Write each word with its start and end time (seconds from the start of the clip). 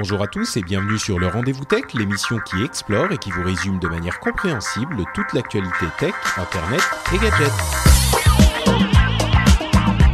Bonjour 0.00 0.22
à 0.22 0.28
tous 0.28 0.56
et 0.56 0.62
bienvenue 0.62 0.96
sur 0.96 1.18
le 1.18 1.26
Rendez-vous 1.26 1.64
Tech, 1.64 1.82
l'émission 1.92 2.38
qui 2.48 2.62
explore 2.62 3.10
et 3.10 3.18
qui 3.18 3.32
vous 3.32 3.42
résume 3.42 3.80
de 3.80 3.88
manière 3.88 4.20
compréhensible 4.20 5.02
toute 5.12 5.32
l'actualité 5.32 5.86
tech, 5.98 6.14
internet 6.36 6.80
et 7.12 7.18
gadgets. 7.18 7.50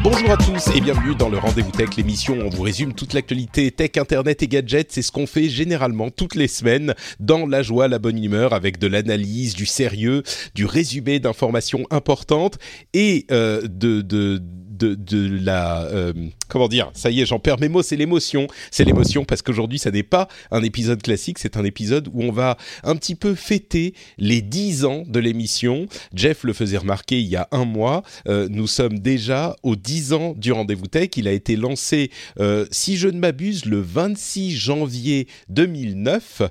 Bonjour 0.02 0.30
à 0.30 0.36
tous 0.38 0.74
et 0.74 0.80
bienvenue 0.80 1.14
dans 1.14 1.28
le 1.28 1.36
Rendez-vous 1.36 1.70
Tech, 1.70 1.96
l'émission 1.98 2.34
où 2.34 2.42
on 2.44 2.48
vous 2.48 2.62
résume 2.62 2.94
toute 2.94 3.12
l'actualité 3.12 3.70
tech, 3.70 3.90
internet 3.96 4.42
et 4.42 4.48
gadgets. 4.48 4.90
C'est 4.90 5.02
ce 5.02 5.12
qu'on 5.12 5.26
fait 5.26 5.50
généralement 5.50 6.10
toutes 6.10 6.34
les 6.34 6.48
semaines 6.48 6.94
dans 7.20 7.46
la 7.46 7.62
joie, 7.62 7.86
la 7.86 7.98
bonne 7.98 8.22
humeur, 8.22 8.54
avec 8.54 8.78
de 8.78 8.86
l'analyse, 8.86 9.54
du 9.54 9.66
sérieux, 9.66 10.22
du 10.54 10.64
résumé 10.64 11.20
d'informations 11.20 11.84
importantes 11.90 12.58
et 12.94 13.26
euh, 13.30 13.60
de, 13.62 14.00
de 14.00 14.42
de, 14.76 15.38
la 15.42 15.82
euh, 15.84 16.12
comment 16.48 16.68
dire 16.68 16.90
ça 16.94 17.10
y 17.10 17.20
est 17.20 17.26
j'en 17.26 17.38
perds 17.38 17.60
mes 17.60 17.68
mots 17.68 17.82
c'est 17.82 17.96
l'émotion. 17.96 18.46
C'est 18.70 18.84
l'émotion 18.84 19.24
parce 19.24 19.42
qu'aujourd'hui 19.42 19.78
ça 19.78 19.90
n'est 19.90 20.02
pas 20.02 20.28
un 20.50 20.62
épisode 20.62 21.02
classique 21.02 21.38
c'est 21.38 21.56
un 21.56 21.64
épisode 21.64 22.08
où 22.12 22.22
on 22.22 22.32
va 22.32 22.56
un 22.82 22.96
petit 22.96 23.14
peu 23.14 23.34
fêter 23.34 23.94
les 24.18 24.42
10 24.42 24.84
ans 24.84 25.04
de 25.06 25.20
l'émission. 25.20 25.86
Jeff 26.14 26.44
le 26.44 26.52
faisait 26.52 26.78
remarquer 26.78 27.20
il 27.20 27.26
y 27.26 27.36
a 27.36 27.48
un 27.52 27.64
mois 27.64 28.02
euh, 28.28 28.48
nous 28.50 28.66
sommes 28.66 28.98
déjà 28.98 29.56
aux 29.62 29.76
10 29.76 30.12
ans 30.12 30.34
du 30.36 30.52
rendez-vous 30.52 30.86
tech. 30.86 31.10
Il 31.16 31.28
a 31.28 31.32
été 31.32 31.56
lancé 31.56 32.10
euh, 32.40 32.66
si 32.70 32.96
je 32.96 33.08
ne 33.08 33.18
m'abuse 33.18 33.64
le 33.64 33.80
26 33.80 34.52
janvier 34.52 35.28
2009 35.48 36.42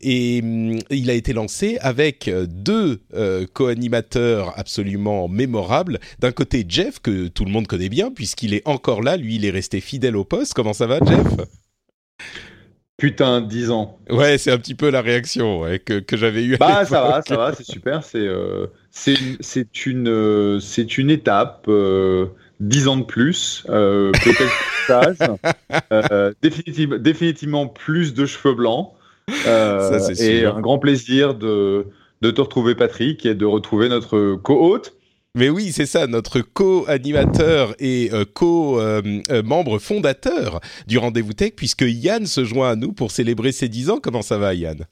et 0.00 0.40
hum, 0.42 0.78
il 0.90 1.10
a 1.10 1.14
été 1.14 1.32
lancé 1.32 1.78
avec 1.80 2.30
deux 2.48 3.02
co-animateurs 3.52 4.52
absolument 4.56 5.28
mémorables. 5.28 5.98
D'un 6.18 6.32
côté 6.32 6.64
Jeff 6.68 6.98
que 7.00 7.28
tout 7.28 7.44
le 7.44 7.50
monde 7.50 7.63
connaît 7.64 7.88
bien 7.88 8.10
puisqu'il 8.10 8.54
est 8.54 8.66
encore 8.66 9.02
là. 9.02 9.16
Lui, 9.16 9.36
il 9.36 9.44
est 9.44 9.50
resté 9.50 9.80
fidèle 9.80 10.16
au 10.16 10.24
poste. 10.24 10.54
Comment 10.54 10.72
ça 10.72 10.86
va, 10.86 10.98
Jeff? 11.04 11.26
Putain, 12.96 13.40
10 13.40 13.70
ans. 13.70 13.98
Ouais, 14.08 14.38
c'est 14.38 14.52
un 14.52 14.58
petit 14.58 14.74
peu 14.74 14.88
la 14.88 15.02
réaction 15.02 15.60
ouais, 15.60 15.80
que, 15.80 15.98
que 15.98 16.16
j'avais 16.16 16.44
eue. 16.44 16.56
Bah, 16.56 16.84
ça 16.84 17.02
va, 17.02 17.22
ça 17.22 17.36
va, 17.36 17.52
c'est 17.52 17.64
super. 17.64 18.04
C'est 18.04 18.18
euh, 18.18 18.66
une, 19.86 20.08
euh, 20.08 20.60
c'est 20.60 20.96
une 20.96 21.10
étape. 21.10 21.66
Euh, 21.68 22.26
10 22.60 22.88
ans 22.88 22.96
de 22.96 23.04
plus, 23.04 23.64
euh, 23.68 24.12
peut-être 24.12 24.52
plus 24.86 25.42
euh, 25.92 26.32
définitive, 26.42 26.94
définitivement 26.94 27.66
plus 27.66 28.14
de 28.14 28.26
cheveux 28.26 28.54
blancs. 28.54 28.92
Ça, 29.44 29.98
c'est 29.98 30.12
et 30.12 30.40
sûr. 30.40 30.56
un 30.56 30.60
grand 30.60 30.78
plaisir 30.78 31.34
de, 31.34 31.86
de 32.22 32.30
te 32.30 32.40
retrouver, 32.40 32.74
Patrick, 32.74 33.24
et 33.26 33.34
de 33.34 33.44
retrouver 33.44 33.88
notre 33.88 34.36
co-hôte. 34.36 34.94
Mais 35.36 35.48
oui, 35.48 35.72
c'est 35.72 35.86
ça, 35.86 36.06
notre 36.06 36.40
co-animateur 36.40 37.74
et 37.80 38.10
euh, 38.12 38.24
co-membre 38.24 39.80
fondateur 39.80 40.60
du 40.86 40.96
Rendez-vous 40.98 41.32
Tech, 41.32 41.52
puisque 41.56 41.82
Yann 41.82 42.24
se 42.26 42.44
joint 42.44 42.70
à 42.70 42.76
nous 42.76 42.92
pour 42.92 43.10
célébrer 43.10 43.50
ses 43.50 43.68
10 43.68 43.90
ans. 43.90 43.98
Comment 44.00 44.22
ça 44.22 44.38
va, 44.38 44.54
Yann? 44.54 44.86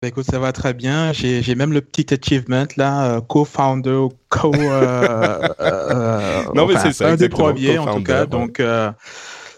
Bah, 0.00 0.08
écoute, 0.08 0.24
ça 0.24 0.38
va 0.38 0.52
très 0.52 0.74
bien. 0.74 1.12
J'ai 1.12 1.54
même 1.56 1.72
le 1.72 1.80
petit 1.80 2.06
achievement 2.14 2.66
là, 2.76 3.16
euh, 3.16 3.20
co-founder, 3.20 4.06
co. 4.28 4.54
euh, 4.54 5.48
euh, 5.60 6.42
Non, 6.54 6.66
mais 6.68 6.76
enfin, 6.76 6.84
c'est 6.84 6.92
ça, 6.92 7.08
Un 7.10 7.16
des 7.16 7.28
premiers 7.28 7.76
en 7.78 7.96
tout 7.96 8.02
cas. 8.04 8.20
ouais. 8.20 8.26
Donc, 8.28 8.60
euh, 8.60 8.92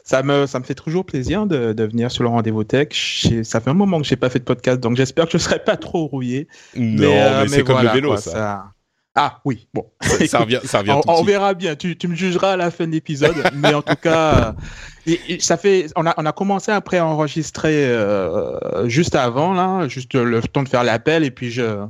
ça 0.03 0.22
me 0.22 0.47
ça 0.47 0.59
me 0.59 0.64
fait 0.64 0.75
toujours 0.75 1.04
plaisir 1.04 1.47
de, 1.47 1.72
de 1.75 1.84
venir 1.84 2.10
sur 2.10 2.22
le 2.25 2.31
rendez-vous 2.31 2.64
tech. 2.64 2.88
Ça 3.44 3.60
fait 3.60 3.70
un 3.70 3.75
moment 3.75 4.00
que 4.00 4.06
j'ai 4.06 4.16
pas 4.16 4.31
fait 4.31 4.41
de 4.41 4.44
podcast, 4.44 4.81
donc 4.81 4.97
j'espère 4.97 5.26
que 5.26 5.32
je 5.32 5.38
serai 5.38 5.59
pas 5.59 5.76
trop 5.76 6.06
rouillé. 6.06 6.49
Non, 6.75 7.04
euh, 7.12 7.43
mais, 7.43 7.49
c'est 7.49 7.62
comme 7.64 7.75
voilà, 7.75 7.91
le 7.91 7.97
vélo, 7.97 8.09
quoi, 8.09 8.16
ça. 8.20 8.64
Ah 9.15 9.41
oui, 9.45 9.69
bon. 9.75 9.87
Ça, 10.00 10.27
ça 10.27 10.39
revient, 10.41 10.61
ça 10.65 10.78
revient 10.78 10.93
on, 11.06 11.19
tout 11.19 11.25
verra 11.25 11.53
bien. 11.55 11.77
Tu, 11.77 11.97
tu 11.99 12.09
me 12.09 12.15
jugeras 12.15 12.53
à 12.53 12.56
la 12.56 12.71
fin 12.71 12.87
de 12.87 12.93
l'épisode, 12.93 13.34
mais 13.55 13.75
en 13.75 13.83
tout 13.83 13.97
cas, 14.00 14.55
et- 15.06 15.21
et 15.28 15.41
ça 15.41 15.56
fait. 15.59 15.87
On 15.97 16.06
a, 16.06 16.15
on 16.17 16.25
a 16.25 16.33
commencé 16.33 16.73
après 16.73 16.97
à 16.99 17.05
enregistrer 17.06 17.84
euh, 17.84 18.89
juste 18.89 19.15
avant 19.15 19.53
là, 19.53 19.87
juste 19.89 20.15
le 20.15 20.41
temps 20.43 20.62
de 20.62 20.69
faire 20.69 20.83
l'appel, 20.84 21.25
et 21.25 21.31
puis 21.31 21.50
je. 21.50 21.84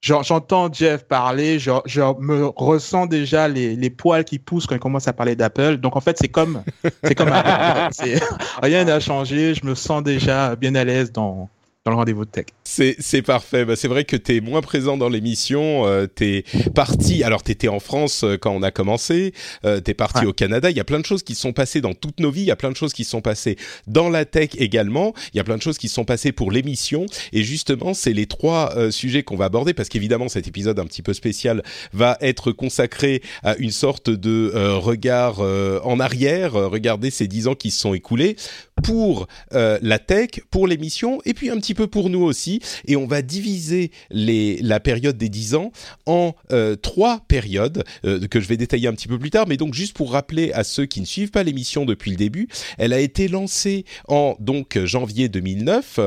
j'en- 0.00 0.22
J'entends 0.22 0.72
Jeff 0.72 1.02
parler, 1.08 1.58
je, 1.58 1.72
je 1.86 2.00
me 2.20 2.46
ressens 2.46 3.06
déjà 3.06 3.48
les, 3.48 3.74
les 3.74 3.90
poils 3.90 4.24
qui 4.24 4.38
poussent 4.38 4.66
quand 4.68 4.76
il 4.76 4.80
commence 4.80 5.08
à 5.08 5.12
parler 5.12 5.34
d'Apple. 5.34 5.78
Donc 5.78 5.96
en 5.96 6.00
fait, 6.00 6.16
c'est 6.20 6.28
comme, 6.28 6.62
c'est 7.02 7.16
comme 7.16 7.32
rien 8.62 8.84
n'a 8.84 9.00
changé. 9.00 9.54
Je 9.54 9.66
me 9.66 9.74
sens 9.74 10.04
déjà 10.04 10.54
bien 10.54 10.76
à 10.76 10.84
l'aise 10.84 11.10
dans, 11.10 11.48
dans 11.84 11.92
le 11.92 11.96
rendez-vous 11.96 12.24
de 12.24 12.30
tech. 12.30 12.46
C'est 12.64 13.22
parfait. 13.22 13.64
Bah, 13.64 13.76
c'est 13.76 13.88
vrai 13.88 14.04
que 14.04 14.16
tu 14.16 14.36
es 14.36 14.40
moins 14.40 14.60
présent 14.60 14.96
dans 14.96 15.08
l'émission. 15.08 15.86
Euh, 15.86 16.06
tu 16.14 16.24
es 16.24 16.44
parti. 16.74 17.24
Alors, 17.24 17.42
tu 17.42 17.52
étais 17.52 17.68
en 17.68 17.80
France 17.80 18.24
euh, 18.24 18.36
quand 18.36 18.50
on 18.50 18.62
a 18.62 18.70
commencé. 18.70 19.32
Euh, 19.64 19.80
tu 19.82 19.92
es 19.92 19.94
parti 19.94 20.26
au 20.26 20.32
Canada. 20.32 20.70
Il 20.70 20.76
y 20.76 20.80
a 20.80 20.84
plein 20.84 21.00
de 21.00 21.06
choses 21.06 21.22
qui 21.22 21.34
sont 21.34 21.52
passées 21.52 21.80
dans 21.80 21.94
toutes 21.94 22.20
nos 22.20 22.30
vies. 22.30 22.42
Il 22.42 22.46
y 22.48 22.50
a 22.50 22.56
plein 22.56 22.70
de 22.70 22.76
choses 22.76 22.92
qui 22.92 23.04
sont 23.04 23.22
passées 23.22 23.56
dans 23.86 24.10
la 24.10 24.24
tech 24.24 24.50
également. 24.58 25.14
Il 25.32 25.38
y 25.38 25.40
a 25.40 25.44
plein 25.44 25.56
de 25.56 25.62
choses 25.62 25.78
qui 25.78 25.88
sont 25.88 26.04
passées 26.04 26.32
pour 26.32 26.52
l'émission. 26.52 27.06
Et 27.32 27.42
justement, 27.42 27.94
c'est 27.94 28.12
les 28.12 28.26
trois 28.26 28.76
euh, 28.76 28.90
sujets 28.90 29.22
qu'on 29.22 29.36
va 29.36 29.46
aborder 29.46 29.72
parce 29.72 29.88
qu'évidemment, 29.88 30.28
cet 30.28 30.46
épisode 30.46 30.78
un 30.78 30.86
petit 30.86 31.02
peu 31.02 31.14
spécial 31.14 31.62
va 31.92 32.18
être 32.20 32.52
consacré 32.52 33.22
à 33.42 33.56
une 33.56 33.70
sorte 33.70 34.10
de 34.10 34.52
euh, 34.54 34.76
regard 34.76 35.36
euh, 35.40 35.80
en 35.84 36.00
arrière. 36.00 36.52
Regarder 36.52 37.10
ces 37.10 37.26
dix 37.28 37.48
ans 37.48 37.54
qui 37.54 37.70
se 37.70 37.80
sont 37.80 37.94
écoulés 37.94 38.36
pour 38.82 39.26
euh, 39.54 39.78
la 39.82 39.98
tech, 39.98 40.30
pour 40.50 40.66
l'émission, 40.66 41.20
et 41.24 41.34
puis 41.34 41.50
un 41.50 41.56
petit 41.56 41.74
peu 41.74 41.86
pour 41.86 42.10
nous 42.10 42.22
aussi. 42.22 42.60
Et 42.86 42.96
on 42.96 43.06
va 43.06 43.22
diviser 43.22 43.90
les, 44.10 44.58
la 44.62 44.80
période 44.80 45.16
des 45.16 45.28
10 45.28 45.54
ans 45.54 45.72
en 46.06 46.34
euh, 46.52 46.76
trois 46.76 47.20
périodes 47.28 47.84
euh, 48.04 48.26
que 48.26 48.40
je 48.40 48.48
vais 48.48 48.56
détailler 48.56 48.88
un 48.88 48.94
petit 48.94 49.08
peu 49.08 49.18
plus 49.18 49.30
tard. 49.30 49.46
Mais 49.48 49.56
donc 49.56 49.74
juste 49.74 49.94
pour 49.94 50.12
rappeler 50.12 50.52
à 50.52 50.64
ceux 50.64 50.86
qui 50.86 51.00
ne 51.00 51.06
suivent 51.06 51.30
pas 51.30 51.42
l'émission 51.42 51.84
depuis 51.84 52.10
le 52.10 52.16
début, 52.16 52.48
elle 52.78 52.92
a 52.92 53.00
été 53.00 53.28
lancée 53.28 53.84
en 54.08 54.36
donc 54.40 54.78
janvier 54.84 55.28
2009, 55.28 56.00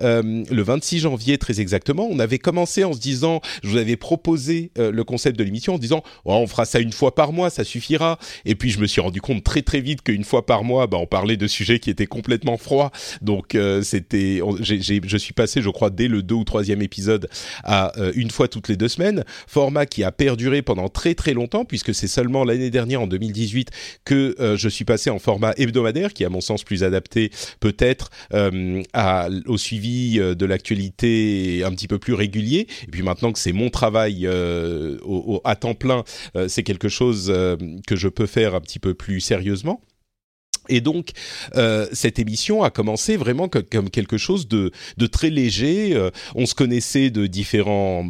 euh, 0.00 0.44
le 0.50 0.62
26 0.62 1.00
janvier 1.00 1.38
très 1.38 1.60
exactement. 1.60 2.08
On 2.10 2.18
avait 2.18 2.38
commencé 2.38 2.84
en 2.84 2.92
se 2.92 2.98
disant, 2.98 3.40
je 3.62 3.68
vous 3.68 3.76
avais 3.76 3.96
proposé 3.96 4.70
euh, 4.78 4.90
le 4.90 5.04
concept 5.04 5.38
de 5.38 5.44
l'émission 5.44 5.74
en 5.74 5.78
disant, 5.78 6.02
oh, 6.24 6.34
on 6.34 6.46
fera 6.46 6.64
ça 6.64 6.80
une 6.80 6.92
fois 6.92 7.14
par 7.14 7.32
mois, 7.32 7.50
ça 7.50 7.64
suffira. 7.64 8.18
Et 8.44 8.54
puis 8.54 8.70
je 8.70 8.80
me 8.80 8.86
suis 8.86 9.00
rendu 9.00 9.20
compte 9.20 9.44
très 9.44 9.62
très 9.62 9.80
vite 9.80 10.02
qu'une 10.02 10.24
fois 10.24 10.46
par 10.46 10.64
mois, 10.64 10.86
bah, 10.86 10.98
on 10.98 11.06
parlait 11.06 11.36
de 11.36 11.46
sujets 11.46 11.78
qui 11.78 11.90
étaient 11.90 12.06
complètement 12.18 12.56
froids. 12.56 12.90
Donc 13.22 13.54
euh, 13.54 13.82
c'était, 13.82 14.40
je 14.60 15.16
suis 15.18 15.32
passé, 15.32 15.62
je 15.62 15.70
crois, 15.70 15.90
dès 15.90 16.08
le 16.08 16.22
deux 16.22 16.34
ou 16.34 16.42
troisième 16.44 16.82
épisode 16.82 17.28
à 17.62 17.92
euh, 18.00 18.10
une 18.16 18.30
fois 18.30 18.48
toutes 18.48 18.66
les 18.68 18.76
deux 18.76 18.88
semaines. 18.88 19.24
Format 19.46 19.86
qui 19.86 20.02
a 20.02 20.10
perduré 20.10 20.62
pendant 20.62 20.88
très 20.88 21.14
très 21.14 21.32
longtemps 21.32 21.64
puisque 21.64 21.94
c'est 21.94 22.08
seulement 22.08 22.42
l'année 22.44 22.70
dernière, 22.70 23.02
en 23.02 23.06
2018, 23.06 23.68
que 24.04 24.34
euh, 24.40 24.56
je 24.56 24.68
suis 24.68 24.84
passé 24.84 25.10
en 25.10 25.20
format 25.20 25.52
hebdomadaire, 25.56 26.12
qui 26.12 26.24
est 26.24 26.26
à 26.26 26.30
mon 26.30 26.40
sens 26.40 26.64
plus 26.64 26.82
adapté 26.82 27.30
peut-être 27.60 28.10
euh, 28.34 28.82
au 29.46 29.56
suivi 29.58 30.18
euh, 30.18 30.34
de 30.34 30.44
l'actualité 30.46 31.62
un 31.64 31.70
petit 31.70 31.86
peu 31.86 31.98
plus 32.00 32.14
régulier. 32.14 32.66
Et 32.86 32.90
puis 32.90 33.02
maintenant 33.02 33.30
que 33.32 33.38
c'est 33.38 33.52
mon 33.52 33.70
travail 33.70 34.26
au- 34.28 35.34
au- 35.36 35.40
à 35.44 35.54
temps 35.54 35.74
plein, 35.74 36.02
c'est 36.48 36.62
quelque 36.64 36.88
chose 36.88 37.32
que 37.86 37.96
je 37.96 38.08
peux 38.08 38.26
faire 38.26 38.54
un 38.54 38.60
petit 38.60 38.78
peu 38.80 38.94
plus 38.94 39.20
sérieusement. 39.20 39.80
Et 40.68 40.80
donc, 40.80 41.10
euh, 41.56 41.86
cette 41.92 42.18
émission 42.18 42.62
a 42.62 42.70
commencé 42.70 43.16
vraiment 43.16 43.48
comme 43.48 43.90
quelque 43.90 44.18
chose 44.18 44.48
de, 44.48 44.70
de 44.96 45.06
très 45.06 45.30
léger. 45.30 45.94
Euh, 45.94 46.10
on 46.34 46.46
se 46.46 46.54
connaissait 46.54 47.10
de 47.10 47.26
différents 47.26 48.04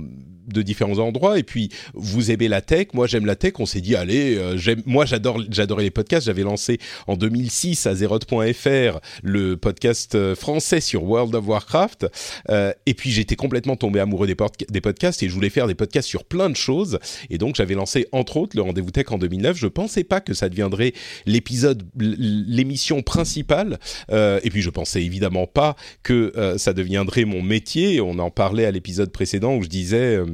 de 0.52 0.62
différents 0.62 0.98
endroits 0.98 1.38
et 1.38 1.42
puis 1.42 1.70
vous 1.94 2.30
aimez 2.30 2.48
la 2.48 2.60
tech 2.60 2.88
moi 2.94 3.06
j'aime 3.06 3.26
la 3.26 3.36
tech 3.36 3.54
on 3.58 3.66
s'est 3.66 3.80
dit 3.80 3.94
allez 3.96 4.36
euh, 4.36 4.56
j'aime 4.56 4.82
moi 4.86 5.04
j'adore 5.04 5.40
j'adorais 5.50 5.82
les 5.84 5.90
podcasts 5.90 6.26
j'avais 6.26 6.42
lancé 6.42 6.78
en 7.06 7.16
2006 7.16 7.86
à 7.86 7.94
zeroth.fr 7.94 8.98
le 9.22 9.56
podcast 9.56 10.14
euh, 10.14 10.34
français 10.34 10.80
sur 10.80 11.04
World 11.04 11.34
of 11.34 11.46
Warcraft 11.46 12.06
euh, 12.50 12.72
et 12.86 12.94
puis 12.94 13.10
j'étais 13.10 13.36
complètement 13.36 13.76
tombé 13.76 14.00
amoureux 14.00 14.26
des, 14.26 14.34
pod- 14.34 14.50
des 14.68 14.80
podcasts 14.80 15.22
et 15.22 15.28
je 15.28 15.34
voulais 15.34 15.50
faire 15.50 15.66
des 15.66 15.74
podcasts 15.74 16.08
sur 16.08 16.24
plein 16.24 16.50
de 16.50 16.56
choses 16.56 16.98
et 17.30 17.38
donc 17.38 17.56
j'avais 17.56 17.74
lancé 17.74 18.06
entre 18.12 18.36
autres 18.36 18.56
le 18.56 18.62
rendez-vous 18.62 18.90
tech 18.90 19.06
en 19.10 19.18
2009 19.18 19.56
je 19.56 19.66
pensais 19.66 20.04
pas 20.04 20.20
que 20.20 20.34
ça 20.34 20.48
deviendrait 20.48 20.92
l'épisode 21.26 21.84
l'émission 21.96 23.02
principale 23.02 23.78
euh, 24.10 24.40
et 24.42 24.50
puis 24.50 24.62
je 24.62 24.70
pensais 24.70 25.02
évidemment 25.02 25.46
pas 25.46 25.76
que 26.02 26.32
euh, 26.36 26.58
ça 26.58 26.72
deviendrait 26.72 27.24
mon 27.24 27.42
métier. 27.42 28.00
On 28.00 28.18
en 28.18 28.30
parlait 28.30 28.64
à 28.64 28.70
l'épisode 28.70 29.10
précédent 29.12 29.54
où 29.56 29.62
je 29.62 29.68
disais 29.68 30.16
euh, 30.16 30.26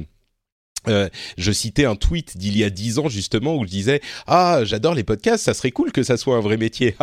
Euh, 0.87 1.09
je 1.37 1.51
citais 1.51 1.85
un 1.85 1.95
tweet 1.95 2.37
d'il 2.37 2.57
y 2.57 2.63
a 2.63 2.69
dix 2.69 2.99
ans 2.99 3.09
justement 3.09 3.55
où 3.55 3.65
je 3.65 3.69
disais 3.69 4.01
ah 4.27 4.59
j'adore 4.63 4.93
les 4.93 5.03
podcasts 5.03 5.43
ça 5.43 5.53
serait 5.53 5.71
cool 5.71 5.91
que 5.91 6.03
ça 6.03 6.17
soit 6.17 6.35
un 6.35 6.41
vrai 6.41 6.57
métier 6.57 6.95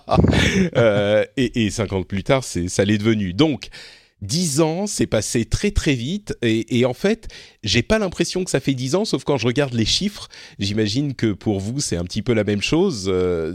euh, 0.76 1.24
et, 1.36 1.66
et 1.66 1.70
cinq 1.70 1.92
ans 1.92 2.02
plus 2.02 2.24
tard 2.24 2.44
c'est 2.44 2.68
ça 2.68 2.84
l'est 2.84 2.98
devenu. 2.98 3.32
Donc 3.32 3.68
dix 4.22 4.60
ans, 4.60 4.86
c'est 4.86 5.06
passé 5.06 5.44
très 5.44 5.70
très 5.70 5.94
vite 5.94 6.36
et, 6.42 6.78
et 6.78 6.84
en 6.84 6.94
fait, 6.94 7.28
j'ai 7.62 7.82
pas 7.82 7.98
l'impression 7.98 8.44
que 8.44 8.50
ça 8.50 8.60
fait 8.60 8.74
dix 8.74 8.94
ans, 8.94 9.04
sauf 9.04 9.24
quand 9.24 9.36
je 9.36 9.46
regarde 9.46 9.74
les 9.74 9.84
chiffres. 9.84 10.28
J'imagine 10.58 11.14
que 11.14 11.32
pour 11.32 11.60
vous, 11.60 11.80
c'est 11.80 11.96
un 11.96 12.04
petit 12.04 12.22
peu 12.22 12.32
la 12.32 12.44
même 12.44 12.62
chose. 12.62 13.06
Euh, 13.08 13.54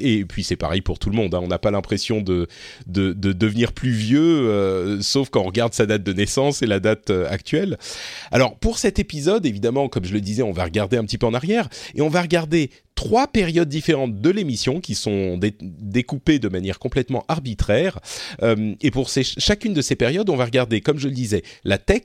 et 0.00 0.24
puis 0.24 0.44
c'est 0.44 0.56
pareil 0.56 0.80
pour 0.80 0.98
tout 0.98 1.10
le 1.10 1.16
monde. 1.16 1.34
Hein. 1.34 1.40
On 1.42 1.48
n'a 1.48 1.58
pas 1.58 1.70
l'impression 1.70 2.20
de, 2.20 2.46
de, 2.86 3.12
de, 3.12 3.32
devenir 3.32 3.72
plus 3.72 3.90
vieux, 3.90 4.20
euh, 4.20 5.00
sauf 5.00 5.30
quand 5.30 5.40
on 5.40 5.46
regarde 5.46 5.74
sa 5.74 5.86
date 5.86 6.02
de 6.02 6.12
naissance 6.12 6.62
et 6.62 6.66
la 6.66 6.80
date 6.80 7.10
euh, 7.10 7.28
actuelle. 7.30 7.78
Alors 8.30 8.58
pour 8.58 8.78
cet 8.78 8.98
épisode, 8.98 9.46
évidemment, 9.46 9.88
comme 9.88 10.04
je 10.04 10.12
le 10.12 10.20
disais, 10.20 10.42
on 10.42 10.52
va 10.52 10.64
regarder 10.64 10.96
un 10.96 11.04
petit 11.04 11.18
peu 11.18 11.26
en 11.26 11.34
arrière 11.34 11.68
et 11.94 12.02
on 12.02 12.08
va 12.08 12.22
regarder 12.22 12.70
trois 12.98 13.28
périodes 13.28 13.68
différentes 13.68 14.20
de 14.20 14.28
l'émission 14.28 14.80
qui 14.80 14.96
sont 14.96 15.38
découpées 15.60 16.40
de 16.40 16.48
manière 16.48 16.80
complètement 16.80 17.24
arbitraire. 17.28 18.00
Euh, 18.42 18.74
et 18.80 18.90
pour 18.90 19.08
ces, 19.08 19.22
chacune 19.22 19.72
de 19.72 19.82
ces 19.82 19.94
périodes, 19.94 20.28
on 20.30 20.34
va 20.34 20.44
regarder, 20.44 20.80
comme 20.80 20.98
je 20.98 21.06
le 21.06 21.14
disais, 21.14 21.44
la 21.62 21.78
tech, 21.78 22.02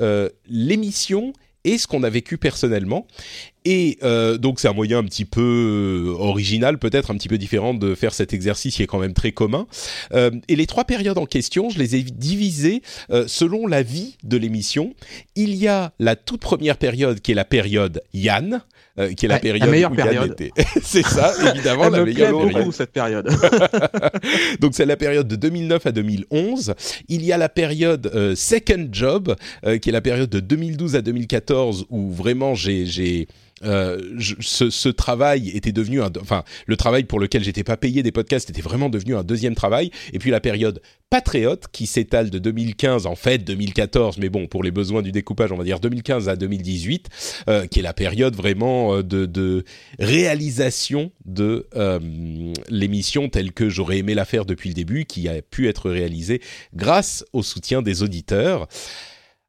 euh, 0.00 0.28
l'émission 0.48 1.32
et 1.64 1.78
ce 1.78 1.88
qu'on 1.88 2.04
a 2.04 2.10
vécu 2.10 2.38
personnellement. 2.38 3.08
Et 3.64 3.98
euh, 4.04 4.38
donc 4.38 4.60
c'est 4.60 4.68
un 4.68 4.72
moyen 4.72 4.98
un 4.98 5.04
petit 5.04 5.24
peu 5.24 6.14
original, 6.16 6.78
peut-être 6.78 7.10
un 7.10 7.16
petit 7.16 7.28
peu 7.28 7.38
différent 7.38 7.74
de 7.74 7.96
faire 7.96 8.14
cet 8.14 8.32
exercice 8.32 8.76
qui 8.76 8.84
est 8.84 8.86
quand 8.86 9.00
même 9.00 9.14
très 9.14 9.32
commun. 9.32 9.66
Et 10.14 10.54
les 10.54 10.66
trois 10.68 10.84
périodes 10.84 11.18
en 11.18 11.26
question, 11.26 11.70
je 11.70 11.80
les 11.80 11.96
ai 11.96 12.04
divisées 12.04 12.82
selon 13.26 13.66
la 13.66 13.82
vie 13.82 14.16
de 14.22 14.36
l'émission. 14.36 14.94
Il 15.34 15.56
y 15.56 15.66
a 15.66 15.92
la 15.98 16.14
toute 16.14 16.40
première 16.40 16.76
période 16.76 17.18
qui 17.20 17.32
est 17.32 17.34
la 17.34 17.44
période 17.44 18.00
Yann, 18.14 18.62
euh, 18.98 19.12
qui 19.12 19.26
est 19.26 19.28
la 19.28 19.38
période 19.38 19.64
la 19.64 19.70
meilleure 19.70 19.92
période. 19.92 20.36
C'est 20.82 21.04
ça, 21.04 21.32
évidemment, 21.54 21.88
la 21.88 22.00
me 22.00 22.04
meilleure 22.04 22.30
plaît 22.30 22.38
période. 22.38 22.58
beaucoup 22.58 22.72
cette 22.72 22.92
période. 22.92 23.28
Donc 24.60 24.74
c'est 24.74 24.86
la 24.86 24.96
période 24.96 25.28
de 25.28 25.36
2009 25.36 25.86
à 25.86 25.92
2011. 25.92 26.74
Il 27.08 27.24
y 27.24 27.32
a 27.32 27.38
la 27.38 27.48
période 27.48 28.10
euh, 28.14 28.34
Second 28.34 28.88
Job, 28.90 29.36
euh, 29.64 29.78
qui 29.78 29.90
est 29.90 29.92
la 29.92 30.00
période 30.00 30.30
de 30.30 30.40
2012 30.40 30.96
à 30.96 31.02
2014, 31.02 31.86
où 31.90 32.10
vraiment 32.10 32.54
j'ai 32.54 33.28
euh, 33.64 33.98
je- 34.18 34.34
ce, 34.40 34.68
ce 34.70 34.88
travail 34.90 35.48
était 35.50 35.72
devenu 35.72 36.02
un, 36.02 36.10
enfin 36.20 36.44
le 36.66 36.76
travail 36.76 37.04
pour 37.04 37.18
lequel 37.20 37.42
j'étais 37.42 37.64
pas 37.64 37.76
payé 37.78 38.02
des 38.02 38.12
podcasts 38.12 38.50
était 38.50 38.60
vraiment 38.62 38.90
devenu 38.90 39.14
un 39.16 39.24
deuxième 39.24 39.54
travail 39.54 39.90
et 40.12 40.18
puis 40.18 40.30
la 40.30 40.40
période 40.40 40.82
Patriote 41.08 41.64
qui 41.72 41.86
s'étale 41.86 42.28
de 42.30 42.38
2015 42.38 43.06
en 43.06 43.14
fait 43.16 43.38
2014 43.38 44.18
mais 44.18 44.28
bon 44.28 44.46
pour 44.46 44.62
les 44.62 44.70
besoins 44.72 45.00
du 45.02 45.10
découpage 45.12 45.52
on 45.52 45.56
va 45.56 45.64
dire 45.64 45.80
2015 45.80 46.28
à 46.28 46.36
2018 46.36 47.08
euh, 47.48 47.66
qui 47.66 47.78
est 47.78 47.82
la 47.82 47.94
période 47.94 48.34
vraiment 48.36 48.96
euh, 48.96 49.02
de, 49.02 49.24
de 49.24 49.64
réalisation 49.98 51.10
de 51.24 51.66
euh, 51.76 51.98
l'émission 52.68 53.28
telle 53.28 53.52
que 53.52 53.68
j'aurais 53.68 53.98
aimé 53.98 54.14
la 54.14 54.24
faire 54.24 54.44
depuis 54.44 54.68
le 54.68 54.74
début 54.74 55.04
qui 55.04 55.28
a 55.28 55.40
pu 55.42 55.68
être 55.68 55.90
réalisée 55.90 56.40
grâce 56.74 57.24
au 57.32 57.42
soutien 57.42 57.82
des 57.82 58.02
auditeurs. 58.02 58.66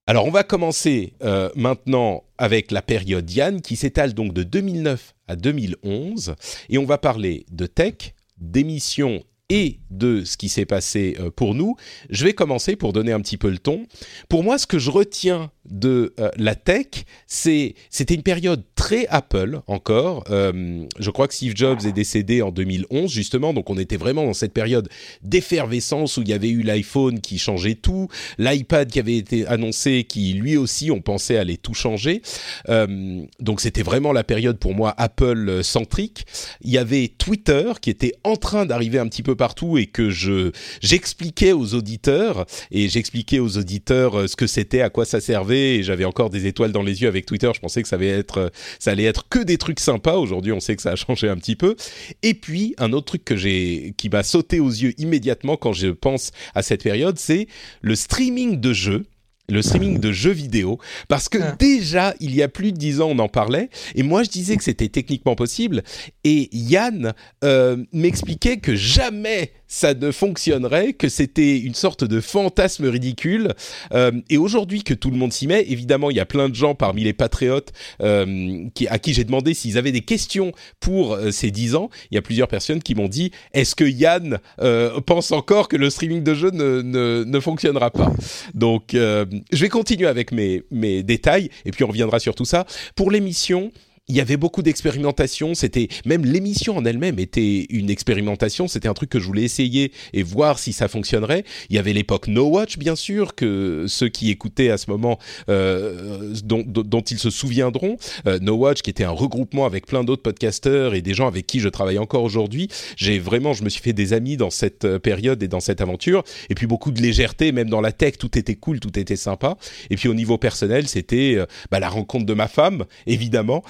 Alors 0.09 0.25
on 0.25 0.31
va 0.31 0.43
commencer 0.43 1.15
euh, 1.21 1.49
maintenant 1.57 2.23
avec 2.37 2.71
la 2.71 2.81
période 2.81 3.29
Yann 3.29 3.59
qui 3.61 3.75
s'étale 3.75 4.13
donc 4.13 4.31
de 4.31 4.43
2009 4.43 5.13
à 5.27 5.35
2011 5.35 6.35
et 6.69 6.77
on 6.77 6.85
va 6.85 6.97
parler 6.97 7.45
de 7.51 7.65
tech, 7.65 8.13
d'émissions 8.37 9.21
et 9.49 9.81
de 9.89 10.23
ce 10.23 10.37
qui 10.37 10.49
s'est 10.49 10.65
passé 10.65 11.15
euh, 11.19 11.29
pour 11.31 11.55
nous. 11.55 11.75
Je 12.09 12.25
vais 12.25 12.33
commencer 12.33 12.75
pour 12.75 12.93
donner 12.93 13.11
un 13.11 13.21
petit 13.21 13.37
peu 13.37 13.49
le 13.49 13.57
ton. 13.57 13.85
Pour 14.29 14.43
moi, 14.43 14.57
ce 14.57 14.67
que 14.67 14.79
je 14.79 14.91
retiens 14.91 15.51
de 15.69 16.13
euh, 16.19 16.29
la 16.37 16.55
tech, 16.55 16.87
c'est 17.25 17.75
c'était 17.89 18.13
une 18.13 18.23
période 18.23 18.63
très 18.75 19.05
Apple 19.07 19.61
encore. 19.67 20.23
Euh, 20.29 20.85
je 20.97 21.09
crois 21.09 21.27
que 21.27 21.33
Steve 21.33 21.53
Jobs 21.55 21.85
est 21.85 21.91
décédé 21.91 22.41
en 22.41 22.51
2011 22.51 23.11
justement, 23.11 23.53
donc 23.53 23.69
on 23.69 23.77
était 23.77 23.97
vraiment 23.97 24.25
dans 24.25 24.33
cette 24.33 24.53
période 24.53 24.87
d'effervescence 25.23 26.15
où 26.17 26.21
il 26.21 26.29
y 26.29 26.33
avait 26.33 26.49
eu 26.49 26.61
l'iPhone 26.61 27.19
qui 27.19 27.37
changeait 27.37 27.75
tout, 27.75 28.07
l'iPad 28.37 28.89
qui 28.89 28.99
avait 28.99 29.17
été 29.17 29.45
annoncé 29.47 30.05
qui 30.05 30.33
lui 30.33 30.55
aussi 30.55 30.89
on 30.89 31.01
pensait 31.01 31.37
allait 31.37 31.57
tout 31.57 31.73
changer. 31.73 32.21
Donc 32.67 33.59
c'était 33.59 33.83
vraiment 33.83 34.13
la 34.13 34.23
période 34.23 34.57
pour 34.57 34.73
moi 34.73 34.93
Apple 34.97 35.63
centrique. 35.63 36.25
Il 36.61 36.71
y 36.71 36.77
avait 36.77 37.09
Twitter 37.09 37.73
qui 37.81 37.89
était 37.89 38.13
en 38.23 38.37
train 38.37 38.65
d'arriver 38.65 38.99
un 38.99 39.07
petit 39.07 39.23
peu 39.23 39.35
partout 39.35 39.76
et 39.77 39.87
que 39.87 40.09
je 40.09 40.51
j'expliquais 40.81 41.53
aux 41.53 41.73
auditeurs 41.73 42.45
et 42.71 42.89
j'expliquais 42.89 43.39
aux 43.39 43.57
auditeurs 43.57 44.19
euh, 44.19 44.27
ce 44.27 44.35
que 44.35 44.47
c'était, 44.47 44.81
à 44.81 44.89
quoi 44.89 45.05
ça 45.05 45.21
servait 45.21 45.77
et 45.77 45.83
j'avais 45.83 46.05
encore 46.05 46.29
des 46.29 46.47
étoiles 46.47 46.71
dans 46.71 46.83
les 46.83 47.01
yeux 47.01 47.07
avec 47.07 47.25
Twitter. 47.25 47.49
Je 47.53 47.59
pensais 47.59 47.81
que 47.81 47.87
ça 47.87 47.95
allait 47.95 48.07
être 48.07 48.37
euh, 48.37 48.49
ça 48.79 48.91
allait 48.91 49.03
être 49.05 49.27
que 49.29 49.39
des 49.39 49.57
trucs 49.57 49.79
sympas. 49.79 50.15
Aujourd'hui, 50.15 50.51
on 50.51 50.59
sait 50.59 50.75
que 50.75 50.81
ça 50.81 50.91
a 50.91 50.95
changé 50.95 51.29
un 51.29 51.37
petit 51.37 51.55
peu. 51.55 51.75
Et 52.23 52.33
puis 52.33 52.75
un 52.77 52.93
autre 52.93 53.07
truc 53.07 53.25
que 53.25 53.35
j'ai 53.35 53.93
qui 53.97 54.09
m'a 54.09 54.23
sauté 54.23 54.59
aux 54.59 54.69
yeux 54.69 54.93
immédiatement 54.97 55.57
quand 55.57 55.73
je 55.73 55.87
pense 55.87 56.31
à 56.55 56.61
cette 56.61 56.83
période, 56.83 57.17
c'est 57.17 57.47
le 57.81 57.95
streaming 57.95 58.59
de 58.59 58.73
jeux 58.73 59.05
le 59.49 59.61
streaming 59.61 59.99
de 59.99 60.11
jeux 60.11 60.31
vidéo, 60.31 60.77
parce 61.07 61.29
que 61.29 61.37
Ah. 61.41 61.55
déjà, 61.57 62.13
il 62.19 62.35
y 62.35 62.43
a 62.43 62.49
plus 62.49 62.73
de 62.73 62.77
dix 62.77 62.99
ans, 62.99 63.09
on 63.11 63.19
en 63.19 63.29
parlait, 63.29 63.69
et 63.95 64.03
moi 64.03 64.23
je 64.23 64.29
disais 64.29 64.57
que 64.57 64.63
c'était 64.63 64.89
techniquement 64.89 65.35
possible, 65.35 65.83
et 66.25 66.49
Yann 66.51 67.13
euh, 67.43 67.77
m'expliquait 67.93 68.57
que 68.57 68.75
jamais 68.75 69.53
ça 69.67 69.93
ne 69.93 70.11
fonctionnerait, 70.11 70.93
que 70.93 71.09
c'était 71.09 71.57
une 71.59 71.73
sorte 71.73 72.03
de 72.03 72.21
fantasme 72.21 72.85
ridicule, 72.85 73.53
euh, 73.93 74.11
et 74.29 74.37
aujourd'hui 74.37 74.83
que 74.83 74.93
tout 74.93 75.11
le 75.11 75.17
monde 75.17 75.33
s'y 75.33 75.47
met, 75.47 75.63
évidemment, 75.67 76.09
il 76.09 76.17
y 76.17 76.19
a 76.19 76.25
plein 76.25 76.49
de 76.49 76.55
gens 76.55 76.75
parmi 76.75 77.03
les 77.03 77.13
patriotes 77.13 77.71
euh, 78.01 78.65
qui, 78.73 78.87
à 78.87 78.99
qui 78.99 79.13
j'ai 79.13 79.23
demandé 79.23 79.53
s'ils 79.53 79.77
avaient 79.77 79.91
des 79.91 80.01
questions 80.01 80.51
pour 80.79 81.13
euh, 81.13 81.31
ces 81.31 81.51
dix 81.51 81.75
ans, 81.75 81.89
il 82.11 82.15
y 82.15 82.17
a 82.17 82.21
plusieurs 82.21 82.47
personnes 82.47 82.81
qui 82.81 82.95
m'ont 82.95 83.07
dit, 83.07 83.31
est-ce 83.53 83.75
que 83.75 83.83
Yann 83.83 84.39
euh, 84.61 84.99
pense 85.01 85.31
encore 85.31 85.67
que 85.67 85.77
le 85.77 85.89
streaming 85.89 86.23
de 86.23 86.33
jeux 86.33 86.51
ne, 86.51 86.81
ne, 86.81 87.23
ne 87.25 87.39
fonctionnera 87.39 87.91
pas? 87.91 88.11
Donc, 88.53 88.93
euh, 88.93 89.25
je 89.51 89.61
vais 89.61 89.69
continuer 89.69 90.07
avec 90.07 90.31
mes, 90.31 90.63
mes 90.71 91.03
détails 91.03 91.49
et 91.65 91.71
puis 91.71 91.83
on 91.83 91.87
reviendra 91.87 92.19
sur 92.19 92.35
tout 92.35 92.45
ça. 92.45 92.65
Pour 92.95 93.11
l'émission, 93.11 93.71
il 94.09 94.15
y 94.15 94.21
avait 94.21 94.37
beaucoup 94.37 94.61
d'expérimentation. 94.61 95.53
C'était 95.53 95.89
même 96.05 96.23
l'émission 96.23 96.77
en 96.77 96.85
elle-même 96.85 97.19
était 97.19 97.65
une 97.69 97.89
expérimentation. 97.89 98.67
C'était 98.67 98.87
un 98.87 98.93
truc 98.93 99.09
que 99.09 99.19
je 99.19 99.25
voulais 99.25 99.43
essayer 99.43 99.91
et 100.13 100.23
voir 100.23 100.59
si 100.59 100.71
ça 100.71 100.87
fonctionnerait. 100.87 101.43
Il 101.69 101.75
y 101.75 101.79
avait 101.79 101.91
l'époque 101.91 102.27
No 102.27 102.45
Watch, 102.45 102.77
bien 102.77 102.95
sûr, 102.95 103.35
que 103.35 103.85
ceux 103.87 104.07
qui 104.07 104.29
écoutaient 104.29 104.69
à 104.69 104.77
ce 104.77 104.89
moment 104.89 105.19
euh, 105.49 106.33
dont, 106.43 106.63
dont, 106.65 107.01
ils 107.01 107.19
se 107.19 107.29
souviendront. 107.29 107.97
Euh, 108.27 108.39
no 108.39 108.55
Watch, 108.55 108.81
qui 108.81 108.89
était 108.89 109.03
un 109.03 109.11
regroupement 109.11 109.65
avec 109.65 109.85
plein 109.85 110.05
d'autres 110.05 110.23
podcasteurs 110.23 110.93
et 110.93 111.01
des 111.01 111.13
gens 111.13 111.27
avec 111.27 111.45
qui 111.45 111.59
je 111.59 111.67
travaille 111.67 111.99
encore 111.99 112.23
aujourd'hui. 112.23 112.69
J'ai 112.95 113.19
vraiment, 113.19 113.51
je 113.51 113.63
me 113.63 113.69
suis 113.69 113.81
fait 113.81 113.93
des 113.93 114.13
amis 114.13 114.37
dans 114.37 114.49
cette 114.49 114.85
euh, 114.85 114.99
période 114.99 115.43
et 115.43 115.49
dans 115.49 115.59
cette 115.59 115.81
aventure. 115.81 116.23
Et 116.49 116.55
puis 116.55 116.65
beaucoup 116.65 116.91
de 116.91 117.01
légèreté, 117.01 117.51
même 117.51 117.69
dans 117.69 117.81
la 117.81 117.91
tech, 117.91 118.17
tout 118.17 118.37
était 118.37 118.55
cool, 118.55 118.79
tout 118.79 118.97
était 118.97 119.17
sympa. 119.17 119.57
Et 119.89 119.97
puis 119.97 120.07
au 120.07 120.13
niveau 120.13 120.37
personnel, 120.37 120.87
c'était 120.87 121.35
euh, 121.35 121.45
bah, 121.71 121.81
la 121.81 121.89
rencontre 121.89 122.25
de 122.25 122.33
ma 122.33 122.47
femme, 122.47 122.85
évidemment, 123.05 123.63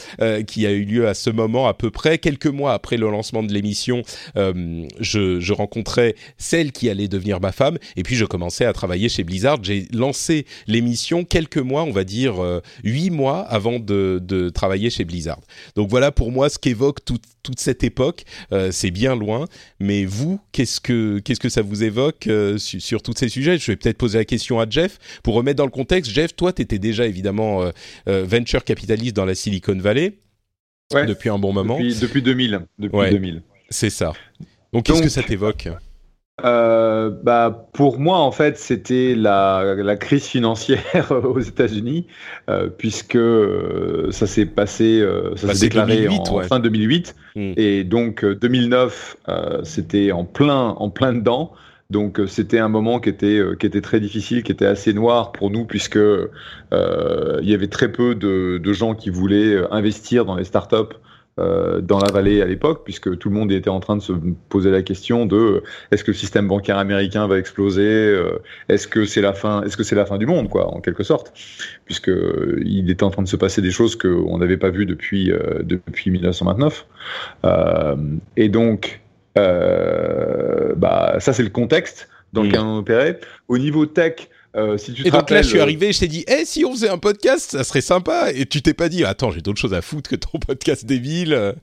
qui 0.46 0.66
a 0.66 0.72
eu 0.72 0.84
lieu 0.84 1.08
à 1.08 1.14
ce 1.14 1.30
moment 1.30 1.68
à 1.68 1.74
peu 1.74 1.92
près 1.92 2.18
quelques 2.18 2.48
mois 2.48 2.74
après 2.74 2.98
le 2.98 3.10
lancement 3.10 3.44
de 3.44 3.54
l'émission. 3.54 4.04
Euh, 4.36 4.88
je, 5.00 5.54
rencontrais 5.54 6.16
celle 6.38 6.72
qui 6.72 6.90
allait 6.90 7.08
devenir 7.08 7.40
ma 7.40 7.52
femme, 7.52 7.78
et 7.96 8.04
puis 8.04 8.16
je 8.16 8.26
commençais 8.26 8.66
à 8.66 8.74
travailler 8.74 9.10
chez 9.10 9.24
Blizzard. 9.24 9.58
J'ai 9.64 9.88
lancé 9.92 10.46
l'émission 10.68 11.24
quelques 11.24 11.58
mois, 11.58 11.84
on 11.84 11.92
va 11.92 12.04
dire 12.04 12.44
euh, 12.44 12.62
huit 12.84 13.10
mois 13.10 13.40
avant 13.42 13.80
de, 13.80 14.52
travailler 14.54 14.90
chez 14.90 15.06
Blizzard. 15.06 15.40
Donc 15.76 15.90
voilà 15.90 16.12
pour 16.12 16.32
moi 16.32 16.50
ce 16.50 16.60
qu'évoque 16.60 17.04
toute 17.04 17.24
cette 17.58 17.84
époque. 17.84 18.24
Euh, 18.52 18.72
c'est 18.72 18.92
bien 18.92 19.16
loin, 19.16 19.46
mais 19.80 20.06
vous, 20.06 20.40
qu'est-ce 20.52 20.80
que 20.80 21.20
qu'est-ce 21.20 21.40
que 21.40 21.50
ça 21.50 21.62
vous 21.62 21.84
évoque 21.84 22.28
euh, 22.28 22.58
sur, 22.58 22.82
sur 22.82 23.02
tous 23.02 23.14
ces 23.16 23.30
sujets? 23.30 23.58
Je 23.58 23.72
vais 23.72 23.76
peut-être 23.76 23.98
poser 23.98 24.18
la 24.18 24.26
question 24.26 24.60
à 24.60 24.70
Jeff 24.70 25.00
pour 25.24 25.36
remettre 25.36 25.58
dans 25.58 25.66
le 25.66 25.72
contexte. 25.72 26.12
Jeff, 26.12 26.36
toi, 26.36 26.54
tu 26.54 26.62
étais 26.62 26.80
déjà 26.80 27.06
évidemment 27.06 27.64
euh, 27.64 27.72
euh, 28.08 28.26
venture 28.28 28.64
capitaliste 28.64 29.16
dans 29.16 29.26
la 29.26 29.36
Silicon 29.36 29.78
Valley 29.78 30.17
Ouais. 30.94 31.06
depuis 31.06 31.30
un 31.30 31.38
bon 31.38 31.54
moment. 31.54 31.76
Depuis, 31.78 32.00
depuis 32.00 32.22
2000. 32.22 32.62
Depuis 32.80 32.96
Ouais. 32.98 33.10
2000. 33.12 33.42
C'est 33.70 33.90
ça. 33.90 34.14
Donc 34.74 34.86
qu'est-ce 34.86 35.02
que 35.02 35.10
ça 35.10 35.24
t'évoque? 35.24 35.68
Euh, 36.46 37.10
bah, 37.24 37.68
pour 37.74 38.00
moi, 38.00 38.20
en 38.20 38.32
fait, 38.32 38.60
c'était 38.60 39.16
la, 39.16 39.74
la 39.76 39.96
crise 39.96 40.26
financière 40.26 41.12
aux 41.24 41.40
États-Unis, 41.40 42.06
euh, 42.50 42.70
puisque 42.70 43.16
euh, 43.16 44.12
ça 44.12 44.28
s'est 44.28 44.46
passé, 44.46 45.00
euh, 45.02 45.36
ça 45.36 45.48
Bah, 45.48 45.54
s'est 45.56 45.62
déclaré 45.66 45.96
2008, 46.04 46.20
en 46.30 46.36
ouais. 46.36 46.48
fin 46.48 46.60
2008, 46.60 47.16
Mm. 47.36 47.54
et 47.58 47.84
donc 47.84 48.24
euh, 48.24 48.34
2009, 48.36 49.18
euh, 49.30 49.64
c'était 49.64 50.12
en 50.12 50.26
plein, 50.26 50.70
en 50.70 50.90
plein 50.90 51.14
dedans. 51.14 51.52
Donc 51.90 52.20
euh, 52.20 52.28
c'était 52.28 52.60
un 52.60 52.68
moment 52.68 53.00
qui 53.00 53.10
était 53.10 53.38
euh, 53.38 53.56
qui 53.56 53.66
était 53.66 53.82
très 53.82 54.00
difficile, 54.00 54.44
qui 54.44 54.52
était 54.52 54.66
assez 54.66 54.94
noir 54.94 55.32
pour 55.32 55.52
nous 55.52 55.66
puisque 55.66 55.98
euh, 55.98 56.28
il 57.42 57.50
y 57.50 57.54
avait 57.54 57.68
très 57.68 57.92
peu 57.92 58.14
de, 58.16 58.60
de 58.62 58.74
gens 58.74 58.94
qui 58.94 59.10
voulaient 59.10 59.56
euh, 59.56 59.74
investir 59.74 60.26
dans 60.26 60.36
les 60.36 60.44
startups 60.44 60.96
euh, 61.40 61.82
dans 61.82 62.00
la 62.00 62.12
vallée 62.12 62.42
à 62.42 62.46
l'époque, 62.46 62.82
puisque 62.84 63.16
tout 63.20 63.30
le 63.30 63.36
monde 63.36 63.52
était 63.52 63.70
en 63.70 63.80
train 63.80 63.96
de 63.96 64.02
se 64.02 64.14
poser 64.50 64.72
la 64.72 64.82
question 64.82 65.28
de 65.28 65.36
euh, 65.36 65.64
est-ce 65.92 66.04
que 66.04 66.10
le 66.10 66.18
système 66.18 66.48
bancaire 66.48 66.80
américain 66.80 67.28
va 67.28 67.38
exploser, 67.38 67.84
euh, 67.84 68.42
est-ce 68.70 68.88
que 68.88 69.06
c'est 69.06 69.22
la 69.22 69.34
fin, 69.34 69.62
est-ce 69.62 69.78
que 69.78 69.84
c'est 69.84 69.94
la 69.94 70.08
fin 70.08 70.18
du 70.18 70.26
monde, 70.26 70.50
quoi, 70.50 70.74
en 70.74 70.82
quelque 70.82 71.04
sorte, 71.04 71.32
puisque 71.86 72.10
il 72.66 72.90
était 72.90 73.04
en 73.04 73.12
train 73.12 73.22
de 73.22 73.28
se 73.28 73.36
passer 73.36 73.62
des 73.62 73.70
choses 73.70 73.96
qu'on 73.96 74.40
n'avait 74.40 74.58
pas 74.58 74.72
vues 74.72 74.88
depuis 74.88 75.32
depuis 75.62 76.10
1929, 76.10 76.88
et 78.36 78.50
donc 78.50 79.02
bah 79.38 81.16
ça 81.20 81.34
c'est 81.34 81.44
le 81.44 81.50
contexte 81.50 82.10
dans 82.34 82.44
lequel 82.44 82.60
on 82.62 82.78
opérait. 82.78 83.20
Au 83.48 83.58
niveau 83.58 83.86
tech, 83.86 84.30
euh, 84.56 84.78
si 84.78 84.94
tu 84.94 85.08
et 85.08 85.12
donc 85.12 85.30
là, 85.30 85.42
je 85.42 85.50
suis 85.50 85.60
arrivé, 85.60 85.94
je 85.94 86.00
t'ai 86.00 86.08
dit, 86.08 86.26
eh, 86.28 86.46
si 86.46 86.66
on 86.66 86.72
faisait 86.72 86.90
un 86.90 86.98
podcast, 86.98 87.52
ça 87.52 87.64
serait 87.64 87.82
sympa. 87.82 88.32
Et 88.34 88.46
tu 88.46 88.62
t'es 88.62 88.74
pas 88.74 88.90
dit, 88.90 89.04
attends, 89.06 89.32
j'ai 89.32 89.42
d'autres 89.42 89.60
choses 89.60 89.74
à 89.74 89.82
foutre 89.82 90.10
que 90.10 90.16
ton 90.16 90.40
podcast 90.40 90.86
débile. 90.86 91.54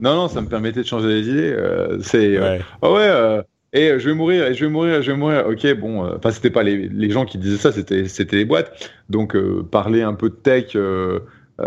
Non, 0.00 0.14
non, 0.14 0.28
ça 0.28 0.40
me 0.40 0.48
permettait 0.48 0.82
de 0.82 0.86
changer 0.86 1.08
les 1.08 1.28
idées. 1.28 1.52
Euh, 1.52 1.98
c'est, 2.02 2.38
ouais. 2.38 2.60
oh 2.80 2.94
ouais, 2.94 3.42
et 3.74 3.98
je 3.98 4.08
vais 4.08 4.14
mourir, 4.14 4.46
et 4.46 4.54
je 4.54 4.64
vais 4.64 4.70
mourir, 4.70 5.02
je 5.02 5.10
vais 5.10 5.16
mourir. 5.16 5.46
Ok, 5.46 5.66
bon, 5.74 6.16
enfin, 6.16 6.30
c'était 6.30 6.50
pas 6.50 6.62
les, 6.62 6.88
les, 6.88 7.10
gens 7.10 7.24
qui 7.24 7.38
disaient 7.38 7.58
ça, 7.58 7.72
c'était, 7.72 8.08
c'était 8.08 8.36
les 8.36 8.44
boîtes. 8.44 8.90
Donc, 9.08 9.36
parler 9.70 10.02
un 10.02 10.14
peu 10.14 10.30
de 10.30 10.34
tech. 10.34 10.76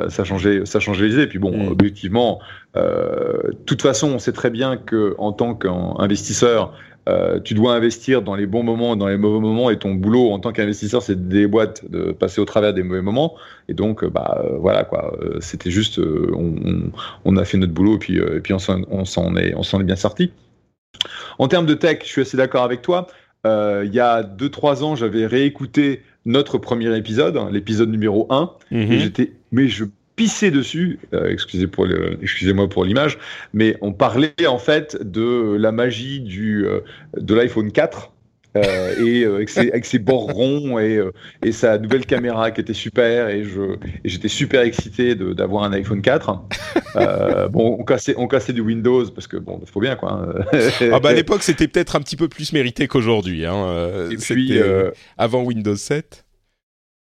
ça 0.09 0.23
changeait, 0.23 0.65
ça 0.65 0.79
changeait 0.79 1.07
les 1.07 1.13
idées. 1.13 1.27
Puis 1.27 1.39
bon, 1.39 1.55
mm. 1.55 1.71
objectivement, 1.71 2.39
de 2.75 3.57
toute 3.65 3.81
façon, 3.81 4.11
on 4.13 4.19
sait 4.19 4.33
très 4.33 4.49
bien 4.49 4.77
que 4.77 5.15
en 5.17 5.31
tant 5.31 5.55
qu'investisseur, 5.55 6.73
euh, 7.07 7.39
tu 7.39 7.53
dois 7.53 7.75
investir 7.75 8.23
dans 8.23 8.35
les 8.35 8.47
bons 8.47 8.63
moments, 8.63 8.95
dans 8.95 9.07
les 9.07 9.17
mauvais 9.17 9.39
moments, 9.39 9.69
et 9.69 9.77
ton 9.77 9.93
boulot 9.93 10.31
en 10.31 10.39
tant 10.39 10.51
qu'investisseur, 10.51 11.03
c'est 11.03 11.27
des 11.27 11.45
boîtes 11.45 11.89
de 11.89 12.11
passer 12.11 12.41
au 12.41 12.45
travers 12.45 12.73
des 12.73 12.81
mauvais 12.81 13.03
moments. 13.03 13.35
Et 13.69 13.73
donc, 13.73 14.03
euh, 14.03 14.09
bah 14.09 14.41
euh, 14.43 14.57
voilà 14.57 14.83
quoi. 14.83 15.15
C'était 15.39 15.69
juste, 15.69 15.99
on, 15.99 16.91
on, 17.25 17.37
a 17.37 17.45
fait 17.45 17.57
notre 17.57 17.73
boulot, 17.73 17.95
et 17.95 17.99
puis, 17.99 18.17
et 18.17 18.39
puis 18.39 18.53
on 18.53 18.59
s'en 18.59 18.81
est, 18.81 19.53
on 19.55 19.63
s'en 19.63 19.79
est 19.79 19.83
bien 19.83 19.95
sorti. 19.95 20.31
En 21.37 21.47
termes 21.47 21.65
de 21.65 21.75
tech, 21.75 21.99
je 22.01 22.07
suis 22.07 22.21
assez 22.21 22.37
d'accord 22.37 22.63
avec 22.63 22.81
toi. 22.81 23.07
il 23.45 23.93
y 23.93 23.99
a 23.99 24.23
2-3 24.23 24.83
ans, 24.83 24.95
j'avais 24.95 25.27
réécouté 25.27 26.01
notre 26.25 26.57
premier 26.57 26.95
épisode, 26.97 27.37
hein, 27.37 27.49
l'épisode 27.51 27.89
numéro 27.89 28.25
1, 28.31 28.51
et 28.71 28.75
mm-hmm. 28.75 28.97
j'étais, 28.97 29.31
mais 29.51 29.67
je 29.67 29.85
pisser 30.15 30.51
dessus, 30.51 30.99
euh, 31.13 31.29
excusez 31.29 31.67
pour 31.67 31.87
excusez-moi 32.21 32.69
pour 32.69 32.85
l'image, 32.85 33.17
mais 33.53 33.77
on 33.81 33.91
parlait 33.91 34.33
en 34.47 34.57
fait 34.57 34.97
de 35.01 35.55
la 35.59 35.71
magie 35.71 36.21
du 36.21 36.65
euh, 36.65 36.79
de 37.17 37.35
l'iPhone 37.35 37.71
4 37.71 38.11
euh, 38.57 39.05
et 39.05 39.25
avec 39.25 39.49
ses, 39.49 39.69
avec, 39.69 39.85
ses, 39.85 39.99
bords 39.99 40.31
ronds 40.31 40.79
et, 40.79 41.01
et, 41.43 41.51
sa 41.51 41.77
nouvelle 41.77 42.05
caméra 42.05 42.51
qui 42.51 42.61
était 42.61 42.73
super 42.73 43.27
et 43.27 43.43
je 43.43 43.75
j'étais 44.05 44.29
super 44.29 44.61
excité 44.61 45.13
d'avoir 45.13 45.63
un 45.63 45.73
iPhone 45.73 46.01
4. 46.01 46.47
bon, 47.51 47.75
on 47.77 47.83
cassait 47.83 48.15
on 48.17 48.27
cassait 48.27 48.53
du 48.53 48.61
Windows 48.61 49.05
parce 49.11 49.27
que 49.27 49.35
bon, 49.35 49.59
il 49.61 49.69
faut 49.69 49.81
bien 49.81 49.97
quoi. 49.97 50.13
Hein. 50.13 50.59
ah 50.93 51.01
bah 51.01 51.09
à 51.09 51.13
l'époque 51.13 51.43
c'était 51.43 51.67
peut-être 51.67 51.97
un 51.97 51.99
petit 51.99 52.15
peu 52.15 52.29
plus 52.29 52.53
mérité 52.53 52.87
qu'aujourd'hui. 52.87 53.45
Hein. 53.45 54.07
C'était 54.17 54.63
avant 55.17 55.43
Windows 55.43 55.75
7. 55.75 56.24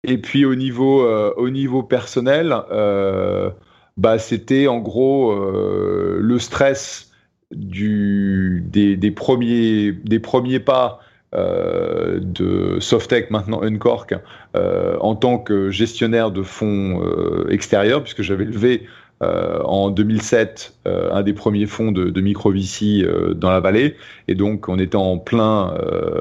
Et 0.04 0.19
puis 0.19 0.45
au 0.45 0.54
niveau, 0.54 1.02
euh, 1.02 1.33
au 1.37 1.50
niveau 1.50 1.83
personnel, 1.83 2.54
euh, 2.71 3.50
bah, 3.97 4.19
c'était 4.19 4.66
en 4.66 4.78
gros 4.78 5.33
euh, 5.33 6.19
le 6.21 6.38
stress 6.38 7.12
du, 7.50 8.64
des, 8.66 9.11
premiers, 9.11 9.92
des 9.92 10.21
premiers 10.21 10.61
pas 10.61 11.00
de 11.33 12.78
Softec, 12.80 13.30
maintenant 13.30 13.62
Uncork, 13.62 14.14
en 14.54 15.14
tant 15.14 15.38
que 15.38 15.71
gestionnaire 15.71 16.33
de 16.33 16.42
fonds 16.42 17.02
extérieurs, 17.49 18.02
puisque 18.02 18.23
j'avais 18.23 18.45
levé 18.45 18.88
euh, 19.23 19.61
en 19.65 19.91
2007 19.91 20.79
euh, 20.87 21.12
un 21.12 21.23
des 21.23 21.35
premiers 21.35 21.67
fonds 21.67 21.93
de, 21.93 22.09
de 22.09 22.21
micro-VC 22.23 23.03
euh, 23.03 23.35
dans 23.35 23.50
la 23.50 23.61
vallée. 23.61 23.97
Et 24.29 24.35
donc, 24.35 24.71
on 24.71 24.79
était 24.79 24.97
en 24.97 25.19
plein, 25.19 25.75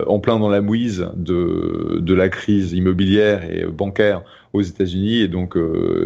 en 0.07 0.19
plein 0.19 0.37
dans 0.37 0.49
la 0.49 0.59
mouise 0.59 1.07
de, 1.15 1.99
de 2.01 2.13
la 2.13 2.27
crise 2.27 2.73
immobilière 2.73 3.49
et 3.49 3.65
bancaire 3.65 4.23
aux 4.51 4.61
États-Unis 4.61 5.19
et 5.21 5.27
donc 5.27 5.55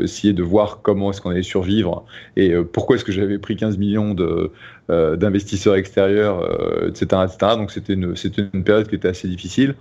essayer 0.02 0.34
de 0.34 0.44
voir 0.44 0.82
comment 0.82 1.12
est-ce 1.12 1.22
qu'on 1.22 1.30
allait 1.30 1.44
survivre 1.44 2.06
et 2.36 2.54
pourquoi 2.74 2.98
est-ce 2.98 3.06
que 3.06 3.14
j'avais 3.14 3.40
pris 3.40 3.56
15 3.56 3.78
millions 3.78 4.14
de, 4.14 4.52
d'investisseurs 4.90 5.76
extérieurs, 5.76 6.48
etc., 6.88 7.06
etc. 7.26 7.54
Donc 7.56 7.72
c'était 7.72 7.94
une, 7.94 8.16
c'était 8.16 8.44
une 8.54 8.64
période 8.64 8.88
qui 8.88 8.96
était 8.96 9.08
assez 9.08 9.28
difficile. 9.28 9.76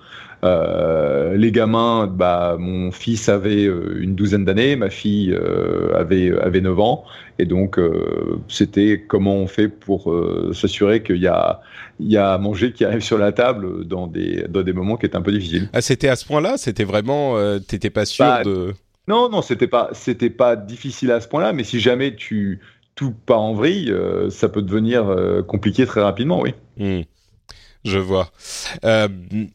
Euh, 0.44 1.36
les 1.36 1.52
gamins, 1.52 2.08
bah, 2.08 2.56
mon 2.58 2.90
fils 2.90 3.28
avait 3.28 3.64
euh, 3.64 4.00
une 4.00 4.16
douzaine 4.16 4.44
d'années, 4.44 4.74
ma 4.74 4.90
fille 4.90 5.32
euh, 5.32 5.94
avait, 5.94 6.36
avait 6.40 6.60
9 6.60 6.80
ans. 6.80 7.04
Et 7.38 7.44
donc, 7.44 7.80
c'était 8.46 9.04
comment 9.08 9.34
on 9.34 9.46
fait 9.46 9.68
pour 9.68 10.14
s'assurer 10.52 11.02
qu'il 11.02 11.16
y 11.16 11.26
a, 11.26 11.60
il 11.98 12.12
y 12.12 12.16
a 12.16 12.34
à 12.34 12.38
manger 12.38 12.72
qui 12.72 12.84
arrive 12.84 13.00
sur 13.00 13.18
la 13.18 13.32
table 13.32 13.84
dans 13.86 14.06
des, 14.06 14.44
dans 14.48 14.62
des 14.62 14.72
moments 14.72 14.96
qui 14.96 15.06
étaient 15.06 15.16
un 15.16 15.22
peu 15.22 15.32
difficiles. 15.32 15.68
Ah, 15.72 15.80
c'était 15.80 16.08
à 16.08 16.14
ce 16.14 16.24
point-là? 16.26 16.56
C'était 16.56 16.84
vraiment. 16.84 17.36
T'étais 17.66 17.90
pas 17.90 18.04
sûr 18.04 18.24
bah, 18.24 18.44
de. 18.44 18.74
Non, 19.08 19.28
non, 19.28 19.42
c'était 19.42 19.66
pas, 19.66 19.88
c'était 19.92 20.30
pas 20.30 20.54
difficile 20.54 21.10
à 21.10 21.20
ce 21.20 21.26
point-là, 21.26 21.52
mais 21.52 21.64
si 21.64 21.80
jamais 21.80 22.14
tu 22.14 22.60
tout 22.94 23.12
pas 23.12 23.36
en 23.36 23.54
vrille, 23.54 23.92
ça 24.30 24.48
peut 24.48 24.62
devenir 24.62 25.14
compliqué 25.46 25.86
très 25.86 26.02
rapidement, 26.02 26.40
oui. 26.40 26.54
Hmm 26.76 27.02
je 27.84 27.98
vois. 27.98 28.30
Euh, 28.84 29.08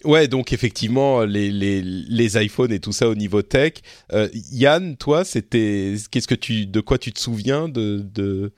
ouais, 0.04 0.28
donc 0.28 0.52
effectivement, 0.52 1.24
les, 1.24 1.50
les, 1.50 1.82
les 1.82 2.44
iPhones 2.44 2.72
et 2.72 2.80
tout 2.80 2.92
ça 2.92 3.08
au 3.08 3.16
niveau 3.16 3.42
tech. 3.42 3.74
Euh, 4.14 4.28
Yann, 4.52 4.98
toi, 4.98 5.24
c'était 5.24 5.96
qu'est-ce 6.12 6.28
que 6.28 6.36
tu, 6.36 6.66
de 6.66 6.82
quoi 6.82 6.98
tu 6.98 7.12
te 7.12 7.20
souviens 7.20 7.70
de, 7.70 8.04
de, 8.14 8.52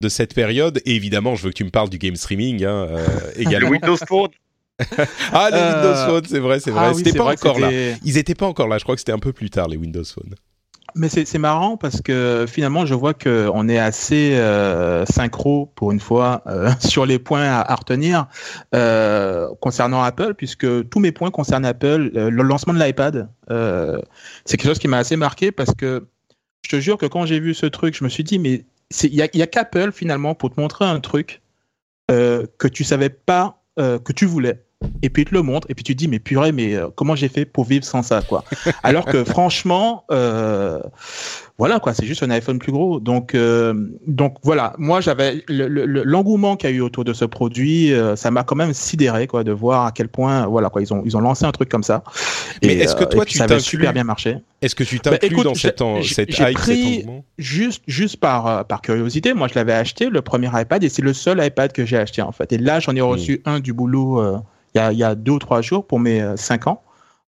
de 0.00 0.08
cette 0.08 0.34
période? 0.34 0.80
Et 0.84 0.94
évidemment, 0.94 1.34
je 1.34 1.44
veux 1.44 1.50
que 1.50 1.56
tu 1.56 1.64
me 1.64 1.70
parles 1.70 1.90
du 1.90 1.98
game 1.98 2.16
streaming 2.16 2.64
hein, 2.64 2.86
euh, 2.90 3.06
également. 3.36 3.70
Windows 3.70 3.96
Phone. 4.06 4.30
ah, 5.32 5.48
les 5.50 5.56
Windows 5.56 6.06
Phone, 6.06 6.24
c'est 6.28 6.38
vrai, 6.38 6.60
c'est 6.60 6.70
vrai. 6.70 6.88
Ah 6.90 6.94
c'était 6.94 7.16
pas 7.16 7.32
encore 7.32 7.58
là. 7.58 7.70
Ils 8.04 8.18
étaient 8.18 8.34
pas 8.34 8.46
encore 8.46 8.68
là. 8.68 8.78
Je 8.78 8.84
crois 8.84 8.94
que 8.94 9.00
c'était 9.00 9.12
un 9.12 9.18
peu 9.18 9.32
plus 9.32 9.50
tard 9.50 9.68
les 9.68 9.76
Windows 9.76 10.04
Phone. 10.04 10.34
Mais 10.96 11.10
c'est 11.10 11.38
marrant 11.38 11.76
parce 11.76 12.00
que 12.00 12.46
finalement, 12.48 12.86
je 12.86 12.94
vois 12.94 13.12
qu'on 13.12 13.68
est 13.68 13.78
assez 13.78 14.34
euh, 14.36 15.04
synchro 15.04 15.70
pour 15.74 15.92
une 15.92 16.00
fois 16.00 16.42
euh, 16.46 16.70
sur 16.80 17.04
les 17.04 17.18
points 17.18 17.44
à, 17.44 17.74
retenir 17.74 18.28
euh, 18.74 19.48
concernant 19.60 20.02
Apple, 20.02 20.32
puisque 20.34 20.88
tous 20.88 20.98
mes 20.98 21.12
points 21.12 21.30
concernent 21.30 21.66
Apple. 21.66 22.10
Le 22.14 22.42
lancement 22.42 22.72
de 22.72 22.82
l'iPad, 22.82 23.28
c'est 24.46 24.56
quelque 24.56 24.68
chose 24.68 24.78
qui 24.78 24.88
m'a 24.88 24.98
assez 24.98 25.16
marqué 25.16 25.52
parce 25.52 25.74
que 25.74 26.06
je 26.62 26.70
te 26.70 26.80
jure 26.80 26.96
que 26.96 27.06
quand 27.06 27.26
j'ai 27.26 27.40
vu 27.40 27.52
ce 27.52 27.66
truc, 27.66 27.94
je 27.94 28.02
me 28.02 28.08
suis 28.08 28.24
dit, 28.24 28.38
mais 28.38 28.64
il 29.02 29.14
y 29.14 29.22
a, 29.22 29.24
a 29.42 29.46
qu'Apple 29.46 29.92
finalement 29.92 30.34
pour 30.34 30.50
te 30.50 30.58
montrer 30.58 30.86
un 30.86 31.00
truc 31.00 31.42
que 32.08 32.68
tu 32.68 32.84
savais 32.84 33.10
pas 33.10 33.62
que 33.76 34.12
tu 34.12 34.24
voulais 34.24 34.65
et 35.02 35.10
puis 35.10 35.22
il 35.22 35.26
te 35.26 35.34
le 35.34 35.42
montre 35.42 35.66
et 35.70 35.74
puis 35.74 35.84
tu 35.84 35.94
te 35.94 35.98
dis 35.98 36.08
mais 36.08 36.18
purée 36.18 36.52
mais 36.52 36.74
euh, 36.74 36.88
comment 36.94 37.14
j'ai 37.16 37.28
fait 37.28 37.44
pour 37.44 37.64
vivre 37.64 37.84
sans 37.84 38.02
ça 38.02 38.22
quoi? 38.22 38.44
Alors 38.82 39.04
que 39.04 39.24
franchement 39.24 40.04
euh, 40.10 40.80
voilà 41.58 41.80
quoi 41.80 41.94
c'est 41.94 42.04
juste 42.04 42.22
un 42.22 42.30
iPhone 42.30 42.58
plus 42.58 42.72
gros. 42.72 43.00
Donc 43.00 43.34
euh, 43.34 43.74
donc 44.06 44.36
voilà. 44.42 44.74
Moi 44.78 45.00
j'avais 45.00 45.42
l'engouement 45.48 46.56
qu'il 46.56 46.70
y 46.70 46.72
a 46.72 46.76
eu 46.76 46.80
autour 46.80 47.04
de 47.04 47.12
ce 47.12 47.24
produit 47.24 47.92
ça 48.14 48.30
m'a 48.30 48.44
quand 48.44 48.56
même 48.56 48.74
sidéré 48.74 49.26
quoi 49.26 49.44
de 49.44 49.52
voir 49.52 49.86
à 49.86 49.92
quel 49.92 50.08
point 50.08 50.46
voilà 50.46 50.68
quoi 50.68 50.82
ils 50.82 50.92
ont 50.92 51.02
ils 51.04 51.16
ont 51.16 51.20
lancé 51.20 51.44
un 51.44 51.52
truc 51.52 51.68
comme 51.68 51.82
ça. 51.82 52.02
Mais 52.62 52.74
est-ce 52.74 52.94
que 52.94 53.04
toi 53.04 53.24
tu 53.24 53.38
ça 53.38 53.58
super 53.58 53.92
bien 53.92 54.04
marché. 54.04 54.38
Est-ce 54.62 54.74
que 54.74 54.84
tu 54.84 54.98
bah, 55.04 55.18
t'inclus 55.18 55.44
dans 55.44 55.54
cette, 55.54 55.82
cette 56.02 56.38
hype 56.38 56.54
pris 56.54 57.06
juste 57.38 57.82
juste 57.86 58.16
par 58.18 58.66
par 58.66 58.82
curiosité 58.82 59.34
moi 59.34 59.48
je 59.48 59.54
l'avais 59.54 59.74
acheté 59.74 60.08
le 60.08 60.22
premier 60.22 60.50
iPad 60.52 60.82
et 60.84 60.88
c'est 60.88 61.02
le 61.02 61.12
seul 61.12 61.44
iPad 61.44 61.72
que 61.72 61.84
j'ai 61.86 61.96
acheté 61.96 62.22
en 62.22 62.32
fait. 62.32 62.52
Et 62.52 62.58
là 62.58 62.80
j'en 62.80 62.94
ai 62.94 63.00
reçu 63.00 63.42
hmm. 63.44 63.48
un 63.48 63.60
du 63.60 63.72
boulot 63.72 64.42
il 64.92 64.98
y 64.98 65.04
a, 65.04 65.14
deux 65.14 65.32
ou 65.32 65.38
trois 65.38 65.62
jours 65.62 65.86
pour 65.86 66.00
mes 66.00 66.20
euh, 66.20 66.36
cinq 66.36 66.66
ans. 66.66 66.82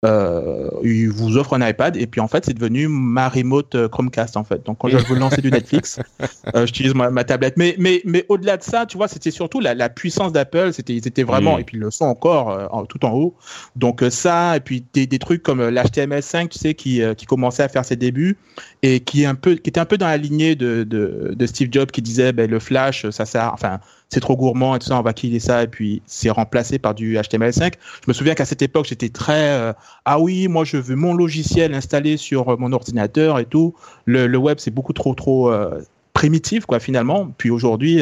Euh, 0.05 0.71
il 0.85 1.11
vous 1.11 1.39
offre 1.39 1.55
un 1.55 1.69
iPad 1.69 1.97
et 1.97 2.07
puis 2.07 2.21
en 2.21 2.29
fait 2.29 2.45
c'est 2.45 2.55
devenu 2.55 2.87
ma 2.87 3.29
remote 3.29 3.75
euh, 3.75 3.89
Chromecast 3.89 4.37
en 4.37 4.45
fait. 4.45 4.65
Donc 4.65 4.79
quand 4.79 4.89
je 4.89 4.97
veux 4.97 5.19
lancer 5.19 5.43
du 5.43 5.51
Netflix, 5.51 5.99
euh, 6.55 6.67
j'utilise 6.67 6.95
ma, 6.95 7.25
tablette. 7.25 7.57
Mais 7.57 7.75
mais 7.79 8.01
mais 8.05 8.25
au-delà 8.29 8.59
de 8.59 8.63
ça, 8.63 8.87
tu 8.87 8.97
vois, 8.97 9.09
c'était 9.09 9.33
surtout 9.33 9.59
la, 9.59 9.75
la 9.75 9.89
puissance 9.89 10.31
d'Apple. 10.31 10.73
C'était 10.73 10.95
ils 10.95 11.09
étaient 11.09 11.25
vraiment 11.25 11.59
et 11.59 11.65
puis 11.65 11.79
ils 11.79 11.81
le 11.81 11.91
sont 11.91 12.05
encore 12.05 12.87
tout 12.89 13.05
en 13.05 13.11
haut. 13.11 13.35
Donc 13.75 14.05
ça 14.09 14.57
et 14.57 14.61
puis 14.61 14.85
des, 14.93 15.09
des 15.09 15.19
trucs 15.19 15.43
comme 15.43 15.61
l'HTML5, 15.69 16.49
tu 16.49 16.59
sais, 16.61 16.75
qui 16.75 17.03
qui 17.17 17.27
commençait 17.27 17.65
à 17.65 17.69
faire 17.69 17.85
ses 17.85 17.97
débuts 17.97 18.39
et 18.85 19.01
qui 19.01 19.25
est 19.25 19.27
un 19.27 19.35
peu 19.35 19.57
qui 19.57 19.69
était 19.69 19.81
un 19.81 19.85
peu 19.85 19.99
dans 19.99 20.07
la 20.07 20.17
lignée 20.17 20.55
de 20.55 20.85
de, 20.85 21.35
de 21.35 21.47
Steve 21.47 21.71
Jobs 21.73 21.91
qui 21.91 22.03
disait 22.03 22.33
ben 22.33 22.49
le 22.49 22.61
Flash 22.61 23.11
ça 23.11 23.27
sert 23.27 23.53
enfin 23.53 23.81
c'est 24.09 24.21
trop 24.21 24.37
gourmand 24.37 24.75
et 24.75 24.79
tout 24.79 24.87
ça, 24.87 24.99
on 24.99 25.03
va 25.03 25.13
killer 25.13 25.41
ça, 25.41 25.63
et 25.63 25.67
puis 25.67 26.03
c'est 26.07 26.31
remplacé 26.31 26.79
par 26.79 26.95
du 26.95 27.17
HTML5. 27.17 27.75
Je 28.05 28.09
me 28.09 28.13
souviens 28.13 28.35
qu'à 28.35 28.45
cette 28.45 28.63
époque, 28.63 28.87
j'étais 28.87 29.11
très 29.11 29.51
euh, 29.51 29.73
ah 30.05 30.19
oui, 30.19 30.49
moi 30.49 30.65
je 30.65 30.79
veux 30.79 30.97
mon 30.97 31.15
logiciel 31.15 31.75
installé 31.75 32.17
sur 32.17 32.49
euh, 32.49 32.57
mon 32.59 32.73
ordinateur 32.73 33.39
et 33.39 33.45
tout. 33.45 33.75
Le, 34.07 34.37
web 34.37 34.59
c'est 34.61 34.71
beaucoup 34.71 34.93
trop 34.93 35.15
trop 35.15 35.53
euh, 35.53 35.81
primitif 36.15 36.65
quoi 36.65 36.81
finalement. 36.81 37.31
Puis 37.37 37.51
aujourd'hui, 37.51 38.01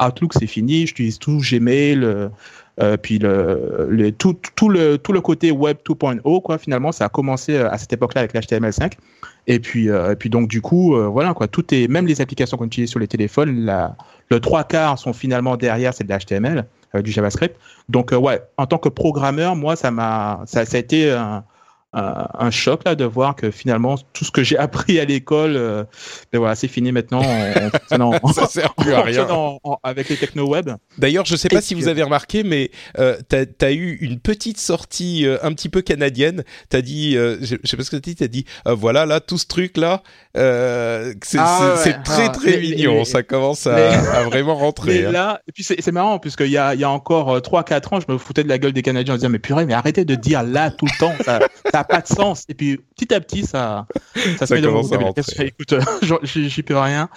Outlook 0.00 0.34
c'est 0.34 0.46
fini, 0.46 0.86
j'utilise 0.86 1.18
tout 1.18 1.38
Gmail. 1.38 2.30
Puis 3.02 3.18
le, 3.18 4.10
tout, 4.16 4.36
tout, 4.54 4.68
le, 4.68 4.98
tout 4.98 5.12
le 5.12 5.20
côté 5.20 5.50
web 5.50 5.78
2.0, 5.88 6.42
quoi, 6.42 6.58
finalement, 6.58 6.92
ça 6.92 7.06
a 7.06 7.08
commencé 7.08 7.56
à 7.56 7.76
cette 7.78 7.92
époque-là 7.92 8.22
avec 8.22 8.34
l'HTML5. 8.34 8.92
Et 9.46 9.60
puis, 9.60 9.86
et 9.88 10.16
puis 10.18 10.30
donc, 10.30 10.48
du 10.48 10.60
coup, 10.60 10.94
voilà, 11.10 11.34
quoi, 11.34 11.48
tout 11.48 11.74
est, 11.74 11.88
même 11.88 12.06
les 12.06 12.20
applications 12.20 12.56
qu'on 12.56 12.66
utilise 12.66 12.90
sur 12.90 13.00
les 13.00 13.08
téléphones, 13.08 13.64
la, 13.64 13.96
le 14.30 14.40
trois 14.40 14.64
quarts 14.64 14.98
sont 14.98 15.12
finalement 15.12 15.56
derrière, 15.56 15.94
c'est 15.94 16.04
de 16.04 16.12
l'HTML, 16.12 16.66
du 17.02 17.10
JavaScript. 17.10 17.56
Donc, 17.88 18.12
ouais, 18.12 18.40
en 18.56 18.66
tant 18.66 18.78
que 18.78 18.88
programmeur, 18.88 19.56
moi, 19.56 19.74
ça 19.74 19.90
m'a, 19.90 20.42
ça, 20.46 20.64
ça 20.64 20.76
a 20.76 20.80
été 20.80 21.10
un 21.92 22.50
choc 22.50 22.84
là 22.84 22.94
de 22.94 23.04
voir 23.04 23.34
que 23.34 23.50
finalement 23.50 23.96
tout 24.12 24.24
ce 24.24 24.30
que 24.30 24.42
j'ai 24.42 24.58
appris 24.58 25.00
à 25.00 25.04
l'école, 25.04 25.56
euh, 25.56 25.84
ben 26.32 26.38
voilà, 26.38 26.54
c'est 26.54 26.68
fini 26.68 26.92
maintenant. 26.92 27.22
On, 27.90 28.32
ça 28.32 28.46
sert 28.46 28.74
plus 28.76 28.92
à 28.92 29.02
rien 29.02 29.26
avec 29.82 30.08
les 30.08 30.16
techno 30.16 30.48
web. 30.48 30.70
D'ailleurs, 30.98 31.24
je 31.24 31.36
sais 31.36 31.48
pas 31.48 31.60
si 31.60 31.74
vous 31.74 31.88
avez 31.88 32.02
remarqué, 32.02 32.42
mais 32.42 32.70
euh, 32.98 33.18
tu 33.28 33.64
as, 33.64 33.72
eu 33.72 33.96
une 34.00 34.18
petite 34.18 34.58
sortie 34.58 35.26
euh, 35.26 35.38
un 35.42 35.52
petit 35.52 35.68
peu 35.68 35.82
canadienne. 35.82 36.44
Tu 36.70 36.76
as 36.76 36.82
dit, 36.82 37.16
euh, 37.16 37.38
je, 37.40 37.56
sais 37.64 37.76
pas 37.76 37.84
ce 37.84 37.90
que 37.90 37.96
tu 37.96 38.10
as 38.10 38.14
dit, 38.14 38.16
tu 38.16 38.24
as 38.24 38.28
dit, 38.28 38.44
voilà, 38.66 39.06
là, 39.06 39.20
tout 39.20 39.38
ce 39.38 39.46
truc 39.46 39.76
là, 39.76 40.02
c'est 41.22 41.38
ah 41.38 41.74
très 42.04 42.26
ah, 42.26 42.28
très 42.28 42.58
mignon. 42.58 43.04
ça 43.04 43.22
commence 43.22 43.66
à, 43.66 44.22
vraiment 44.24 44.54
rentrer. 44.54 45.06
Hein. 45.06 45.12
là, 45.12 45.40
et 45.48 45.52
puis 45.52 45.64
c'est 45.64 45.92
marrant 45.92 46.18
puisqu'il 46.18 46.50
y 46.50 46.58
a, 46.58 46.74
il 46.74 46.80
y 46.80 46.84
a 46.84 46.90
encore 46.90 47.38
3-4 47.38 47.94
ans, 47.94 48.00
je 48.00 48.12
me 48.12 48.18
foutais 48.18 48.44
de 48.44 48.48
la 48.48 48.58
gueule 48.58 48.72
des 48.72 48.82
Canadiens 48.82 49.14
en 49.14 49.16
disant 49.16 49.28
mais 49.28 49.38
purée, 49.38 49.66
mais 49.66 49.74
arrêtez 49.74 50.04
de 50.04 50.14
dire 50.14 50.42
là 50.42 50.70
tout 50.70 50.86
le 50.86 50.98
temps. 50.98 51.12
Ça, 51.24 51.40
ça 51.72 51.84
pas 51.84 52.00
de 52.00 52.06
sens. 52.06 52.44
Et 52.48 52.54
puis 52.54 52.78
petit 52.96 53.12
à 53.14 53.20
petit, 53.20 53.44
ça, 53.44 53.86
ça, 54.38 54.46
se 54.46 54.54
met 54.54 54.60
dans 54.60 54.72
mon 54.72 54.82
Écoute, 55.38 55.74
j'y 56.22 56.62
peux 56.62 56.78
rien. 56.78 57.08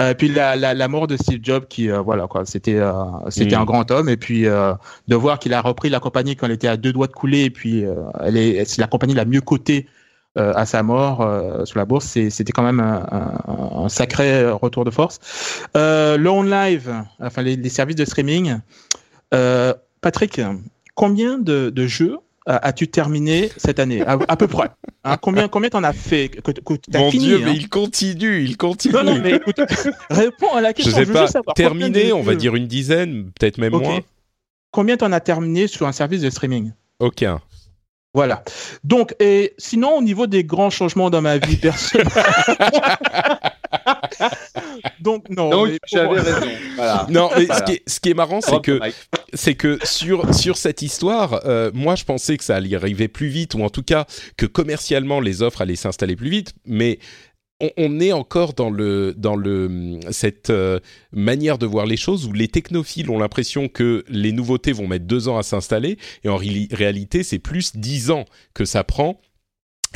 Euh, 0.00 0.14
puis 0.14 0.28
la, 0.28 0.56
la, 0.56 0.74
la, 0.74 0.88
mort 0.88 1.06
de 1.06 1.16
Steve 1.16 1.40
Jobs, 1.42 1.66
qui 1.66 1.90
euh, 1.90 2.00
voilà 2.00 2.26
quoi, 2.26 2.44
c'était 2.44 2.76
euh, 2.76 2.92
c'était 3.28 3.56
mm. 3.56 3.60
un 3.60 3.64
grand 3.64 3.90
homme. 3.90 4.08
Et 4.08 4.16
puis 4.16 4.46
euh, 4.46 4.72
de 5.08 5.16
voir 5.16 5.38
qu'il 5.38 5.54
a 5.54 5.60
repris 5.60 5.88
la 5.88 6.00
compagnie 6.00 6.36
quand 6.36 6.46
elle 6.46 6.52
était 6.52 6.68
à 6.68 6.76
deux 6.76 6.92
doigts 6.92 7.06
de 7.06 7.12
couler, 7.12 7.44
et 7.44 7.50
puis 7.50 7.84
elle 8.20 8.36
est 8.36 8.78
la 8.78 8.86
compagnie 8.86 9.14
la 9.14 9.24
mieux 9.24 9.40
cotée. 9.40 9.86
À 10.36 10.66
sa 10.66 10.82
mort 10.82 11.66
sur 11.66 11.78
la 11.78 11.84
bourse, 11.84 12.06
c'était 12.06 12.52
quand 12.52 12.62
même 12.62 12.80
un, 12.80 13.40
un, 13.46 13.88
sacré 13.88 14.48
retour 14.50 14.84
de 14.84 14.90
force. 14.90 15.18
le 15.74 16.28
on 16.28 16.42
live, 16.42 16.92
enfin 17.20 17.42
les, 17.42 17.56
les 17.56 17.68
services 17.68 17.96
de 17.96 18.04
streaming. 18.04 18.56
Patrick, 20.00 20.40
combien 20.94 21.38
de, 21.38 21.70
de 21.70 21.86
jeux 21.86 22.18
as-tu 22.46 22.88
terminé 22.88 23.50
cette 23.56 23.78
année? 23.78 24.02
À, 24.02 24.36
peu 24.36 24.46
près 24.46 24.70
hein, 25.04 25.16
Combien 25.20 25.48
combien 25.48 25.68
t'en 25.68 25.82
as 25.84 25.92
fait 25.92 26.28
que, 26.28 26.52
Mon 26.96 27.10
Dieu, 27.10 27.40
mais 27.40 27.50
hein? 27.50 27.54
il 27.54 27.68
continue, 27.68 28.42
il 28.42 28.56
continue. 28.56 28.94
Non, 28.94 29.04
non, 29.04 29.20
mais 29.20 29.32
écoute, 29.32 29.60
réponds 30.10 30.54
à 30.54 30.60
la 30.60 30.72
question. 30.72 30.96
Je 30.96 31.26
sais 31.26 31.42
pas. 31.42 31.52
terminé, 31.54 32.12
on 32.12 32.22
va 32.22 32.34
dire 32.34 32.54
une 32.54 32.66
dizaine, 32.66 33.30
peut-être 33.38 33.58
même 33.58 33.72
moins. 33.72 34.00
Combien 34.70 34.96
t'en 34.96 35.12
as 35.12 35.20
terminé 35.20 35.66
sur 35.66 35.86
un 35.86 35.92
service 35.92 36.22
de 36.22 36.30
streaming? 36.30 36.72
Aucun. 36.98 37.40
Voilà. 38.16 38.42
Donc, 38.82 39.14
et 39.20 39.52
sinon, 39.58 39.98
au 39.98 40.02
niveau 40.02 40.26
des 40.26 40.42
grands 40.42 40.70
changements 40.70 41.10
dans 41.10 41.20
ma 41.20 41.36
vie 41.36 41.56
personnelle. 41.56 42.08
Donc, 45.00 45.28
non. 45.28 45.50
Donc, 45.50 45.76
j'avais 45.86 46.20
raison. 46.20 46.46
Non, 47.10 47.28
mais 47.36 47.46
ce, 47.46 47.62
qui 47.64 47.72
est, 47.72 47.82
ce, 47.86 48.00
qui 48.00 48.10
est, 48.10 48.14
marrant, 48.14 48.40
c'est 48.40 48.62
que, 48.62 48.80
c'est 49.34 49.54
que 49.54 49.78
sur, 49.84 50.34
sur 50.34 50.56
cette 50.56 50.80
histoire, 50.80 51.42
euh, 51.44 51.70
moi, 51.74 51.94
je 51.94 52.04
pensais 52.04 52.38
que 52.38 52.44
ça 52.44 52.56
allait 52.56 52.74
arriver 52.74 53.08
plus 53.08 53.28
vite, 53.28 53.54
ou 53.54 53.62
en 53.62 53.68
tout 53.68 53.82
cas, 53.82 54.06
que 54.38 54.46
commercialement, 54.46 55.20
les 55.20 55.42
offres 55.42 55.60
allaient 55.60 55.76
s'installer 55.76 56.16
plus 56.16 56.30
vite. 56.30 56.54
Mais 56.64 56.98
on, 57.60 58.00
est 58.00 58.12
encore 58.12 58.52
dans 58.52 58.70
le 58.70 59.14
dans 59.16 59.36
le 59.36 59.98
cette 60.10 60.50
euh, 60.50 60.78
manière 61.12 61.58
de 61.58 61.66
voir 61.66 61.86
les 61.86 61.96
choses 61.96 62.26
où 62.26 62.32
les 62.32 62.48
technophiles 62.48 63.10
ont 63.10 63.18
l'impression 63.18 63.68
que 63.68 64.04
les 64.08 64.32
nouveautés 64.32 64.72
vont 64.72 64.86
mettre 64.86 65.06
deux 65.06 65.28
ans 65.28 65.38
à 65.38 65.42
s'installer 65.42 65.96
et 66.24 66.28
en 66.28 66.36
réalité 66.36 67.22
c'est 67.22 67.38
plus 67.38 67.74
dix 67.76 68.10
ans 68.10 68.26
que 68.52 68.64
ça 68.64 68.84
prend 68.84 69.20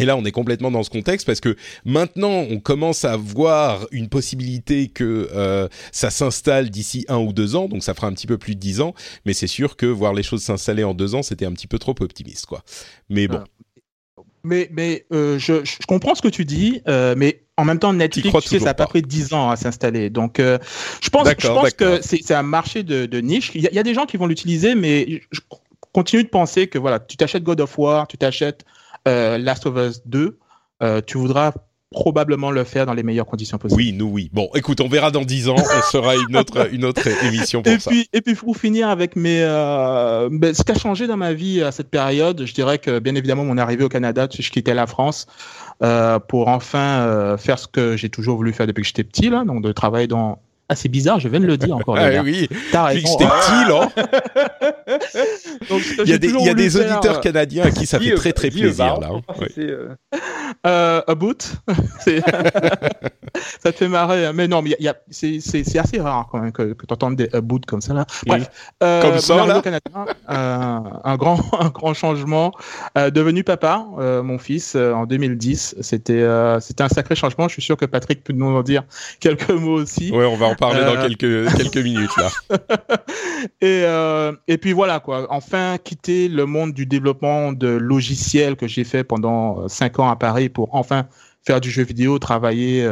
et 0.00 0.07
là, 0.07 0.17
on 0.17 0.25
est 0.25 0.33
complètement 0.33 0.71
dans 0.71 0.83
ce 0.83 0.88
contexte 0.88 1.26
parce 1.26 1.40
que 1.40 1.57
maintenant, 1.85 2.47
on 2.49 2.59
commence 2.59 3.05
à 3.05 3.19
voir 3.19 3.87
une 3.90 4.09
possibilité 4.09 4.88
que 4.88 5.29
euh, 5.35 5.69
ça 5.93 6.09
s'installe 6.09 6.71
d'ici 6.71 7.05
un 7.09 7.19
ou 7.19 7.35
deux 7.35 7.55
ans, 7.55 7.69
donc 7.69 7.83
ça 7.83 7.93
fera 7.93 8.07
un 8.07 8.12
petit 8.14 8.26
peu 8.26 8.38
plus 8.38 8.55
de 8.55 8.61
dix 8.61 8.81
ans. 8.81 8.95
Mais 9.26 9.35
c'est 9.35 9.47
sûr 9.47 9.76
que 9.76 9.85
voir 9.85 10.14
les 10.14 10.23
choses 10.23 10.43
s'installer 10.43 10.85
en 10.85 10.95
deux 10.95 11.14
ans, 11.14 11.23
c'était 11.23 11.45
un 11.45 11.52
petit 11.52 11.67
peu 11.67 11.79
trop 11.79 11.95
optimiste, 12.00 12.47
quoi. 12.47 12.64
Mais 13.11 13.29
bon. 13.29 13.45
Mais, 14.42 14.68
mais 14.73 15.06
euh, 15.12 15.38
je, 15.38 15.64
je, 15.64 15.76
comprends 15.87 16.14
ce 16.14 16.23
que 16.23 16.28
tu 16.28 16.44
dis, 16.44 16.82
euh, 16.88 17.14
mais 17.16 17.42
en 17.56 17.64
même 17.64 17.78
temps, 17.78 17.92
Netflix, 17.92 18.32
tu 18.42 18.49
sais, 18.49 18.59
ça 18.59 18.70
a 18.70 18.75
pas 18.75 18.87
pris 18.87 19.02
10 19.02 19.35
ans 19.35 19.50
à 19.50 19.56
s'installer. 19.56 20.09
Donc, 20.09 20.40
euh, 20.40 20.59
je 21.02 21.11
pense, 21.11 21.28
je 21.28 21.47
pense 21.47 21.73
que 21.75 22.00
c'est 22.00 22.32
un 22.32 22.42
marché 22.42 22.82
de, 22.82 23.06
de 23.06 23.20
niche. 23.20 23.52
Il 23.54 23.62
y, 23.62 23.66
a, 23.66 23.70
il 23.70 23.76
y, 23.76 23.78
a, 23.78 23.82
des 23.82 23.94
gens 23.94 24.06
qui 24.06 24.16
vont 24.16 24.26
l'utiliser, 24.26 24.75
mais 24.75 25.23
je 25.30 25.40
continue 25.92 26.25
de 26.25 26.28
penser 26.28 26.68
que 26.68 26.78
voilà, 26.78 27.00
tu 27.00 27.16
t'achètes 27.16 27.42
God 27.42 27.61
of 27.61 27.78
War, 27.78 28.09
tu 28.09 28.16
t'achètes 28.16 28.65
Last 29.06 29.67
of 29.67 29.76
Us 29.76 30.02
2, 30.06 30.38
euh, 30.82 31.00
tu 31.06 31.19
voudras 31.19 31.52
probablement 31.91 32.53
le 32.53 32.63
faire 32.63 32.87
dans 32.87 32.95
les 32.95 33.03
meilleures 33.03 33.26
conditions 33.26 33.59
possibles. 33.59 33.81
Oui, 33.81 33.93
nous 33.93 34.07
oui. 34.07 34.31
Bon, 34.33 34.49
écoute, 34.55 34.81
on 34.81 34.89
verra 34.89 35.11
dans 35.11 35.23
10 35.23 35.49
ans, 35.49 35.57
on 35.59 35.83
fera 35.83 36.15
une 36.17 36.37
autre 36.37 36.69
une 36.73 36.85
autre 36.85 37.07
émission 37.25 37.63
pour 37.63 37.73
et 37.73 37.81
ça. 37.81 37.91
Puis, 37.91 38.09
et 38.13 38.21
puis 38.21 38.35
pour 38.35 38.57
finir 38.57 38.89
avec 38.89 39.17
mes 39.17 39.43
euh, 39.43 40.29
ben, 40.31 40.55
ce 40.55 40.63
qui 40.63 40.71
a 40.71 40.76
changé 40.76 41.09
dans 41.09 41.17
ma 41.17 41.33
vie 41.33 41.63
à 41.63 41.73
cette 41.73 41.91
période, 41.91 42.45
je 42.47 42.55
dirais 42.55 42.79
que 42.79 43.00
bien 43.00 43.17
évidemment 43.17 43.45
mon 43.45 43.59
arrivée 43.59 43.85
au 43.85 43.89
Canada, 43.89 44.29
je 44.31 44.50
quittais 44.50 44.75
la 44.75 44.87
France 44.87 45.26
euh, 45.83 46.21
pour 46.21 46.49
enfin 46.49 47.00
euh, 47.00 47.37
faire 47.37 47.59
ce 47.59 47.67
que 47.67 47.97
j'ai 47.97 48.09
toujours 48.09 48.37
voulu 48.37 48.53
faire 48.53 48.69
depuis 48.69 48.83
que 48.83 48.89
j'étais 48.89 49.05
petit 49.05 49.29
là, 49.29 49.45
donc 49.45 49.63
de 49.63 49.73
travailler 49.73 50.07
dans 50.07 50.39
ah, 50.71 50.76
c'est 50.76 50.89
bizarre, 50.89 51.19
je 51.19 51.28
viens 51.28 51.41
de 51.41 51.47
le 51.47 51.56
dire 51.56 51.75
encore. 51.75 51.97
ah 51.99 52.23
oui, 52.23 52.49
t'as 52.71 52.85
raison. 52.85 53.19
J'étais 53.19 53.28
petit, 53.28 53.69
là. 53.69 53.89
il 56.04 56.09
y 56.09 56.13
a 56.13 56.19
des, 56.19 56.28
y 56.28 56.49
a 56.49 56.52
auditeurs 56.52 57.17
euh, 57.17 57.21
canadiens 57.21 57.65
à 57.65 57.73
qui 57.73 57.87
ça 57.87 57.99
fait 57.99 58.15
très 58.15 58.33
très 58.33 58.50
plaisir, 58.50 59.00
là. 59.00 59.11
Oui. 59.41 59.49
Euh... 59.59 59.89
euh, 60.65 61.02
a 61.04 61.15
boot. 61.17 61.56
ça 63.63 63.73
te 63.73 63.78
fait 63.78 63.89
marrer. 63.89 64.26
Hein. 64.26 64.33
Mais 64.33 64.47
non, 64.47 64.63
mais 64.63 64.76
c'est 65.11 65.78
assez 65.78 66.00
rare 66.00 66.28
quand 66.30 66.39
même 66.39 66.52
que, 66.52 66.75
que 66.75 66.87
tu 66.87 66.93
entendes 66.93 67.17
des 67.17 67.28
a 67.33 67.41
boot 67.41 67.67
comme 67.67 67.80
ça, 67.80 67.93
là. 67.93 68.06
Bref. 68.26 68.49
Euh, 68.83 69.02
comme 69.02 69.19
ça, 69.19 69.47
là. 69.47 69.61
Canadien, 69.61 70.06
euh, 70.30 70.78
un, 71.04 71.17
grand, 71.17 71.41
un 71.61 71.69
grand 71.69 71.95
changement. 71.95 72.52
Euh, 72.97 73.11
devenu 73.11 73.45
papa, 73.45 73.87
euh, 73.99 74.23
mon 74.23 74.39
fils, 74.39 74.76
en 74.76 75.06
2010. 75.06 75.76
C'était 75.80 76.26
c'était 76.61 76.85
un 76.85 76.89
sacré 76.89 77.15
changement. 77.15 77.49
Je 77.49 77.54
suis 77.54 77.63
sûr 77.63 77.76
que 77.76 77.87
Patrick 77.87 78.23
peut 78.23 78.33
nous 78.33 78.47
en 78.47 78.63
dire 78.63 78.85
quelques 79.21 79.50
mots 79.50 79.80
aussi. 79.80 80.11
Ouais, 80.13 80.26
on 80.26 80.37
va 80.37 80.47
en 80.47 80.54
parler 80.60 80.84
dans 80.84 80.96
euh. 80.96 81.08
quelques, 81.08 81.56
quelques 81.56 81.84
minutes 81.84 82.16
là. 82.16 82.30
et, 83.60 83.82
euh, 83.84 84.32
et 84.46 84.58
puis 84.58 84.73
voilà 84.73 85.00
quoi. 85.00 85.26
Enfin 85.30 85.78
quitter 85.82 86.28
le 86.28 86.46
monde 86.46 86.73
du 86.73 86.86
développement 86.86 87.52
de 87.52 87.68
logiciels 87.68 88.54
que 88.54 88.68
j'ai 88.68 88.84
fait 88.84 89.02
pendant 89.02 89.62
euh, 89.62 89.68
cinq 89.68 89.99
ans 89.99 90.08
à 90.08 90.16
Paris 90.16 90.49
pour 90.49 90.75
enfin 90.75 91.08
faire 91.44 91.60
du 91.60 91.70
jeu 91.70 91.82
vidéo, 91.82 92.18
travailler 92.18 92.86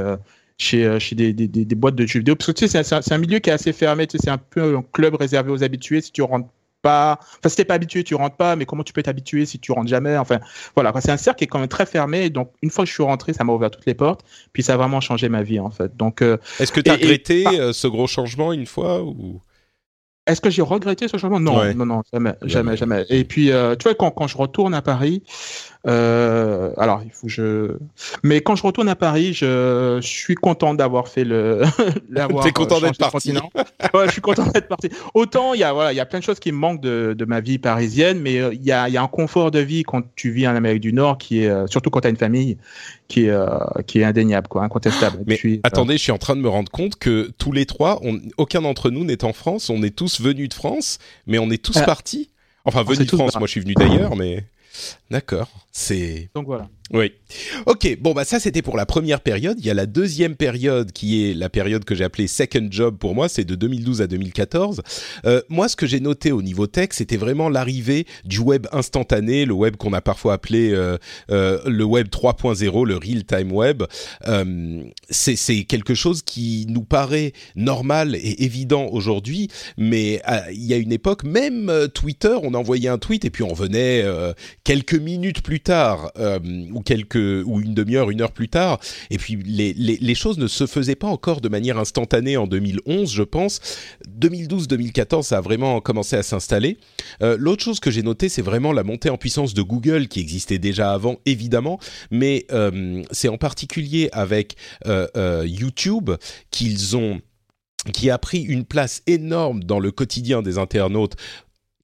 chez, 0.56 0.98
chez 0.98 1.14
des, 1.14 1.34
des, 1.34 1.46
des, 1.46 1.74
boîtes 1.74 1.94
de 1.94 2.06
jeux 2.06 2.20
vidéo. 2.20 2.34
Parce 2.34 2.46
que 2.46 2.52
tu 2.52 2.66
sais, 2.66 2.82
c'est 2.82 2.94
un, 2.94 3.00
un, 3.14 3.18
milieu 3.18 3.40
qui 3.40 3.50
est 3.50 3.52
assez 3.52 3.74
fermé. 3.74 4.06
Tu 4.06 4.16
sais, 4.16 4.24
c'est 4.24 4.30
un 4.30 4.38
peu 4.38 4.78
un 4.78 4.82
club 4.92 5.14
réservé 5.14 5.52
aux 5.52 5.62
habitués. 5.62 6.00
Si 6.00 6.10
tu 6.10 6.22
rentres 6.22 6.48
pas, 6.82 7.18
enfin, 7.20 7.48
si 7.48 7.56
t'es 7.56 7.64
pas 7.64 7.74
habitué, 7.74 8.04
tu 8.04 8.14
rentres 8.14 8.36
pas, 8.36 8.56
mais 8.56 8.66
comment 8.66 8.82
tu 8.82 8.92
peux 8.92 9.02
t'habituer 9.02 9.46
si 9.46 9.58
tu 9.58 9.72
rentres 9.72 9.88
jamais? 9.88 10.16
Enfin, 10.16 10.40
voilà, 10.74 10.92
c'est 11.00 11.10
un 11.10 11.16
cercle 11.16 11.38
qui 11.38 11.44
est 11.44 11.48
quand 11.48 11.58
même 11.58 11.68
très 11.68 11.86
fermé. 11.86 12.30
Donc, 12.30 12.52
une 12.62 12.70
fois 12.70 12.84
que 12.84 12.88
je 12.88 12.94
suis 12.94 13.02
rentré, 13.02 13.32
ça 13.32 13.44
m'a 13.44 13.52
ouvert 13.52 13.70
toutes 13.70 13.86
les 13.86 13.94
portes. 13.94 14.24
Puis, 14.52 14.62
ça 14.62 14.74
a 14.74 14.76
vraiment 14.76 15.00
changé 15.00 15.28
ma 15.28 15.42
vie, 15.42 15.60
en 15.60 15.70
fait. 15.70 15.96
Donc, 15.96 16.22
euh, 16.22 16.38
est-ce 16.60 16.72
que 16.72 16.80
tu 16.80 16.90
as 16.90 16.94
regretté 16.94 17.46
euh, 17.46 17.72
ce 17.72 17.86
gros 17.86 18.06
changement 18.06 18.52
une 18.52 18.66
fois 18.66 19.02
ou? 19.02 19.40
Est-ce 20.26 20.42
que 20.42 20.50
j'ai 20.50 20.60
regretté 20.60 21.08
ce 21.08 21.16
changement? 21.16 21.40
Non, 21.40 21.72
non, 21.74 21.86
non, 21.86 22.02
jamais, 22.12 22.34
jamais, 22.42 22.76
jamais. 22.76 23.06
Et 23.08 23.24
puis, 23.24 23.50
euh, 23.50 23.76
tu 23.76 23.84
vois, 23.84 23.94
quand, 23.94 24.10
quand 24.10 24.26
je 24.26 24.36
retourne 24.36 24.74
à 24.74 24.82
Paris, 24.82 25.22
euh, 25.86 26.72
alors, 26.76 27.02
il 27.04 27.10
faut 27.10 27.28
que 27.28 27.32
je. 27.32 27.76
Mais 28.22 28.40
quand 28.40 28.56
je 28.56 28.62
retourne 28.62 28.88
à 28.88 28.96
Paris, 28.96 29.32
je, 29.32 29.98
suis 30.02 30.34
content 30.34 30.74
d'avoir 30.74 31.08
fait 31.08 31.24
le. 31.24 31.62
T'es 32.42 32.52
content 32.52 32.80
d'être 32.80 32.98
parti 32.98 33.32
Ouais, 33.94 34.06
je 34.06 34.12
suis 34.12 34.20
content 34.20 34.46
d'être 34.46 34.68
parti. 34.68 34.90
Autant 35.14 35.54
il 35.54 35.60
y 35.60 35.64
a 35.64 35.72
voilà, 35.72 35.92
il 35.92 35.96
y 35.96 36.00
a 36.00 36.06
plein 36.06 36.18
de 36.18 36.24
choses 36.24 36.40
qui 36.40 36.50
me 36.50 36.58
manquent 36.58 36.80
de, 36.80 37.14
de 37.16 37.24
ma 37.24 37.40
vie 37.40 37.58
parisienne, 37.58 38.20
mais 38.20 38.38
euh, 38.38 38.52
il 38.52 38.64
y 38.64 38.72
a, 38.72 38.88
il 38.88 38.94
y 38.94 38.96
a 38.96 39.02
un 39.02 39.08
confort 39.08 39.50
de 39.50 39.60
vie 39.60 39.84
quand 39.84 40.02
tu 40.16 40.30
vis 40.30 40.48
en 40.48 40.56
Amérique 40.56 40.80
du 40.80 40.92
Nord 40.92 41.18
qui 41.18 41.42
est, 41.42 41.48
euh, 41.48 41.66
surtout 41.68 41.90
quand 41.90 42.00
tu 42.00 42.08
as 42.08 42.10
une 42.10 42.16
famille, 42.16 42.58
qui 43.06 43.26
est, 43.26 43.30
euh, 43.30 43.48
qui 43.86 44.00
est 44.00 44.04
indéniable, 44.04 44.48
quoi, 44.48 44.64
incontestable. 44.64 45.22
Mais 45.26 45.38
attendez, 45.62 45.96
je 45.96 46.02
suis 46.02 46.12
en 46.12 46.18
train 46.18 46.34
de 46.34 46.40
me 46.40 46.48
rendre 46.48 46.70
compte 46.70 46.96
que 46.96 47.30
tous 47.38 47.52
les 47.52 47.66
trois, 47.66 48.00
on, 48.02 48.18
aucun 48.36 48.62
d'entre 48.62 48.90
nous 48.90 49.04
n'est 49.04 49.24
en 49.24 49.32
France. 49.32 49.70
On 49.70 49.82
est 49.82 49.94
tous 49.94 50.20
venus 50.20 50.48
de 50.48 50.54
France, 50.54 50.98
mais 51.26 51.38
on 51.38 51.50
est 51.50 51.62
tous 51.62 51.80
partis. 51.82 52.30
Enfin, 52.64 52.82
venus 52.82 53.10
de 53.10 53.16
France. 53.16 53.36
Moi, 53.38 53.46
je 53.46 53.52
suis 53.52 53.60
venu 53.60 53.74
d'ailleurs, 53.74 54.16
mais. 54.16 54.44
D'accord. 55.10 55.48
C'est. 55.72 56.30
Donc 56.34 56.46
voilà. 56.46 56.68
Oui. 56.90 57.12
Ok, 57.66 57.98
bon 58.00 58.14
bah 58.14 58.24
ça 58.24 58.40
c'était 58.40 58.62
pour 58.62 58.76
la 58.76 58.86
première 58.86 59.20
période. 59.20 59.58
Il 59.60 59.66
y 59.66 59.70
a 59.70 59.74
la 59.74 59.84
deuxième 59.84 60.36
période 60.36 60.90
qui 60.92 61.22
est 61.22 61.34
la 61.34 61.50
période 61.50 61.84
que 61.84 61.94
j'ai 61.94 62.04
appelée 62.04 62.26
second 62.26 62.66
job 62.70 62.96
pour 62.96 63.14
moi, 63.14 63.28
c'est 63.28 63.44
de 63.44 63.54
2012 63.54 64.00
à 64.00 64.06
2014. 64.06 64.80
Euh, 65.26 65.42
moi 65.50 65.68
ce 65.68 65.76
que 65.76 65.86
j'ai 65.86 66.00
noté 66.00 66.32
au 66.32 66.40
niveau 66.40 66.66
tech, 66.66 66.88
c'était 66.92 67.18
vraiment 67.18 67.50
l'arrivée 67.50 68.06
du 68.24 68.38
web 68.38 68.66
instantané, 68.72 69.44
le 69.44 69.52
web 69.52 69.76
qu'on 69.76 69.92
a 69.92 70.00
parfois 70.00 70.32
appelé 70.34 70.70
euh, 70.72 70.96
euh, 71.30 71.60
le 71.66 71.84
web 71.84 72.08
3.0, 72.08 72.86
le 72.86 72.96
real 72.96 73.24
time 73.24 73.52
web. 73.52 73.82
C'est 75.10 75.64
quelque 75.64 75.94
chose 75.94 76.22
qui 76.22 76.66
nous 76.70 76.84
paraît 76.84 77.32
normal 77.54 78.14
et 78.14 78.44
évident 78.44 78.86
aujourd'hui, 78.90 79.48
mais 79.76 80.22
il 80.52 80.64
y 80.64 80.72
a 80.72 80.78
une 80.78 80.92
époque, 80.92 81.24
même 81.24 81.70
Twitter, 81.92 82.36
on 82.42 82.54
envoyait 82.54 82.88
un 82.88 82.98
tweet 82.98 83.26
et 83.26 83.30
puis 83.30 83.42
on 83.42 83.52
venait 83.52 84.04
quelques 84.64 84.94
minutes 84.94 85.42
plus 85.42 85.60
tard 85.60 86.10
ou 86.78 86.82
quelques 86.82 87.44
ou 87.44 87.60
une 87.60 87.74
demi-heure, 87.74 88.10
une 88.10 88.22
heure 88.22 88.32
plus 88.32 88.48
tard. 88.48 88.78
Et 89.10 89.18
puis 89.18 89.36
les, 89.44 89.72
les, 89.72 90.14
choses 90.14 90.38
ne 90.38 90.46
se 90.46 90.66
faisaient 90.66 90.94
pas 90.94 91.08
encore 91.08 91.40
de 91.40 91.48
manière 91.48 91.78
instantanée 91.78 92.36
en 92.36 92.46
2011, 92.46 93.12
je 93.12 93.22
pense. 93.22 93.60
2012-2014, 94.20 95.22
ça 95.22 95.38
a 95.38 95.40
vraiment 95.40 95.80
commencé 95.80 96.16
à 96.16 96.22
s'installer. 96.22 96.78
Euh, 97.22 97.36
L'autre 97.38 97.62
chose 97.62 97.80
que 97.80 97.90
j'ai 97.90 98.02
noté, 98.02 98.28
c'est 98.28 98.42
vraiment 98.42 98.72
la 98.72 98.84
montée 98.84 99.10
en 99.10 99.16
puissance 99.16 99.54
de 99.54 99.62
Google 99.62 100.08
qui 100.08 100.20
existait 100.20 100.58
déjà 100.58 100.92
avant, 100.92 101.16
évidemment, 101.26 101.78
mais 102.10 102.46
euh, 102.52 103.02
c'est 103.10 103.28
en 103.28 103.38
particulier 103.38 104.08
avec 104.12 104.56
euh, 104.86 105.44
YouTube 105.46 106.10
qu'ils 106.50 106.96
ont 106.96 107.20
qui 107.92 108.10
a 108.10 108.18
pris 108.18 108.42
une 108.42 108.64
place 108.64 109.02
énorme 109.06 109.62
dans 109.62 109.78
le 109.78 109.90
quotidien 109.90 110.42
des 110.42 110.58
internautes 110.58 111.14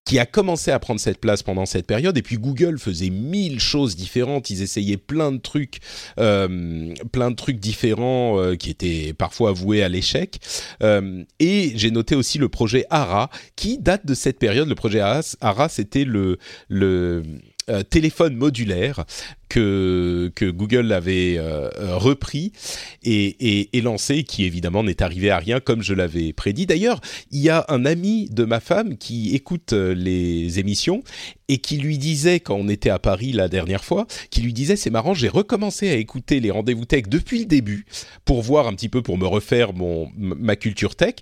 qui 0.05 0.19
a 0.19 0.27
commencé 0.27 0.71
à 0.71 0.79
prendre 0.79 1.01
cette 1.01 1.19
place 1.19 1.43
pendant 1.43 1.67
cette 1.67 1.87
période. 1.87 2.17
Et 2.19 2.23
puis 2.23 2.37
Google 2.37 2.79
faisait 2.79 3.11
mille 3.11 3.59
choses 3.59 3.97
différentes. 3.97 4.51
Ils 4.51 4.63
essayaient 4.63 4.99
plein 4.99 5.33
de 5.33 5.39
trucs, 5.39 5.79
euh, 6.19 6.93
plein 7.11 7.31
de 7.31 7.37
trucs 7.37 7.59
différents 7.59 8.39
euh, 8.39 8.55
qui 8.55 8.71
étaient 8.71 9.15
parfois 9.15 9.53
voués 9.53 9.83
à 9.83 9.89
l'échec. 9.89 10.41
Euh, 10.83 11.25
et 11.41 11.73
j'ai 11.77 11.91
noté 11.91 12.15
aussi 12.15 12.39
le 12.39 12.49
projet 12.49 12.85
ARA 12.91 13.31
qui 13.57 13.79
date 13.79 14.05
de 14.05 14.15
cette 14.15 14.39
période. 14.39 14.69
Le 14.69 14.75
projet 14.75 15.01
ARA, 15.01 15.69
c'était 15.69 16.05
le 16.05 16.39
téléphone 17.89 18.37
modulaire 18.37 19.07
que, 19.49 20.33
Google 20.43 20.93
avait 20.93 21.37
euh, 21.39 21.69
repris 21.97 22.53
et, 23.03 23.69
lancé, 23.83 24.25
qui 24.25 24.45
évidemment 24.45 24.83
n'est 24.83 25.03
arrivé 25.03 25.31
à 25.31 25.39
rien 25.39 25.61
comme 25.61 25.83
je 25.83 25.95
l'avais 25.95 26.33
prédit. 26.33 26.67
D'ailleurs, 26.67 27.01
il 27.31 27.41
y 27.41 27.51
a 27.51 27.65
un 27.69 27.85
ami 27.85 28.29
de 28.31 28.45
ma 28.45 28.61
femme 28.61 28.97
qui 28.97 29.35
écoute 29.35 29.73
euh, 29.73 29.95
les 29.95 30.59
émissions 30.59 31.03
et 31.49 31.59
qui 31.59 31.77
lui 31.77 31.99
disait, 31.99 32.41
quand 32.41 32.55
on 32.55 32.69
était 32.69 32.89
à 32.89 32.99
Paris 32.99 33.33
la 33.33 33.49
dernière 33.49 33.85
fois, 33.85 34.07
qui 34.31 34.41
lui 34.41 34.55
disait, 34.55 34.77
c'est 34.77 34.91
marrant, 34.91 35.13
j'ai 35.13 35.29
recommencé 35.29 35.91
à 35.91 35.95
écouter 35.95 36.41
les 36.41 36.51
rendez-vous 36.51 36.87
tech 36.87 37.05
depuis 37.09 37.41
le 37.41 37.45
début 37.45 37.85
pour 38.25 38.41
voir 38.41 38.67
un 38.67 38.73
petit 38.73 38.89
peu, 38.89 39.03
pour 39.03 39.19
me 39.19 39.27
refaire 39.27 39.75
mon, 39.75 40.11
ma 40.17 40.57
culture 40.57 40.97
tech. 40.97 41.17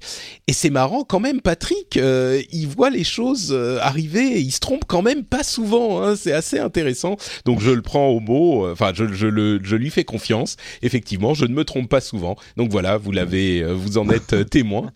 Et 0.46 0.52
c'est 0.52 0.70
marrant 0.70 1.02
quand 1.02 1.18
même, 1.18 1.40
Patrick, 1.40 1.96
euh, 1.96 2.40
il 2.52 2.68
voit 2.68 2.90
les 2.90 3.04
choses 3.04 3.52
arriver 3.80 4.38
et 4.38 4.40
il 4.40 4.52
se 4.52 4.60
trompe 4.60 4.84
quand 4.86 5.02
même 5.02 5.24
pas 5.24 5.42
souvent. 5.42 6.02
Hein, 6.02 6.14
c'est 6.14 6.32
assez 6.32 6.58
intéressant. 6.60 7.16
Donc 7.44 7.60
je 7.60 7.70
le 7.70 7.82
prends 7.82 8.11
au 8.12 8.20
mot, 8.20 8.66
euh, 8.66 8.72
enfin 8.72 8.92
je, 8.94 9.06
je, 9.12 9.26
le, 9.26 9.60
je 9.62 9.76
lui 9.76 9.90
fais 9.90 10.04
confiance. 10.04 10.56
Effectivement, 10.82 11.34
je 11.34 11.44
ne 11.44 11.54
me 11.54 11.64
trompe 11.64 11.88
pas 11.88 12.00
souvent. 12.00 12.36
Donc 12.56 12.70
voilà, 12.70 12.96
vous 12.96 13.12
l'avez, 13.12 13.62
vous 13.62 13.98
en 13.98 14.08
êtes 14.10 14.48
témoin. 14.50 14.92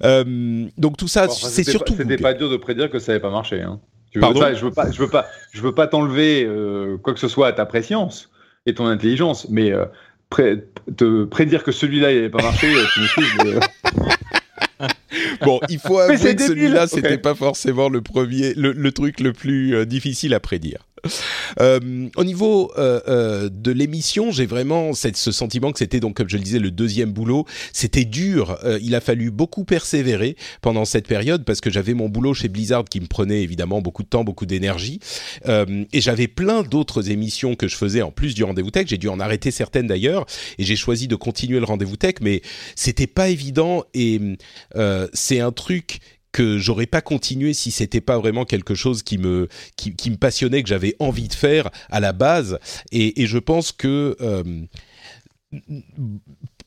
donc 0.04 0.96
tout 0.96 1.08
ça, 1.08 1.24
enfin, 1.24 1.48
c'est 1.48 1.64
surtout. 1.64 1.94
C'était 1.96 2.16
pas 2.16 2.34
dur 2.34 2.50
de 2.50 2.56
prédire 2.56 2.90
que 2.90 2.98
ça 2.98 3.12
n'avait 3.12 3.22
pas 3.22 3.30
marché. 3.30 3.62
Hein. 3.62 3.80
Pardon 4.18 4.40
je 4.54 4.64
veux 4.64 4.72
pas, 4.72 4.90
je 4.90 5.00
veux 5.00 5.08
pas, 5.08 5.26
je 5.52 5.60
veux 5.60 5.72
pas 5.72 5.86
t'enlever 5.86 6.44
euh, 6.44 6.96
quoi 6.98 7.14
que 7.14 7.20
ce 7.20 7.28
soit 7.28 7.46
à 7.46 7.52
ta 7.52 7.64
préscience 7.64 8.30
et 8.66 8.74
ton 8.74 8.86
intelligence, 8.86 9.46
mais 9.50 9.70
euh, 9.70 9.84
pré 10.30 10.64
te 10.96 11.24
prédire 11.24 11.62
que 11.62 11.70
celui-là 11.70 12.10
il 12.10 12.16
n'avait 12.16 12.30
pas 12.30 12.42
marché, 12.42 12.66
tu 12.92 13.00
me 13.00 13.06
suis. 13.06 13.22
Mais, 13.44 13.54
euh... 13.54 14.86
bon, 15.42 15.60
il 15.68 15.78
faut 15.78 15.98
avouer 15.98 16.34
que 16.34 16.42
celui-là, 16.42 16.84
okay. 16.84 16.96
c'était 16.96 17.18
pas 17.18 17.36
forcément 17.36 17.88
le 17.88 18.00
premier, 18.00 18.54
le, 18.54 18.72
le 18.72 18.92
truc 18.92 19.20
le 19.20 19.32
plus 19.32 19.76
euh, 19.76 19.86
difficile 19.86 20.34
à 20.34 20.40
prédire. 20.40 20.88
Euh, 21.60 22.08
au 22.16 22.24
niveau 22.24 22.72
euh, 22.78 23.00
euh, 23.08 23.48
de 23.52 23.70
l'émission, 23.72 24.30
j'ai 24.30 24.46
vraiment 24.46 24.92
ce 24.94 25.32
sentiment 25.32 25.72
que 25.72 25.78
c'était 25.78 26.00
donc, 26.00 26.16
comme 26.16 26.28
je 26.28 26.36
le 26.36 26.42
disais, 26.42 26.58
le 26.58 26.70
deuxième 26.70 27.12
boulot. 27.12 27.46
C'était 27.72 28.04
dur. 28.04 28.58
Il 28.80 28.94
a 28.94 29.00
fallu 29.00 29.30
beaucoup 29.30 29.64
persévérer 29.64 30.36
pendant 30.62 30.84
cette 30.84 31.06
période 31.06 31.44
parce 31.44 31.60
que 31.60 31.70
j'avais 31.70 31.94
mon 31.94 32.08
boulot 32.08 32.34
chez 32.34 32.48
Blizzard 32.48 32.84
qui 32.84 33.00
me 33.00 33.06
prenait 33.06 33.42
évidemment 33.42 33.80
beaucoup 33.80 34.02
de 34.02 34.08
temps, 34.08 34.24
beaucoup 34.24 34.46
d'énergie, 34.46 35.00
et 35.46 36.00
j'avais 36.00 36.28
plein 36.28 36.62
d'autres 36.62 37.10
émissions 37.10 37.54
que 37.54 37.68
je 37.68 37.76
faisais 37.76 38.02
en 38.02 38.10
plus 38.10 38.34
du 38.34 38.44
rendez-vous 38.44 38.70
tech. 38.70 38.86
J'ai 38.88 38.98
dû 38.98 39.08
en 39.08 39.20
arrêter 39.20 39.50
certaines 39.50 39.86
d'ailleurs, 39.86 40.26
et 40.58 40.64
j'ai 40.64 40.76
choisi 40.76 41.08
de 41.08 41.16
continuer 41.16 41.58
le 41.58 41.64
rendez-vous 41.64 41.96
tech, 41.96 42.14
mais 42.20 42.42
c'était 42.74 43.06
pas 43.06 43.28
évident 43.28 43.84
et 43.94 44.20
c'est 45.12 45.40
un 45.40 45.52
truc 45.52 46.00
que 46.32 46.58
j'aurais 46.58 46.86
pas 46.86 47.00
continué 47.00 47.54
si 47.54 47.70
c'était 47.70 48.00
pas 48.00 48.18
vraiment 48.18 48.44
quelque 48.44 48.74
chose 48.74 49.02
qui 49.02 49.18
me 49.18 49.48
qui, 49.76 50.10
me 50.10 50.16
passionnait 50.16 50.62
que 50.62 50.68
j'avais 50.68 50.96
envie 50.98 51.28
de 51.28 51.34
faire 51.34 51.70
à 51.90 52.00
la 52.00 52.12
base 52.12 52.58
et, 52.92 53.26
je 53.26 53.38
pense 53.38 53.70
que 53.72 54.16
euh, 54.20 54.42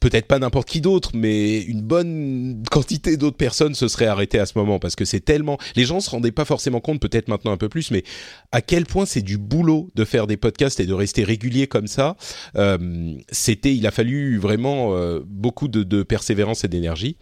peut-être 0.04 0.28
pas 0.28 0.40
n'importe 0.40 0.68
qui 0.68 0.82
d'autre, 0.82 1.12
mais 1.14 1.62
une 1.62 1.82
bonne 1.82 2.64
quantité 2.70 3.16
d'autres 3.16 3.38
personnes 3.38 3.74
se 3.74 3.88
seraient 3.88 4.08
arrêtées 4.08 4.40
à 4.40 4.46
ce 4.46 4.58
moment 4.58 4.78
parce 4.78 4.96
que 4.96 5.06
c'est 5.06 5.22
tellement. 5.22 5.58
Les 5.76 5.86
gens 5.86 6.02
se 6.02 6.10
rendaient 6.10 6.32
pas 6.32 6.44
forcément 6.44 6.82
compte, 6.82 7.00
peut-être 7.00 7.30
maintenant 7.30 7.52
un 7.52 7.58
peu 7.58 7.70
plus, 7.70 7.92
mais 7.92 8.04
à 8.52 8.62
quel 8.62 8.86
point 8.86 9.06
c'est 9.06 9.22
du 9.22 9.38
boulot 9.38 9.90
de 9.96 10.04
faire 10.04 10.28
des 10.28 10.38
podcasts 10.38 10.82
et 10.82 10.86
de 10.86 10.94
rester 10.94 11.24
régulier 11.24 11.68
comme 11.68 11.88
ça. 11.88 12.18
Euh, 12.58 13.16
c'était, 13.32 13.74
il 13.74 13.88
a 13.88 13.92
fallu 13.92 14.38
vraiment 14.38 14.94
euh, 14.94 15.22
beaucoup 15.26 15.70
de 15.70 16.04
persévérance 16.04 16.66
et 16.66 16.68
d'énergie. 16.68 17.18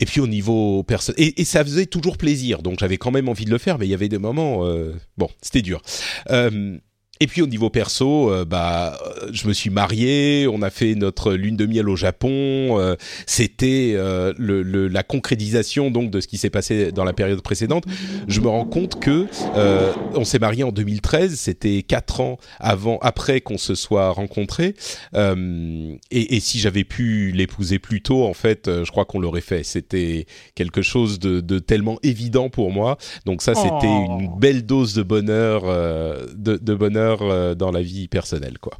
Et 0.00 0.06
puis 0.06 0.20
au 0.20 0.26
niveau 0.26 0.82
perso 0.82 1.12
et, 1.16 1.40
et, 1.40 1.44
ça 1.44 1.62
faisait 1.62 1.86
toujours 1.86 2.16
plaisir, 2.16 2.62
donc 2.62 2.78
j'avais 2.80 2.96
quand 2.96 3.10
même 3.10 3.28
envie 3.28 3.44
de 3.44 3.50
le 3.50 3.58
faire, 3.58 3.78
mais 3.78 3.86
il 3.86 3.90
y 3.90 3.94
avait 3.94 4.08
des 4.08 4.18
moments, 4.18 4.66
euh, 4.66 4.94
bon, 5.18 5.28
c'était 5.42 5.62
dur. 5.62 5.82
Euh, 6.30 6.78
et 7.20 7.26
puis 7.26 7.42
au 7.42 7.46
niveau 7.46 7.68
perso, 7.68 8.32
euh, 8.32 8.44
bah, 8.46 8.98
je 9.30 9.46
me 9.46 9.52
suis 9.52 9.68
marié, 9.68 10.48
on 10.50 10.62
a 10.62 10.70
fait 10.70 10.94
notre 10.94 11.34
lune 11.34 11.56
de 11.56 11.66
miel 11.66 11.88
au 11.88 11.96
Japon. 11.96 12.78
Euh, 12.78 12.96
C'était 13.26 13.92
euh, 13.94 14.32
le, 14.38 14.62
le, 14.62 14.88
la 14.88 15.02
concrétisation 15.02 15.90
donc 15.90 16.10
de 16.10 16.20
ce 16.20 16.26
qui 16.26 16.38
s'est 16.38 16.50
passé 16.50 16.92
dans 16.92 17.04
la 17.04 17.12
période 17.12 17.42
précédente. 17.42 17.84
Je 18.26 18.40
me 18.40 18.48
rends 18.48 18.64
compte 18.64 18.98
que 19.00 19.26
euh, 19.56 19.92
on 20.14 20.24
s'est 20.24 20.38
marié 20.38 20.64
en 20.64 20.72
2013, 20.72 21.34
c'était 21.34 21.82
quatre 21.82 22.20
ans 22.20 22.38
avant, 22.58 22.98
après 23.02 23.40
qu'on 23.40 23.58
se 23.58 23.74
soit 23.74 24.10
rencontrés. 24.10 24.74
Euh, 25.14 25.94
et, 26.10 26.36
et, 26.36 26.40
si 26.40 26.58
j'avais 26.58 26.84
pu 26.84 27.32
l'épouser 27.32 27.78
plus 27.78 28.02
tôt, 28.02 28.24
en 28.24 28.34
fait, 28.34 28.68
euh, 28.68 28.84
je 28.84 28.90
crois 28.90 29.04
qu'on 29.04 29.20
l'aurait 29.20 29.40
fait. 29.40 29.62
C'était 29.62 30.26
quelque 30.54 30.82
chose 30.82 31.18
de, 31.18 31.40
de, 31.40 31.58
tellement 31.58 31.98
évident 32.02 32.48
pour 32.48 32.70
moi. 32.70 32.96
Donc 33.26 33.42
ça, 33.42 33.54
c'était 33.54 33.86
oh. 33.86 34.18
une 34.20 34.38
belle 34.38 34.64
dose 34.64 34.94
de 34.94 35.02
bonheur, 35.02 35.64
de, 35.64 36.56
de 36.56 36.74
bonheur 36.74 37.09
euh, 37.20 37.54
dans 37.54 37.70
la 37.70 37.82
vie 37.82 38.08
personnelle, 38.08 38.58
quoi. 38.58 38.74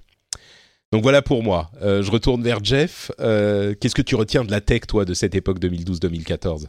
Donc 0.93 1.03
voilà 1.03 1.23
pour 1.23 1.43
moi. 1.43 1.71
Euh, 1.83 2.03
je 2.03 2.11
retourne 2.11 2.43
vers 2.43 2.63
Jeff. 2.65 3.13
Euh, 3.21 3.75
Qu'est-ce 3.81 3.95
que 3.95 4.03
tu 4.03 4.17
retiens 4.17 4.45
de 4.45 4.51
la 4.51 4.61
tech, 4.61 4.83
toi, 4.89 5.05
de 5.05 5.15
cette 5.15 5.35
époque 5.35 5.59
2012-2014 5.61 6.67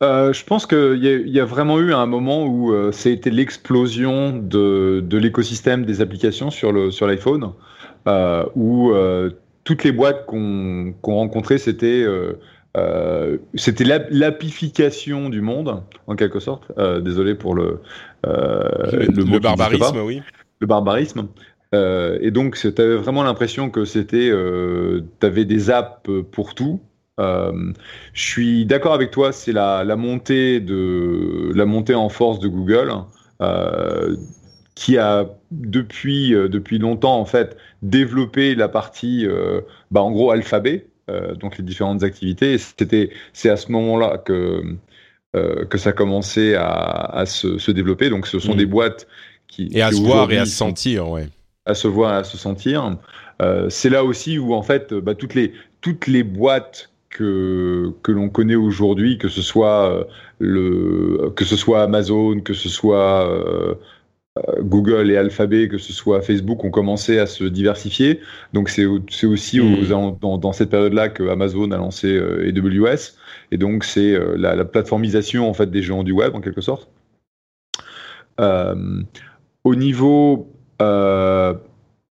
euh, 0.00 0.32
je 0.32 0.44
pense 0.44 0.64
qu'il 0.64 1.00
y, 1.02 1.40
a 1.40 1.44
vraiment 1.44 1.80
eu 1.80 1.92
un 1.92 2.06
moment 2.06 2.46
où 2.46 2.72
c'était 2.92 3.30
l'explosion 3.30 4.32
de, 4.32 5.04
l'écosystème 5.10 5.84
des 5.84 6.00
applications 6.00 6.50
sur 6.52 6.70
l'iPhone, 6.72 7.50
où 8.54 8.92
toutes 9.64 9.82
les 9.82 9.90
boîtes 9.90 10.24
qu'on 10.26 10.94
qu 11.02 11.10
rencontrait, 11.10 11.58
c'était 11.58 12.06
c'était 13.54 13.84
l'appification 14.10 15.30
du 15.30 15.40
monde, 15.40 15.82
en 16.06 16.16
quelque 16.16 16.40
sorte. 16.40 16.64
Euh, 16.78 17.00
désolé 17.00 17.34
pour 17.34 17.54
le, 17.54 17.80
euh, 18.26 19.06
le, 19.08 19.24
le 19.24 19.38
barbarisme, 19.38 19.98
oui. 19.98 20.22
Le 20.60 20.66
barbarisme. 20.66 21.28
et 21.72 22.30
donc, 22.30 22.56
tu 22.56 22.66
avais 22.66 22.96
vraiment 22.96 23.22
l'impression 23.22 23.70
que 23.70 23.84
c'était. 23.84 24.30
tu 24.30 25.26
avais 25.26 25.44
des 25.44 25.70
apps 25.70 26.10
pour 26.32 26.54
tout. 26.54 26.80
je 27.18 27.72
suis 28.12 28.66
d'accord 28.66 28.94
avec 28.94 29.10
toi, 29.10 29.32
c'est 29.32 29.52
la, 29.52 29.84
la, 29.84 29.96
montée 29.96 30.60
de, 30.60 31.52
la 31.54 31.64
montée 31.64 31.94
en 31.94 32.08
force 32.08 32.40
de 32.40 32.48
Google. 32.48 32.92
qui 34.74 34.96
a 34.98 35.26
depuis, 35.50 36.30
depuis 36.30 36.78
longtemps 36.78 37.18
en 37.20 37.24
fait 37.24 37.56
développé 37.82 38.54
la 38.54 38.68
partie 38.68 39.26
bah, 39.90 40.02
en 40.02 40.10
gros 40.10 40.30
alphabet 40.30 40.88
euh, 41.08 41.34
donc 41.34 41.56
les 41.58 41.64
différentes 41.64 42.02
activités. 42.02 42.58
C'était, 42.58 43.10
c'est 43.32 43.48
à 43.48 43.56
ce 43.56 43.72
moment-là 43.72 44.18
que 44.18 44.62
euh, 45.36 45.66
que 45.66 45.76
ça 45.76 45.92
commençait 45.92 46.54
à, 46.54 46.64
à 46.64 47.26
se, 47.26 47.58
se, 47.58 47.70
développer. 47.70 48.08
Donc 48.08 48.26
ce 48.26 48.38
sont 48.38 48.54
mmh. 48.54 48.58
des 48.58 48.64
boîtes 48.64 49.06
qui 49.46 49.68
et 49.72 49.82
à 49.82 49.90
qui 49.90 49.96
se 49.96 50.02
voir 50.02 50.32
et 50.32 50.38
à 50.38 50.46
se 50.46 50.56
sentir, 50.56 51.10
ouais. 51.10 51.28
À 51.66 51.74
se 51.74 51.86
voir, 51.86 52.14
et 52.14 52.16
à 52.16 52.24
se 52.24 52.38
sentir. 52.38 52.96
Euh, 53.42 53.68
c'est 53.68 53.90
là 53.90 54.04
aussi 54.04 54.38
où 54.38 54.54
en 54.54 54.62
fait, 54.62 54.94
bah, 54.94 55.14
toutes 55.14 55.34
les 55.34 55.52
toutes 55.82 56.06
les 56.06 56.22
boîtes 56.22 56.90
que 57.10 57.92
que 58.02 58.10
l'on 58.10 58.30
connaît 58.30 58.54
aujourd'hui, 58.54 59.18
que 59.18 59.28
ce 59.28 59.42
soit 59.42 60.08
le 60.38 61.30
que 61.36 61.44
ce 61.44 61.56
soit 61.56 61.82
Amazon, 61.82 62.40
que 62.40 62.54
ce 62.54 62.70
soit 62.70 63.30
Google 64.60 65.10
et 65.10 65.18
Alphabet, 65.18 65.68
que 65.68 65.76
ce 65.76 65.92
soit 65.92 66.22
Facebook, 66.22 66.64
ont 66.64 66.70
commencé 66.70 67.18
à 67.18 67.26
se 67.26 67.44
diversifier. 67.44 68.20
Donc 68.54 68.70
c'est 68.70 68.86
aussi 69.26 69.60
mmh. 69.60 70.16
dans, 70.22 70.52
cette 70.52 70.70
période-là 70.70 71.10
que 71.10 71.28
Amazon 71.28 71.70
a 71.70 71.76
lancé 71.76 72.18
AWS. 72.18 73.18
Et 73.50 73.58
donc 73.58 73.84
c'est 73.84 74.18
la, 74.36 74.54
la, 74.54 74.64
plateformisation 74.64 75.48
en 75.48 75.54
fait 75.54 75.70
des 75.70 75.82
géants 75.82 76.04
du 76.04 76.12
web 76.12 76.34
en 76.34 76.40
quelque 76.40 76.60
sorte. 76.60 76.88
au 78.38 79.74
niveau 79.74 80.52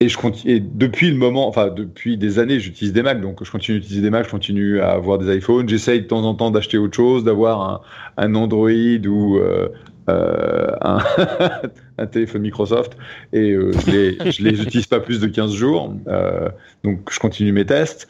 et 0.02 0.08
je 0.08 0.16
continue, 0.16 0.60
depuis 0.60 1.10
le 1.10 1.16
moment, 1.18 1.46
enfin 1.46 1.68
depuis 1.68 2.16
des 2.16 2.38
années, 2.38 2.58
j'utilise 2.58 2.94
des 2.94 3.02
Macs, 3.02 3.20
donc 3.20 3.44
je 3.44 3.50
continue 3.50 3.80
d'utiliser 3.80 4.00
des 4.00 4.08
Macs, 4.08 4.24
je 4.24 4.30
continue 4.30 4.80
à 4.80 4.92
avoir 4.92 5.18
des 5.18 5.36
iPhones. 5.36 5.68
J'essaye 5.68 6.00
de 6.00 6.06
temps 6.06 6.24
en 6.24 6.34
temps 6.34 6.50
d'acheter 6.50 6.78
autre 6.78 6.96
chose, 6.96 7.22
d'avoir 7.22 7.60
un, 7.60 7.80
un, 8.16 8.34
Android 8.34 8.70
ou 8.70 9.36
euh, 9.36 9.68
euh, 10.08 10.68
un, 10.80 11.00
un, 11.98 12.06
téléphone 12.06 12.40
Microsoft, 12.40 12.96
et 13.34 13.50
euh, 13.50 13.72
je, 13.72 13.90
les, 13.90 14.32
je 14.32 14.42
les 14.42 14.62
utilise 14.62 14.86
pas 14.86 15.00
plus 15.00 15.20
de 15.20 15.26
15 15.26 15.52
jours. 15.52 15.94
Euh, 16.08 16.48
donc 16.82 17.12
je 17.12 17.18
continue 17.18 17.52
mes 17.52 17.66
tests. 17.66 18.08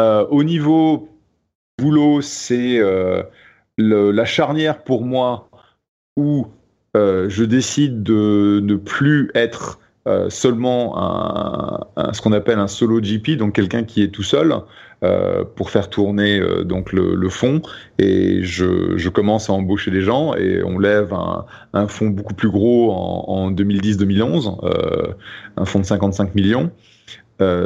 Euh, 0.00 0.26
au 0.30 0.42
niveau 0.42 1.08
boulot, 1.80 2.20
c'est 2.20 2.80
la 3.78 4.24
charnière 4.24 4.82
pour 4.84 5.04
moi 5.04 5.48
où 6.16 6.46
je 6.94 7.44
décide 7.44 8.02
de 8.02 8.60
ne 8.62 8.76
plus 8.76 9.30
être 9.34 9.80
euh, 10.06 10.30
seulement 10.30 10.96
un, 10.96 12.12
ce 12.14 12.22
qu'on 12.22 12.32
appelle 12.32 12.58
un 12.58 12.68
solo 12.68 13.00
GP, 13.00 13.36
donc 13.36 13.54
quelqu'un 13.54 13.84
qui 13.84 14.02
est 14.02 14.08
tout 14.08 14.22
seul 14.22 14.54
euh, 15.04 15.44
pour 15.56 15.68
faire 15.68 15.90
tourner 15.90 16.40
euh, 16.40 16.64
donc 16.64 16.94
le, 16.94 17.14
le, 17.14 17.28
fond. 17.28 17.60
Et 17.98 18.42
je, 18.42 19.08
commence 19.10 19.50
à 19.50 19.52
embaucher 19.52 19.90
des 19.90 20.00
gens 20.00 20.34
et 20.34 20.62
on 20.64 20.78
lève 20.78 21.14
un, 21.74 21.86
fonds 21.86 22.08
beaucoup 22.08 22.32
plus 22.32 22.48
gros 22.48 22.92
en, 22.92 23.24
en 23.28 23.52
2010-2011, 23.52 25.14
un 25.58 25.64
fonds 25.66 25.80
de 25.80 25.84
55 25.84 26.34
millions. 26.34 26.70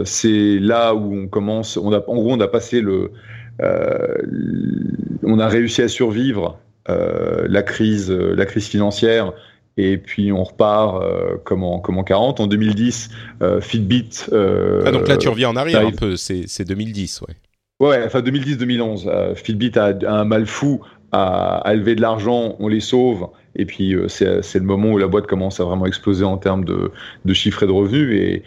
C'est 0.04 0.58
là 0.58 0.94
où 0.94 1.14
on 1.14 1.28
commence. 1.28 1.76
On 1.76 1.92
a, 1.92 1.98
en 1.98 2.14
gros, 2.14 2.32
on 2.32 2.40
a 2.40 2.48
passé 2.48 2.80
le, 2.80 3.12
on 3.60 5.38
a 5.38 5.48
réussi 5.48 5.82
à 5.82 5.88
survivre 5.88 6.58
la 6.88 7.62
crise, 7.62 8.10
la 8.10 8.46
crise 8.46 8.66
financière 8.66 9.32
et 9.76 9.98
puis 9.98 10.32
on 10.32 10.44
repart 10.44 11.02
euh, 11.02 11.36
comme, 11.44 11.64
en, 11.64 11.80
comme 11.80 11.98
en 11.98 12.04
40. 12.04 12.40
En 12.40 12.46
2010, 12.46 13.10
euh, 13.42 13.60
Fitbit. 13.60 14.10
Euh, 14.32 14.82
ah, 14.86 14.90
donc 14.90 15.08
là, 15.08 15.16
tu 15.16 15.28
reviens 15.28 15.48
en 15.48 15.56
arrière 15.56 15.86
un 15.86 15.90
peu, 15.90 16.16
c'est 16.16 16.64
2010, 16.64 17.22
ouais. 17.22 17.34
Ouais, 17.80 18.02
enfin 18.06 18.20
2010-2011. 18.20 19.08
Euh, 19.08 19.34
Fitbit 19.34 19.72
a, 19.76 19.92
un 20.06 20.24
mal 20.24 20.46
fou 20.46 20.80
à, 21.10 21.58
à 21.58 21.74
lever 21.74 21.96
de 21.96 22.00
l'argent, 22.00 22.54
on 22.60 22.68
les 22.68 22.80
sauve, 22.80 23.28
et 23.56 23.66
puis 23.66 23.94
euh, 23.94 24.06
c'est 24.08 24.54
le 24.54 24.60
moment 24.60 24.90
où 24.90 24.98
la 24.98 25.08
boîte 25.08 25.26
commence 25.26 25.58
à 25.58 25.64
vraiment 25.64 25.86
exploser 25.86 26.24
en 26.24 26.38
termes 26.38 26.64
de, 26.64 26.92
de 27.24 27.34
chiffres 27.34 27.64
et 27.64 27.66
de 27.66 27.72
revenus. 27.72 28.12
Et, 28.12 28.42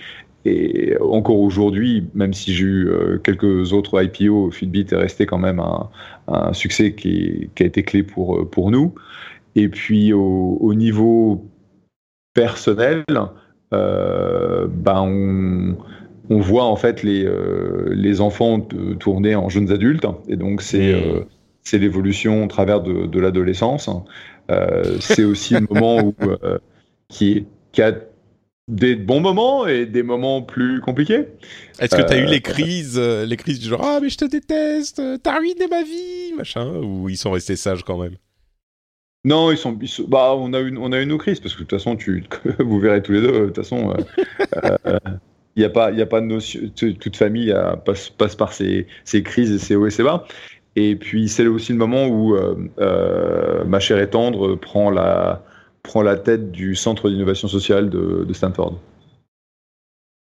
et 0.48 0.98
encore 1.02 1.40
aujourd'hui, 1.40 2.06
même 2.14 2.34
si 2.34 2.54
j'ai 2.54 2.66
eu 2.66 2.90
quelques 3.24 3.74
autres 3.74 4.02
IPO, 4.02 4.52
Fitbit 4.52 4.88
est 4.92 4.96
resté 4.96 5.26
quand 5.26 5.38
même 5.38 5.60
un, 5.60 5.90
un 6.28 6.54
succès 6.54 6.94
qui, 6.94 7.50
qui, 7.56 7.64
a 7.64 7.66
été 7.66 7.84
clé 7.84 8.04
pour, 8.04 8.50
pour 8.50 8.72
nous. 8.72 8.94
Et 9.58 9.70
puis 9.70 10.14
au, 10.14 10.74
niveau 10.76 11.44
personnel, 12.36 13.04
euh, 13.74 14.68
ben 14.70 15.76
on, 16.30 16.40
voit 16.40 16.66
en 16.66 16.76
fait 16.76 17.02
les, 17.02 17.26
euh, 17.26 17.88
les 17.90 18.22
enfants 18.22 18.60
tourner 19.00 19.36
en 19.36 19.50
jeunes 19.50 19.72
adultes. 19.72 20.06
Et 20.28 20.36
donc 20.36 20.62
c'est 20.62 20.94
euh, 20.94 21.22
c'est 21.64 21.80
l'évolution 21.80 22.44
au 22.44 22.48
travers 22.48 22.82
de, 22.82 23.08
de 23.08 23.20
l'adolescence. 23.20 23.90
c'est 25.00 25.24
aussi 25.24 25.56
le 25.56 25.68
moment 25.72 25.98
où, 26.02 26.14
qui, 27.10 27.48
qui 27.72 27.82
a 27.82 27.94
des 28.68 28.96
bons 28.96 29.22
moments 29.22 29.66
et 29.66 29.86
des 29.86 30.04
moments 30.04 30.42
plus 30.42 30.82
compliqués. 30.82 31.26
Est-ce 31.80 31.96
que 31.96 32.02
tu 32.02 32.14
as 32.14 32.18
eu 32.18 32.26
les 32.26 32.42
crises, 32.42 33.00
les 33.00 33.38
crises 33.38 33.60
du 33.60 33.70
genre 33.70 33.82
ah 33.84 34.00
mais 34.02 34.10
je 34.10 34.18
te 34.18 34.26
déteste, 34.26 35.02
t'as 35.24 35.38
ruiné 35.40 35.68
ma 35.68 35.84
vie, 35.84 36.34
machin, 36.36 36.68
ou 36.78 37.10
ils 37.10 37.18
sont 37.18 37.32
restés 37.32 37.56
sages 37.56 37.84
quand 37.84 37.98
même? 37.98 38.18
Non, 39.28 39.52
ils 39.52 39.58
sont, 39.58 39.78
bah, 40.08 40.36
on 40.38 40.54
a 40.54 40.62
eu, 40.62 40.78
on 40.78 40.94
a 40.94 41.02
eu 41.02 41.06
nos 41.06 41.18
crises 41.18 41.42
parce 41.42 41.54
que 41.54 41.60
de 41.60 41.66
toute 41.66 41.78
façon, 41.78 41.98
tu, 41.98 42.24
vous 42.60 42.80
verrez 42.80 43.02
tous 43.02 43.12
les 43.12 43.22
deux. 43.22 43.32
De 43.32 43.46
toute 43.48 43.58
façon, 43.58 43.94
il 44.40 44.56
euh, 44.64 45.00
n'y 45.58 45.64
euh, 45.64 45.68
a 45.68 45.70
pas, 45.70 45.92
il 45.92 46.02
a 46.02 46.06
pas 46.06 46.22
de 46.22 46.28
notion. 46.28 46.62
Toute 46.76 47.16
famille 47.18 47.52
euh, 47.52 47.76
passe, 47.76 48.10
passe 48.10 48.38
par 48.38 48.54
ces, 48.54 48.88
ces, 49.04 49.24
crises 49.24 49.52
et 49.52 49.60
ces 49.60 49.76
hauts 49.76 49.86
et 49.86 49.92
ces 49.92 50.04
bas. 50.04 50.26
Et 50.78 50.96
puis 50.96 51.28
c'est 51.28 51.46
aussi 51.46 51.74
le 51.74 51.78
moment 51.78 52.08
où 52.08 52.38
ma 53.66 53.80
chère 53.80 53.98
et 53.98 54.10
tendre 54.10 54.56
prend 54.56 54.92
la, 54.92 55.44
prend 55.88 56.04
la 56.04 56.18
tête 56.18 56.52
du 56.52 56.76
centre 56.76 57.10
d'innovation 57.10 57.48
sociale 57.48 57.90
de, 57.90 58.26
de 58.28 58.34
Stanford. 58.34 58.80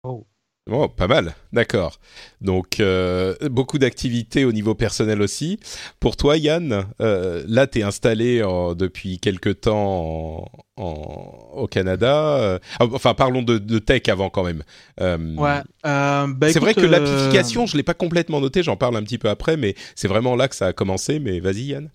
Oh. 0.04 0.24
Oh, 0.70 0.88
pas 0.88 1.08
mal, 1.08 1.34
d'accord. 1.52 1.98
Donc, 2.40 2.78
euh, 2.78 3.34
beaucoup 3.50 3.78
d'activités 3.78 4.44
au 4.44 4.52
niveau 4.52 4.74
personnel 4.74 5.20
aussi. 5.20 5.58
Pour 5.98 6.16
toi, 6.16 6.36
Yann, 6.36 6.84
euh, 7.00 7.42
là, 7.48 7.66
tu 7.66 7.80
es 7.80 7.82
installé 7.82 8.40
depuis 8.76 9.18
quelques 9.18 9.62
temps 9.62 10.44
au 10.76 11.66
Canada. 11.68 12.36
Euh, 12.36 12.58
enfin, 12.78 13.14
parlons 13.14 13.42
de, 13.42 13.78
tech 13.78 14.02
avant 14.08 14.30
quand 14.30 14.44
même. 14.44 14.62
ouais. 15.00 15.62
Bah, 15.82 16.26
c'est 16.52 16.60
vrai 16.60 16.74
que 16.74 16.86
l'application, 16.86 17.66
je 17.66 17.74
ne 17.74 17.78
l'ai 17.78 17.82
pas 17.82 17.94
complètement 17.94 18.40
noté, 18.40 18.62
j'en 18.62 18.76
parle 18.76 18.96
un 18.96 19.02
petit 19.02 19.18
peu 19.18 19.28
après, 19.28 19.56
mais 19.56 19.74
c'est 19.96 20.08
vraiment 20.08 20.36
là 20.36 20.46
que 20.46 20.54
ça 20.54 20.66
a 20.66 20.72
commencé. 20.72 21.18
Mais 21.18 21.40
vas-y, 21.40 21.62
Yann. 21.62 21.90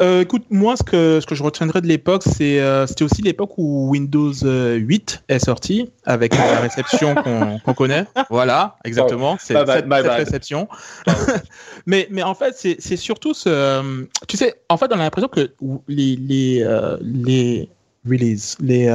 Euh, 0.00 0.22
écoute, 0.22 0.44
moi, 0.50 0.76
ce 0.76 0.82
que, 0.82 1.20
ce 1.20 1.26
que 1.26 1.34
je 1.34 1.42
retiendrai 1.42 1.80
de 1.80 1.86
l'époque, 1.86 2.22
c'est, 2.24 2.60
euh, 2.60 2.86
c'était 2.86 3.04
aussi 3.04 3.22
l'époque 3.22 3.52
où 3.56 3.90
Windows 3.90 4.32
8 4.32 4.42
euh, 4.44 5.34
est 5.34 5.38
sorti, 5.38 5.90
avec 6.04 6.34
la 6.34 6.60
réception 6.60 7.14
qu'on, 7.64 7.74
connaît. 7.74 8.06
Voilà, 8.30 8.76
exactement. 8.84 9.36
C'est 9.40 9.54
cette, 9.54 9.86
réception. 9.90 10.68
mais, 11.86 12.08
mais 12.10 12.22
en 12.22 12.34
fait, 12.34 12.54
c'est, 12.56 12.76
c'est 12.78 12.96
surtout 12.96 13.34
ce. 13.34 14.06
Tu 14.26 14.36
sais, 14.36 14.54
en 14.68 14.76
fait, 14.76 14.86
on 14.90 14.94
a 14.94 15.04
l'impression 15.04 15.28
que 15.28 15.52
les, 15.88 16.16
les, 16.16 16.66
les 17.02 17.68
releases, 18.08 18.56
les, 18.60 18.92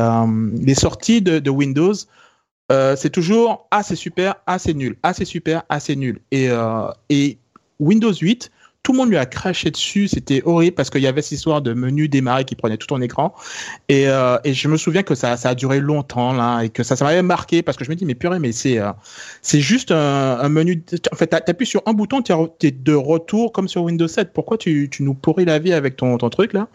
les 0.62 0.76
sorties 0.76 1.22
de, 1.22 1.40
de 1.40 1.50
Windows, 1.50 1.94
c'est 2.70 3.12
toujours 3.12 3.68
Ah, 3.72 3.84
c'est 3.84 3.96
super, 3.96 4.36
Ah, 4.48 4.60
c'est 4.60 4.74
nul, 4.74 4.98
Ah, 5.04 5.14
c'est 5.14 5.26
super, 5.26 5.64
Ah, 5.70 5.80
c'est 5.80 5.96
nul. 5.96 6.20
Et, 6.32 6.50
et 7.10 7.38
Windows 7.80 8.14
8, 8.14 8.52
tout 8.90 8.94
le 8.94 8.98
monde 8.98 9.10
lui 9.10 9.18
a 9.18 9.28
craché 9.28 9.70
dessus, 9.70 10.08
c'était 10.08 10.42
horrible 10.46 10.74
parce 10.74 10.90
qu'il 10.90 11.04
y 11.04 11.06
avait 11.06 11.22
cette 11.22 11.34
histoire 11.34 11.62
de 11.62 11.74
menu 11.74 12.10
démarrer 12.10 12.44
qui 12.44 12.56
prenait 12.56 12.76
tout 12.76 12.88
ton 12.88 13.00
écran. 13.02 13.36
Et, 13.88 14.08
euh, 14.08 14.40
et 14.44 14.56
je 14.56 14.68
me 14.68 14.78
souviens 14.78 15.04
que 15.04 15.14
ça, 15.14 15.36
a 15.44 15.54
duré 15.54 15.80
longtemps 15.80 16.34
là 16.34 16.64
et 16.64 16.70
que 16.70 16.82
ça, 16.82 16.96
ça 16.96 17.06
m'avait 17.06 17.22
marqué 17.22 17.62
parce 17.62 17.78
que 17.78 17.86
je 17.86 17.92
me 17.92 17.96
dis 17.96 18.04
mais 18.04 18.16
purée 18.16 18.40
mais 18.40 18.52
c'est 18.52 18.80
euh, 18.80 18.92
c'est 19.44 19.60
juste 19.60 19.92
un, 19.92 20.50
menu. 20.50 20.84
En 21.14 21.16
fait, 21.16 21.28
t'appuies 21.28 21.68
sur 21.68 21.84
un 21.86 21.94
bouton, 21.94 22.24
tu 22.24 22.34
es 22.64 22.72
de 22.72 22.94
retour 22.96 23.52
comme 23.52 23.68
sur 23.68 23.84
Windows 23.84 24.08
7. 24.08 24.34
Pourquoi 24.34 24.58
tu, 24.58 24.90
nous 25.02 25.14
pourris 25.14 25.46
la 25.46 25.60
vie 25.60 25.74
avec 25.74 25.96
ton, 25.96 26.18
truc 26.18 26.54
là? 26.54 26.68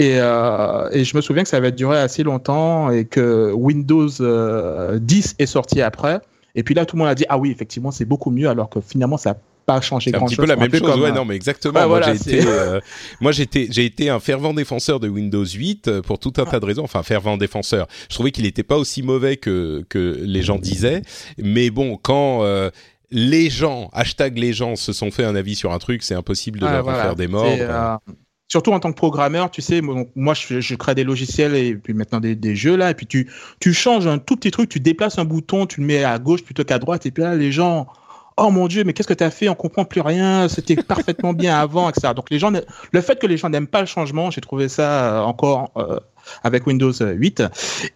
Et, 0.00 0.16
euh, 0.16 0.88
et 0.90 1.04
je 1.04 1.16
me 1.16 1.20
souviens 1.20 1.44
que 1.44 1.48
ça 1.48 1.58
avait 1.58 1.70
duré 1.70 1.98
assez 1.98 2.24
longtemps 2.24 2.90
et 2.90 3.04
que 3.04 3.52
Windows 3.52 4.08
10 4.08 4.18
euh, 4.22 4.98
est 5.38 5.46
sorti 5.46 5.82
après. 5.82 6.18
Et 6.56 6.64
puis 6.64 6.74
là, 6.74 6.84
tout 6.84 6.96
le 6.96 7.02
monde 7.02 7.10
a 7.10 7.14
dit 7.14 7.26
ah 7.28 7.38
oui, 7.38 7.52
effectivement, 7.52 7.92
c'est 7.92 8.06
beaucoup 8.06 8.32
mieux, 8.32 8.48
alors 8.48 8.68
que 8.68 8.80
finalement, 8.80 9.18
ça 9.18 9.36
pas 9.64 9.80
changé 9.80 10.10
grand 10.10 10.26
chose. 10.26 10.32
un 10.32 10.34
petit 10.34 10.36
peu 10.36 10.46
la 10.46 10.56
même 10.56 10.74
chose, 10.74 11.00
ouais, 11.00 11.12
non, 11.12 11.24
mais 11.24 11.36
exactement. 11.36 11.88
moi, 11.88 12.02
j'ai 12.02 12.14
été, 12.14 12.46
euh, 12.46 12.80
moi, 13.20 13.32
j'étais, 13.32 13.68
j'ai 13.70 13.84
été 13.84 14.10
un 14.10 14.20
fervent 14.20 14.54
défenseur 14.54 15.00
de 15.00 15.08
Windows 15.08 15.44
8 15.44 15.88
euh, 15.88 16.02
pour 16.02 16.18
tout 16.18 16.32
un 16.36 16.44
tas 16.44 16.60
de 16.60 16.64
raisons. 16.64 16.84
Enfin, 16.84 17.02
fervent 17.02 17.36
défenseur. 17.36 17.86
Je 18.08 18.14
trouvais 18.14 18.30
qu'il 18.30 18.44
n'était 18.44 18.62
pas 18.62 18.76
aussi 18.76 19.02
mauvais 19.02 19.36
que 19.36 19.84
que 19.88 20.20
les 20.22 20.42
gens 20.42 20.58
disaient. 20.58 21.02
Mais 21.38 21.70
bon, 21.70 21.96
quand 21.96 22.42
euh, 22.42 22.70
les 23.10 23.50
gens, 23.50 23.90
hashtag 23.92 24.38
les 24.38 24.52
gens, 24.52 24.76
se 24.76 24.92
sont 24.92 25.10
fait 25.10 25.24
un 25.24 25.34
avis 25.34 25.54
sur 25.54 25.72
un 25.72 25.78
truc, 25.78 26.02
c'est 26.02 26.14
impossible 26.14 26.58
de 26.58 26.66
leur 26.66 26.84
faire 26.84 27.16
des 27.16 27.28
morts. 27.28 28.00
surtout 28.48 28.72
en 28.72 28.80
tant 28.80 28.92
que 28.92 28.96
programmeur, 28.96 29.50
tu 29.50 29.62
sais, 29.62 29.80
moi 29.80 30.34
je, 30.34 30.60
je 30.60 30.74
crée 30.74 30.94
des 30.94 31.04
logiciels 31.04 31.54
et 31.54 31.74
puis 31.74 31.94
maintenant 31.94 32.20
des, 32.20 32.36
des, 32.36 32.54
jeux 32.54 32.76
là, 32.76 32.90
et 32.90 32.94
puis 32.94 33.06
tu, 33.06 33.30
tu 33.58 33.72
changes 33.72 34.06
un 34.06 34.18
tout 34.18 34.36
petit 34.36 34.50
truc, 34.50 34.68
tu 34.68 34.80
déplaces 34.80 35.18
un 35.18 35.24
bouton, 35.24 35.66
tu 35.66 35.80
le 35.80 35.86
mets 35.86 36.04
à 36.04 36.18
gauche 36.18 36.44
plutôt 36.44 36.64
qu'à 36.64 36.78
droite, 36.78 37.06
et 37.06 37.10
puis 37.10 37.22
là 37.22 37.34
les 37.34 37.50
gens, 37.50 37.88
oh 38.36 38.50
mon 38.50 38.66
dieu, 38.66 38.84
mais 38.84 38.92
qu'est-ce 38.92 39.08
que 39.08 39.14
tu 39.14 39.24
as 39.24 39.30
fait? 39.30 39.48
On 39.48 39.54
comprend 39.54 39.84
plus 39.84 40.00
rien. 40.00 40.48
C'était 40.48 40.76
parfaitement 40.76 41.32
bien 41.32 41.58
avant, 41.58 41.88
etc. 41.88 42.12
Donc 42.14 42.30
les 42.30 42.38
gens, 42.38 42.50
le 42.50 43.00
fait 43.00 43.18
que 43.18 43.26
les 43.26 43.36
gens 43.36 43.48
n'aiment 43.48 43.66
pas 43.66 43.80
le 43.80 43.86
changement, 43.86 44.30
j'ai 44.30 44.40
trouvé 44.40 44.68
ça 44.68 45.18
euh, 45.18 45.20
encore. 45.20 45.70
Euh, 45.76 45.98
avec 46.42 46.66
Windows 46.66 46.90
8. 46.90 47.42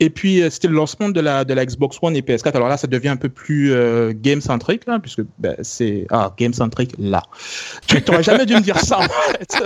Et 0.01 0.11
puis 0.11 0.43
euh, 0.43 0.51
c'était 0.51 0.69
le 0.69 0.75
lancement 0.75 1.09
de 1.09 1.19
la 1.19 1.47
de 1.47 1.55
la 1.55 1.65
Xbox 1.65 1.97
One 2.03 2.15
et 2.15 2.21
PS4. 2.21 2.57
Alors 2.57 2.69
là, 2.69 2.77
ça 2.77 2.87
devient 2.87 3.09
un 3.09 3.17
peu 3.17 3.31
plus 3.31 3.73
game 4.17 4.43
centric 4.43 4.87
là, 4.87 4.99
puisque 4.99 5.23
ben, 5.39 5.57
c'est 5.63 6.07
ah 6.11 6.35
game 6.37 6.53
centric 6.53 6.93
là. 6.99 7.23
Tu 7.87 7.97
n'aurais 8.07 8.23
jamais 8.23 8.45
dû 8.45 8.55
me 8.55 8.61
dire 8.61 8.79
ça 8.81 8.99
en 8.99 9.09
fait. 9.09 9.57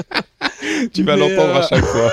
tu 0.95 1.03
vas 1.03 1.17
l'entendre 1.17 1.57
à 1.57 1.67
chaque 1.67 1.85
fois. 1.85 2.13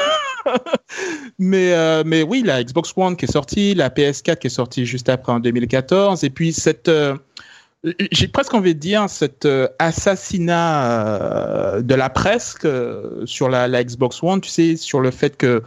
mais 1.38 2.04
mais 2.04 2.24
oui, 2.24 2.42
la 2.44 2.64
Xbox 2.64 2.94
One 2.96 3.16
qui 3.16 3.26
est 3.26 3.32
sortie, 3.32 3.76
la 3.76 3.92
PS4 3.92 4.40
qui 4.40 4.48
est 4.48 4.50
sortie 4.50 4.88
juste 4.88 5.08
après 5.08 5.32
en 5.32 5.40
2014, 5.40 6.24
et 6.24 6.32
puis 6.32 6.52
cette 6.52 6.90
j'ai 8.12 8.28
presque 8.28 8.54
envie 8.54 8.76
de 8.76 8.80
dire 8.80 9.10
cet 9.10 9.48
assassinat 9.80 11.82
de 11.82 11.96
la 11.96 12.10
presse 12.10 12.58
sur 13.26 13.50
la, 13.50 13.84
Xbox 13.84 14.22
One, 14.22 14.42
tu 14.42 14.50
sais, 14.50 14.76
sur 14.76 15.00
le 15.00 15.12
fait 15.12 15.38
que, 15.38 15.64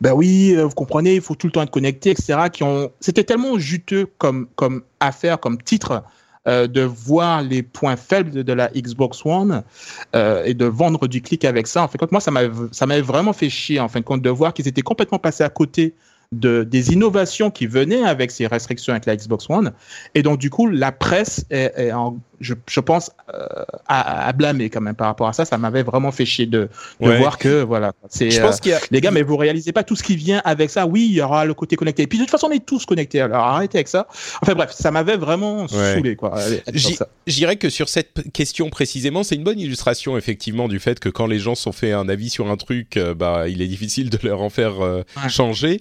ben 0.00 0.12
oui, 0.12 0.56
vous 0.56 0.70
comprenez, 0.70 1.14
il 1.14 1.20
faut 1.20 1.36
tout 1.36 1.46
le 1.46 1.52
temps 1.52 1.62
être 1.62 1.70
connecté, 1.70 2.10
etc. 2.10 2.48
Qui 2.52 2.64
ont, 2.64 2.90
c'était 3.00 3.24
tellement 3.24 3.58
juteux 3.58 4.08
comme 4.18 4.48
comme 4.56 4.82
affaire, 5.00 5.38
comme 5.38 5.62
titre 5.62 6.02
euh, 6.48 6.66
de 6.66 6.80
voir 6.80 7.40
les 7.40 7.62
points 7.62 7.94
faibles 7.94 8.42
de, 8.42 8.52
la 8.52 8.68
Xbox 8.70 9.24
One 9.24 9.62
euh, 10.16 10.42
et 10.44 10.54
de 10.54 10.64
vendre 10.64 11.06
du 11.06 11.22
clic 11.22 11.44
avec 11.44 11.68
ça. 11.68 11.84
En 11.84 11.86
fait, 11.86 12.10
moi, 12.10 12.20
ça 12.20 12.32
m'avait 12.32 13.00
vraiment 13.00 13.32
fait 13.32 13.48
chier, 13.48 13.78
en 13.78 13.86
fin 13.86 14.00
de 14.00 14.04
compte, 14.04 14.22
de 14.22 14.30
voir 14.30 14.52
qu'ils 14.52 14.66
étaient 14.66 14.82
complètement 14.82 15.20
passés 15.20 15.44
à 15.44 15.50
côté 15.50 15.94
de, 16.32 16.64
des 16.64 16.92
innovations 16.92 17.50
qui 17.50 17.66
venaient 17.66 18.04
avec 18.04 18.30
ces 18.30 18.46
restrictions 18.46 18.92
avec 18.92 19.06
la 19.06 19.16
Xbox 19.16 19.48
One. 19.48 19.72
Et 20.14 20.22
donc, 20.22 20.38
du 20.38 20.50
coup, 20.50 20.66
la 20.66 20.92
presse 20.92 21.44
est 21.50 21.92
en 21.92 22.18
je, 22.42 22.54
je 22.68 22.80
pense, 22.80 23.10
euh, 23.32 23.46
à, 23.86 24.26
à, 24.26 24.32
blâmer 24.32 24.68
quand 24.68 24.80
même 24.80 24.94
par 24.94 25.06
rapport 25.06 25.28
à 25.28 25.32
ça. 25.32 25.44
Ça 25.44 25.56
m'avait 25.56 25.82
vraiment 25.82 26.12
fait 26.12 26.26
chier 26.26 26.46
de, 26.46 26.68
de 27.00 27.10
voir 27.12 27.38
que, 27.38 27.62
voilà, 27.62 27.92
c'est, 28.08 28.40
euh, 28.40 28.50
les 28.90 29.00
gars, 29.00 29.10
mais 29.10 29.22
vous 29.22 29.36
réalisez 29.36 29.72
pas 29.72 29.84
tout 29.84 29.96
ce 29.96 30.02
qui 30.02 30.16
vient 30.16 30.42
avec 30.44 30.70
ça. 30.70 30.86
Oui, 30.86 31.06
il 31.08 31.14
y 31.14 31.22
aura 31.22 31.44
le 31.44 31.54
côté 31.54 31.76
connecté. 31.76 32.02
Et 32.02 32.06
puis, 32.06 32.18
de 32.18 32.24
toute 32.24 32.30
façon, 32.30 32.48
on 32.48 32.52
est 32.52 32.64
tous 32.64 32.84
connectés. 32.84 33.20
Alors, 33.20 33.44
arrêtez 33.44 33.78
avec 33.78 33.88
ça. 33.88 34.06
Enfin, 34.42 34.54
bref, 34.54 34.72
ça 34.72 34.90
m'avait 34.90 35.16
vraiment 35.16 35.66
saoulé, 35.68 36.16
quoi. 36.16 36.38
J'irais 37.26 37.56
que 37.56 37.70
sur 37.70 37.88
cette 37.88 38.32
question 38.32 38.68
précisément, 38.68 39.22
c'est 39.22 39.36
une 39.36 39.44
bonne 39.44 39.60
illustration, 39.60 40.18
effectivement, 40.18 40.68
du 40.68 40.80
fait 40.80 40.98
que 40.98 41.08
quand 41.08 41.26
les 41.26 41.38
gens 41.38 41.54
sont 41.54 41.72
fait 41.72 41.92
un 41.92 42.08
avis 42.08 42.28
sur 42.28 42.50
un 42.50 42.56
truc, 42.56 42.96
euh, 42.96 43.14
bah, 43.14 43.48
il 43.48 43.62
est 43.62 43.68
difficile 43.68 44.10
de 44.10 44.18
leur 44.22 44.42
en 44.42 44.50
faire 44.50 44.74
changer. 45.28 45.80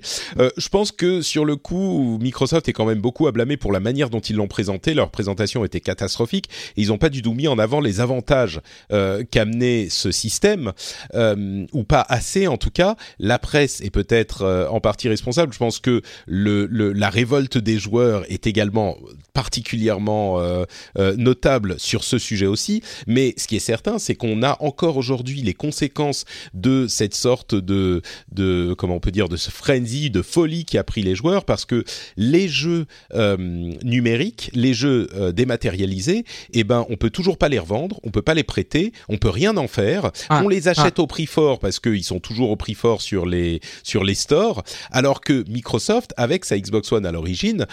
Je 0.57 0.69
pense 0.69 0.91
que 0.91 1.21
sur 1.21 1.45
le 1.45 1.55
coup, 1.55 2.17
Microsoft 2.21 2.69
est 2.69 2.73
quand 2.73 2.85
même 2.85 3.01
beaucoup 3.01 3.27
à 3.27 3.31
blâmer 3.31 3.57
pour 3.57 3.71
la 3.71 3.79
manière 3.79 4.09
dont 4.09 4.19
ils 4.19 4.35
l'ont 4.35 4.47
présenté. 4.47 4.93
Leur 4.93 5.09
présentation 5.09 5.65
était 5.65 5.81
catastrophique 5.81 6.49
ils 6.77 6.87
n'ont 6.87 6.97
pas 6.97 7.09
du 7.09 7.21
tout 7.21 7.33
mis 7.33 7.47
en 7.47 7.59
avant 7.59 7.79
les 7.79 7.99
avantages 7.99 8.61
euh, 8.91 9.23
qu'amenait 9.29 9.87
ce 9.89 10.11
système, 10.11 10.73
euh, 11.13 11.65
ou 11.73 11.83
pas 11.83 12.05
assez 12.07 12.47
en 12.47 12.57
tout 12.57 12.71
cas. 12.71 12.95
La 13.19 13.39
presse 13.39 13.81
est 13.81 13.89
peut-être 13.89 14.43
euh, 14.43 14.67
en 14.67 14.79
partie 14.79 15.09
responsable. 15.09 15.53
Je 15.53 15.57
pense 15.59 15.79
que 15.79 16.01
la 16.27 17.09
révolte 17.09 17.57
des 17.57 17.77
joueurs 17.77 18.23
est 18.31 18.47
également 18.47 18.97
particulièrement 19.33 20.39
euh, 20.39 20.65
euh, 20.97 21.15
notable 21.15 21.79
sur 21.79 22.03
ce 22.03 22.17
sujet 22.17 22.45
aussi. 22.45 22.81
Mais 23.07 23.33
ce 23.37 23.47
qui 23.47 23.55
est 23.55 23.59
certain, 23.59 23.99
c'est 23.99 24.15
qu'on 24.15 24.43
a 24.43 24.57
encore 24.61 24.97
aujourd'hui 24.97 25.41
les 25.41 25.53
conséquences 25.53 26.25
de 26.53 26.87
cette 26.87 27.15
sorte 27.15 27.55
de, 27.55 28.01
de 28.31 28.73
comment 28.77 28.95
on 28.95 28.99
peut 28.99 29.11
dire, 29.11 29.29
de 29.29 29.37
ce 29.37 29.51
frenzy, 29.51 30.09
de 30.09 30.21
folie 30.31 30.65
qui 30.65 30.77
a 30.77 30.83
pris 30.83 31.01
les 31.01 31.15
joueurs, 31.15 31.45
parce 31.45 31.65
que 31.65 31.83
les 32.17 32.47
jeux 32.47 32.85
euh, 33.13 33.37
numériques, 33.83 34.49
les 34.53 34.73
jeux 34.73 35.09
dématérialisés, 35.33 36.25
eh 36.53 36.63
ben, 36.63 36.85
on 36.89 36.97
peut 36.97 37.09
toujours 37.09 37.37
pas 37.37 37.49
les 37.49 37.59
revendre, 37.59 37.99
on 38.03 38.11
peut 38.11 38.21
pas 38.21 38.33
les 38.33 38.43
prêter, 38.43 38.93
on 39.09 39.17
peut 39.17 39.29
rien 39.29 39.57
en 39.57 39.67
faire. 39.67 40.11
Ah. 40.29 40.41
on 40.43 40.47
les 40.47 40.67
achète 40.67 40.95
ah. 40.97 41.01
au 41.01 41.07
prix 41.07 41.25
fort 41.25 41.59
parce 41.59 41.79
qu'ils 41.79 42.03
sont 42.03 42.19
toujours 42.19 42.51
au 42.51 42.55
prix 42.55 42.73
fort 42.73 43.01
sur 43.01 43.25
les 43.25 43.59
sur 43.83 44.03
les 44.03 44.15
stores, 44.15 44.63
alors 44.91 45.21
que 45.21 45.43
Microsoft, 45.49 46.13
avec 46.17 46.45
sa 46.45 46.57
Xbox 46.57 46.91
One 46.91 47.05
à 47.05 47.11
l'origine, 47.11 47.65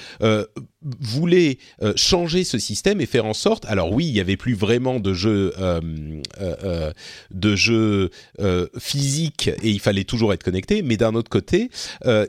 voulait 1.00 1.58
euh, 1.82 1.92
changer 1.96 2.44
ce 2.44 2.58
système 2.58 3.00
et 3.00 3.06
faire 3.06 3.26
en 3.26 3.34
sorte. 3.34 3.64
Alors 3.66 3.92
oui, 3.92 4.06
il 4.06 4.14
y 4.14 4.20
avait 4.20 4.36
plus 4.36 4.54
vraiment 4.54 5.00
de 5.00 5.12
jeux 5.12 5.52
euh, 5.58 5.80
euh, 6.40 6.92
de 7.30 7.56
jeux 7.56 8.10
physiques 8.78 9.48
et 9.62 9.70
il 9.70 9.80
fallait 9.80 10.04
toujours 10.04 10.32
être 10.32 10.44
connecté. 10.44 10.82
Mais 10.82 10.96
d'un 10.96 11.14
autre 11.14 11.30
côté, 11.30 11.70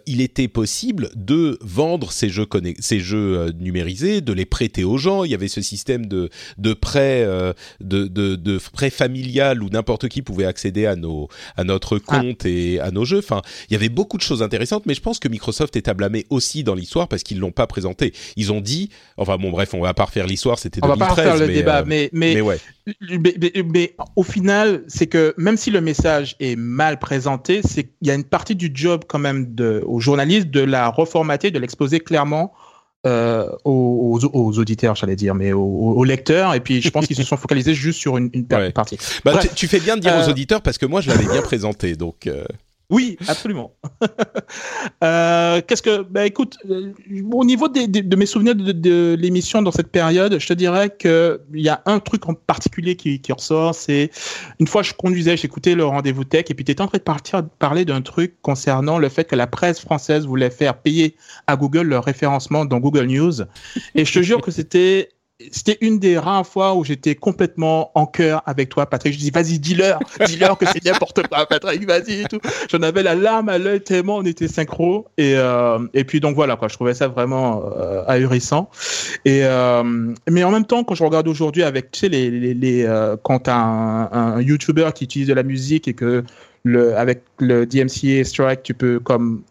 il 0.06 0.19
était 0.22 0.48
possible 0.48 1.10
de 1.16 1.58
vendre 1.62 2.12
ces 2.12 2.30
jeux 2.30 2.48
ces 2.80 3.00
jeux 3.00 3.52
numérisés, 3.60 4.22
de 4.22 4.34
les 4.34 4.46
prêter 4.46 4.84
aux 4.84 4.98
gens. 4.98 5.24
Il 5.24 5.32
y 5.32 5.36
avait 5.36 5.48
ce 5.48 5.62
système 5.62 6.06
de 6.06 6.30
de 6.58 6.74
prêt 6.74 7.26
de, 7.80 8.08
de, 8.08 8.36
de 8.36 8.60
prêt 8.72 8.90
familial 8.90 9.64
où 9.64 9.70
n'importe 9.70 10.08
qui 10.08 10.22
pouvait 10.22 10.46
accéder 10.46 10.86
à 10.86 10.96
nos 10.96 11.28
à 11.56 11.64
notre 11.64 12.02
ah. 12.08 12.20
compte 12.20 12.46
et 12.46 12.80
à 12.80 12.92
nos 12.92 13.06
jeux. 13.06 13.20
Enfin, 13.20 13.42
il 13.70 13.74
y 13.74 13.76
avait 13.76 13.90
beaucoup 13.90 14.18
de 14.18 14.24
choses 14.24 14.42
intéressantes. 14.44 14.86
Mais 14.86 14.94
je 14.94 15.02
pense 15.02 15.20
que 15.20 15.28
Microsoft 15.28 15.76
est 15.76 15.88
à 15.88 15.94
blâmer 15.94 16.26
aussi 16.30 16.64
dans 16.64 16.76
l'histoire 16.76 17.08
parce 17.08 17.24
qu'ils 17.24 17.40
l'ont 17.40 17.52
pas 17.52 17.68
présenté 17.68 18.14
ils 18.36 18.52
ont 18.52 18.62
dit, 18.62 18.90
enfin 19.18 19.38
bon 19.38 19.52
bref, 19.52 19.74
on 19.74 19.82
va 19.82 19.94
pas 19.94 20.06
refaire 20.06 20.28
l'histoire, 20.28 20.60
c'était 20.60 20.82
2013. 20.82 20.96
On 20.96 21.00
va 21.00 21.08
pas 21.08 21.22
refaire 21.22 21.38
le 21.38 21.48
mais, 21.48 21.54
débat, 21.54 21.80
euh, 21.80 21.84
mais, 21.86 22.10
mais, 22.14 22.42
ouais. 22.42 22.58
mais, 23.66 23.96
au 24.16 24.24
final, 24.24 24.84
c'est 24.88 25.08
que 25.08 25.34
même 25.38 25.58
si 25.58 25.72
le 25.72 25.82
message 25.82 26.36
est 26.40 26.56
mal 26.56 27.00
présenté, 27.00 27.62
c'est 27.64 27.84
qu'il 27.84 28.08
y 28.08 28.12
a 28.12 28.14
une 28.14 28.24
partie 28.24 28.56
du 28.56 28.72
job 28.74 29.04
quand 29.08 29.20
même 29.20 29.54
de, 29.54 29.84
aux 30.00 30.02
journalistes 30.02 30.50
de 30.50 30.62
la 30.62 30.88
reformater, 30.88 31.52
de 31.52 31.60
l'exposer 31.60 32.00
clairement 32.00 32.54
euh, 33.06 33.50
aux, 33.66 34.20
aux, 34.34 34.60
auditeurs, 34.60 34.96
j'allais 34.96 35.18
dire, 35.18 35.36
mais 35.36 35.52
aux, 35.52 36.04
lecteurs. 36.06 36.54
Et 36.54 36.62
puis, 36.62 36.82
je 36.82 36.90
pense 36.90 37.06
qu'ils 37.06 37.18
se 37.18 37.24
sont 37.24 37.36
focalisés 37.36 37.74
juste 37.74 38.00
sur 38.00 38.18
une, 38.18 38.30
une 38.34 38.48
partie. 38.74 38.98
Bah, 39.26 39.40
tu, 39.56 39.68
fais 39.68 39.82
bien 39.82 39.98
de 39.98 40.02
dire 40.02 40.14
aux 40.16 40.28
euh, 40.28 40.32
auditeurs 40.32 40.62
parce 40.62 40.78
que 40.78 40.86
moi, 40.86 41.02
je 41.02 41.10
l'avais 41.10 41.28
bien 41.28 41.42
présenté. 41.42 41.96
Donc. 41.96 42.30
Oui, 42.90 43.18
absolument. 43.28 43.76
euh, 45.04 45.62
Qu'est-ce 45.68 45.84
que, 45.84 46.02
bah 46.02 46.26
écoute, 46.26 46.58
euh, 46.68 46.92
au 47.32 47.46
niveau 47.46 47.68
de 47.68 48.16
mes 48.16 48.26
souvenirs 48.26 48.56
de, 48.56 49.16
l'émission 49.20 49.62
dans 49.62 49.72
cette 49.72 49.92
période, 49.92 50.40
je 50.40 50.48
te 50.48 50.54
dirais 50.54 50.90
que 50.90 51.40
il 51.54 51.62
y 51.62 51.70
a 51.70 51.84
un 51.86 52.00
truc 52.00 52.28
en 52.28 52.34
particulier 52.34 52.96
qui, 52.96 53.22
qui 53.22 53.32
ressort, 53.32 53.76
c'est 53.76 54.10
une 54.60 54.66
fois 54.66 54.82
je 54.82 54.94
conduisais, 54.94 55.38
j'écoutais 55.38 55.76
le 55.76 55.86
rendez-vous 55.86 56.24
tech, 56.24 56.46
et 56.50 56.56
puis 56.56 56.66
tu 56.66 56.72
étais 56.72 56.82
en 56.82 56.88
train 56.88 56.98
de 56.98 57.04
partir, 57.04 57.48
parler 57.60 57.86
d'un 57.86 58.02
truc 58.02 58.42
concernant 58.42 58.98
le 58.98 59.10
fait 59.10 59.26
que 59.26 59.36
la 59.36 59.46
presse 59.46 59.80
française 59.80 60.26
voulait 60.26 60.50
faire 60.50 60.82
payer 60.82 61.16
à 61.46 61.58
Google 61.58 61.84
leur 61.84 62.04
référencement 62.04 62.66
dans 62.66 62.80
Google 62.80 63.06
News, 63.06 63.42
et 63.94 64.04
je 64.04 64.14
te 64.14 64.24
jure 64.24 64.42
que 64.42 64.50
c'était 64.50 65.10
c'était 65.52 65.78
une 65.80 66.00
des 66.00 66.18
rares 66.18 66.46
fois 66.46 66.76
où 66.76 66.84
j'étais 66.84 67.16
complètement 67.16 67.92
en 67.96 68.06
cœur 68.06 68.44
avec 68.46 68.70
toi, 68.70 68.86
Patrick. 68.86 69.14
Je 69.14 69.20
dis, 69.20 69.32
vas-y, 69.32 69.58
dis-leur, 69.58 70.00
dis-leur 70.26 70.58
que 70.58 70.66
c'est 70.66 70.84
n'importe 70.84 71.28
quoi, 71.28 71.46
Patrick, 71.46 71.86
vas-y 71.88 72.26
tout. 72.26 72.40
J'en 72.70 72.82
avais 72.82 73.04
la 73.04 73.16
larme 73.16 73.48
à 73.48 73.58
l'œil 73.58 73.82
tellement 73.82 74.18
on 74.18 74.26
était 74.26 74.50
synchro. 74.50 75.08
Et, 75.18 75.36
euh, 75.38 75.80
et 75.94 76.04
puis 76.04 76.20
donc 76.20 76.36
voilà, 76.36 76.58
quoi, 76.58 76.68
je 76.68 76.74
trouvais 76.74 76.94
ça 76.94 77.08
vraiment 77.08 77.64
euh, 77.78 78.04
ahurissant. 78.08 78.70
Et, 79.24 79.42
euh, 79.44 80.14
mais 80.30 80.44
en 80.44 80.52
même 80.52 80.66
temps, 80.66 80.84
quand 80.84 80.96
je 80.96 81.04
regarde 81.04 81.28
aujourd'hui 81.28 81.64
avec, 81.64 81.92
tu 81.92 82.02
sais, 82.02 82.10
les, 82.10 82.30
les, 82.54 83.16
quand 83.24 83.48
un, 83.48 84.10
un 84.12 84.42
YouTuber 84.42 84.90
qui 84.94 85.06
utilise 85.06 85.28
de 85.28 85.34
la 85.34 85.44
musique 85.44 85.88
et 85.88 85.94
que 85.94 86.24
le, 86.64 86.98
avec 86.98 87.24
le 87.40 87.66
DMCA 87.66 88.26
Strike, 88.26 88.64
tu 88.64 88.74
peux 88.74 89.00
comme 89.00 89.44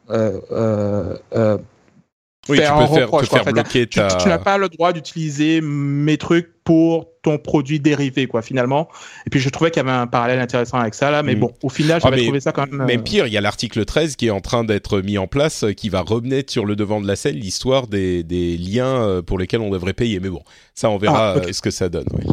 oui, 2.48 2.58
tu 2.58 3.00
peux 3.11 3.26
faire, 3.26 3.44
bloquer 3.44 3.87
tu, 3.87 3.98
n'as 3.98 4.38
pas 4.38 4.58
le 4.58 4.68
droit 4.68 4.92
d'utiliser 4.92 5.61
mes 5.61 6.16
trucs 6.16 6.50
pour 6.64 7.08
ton 7.22 7.38
produit 7.38 7.80
dérivé, 7.80 8.26
quoi, 8.26 8.42
finalement. 8.42 8.88
Et 9.26 9.30
puis, 9.30 9.40
je 9.40 9.48
trouvais 9.48 9.70
qu'il 9.70 9.82
y 9.82 9.88
avait 9.88 9.96
un 9.96 10.06
parallèle 10.06 10.38
intéressant 10.38 10.78
avec 10.78 10.94
ça, 10.94 11.11
là. 11.11 11.22
Mais 11.22 11.34
mm. 11.34 11.40
bon, 11.40 11.52
au 11.62 11.68
final, 11.68 12.00
j'avais 12.00 12.20
ah, 12.20 12.24
trouvé 12.24 12.40
ça 12.40 12.52
quand 12.52 12.70
même. 12.70 12.84
Mais 12.87 12.98
euh, 12.98 13.02
pire, 13.02 13.26
il 13.26 13.32
y 13.32 13.38
a 13.38 13.40
l'article 13.40 13.84
13 13.84 14.16
qui 14.16 14.26
est 14.26 14.30
en 14.30 14.40
train 14.40 14.64
d'être 14.64 15.00
mis 15.00 15.16
en 15.16 15.26
place, 15.26 15.64
euh, 15.64 15.72
qui 15.72 15.88
va 15.88 16.02
remettre 16.02 16.52
sur 16.52 16.66
le 16.66 16.76
devant 16.76 17.00
de 17.00 17.06
la 17.06 17.16
scène 17.16 17.37
l'histoire 17.37 17.87
des, 17.87 18.22
des 18.22 18.56
liens 18.58 19.02
euh, 19.02 19.22
pour 19.22 19.38
lesquels 19.38 19.61
on 19.61 19.70
devrait 19.70 19.94
payer. 19.94 20.20
Mais 20.20 20.28
bon, 20.28 20.42
ça, 20.74 20.90
on 20.90 20.98
verra 20.98 21.37
ah, 21.37 21.52
ce 21.52 21.62
que 21.62 21.70
ça 21.70 21.88
donne. 21.88 22.08
Oui. 22.12 22.24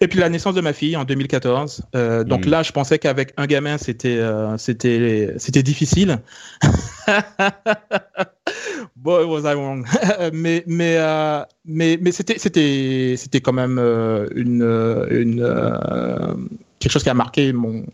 Et 0.00 0.08
puis 0.08 0.20
la 0.20 0.28
naissance 0.28 0.54
de 0.54 0.60
ma 0.60 0.72
fille 0.72 0.96
en 0.96 1.04
2014. 1.04 1.82
Euh, 1.94 2.24
donc 2.24 2.46
mm. 2.46 2.50
là, 2.50 2.62
je 2.62 2.72
pensais 2.72 2.98
qu'avec 2.98 3.32
un 3.36 3.46
gamin, 3.46 3.78
c'était 3.78 4.18
euh, 4.18 4.56
c'était 4.56 5.34
c'était 5.38 5.62
difficile. 5.62 6.20
Boy 8.96 9.24
was 9.24 9.40
I 9.50 9.54
wrong. 9.54 9.86
mais 10.32 10.64
mais 10.66 10.96
euh, 10.98 11.42
mais 11.64 11.98
mais 12.00 12.12
c'était 12.12 12.38
c'était 12.38 13.14
c'était 13.16 13.40
quand 13.40 13.52
même 13.52 13.78
euh, 13.78 14.28
une 14.34 14.62
une 15.10 15.42
euh, 15.42 16.34
quelque 16.78 16.92
chose 16.92 17.02
qui 17.02 17.10
a 17.10 17.14
marqué 17.14 17.52
mon 17.52 17.84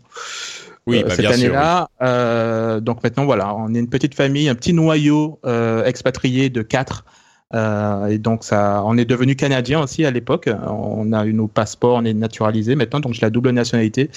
oui, 0.87 1.03
bah, 1.03 1.09
cette 1.15 1.25
année-là. 1.25 1.89
Oui. 1.99 2.81
donc 2.81 3.03
maintenant 3.03 3.25
voilà, 3.25 3.55
on 3.55 3.73
est 3.73 3.79
une 3.79 3.89
petite 3.89 4.13
famille, 4.13 4.49
un 4.49 4.55
petit 4.55 4.73
noyau 4.73 5.39
expatrié 5.85 6.49
de 6.49 6.61
quatre. 6.61 7.05
Euh, 7.55 8.07
et 8.07 8.17
donc 8.17 8.43
ça, 8.43 8.83
on 8.85 8.97
est 8.97 9.05
devenu 9.05 9.35
canadien 9.35 9.81
aussi 9.81 10.05
à 10.05 10.11
l'époque. 10.11 10.49
On 10.67 11.13
a 11.13 11.25
eu 11.25 11.33
nos 11.33 11.47
passeports, 11.47 11.97
on 11.97 12.05
est 12.05 12.13
naturalisé 12.13 12.75
maintenant, 12.75 12.99
donc 12.99 13.13
j'ai 13.13 13.21
la 13.21 13.29
double 13.29 13.51
nationalité. 13.51 14.09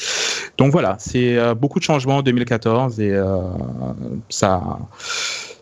Donc 0.59 0.73
voilà, 0.73 0.97
c'est 0.99 1.39
euh, 1.39 1.55
beaucoup 1.55 1.79
de 1.79 1.85
changements 1.85 2.17
en 2.19 2.23
2014 2.23 3.01
et 3.01 3.13
euh, 3.13 3.39
ça. 4.29 4.79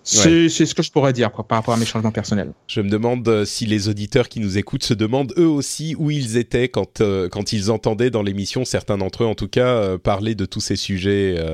C'est 0.09 0.49
ce 0.49 0.73
que 0.73 0.85
je 0.85 0.93
pourrais 0.93 1.13
dire 1.13 1.33
quoi, 1.33 1.43
par 1.43 1.59
rapport 1.59 1.75
à 1.75 1.77
mes 1.77 1.85
changements 1.85 2.13
personnels. 2.13 2.53
Je 2.69 2.81
me 2.81 2.89
demande 2.89 3.45
si 3.45 3.67
les 3.67 3.89
auditeurs 3.89 4.29
qui 4.29 4.39
nous 4.39 4.57
écoutent 4.57 4.85
se 4.85 4.95
demandent 4.95 5.35
eux 5.37 5.49
aussi 5.49 5.97
où 5.99 6.13
ils 6.13 6.37
étaient 6.37 6.69
quand, 6.69 7.01
euh, 7.01 7.29
quand 7.29 7.53
ils 7.53 7.73
entendaient 7.73 8.11
dans 8.11 8.23
l'émission, 8.23 8.65
certains 8.65 8.99
d'entre 8.99 9.25
eux 9.25 9.27
en 9.27 9.35
tout 9.35 9.49
cas, 9.49 9.67
euh, 9.67 9.99
parler 9.99 10.37
de 10.37 10.47
tous 10.47 10.61
ces 10.61 10.77
sujets, 10.77 11.45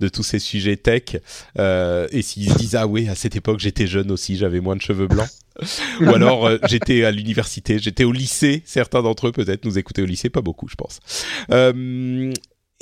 de 0.00 0.08
tous 0.08 0.22
ces 0.22 0.38
sujets 0.38 0.76
tech, 0.76 1.16
et 1.58 2.22
s'ils 2.22 2.52
se 2.52 2.58
disent 2.58 2.76
ah 2.76 2.86
oui, 2.86 3.08
à 3.08 3.14
cette 3.14 3.34
époque 3.34 3.60
j'étais 3.60 3.86
jeune 3.86 4.10
aussi, 4.10 4.36
j'avais 4.36 4.60
moins 4.60 4.76
de 4.76 4.82
cheveux 4.82 5.06
blancs. 5.06 5.30
Ou 6.00 6.10
alors 6.10 6.50
j'étais 6.68 7.04
à 7.04 7.10
l'université, 7.10 7.78
j'étais 7.78 8.04
au 8.04 8.12
lycée. 8.12 8.62
Certains 8.64 9.02
d'entre 9.02 9.28
eux 9.28 9.32
peut-être 9.32 9.64
nous 9.64 9.78
écoutaient 9.78 10.02
au 10.02 10.06
lycée, 10.06 10.30
pas 10.30 10.42
beaucoup, 10.42 10.68
je 10.68 10.74
pense. 10.74 11.00
Euh, 11.50 12.32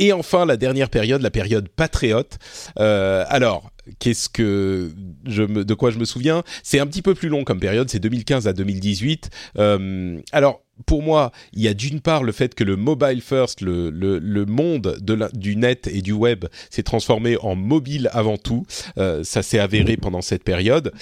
et 0.00 0.14
enfin, 0.14 0.46
la 0.46 0.56
dernière 0.56 0.88
période, 0.88 1.20
la 1.20 1.30
période 1.30 1.68
patriote. 1.68 2.38
Euh, 2.78 3.22
alors, 3.28 3.70
qu'est-ce 3.98 4.30
que 4.30 4.90
je 5.26 5.42
me, 5.42 5.62
de 5.62 5.74
quoi 5.74 5.90
je 5.90 5.98
me 5.98 6.06
souviens? 6.06 6.42
C'est 6.62 6.80
un 6.80 6.87
petit 6.87 7.02
peu 7.02 7.14
plus 7.14 7.28
long 7.28 7.44
comme 7.44 7.61
période, 7.61 7.90
c'est 7.90 8.00
2015 8.00 8.48
à 8.48 8.54
2018. 8.54 9.28
Euh, 9.59 10.18
alors 10.33 10.62
pour 10.87 11.02
moi, 11.02 11.33
il 11.52 11.61
y 11.61 11.68
a 11.68 11.74
d'une 11.74 12.00
part 12.00 12.22
le 12.22 12.33
fait 12.33 12.54
que 12.54 12.64
le 12.64 12.76
mobile 12.76 13.20
first, 13.20 13.61
le, 13.61 13.90
le, 13.90 14.46
monde 14.46 14.96
de 15.02 15.12
la, 15.12 15.28
du 15.28 15.54
net 15.54 15.87
et 15.92 16.00
du 16.00 16.12
web 16.12 16.46
s'est 16.70 16.83
transformé 16.83 17.37
en 17.42 17.54
mobile 17.54 18.09
avant 18.14 18.38
tout. 18.38 18.64
Euh, 18.96 19.22
ça 19.22 19.42
s'est 19.42 19.59
avéré 19.59 19.98
pendant 19.98 20.22
cette 20.22 20.44
période. 20.44 20.94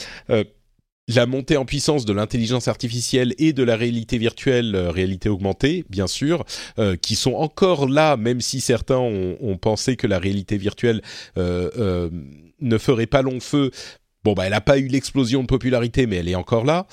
Euh, 1.08 1.14
la 1.18 1.26
montée 1.26 1.56
en 1.56 1.64
puissance 1.64 2.04
de 2.04 2.12
l'intelligence 2.12 2.68
artificielle 2.68 3.34
et 3.38 3.52
de 3.52 3.62
la 3.62 3.76
réalité 3.76 4.18
virtuelle, 4.18 4.74
euh, 4.74 4.90
réalité 4.90 5.28
augmentée, 5.28 5.84
bien 5.90 6.06
sûr, 6.06 6.44
euh, 6.78 6.96
qui 6.96 7.16
sont 7.16 7.34
encore 7.34 7.88
là, 7.88 8.16
même 8.16 8.40
si 8.40 8.60
certains 8.60 8.98
ont, 8.98 9.36
ont 9.40 9.56
pensé 9.56 9.96
que 9.96 10.06
la 10.06 10.18
réalité 10.18 10.56
virtuelle 10.56 11.02
euh, 11.36 12.10
ne 12.60 12.78
ferait 12.78 13.06
pas 13.06 13.22
long 13.22 13.40
feu. 13.40 13.70
Bon, 14.24 14.34
bah, 14.34 14.44
elle 14.44 14.52
n'a 14.52 14.60
pas 14.60 14.78
eu 14.78 14.86
l'explosion 14.88 15.42
de 15.42 15.46
popularité, 15.46 16.06
mais 16.06 16.16
elle 16.16 16.28
est 16.28 16.34
encore 16.34 16.64
là. 16.64 16.86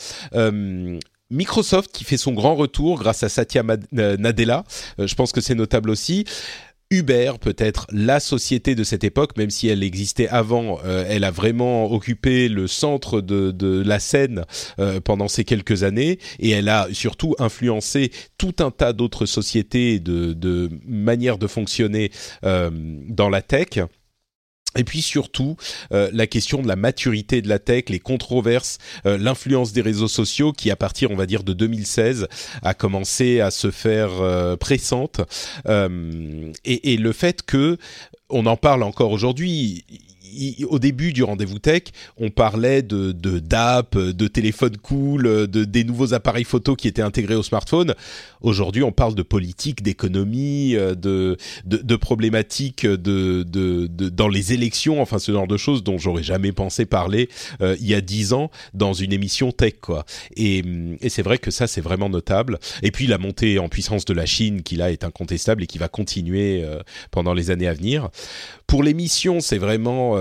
Microsoft 1.32 1.92
qui 1.92 2.04
fait 2.04 2.18
son 2.18 2.34
grand 2.34 2.56
retour 2.56 3.00
grâce 3.00 3.24
à 3.24 3.30
Satya 3.30 3.64
Nadella, 3.92 4.64
je 5.00 5.14
pense 5.16 5.32
que 5.32 5.42
c'est 5.42 5.56
notable 5.56 5.89
aussi. 5.89 6.26
Uber, 6.92 7.34
peut-être 7.42 7.88
la 7.92 8.20
société 8.20 8.76
de 8.76 8.84
cette 8.84 9.04
époque, 9.04 9.38
même 9.38 9.50
si 9.50 9.68
elle 9.68 9.82
existait 9.82 10.28
avant, 10.28 10.80
euh, 10.86 11.04
elle 11.10 11.24
a 11.24 11.32
vraiment 11.32 11.92
occupé 11.92 12.48
le 12.48 12.68
centre 12.68 13.22
de, 13.22 13.84
la 13.84 14.00
scène 14.00 14.46
euh, 14.80 15.00
pendant 15.02 15.28
ces 15.28 15.44
quelques 15.44 15.84
années, 15.84 16.20
et 16.40 16.52
elle 16.52 16.70
a 16.70 16.88
surtout 16.94 17.36
influencé 17.40 18.12
tout 18.38 18.56
un 18.60 18.70
tas 18.70 18.94
d'autres 18.94 19.26
sociétés 19.26 20.00
de, 20.00 20.34
de 20.34 20.70
manières 20.86 21.40
de 21.40 21.48
fonctionner 21.48 22.12
euh, 22.44 22.70
dans 22.72 23.30
la 23.30 23.42
tech. 23.42 23.80
Et 24.76 24.84
puis 24.84 25.02
surtout, 25.02 25.56
euh, 25.92 26.10
la 26.14 26.28
question 26.28 26.62
de 26.62 26.68
la 26.68 26.76
maturité 26.76 27.42
de 27.42 27.50
la 27.50 27.60
tech, 27.60 27.86
les 27.90 28.00
controverses, 28.00 28.78
euh, 29.06 29.18
l'influence 29.18 29.74
des 29.74 29.82
réseaux 29.82 30.08
sociaux 30.08 30.52
qui, 30.52 30.72
à 30.72 30.76
partir, 30.76 31.12
on 31.12 31.16
va 31.16 31.26
dire, 31.26 31.44
de 31.44 31.54
2016, 31.54 32.28
a 32.62 32.74
commencé 32.74 33.40
à 33.40 33.52
se 33.52 33.72
faire 33.72 34.22
euh, 34.22 34.56
pressante. 34.56 35.22
Et, 35.68 36.94
et, 36.94 36.98
le 36.98 37.12
fait 37.12 37.42
que, 37.44 37.78
on 38.30 38.46
en 38.46 38.58
parle 38.58 38.84
encore 38.84 39.12
aujourd'hui, 39.12 39.86
au 40.70 40.80
début 40.80 41.14
du 41.14 41.24
rendez-vous 41.24 41.60
tech, 41.60 41.84
on 42.18 42.30
parlait 42.30 42.82
de 42.82 43.12
de, 43.12 43.40
de 43.40 44.28
téléphone 44.28 44.78
cool, 44.78 45.48
de 45.48 45.64
des 45.64 45.84
nouveaux 45.84 46.14
appareils 46.14 46.44
photo 46.44 46.76
qui 46.76 46.88
étaient 46.88 47.02
intégrés 47.02 47.36
au 47.36 47.44
smartphone. 47.44 47.94
Aujourd'hui, 48.42 48.84
on 48.84 48.92
parle 48.92 49.16
de 49.16 49.24
politique, 49.24 49.82
d'économie, 49.82 50.76
euh, 50.76 50.94
de, 50.96 51.38
de, 51.66 51.96
problématiques 51.96 52.86
de, 52.86 53.44
de, 53.44 53.88
dans 54.10 54.28
les 54.28 54.54
élections, 54.54 55.02
enfin 55.02 55.20
ce 55.20 55.32
genre 55.32 55.48
de 55.48 55.58
choses 55.58 55.84
dont 55.84 55.98
j'aurais 55.98 56.24
jamais 56.24 56.52
pensé 56.52 56.86
parler 56.86 57.30
euh, 57.62 57.76
il 57.80 57.88
y 57.88 57.94
a 57.94 58.02
dix 58.02 58.34
ans 58.34 58.52
dans 58.74 58.94
une 58.94 59.14
émission 59.14 59.52
tech, 59.52 59.76
quoi. 59.82 60.06
Et, 60.36 60.64
et 61.02 61.10
c'est 61.10 61.24
vrai 61.24 61.38
que 61.38 61.52
ça, 61.52 61.68
c'est 61.68 61.82
vraiment 61.82 62.10
notable. 62.10 62.60
Et 62.84 62.92
puis 62.92 63.08
la 63.08 63.18
montée 63.18 63.58
en 63.60 63.70
puissance 63.70 64.06
de 64.06 64.14
la 64.14 64.26
Chine, 64.26 64.62
qui 64.62 64.76
là 64.76 64.92
est 64.92 65.04
incontestable 65.04 65.64
et 65.64 65.68
qui 65.68 65.78
va 65.78 65.88
continuer 65.88 66.64
euh, 66.64 66.82
pendant 67.12 67.34
les 67.34 67.52
années 67.52 67.68
à 67.68 67.74
venir. 67.74 68.10
Pour 68.68 68.84
l'émission, 68.84 69.40
c'est 69.40 69.58
vraiment 69.58 70.18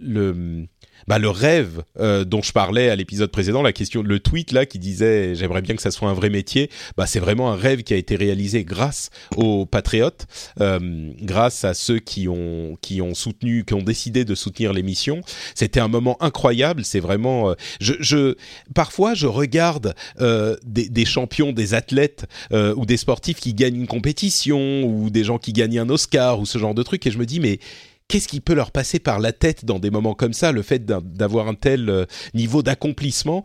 le 0.00 0.66
bah, 1.06 1.18
le 1.18 1.28
rêve 1.28 1.82
euh, 1.98 2.24
dont 2.24 2.42
je 2.42 2.52
parlais 2.52 2.88
à 2.88 2.96
l'épisode 2.96 3.30
précédent, 3.30 3.62
la 3.62 3.72
question, 3.72 4.02
le 4.02 4.20
tweet 4.20 4.52
là 4.52 4.64
qui 4.64 4.78
disait 4.78 5.34
j'aimerais 5.34 5.62
bien 5.62 5.76
que 5.76 5.82
ça 5.82 5.90
soit 5.90 6.08
un 6.08 6.14
vrai 6.14 6.30
métier, 6.30 6.70
bah, 6.96 7.06
c'est 7.06 7.20
vraiment 7.20 7.52
un 7.52 7.56
rêve 7.56 7.82
qui 7.82 7.94
a 7.94 7.96
été 7.96 8.16
réalisé 8.16 8.64
grâce 8.64 9.10
aux 9.36 9.66
patriotes, 9.66 10.26
euh, 10.60 11.10
grâce 11.20 11.64
à 11.64 11.74
ceux 11.74 11.98
qui 11.98 12.28
ont 12.28 12.76
qui 12.80 13.02
ont 13.02 13.14
soutenu, 13.14 13.64
qui 13.64 13.74
ont 13.74 13.82
décidé 13.82 14.24
de 14.24 14.34
soutenir 14.34 14.72
l'émission. 14.72 15.20
C'était 15.54 15.80
un 15.80 15.88
moment 15.88 16.16
incroyable. 16.22 16.84
C'est 16.84 17.00
vraiment, 17.00 17.50
euh, 17.50 17.54
je, 17.80 18.34
parfois 18.74 19.14
je 19.14 19.26
regarde 19.26 19.94
euh, 20.20 20.56
des, 20.64 21.04
champions, 21.04 21.52
des 21.52 21.74
athlètes 21.74 22.26
euh, 22.52 22.74
ou 22.76 22.86
des 22.86 22.96
sportifs 22.96 23.40
qui 23.40 23.54
gagnent 23.54 23.76
une 23.76 23.86
compétition 23.86 24.84
ou 24.84 25.10
des 25.10 25.24
gens 25.24 25.38
qui 25.38 25.52
gagnent 25.52 25.78
un 25.78 25.88
Oscar 25.90 26.40
ou 26.40 26.46
ce 26.46 26.58
genre 26.58 26.74
de 26.74 26.82
truc 26.82 27.06
et 27.06 27.10
je 27.10 27.18
me 27.18 27.26
dis 27.26 27.40
mais 27.40 27.58
qu'est-ce 28.08 28.28
qui 28.28 28.40
peut 28.40 28.54
leur 28.54 28.70
passer 28.70 28.98
par 28.98 29.18
la 29.18 29.32
tête 29.32 29.64
dans 29.64 29.78
des 29.78 29.90
moments 29.90 30.14
comme 30.14 30.32
ça, 30.32 30.52
le 30.52 30.62
fait 30.62 30.84
d'avoir 30.84 31.48
un 31.48 31.54
tel 31.54 31.88
euh, 31.88 32.04
niveau 32.34 32.62
d'accomplissement? 32.62 33.44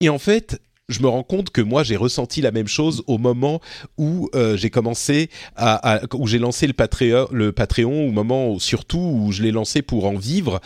Et 0.00 0.08
en 0.08 0.18
fait, 0.18 0.60
je 0.88 1.02
me 1.02 1.08
rends 1.08 1.22
compte 1.22 1.50
que 1.50 1.60
moi 1.60 1.82
j'ai 1.82 1.96
ressenti 1.96 2.40
la 2.40 2.50
même 2.50 2.68
chose 2.68 3.02
au 3.06 3.18
moment 3.18 3.60
où 3.98 4.30
euh, 4.34 4.56
j'ai 4.56 4.70
commencé 4.70 5.28
à, 5.56 6.00
où 6.14 6.26
j'ai 6.26 6.38
lancé 6.38 6.66
le 6.66 6.72
Patreon, 6.72 7.28
le 7.30 7.52
Patreon, 7.52 8.08
au 8.08 8.10
moment 8.10 8.58
surtout 8.58 8.98
où 8.98 9.32
je 9.32 9.42
l'ai 9.42 9.50
lancé 9.50 9.82
pour 9.82 10.06
en 10.06 10.16
vivre 10.16 10.60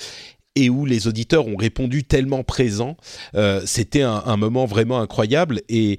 et 0.54 0.68
où 0.68 0.84
les 0.84 1.06
auditeurs 1.06 1.46
ont 1.46 1.56
répondu 1.56 2.04
tellement 2.04 2.44
présents, 2.44 2.96
euh, 3.34 3.62
c'était 3.64 4.02
un, 4.02 4.22
un, 4.26 4.36
moment 4.36 4.66
vraiment 4.66 5.00
incroyable 5.00 5.62
et 5.68 5.98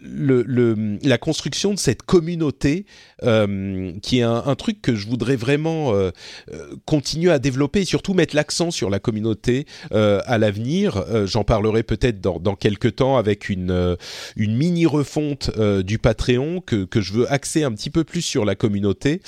le, 0.00 0.42
le, 0.46 0.98
la 1.02 1.18
construction 1.18 1.74
de 1.74 1.78
cette 1.78 2.02
communauté 2.02 2.86
euh, 3.24 3.92
qui 4.00 4.20
est 4.20 4.22
un, 4.22 4.42
un, 4.46 4.54
truc 4.54 4.80
que 4.80 4.94
je 4.94 5.08
voudrais 5.08 5.36
vraiment 5.36 5.92
euh, 5.92 6.10
euh 6.52 6.76
continuer 6.86 7.32
à 7.32 7.38
développer 7.38 7.80
et 7.80 7.84
surtout 7.84 8.14
mettre 8.14 8.36
l'accent 8.36 8.70
sur 8.70 8.90
la 8.90 9.00
communauté 9.00 9.66
euh, 9.92 10.20
à 10.26 10.38
l'avenir. 10.38 10.96
Euh, 10.96 11.26
j'en 11.26 11.44
parlerai 11.44 11.82
peut-être 11.82 12.20
dans, 12.20 12.38
dans 12.38 12.54
quelques 12.54 12.96
temps 12.96 13.16
avec 13.16 13.48
une, 13.48 13.96
une 14.36 14.56
mini 14.56 14.86
refonte 14.86 15.50
du 15.82 15.98
Patreon 15.98 16.60
que, 16.60 16.84
que 16.84 17.00
je 17.00 17.12
veux 17.12 17.32
axer 17.32 17.64
un 17.64 17.72
petit 17.72 17.90
peu 17.90 18.04
plus 18.04 18.22
sur 18.22 18.44
la 18.44 18.54
communauté 18.54 19.20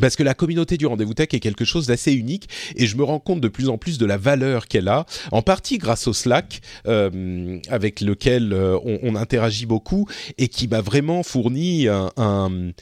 parce 0.00 0.16
que 0.16 0.22
la 0.22 0.34
communauté 0.34 0.76
du 0.76 0.86
rendez-vous 0.86 1.14
tech 1.14 1.28
est 1.32 1.40
quelque 1.40 1.64
chose 1.64 1.86
d'assez 1.86 2.12
unique 2.12 2.48
et 2.76 2.86
je 2.86 2.96
me 2.96 3.04
rends 3.04 3.20
compte 3.20 3.40
de 3.40 3.48
plus 3.48 3.68
en 3.68 3.78
plus 3.78 3.98
de 3.98 4.06
la 4.06 4.16
valeur 4.16 4.66
qu'elle 4.66 4.88
a, 4.88 5.06
en 5.32 5.42
partie 5.42 5.78
grâce 5.78 6.06
au 6.06 6.12
Slack 6.12 6.60
euh, 6.86 7.58
avec 7.68 8.00
lequel 8.00 8.52
euh, 8.52 8.78
on, 8.84 9.14
interagit 9.18 9.66
beaucoup 9.66 10.06
et 10.36 10.48
qui 10.48 10.68
m'a 10.68 10.80
vraiment 10.80 11.22
fourni 11.22 11.88
un, 11.88 12.72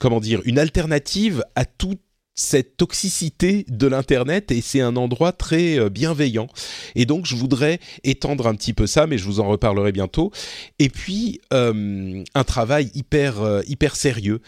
comment 0.00 0.20
dire 0.20 0.40
une 0.44 0.58
alternative 0.58 1.44
à 1.54 1.64
tout 1.64 1.98
cette 2.34 2.76
toxicité 2.76 3.64
de 3.68 3.86
l'internet 3.86 4.50
et 4.50 4.60
c'est 4.60 4.80
un 4.80 4.96
endroit 4.96 5.32
très 5.32 5.78
euh, 5.78 5.88
bienveillant. 5.88 6.48
Et 6.96 7.06
donc 7.06 7.26
je 7.26 7.36
voudrais 7.36 7.78
étendre 8.02 8.48
un 8.48 8.54
petit 8.54 8.72
peu 8.72 8.86
ça 8.86 9.06
mais 9.06 9.18
je 9.18 9.24
vous 9.24 9.38
en 9.38 9.48
reparlerai 9.48 9.92
bientôt. 9.92 10.32
Et 10.80 10.88
puis 10.88 11.40
euh, 11.52 12.24
un 12.34 12.44
travail 12.44 12.90
hyper 12.94 13.40
euh, 13.40 13.62
hyper 13.68 13.94
sérieux 13.94 14.40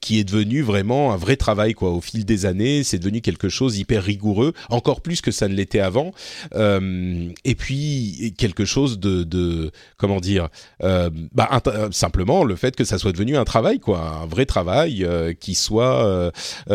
qui 0.00 0.18
est 0.18 0.24
devenu 0.24 0.62
vraiment 0.62 1.12
un 1.12 1.16
vrai 1.16 1.36
travail 1.36 1.72
quoi 1.72 1.90
au 1.90 2.00
fil 2.00 2.24
des 2.24 2.46
années. 2.46 2.84
C'est 2.84 2.98
devenu 2.98 3.20
quelque 3.20 3.48
chose 3.48 3.78
hyper 3.78 4.02
rigoureux 4.02 4.52
encore 4.68 5.00
plus 5.00 5.20
que 5.20 5.30
ça 5.30 5.48
ne 5.48 5.54
l'était 5.54 5.80
avant. 5.80 6.12
Et 6.54 7.54
puis 7.54 8.34
quelque 8.36 8.64
chose 8.64 8.98
de, 8.98 9.22
de 9.22 9.70
comment 9.96 10.20
dire 10.20 10.48
bah, 10.80 11.62
simplement 11.90 12.44
le 12.44 12.56
fait 12.56 12.76
que 12.76 12.84
ça 12.84 12.98
soit 12.98 13.12
devenu 13.12 13.36
un 13.36 13.44
travail 13.44 13.80
quoi 13.80 14.20
un 14.22 14.26
vrai 14.26 14.46
travail 14.46 15.06
qui 15.40 15.54
soit 15.54 16.32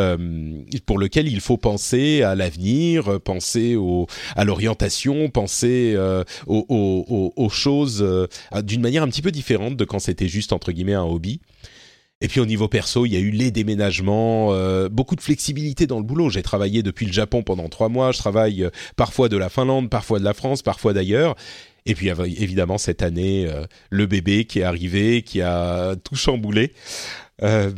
euh, 0.08 0.64
pour 0.86 0.97
lequel 0.97 1.28
il 1.28 1.41
faut 1.41 1.58
penser 1.58 2.22
à 2.22 2.36
l'avenir, 2.36 3.20
penser 3.22 3.76
au, 3.76 4.08
à 4.36 4.43
l'orientation, 4.45 5.30
penser 5.30 5.93
euh, 5.95 6.24
aux, 6.47 7.49
choses 7.49 8.01
euh, 8.01 8.28
d'une 8.62 8.82
manière 8.82 9.03
un 9.03 9.08
petit 9.08 9.22
peu 9.22 9.32
différente 9.32 9.76
de 9.76 9.86
quand 9.86 9.99
c'était 9.99 10.28
juste 10.28 10.53
entre 10.53 10.72
guillemets 10.72 10.93
un 10.93 11.03
hobby. 11.03 11.41
Et 12.20 12.28
puis 12.28 12.39
au 12.39 12.45
niveau 12.47 12.68
perso, 12.68 13.05
il 13.05 13.14
y 13.14 13.16
a 13.16 13.20
eu 13.20 13.30
les 13.30 13.51
déménagements, 13.51 14.51
beaucoup 14.89 15.16
de 15.16 15.22
flexibilité 15.22 15.86
dans 15.86 15.99
le 15.99 16.03
boulot. 16.03 16.32
J'ai 16.32 16.41
travaillé 16.41 16.82
depuis 16.82 17.05
le 17.05 17.14
Japon 17.14 17.43
pendant 17.43 17.70
trois 17.70 17.89
mois, 17.89 18.12
je 18.12 18.18
travaille 18.18 18.68
parfois 18.95 19.30
de 19.30 19.38
la 19.38 19.49
Finlande, 19.49 19.91
parfois 19.91 20.18
de 20.18 20.24
la 20.24 20.34
France, 20.34 20.64
parfois 20.64 20.93
d'ailleurs. 20.93 21.36
Et 21.88 21.95
puis 21.95 22.09
évidemment 22.09 22.77
cette 22.77 23.01
année, 23.01 23.47
euh, 23.47 23.65
le 23.89 24.05
bébé 24.05 24.43
qui 24.43 24.59
est 24.59 24.63
arrivé, 24.63 25.21
qui 25.23 25.41
a 25.41 25.95
tout 26.03 26.15
chamboulé. 26.15 26.73
Euh, 27.43 27.71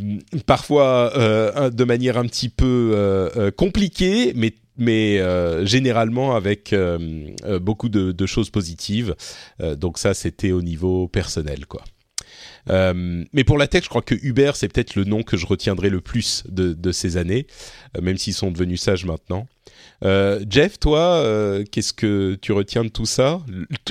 parfois 0.45 1.15
euh, 1.15 1.69
de 1.69 1.83
manière 1.83 2.17
un 2.17 2.25
petit 2.25 2.49
peu 2.49 3.51
compliquée, 3.55 4.33
mais 4.35 4.53
mais 4.77 5.19
généralement 5.65 6.35
avec 6.35 6.73
beaucoup 7.61 7.89
de, 7.89 8.25
choses 8.25 8.49
positives. 8.49 9.15
donc 9.77 9.97
ça, 9.97 10.13
c'était 10.13 10.53
au 10.53 10.61
niveau 10.61 11.09
personnel, 11.09 11.65
quoi. 11.65 11.83
mais 12.69 13.43
pour 13.43 13.57
la 13.57 13.67
tech, 13.67 13.83
je 13.83 13.89
crois 13.89 14.01
que 14.01 14.15
Uber, 14.21 14.51
c'est 14.55 14.69
peut-être 14.69 14.95
le 14.95 15.03
nom 15.03 15.21
que 15.21 15.35
je 15.35 15.45
retiendrai 15.45 15.89
le 15.89 15.99
plus 15.99 16.43
de 16.47 16.91
ces 16.93 17.17
années, 17.17 17.45
même 18.01 18.17
s'ils 18.17 18.33
sont 18.33 18.51
devenus 18.51 18.81
sages 18.81 19.03
maintenant. 19.03 19.47
Euh, 20.05 20.39
Jeff, 20.49 20.79
toi, 20.79 20.99
euh, 20.99 21.63
qu'est-ce 21.69 21.93
que 21.93 22.35
tu 22.35 22.51
retiens 22.51 22.83
de 22.83 22.89
tout 22.89 23.05
ça? 23.05 23.39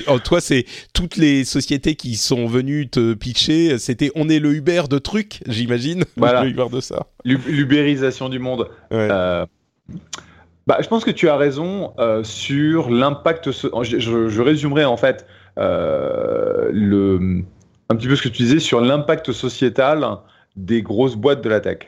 Oh, 0.07 0.19
Toi, 0.19 0.41
c'est 0.41 0.65
toutes 0.93 1.17
les 1.17 1.43
sociétés 1.43 1.95
qui 1.95 2.15
sont 2.15 2.47
venues 2.47 2.89
te 2.89 3.13
pitcher. 3.13 3.77
C'était 3.77 4.11
on 4.15 4.27
est 4.29 4.39
le 4.39 4.53
Uber 4.53 4.83
de 4.89 4.97
trucs, 4.97 5.41
j'imagine. 5.47 6.03
Voilà. 6.17 6.43
le 6.43 6.49
Uber 6.49 6.65
de 6.71 6.81
ça. 6.81 7.07
L'ubérisation 7.23 8.29
du 8.29 8.39
monde. 8.39 8.67
Ouais. 8.91 9.07
Euh, 9.11 9.45
bah, 10.67 10.77
je 10.81 10.87
pense 10.87 11.05
que 11.05 11.11
tu 11.11 11.29
as 11.29 11.37
raison 11.37 11.93
sur 12.23 12.89
l'impact. 12.89 13.51
So 13.51 13.83
je, 13.83 13.99
je, 13.99 14.29
je, 14.29 14.41
résumerai 14.41 14.85
en 14.85 14.97
fait 14.97 15.25
le 15.57 17.43
un 17.91 17.95
petit 17.95 18.07
peu 18.07 18.15
ce 18.15 18.21
que 18.21 18.29
tu 18.29 18.43
disais 18.43 18.59
sur 18.59 18.81
l'impact 18.81 19.31
sociétal 19.31 20.05
des 20.55 20.81
grosses 20.81 21.15
boîtes 21.15 21.41
de 21.41 21.49
la 21.49 21.59
tech. 21.59 21.79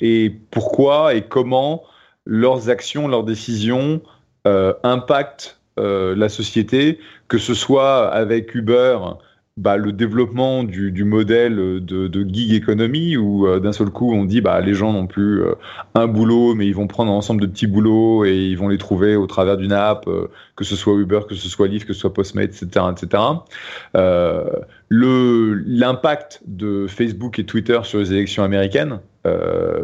et 0.00 0.32
pourquoi 0.50 1.14
et 1.14 1.22
comment 1.22 1.82
leurs 2.28 2.70
actions, 2.70 3.08
leurs 3.08 3.24
décisions 3.24 4.00
impactent 4.84 5.60
la 5.76 6.28
société, 6.28 6.98
que 7.28 7.38
ce 7.38 7.54
soit 7.54 8.08
avec 8.08 8.54
Uber 8.54 8.98
bah, 9.58 9.76
le 9.76 9.90
développement 9.90 10.62
du, 10.62 10.92
du 10.92 11.02
modèle 11.02 11.56
de, 11.56 12.06
de, 12.06 12.28
gig 12.28 12.54
economy 12.54 13.16
où 13.16 13.44
euh, 13.44 13.58
d'un 13.58 13.72
seul 13.72 13.90
coup 13.90 14.14
on 14.14 14.24
dit 14.24 14.40
bah 14.40 14.60
les 14.60 14.72
gens 14.72 14.92
n'ont 14.92 15.08
plus 15.08 15.42
euh, 15.42 15.54
un 15.96 16.06
boulot 16.06 16.54
mais 16.54 16.68
ils 16.68 16.76
vont 16.76 16.86
prendre 16.86 17.10
un 17.10 17.16
ensemble 17.16 17.40
de 17.40 17.46
petits 17.46 17.66
boulots 17.66 18.24
et 18.24 18.36
ils 18.36 18.56
vont 18.56 18.68
les 18.68 18.78
trouver 18.78 19.16
au 19.16 19.26
travers 19.26 19.56
d'une 19.56 19.72
app 19.72 20.06
euh, 20.06 20.28
que 20.54 20.62
ce 20.62 20.76
soit 20.76 20.94
Uber 20.94 21.22
que 21.28 21.34
ce 21.34 21.48
soit 21.48 21.66
Lyft 21.66 21.88
que 21.88 21.92
ce 21.92 21.98
soit 21.98 22.14
Postmates 22.14 22.50
etc 22.62 22.86
etc 22.92 23.22
le 24.90 25.54
l'impact 25.66 26.40
de 26.46 26.86
Facebook 26.86 27.40
et 27.40 27.44
Twitter 27.44 27.80
sur 27.82 27.98
les 27.98 28.12
élections 28.12 28.44
américaines 28.44 29.00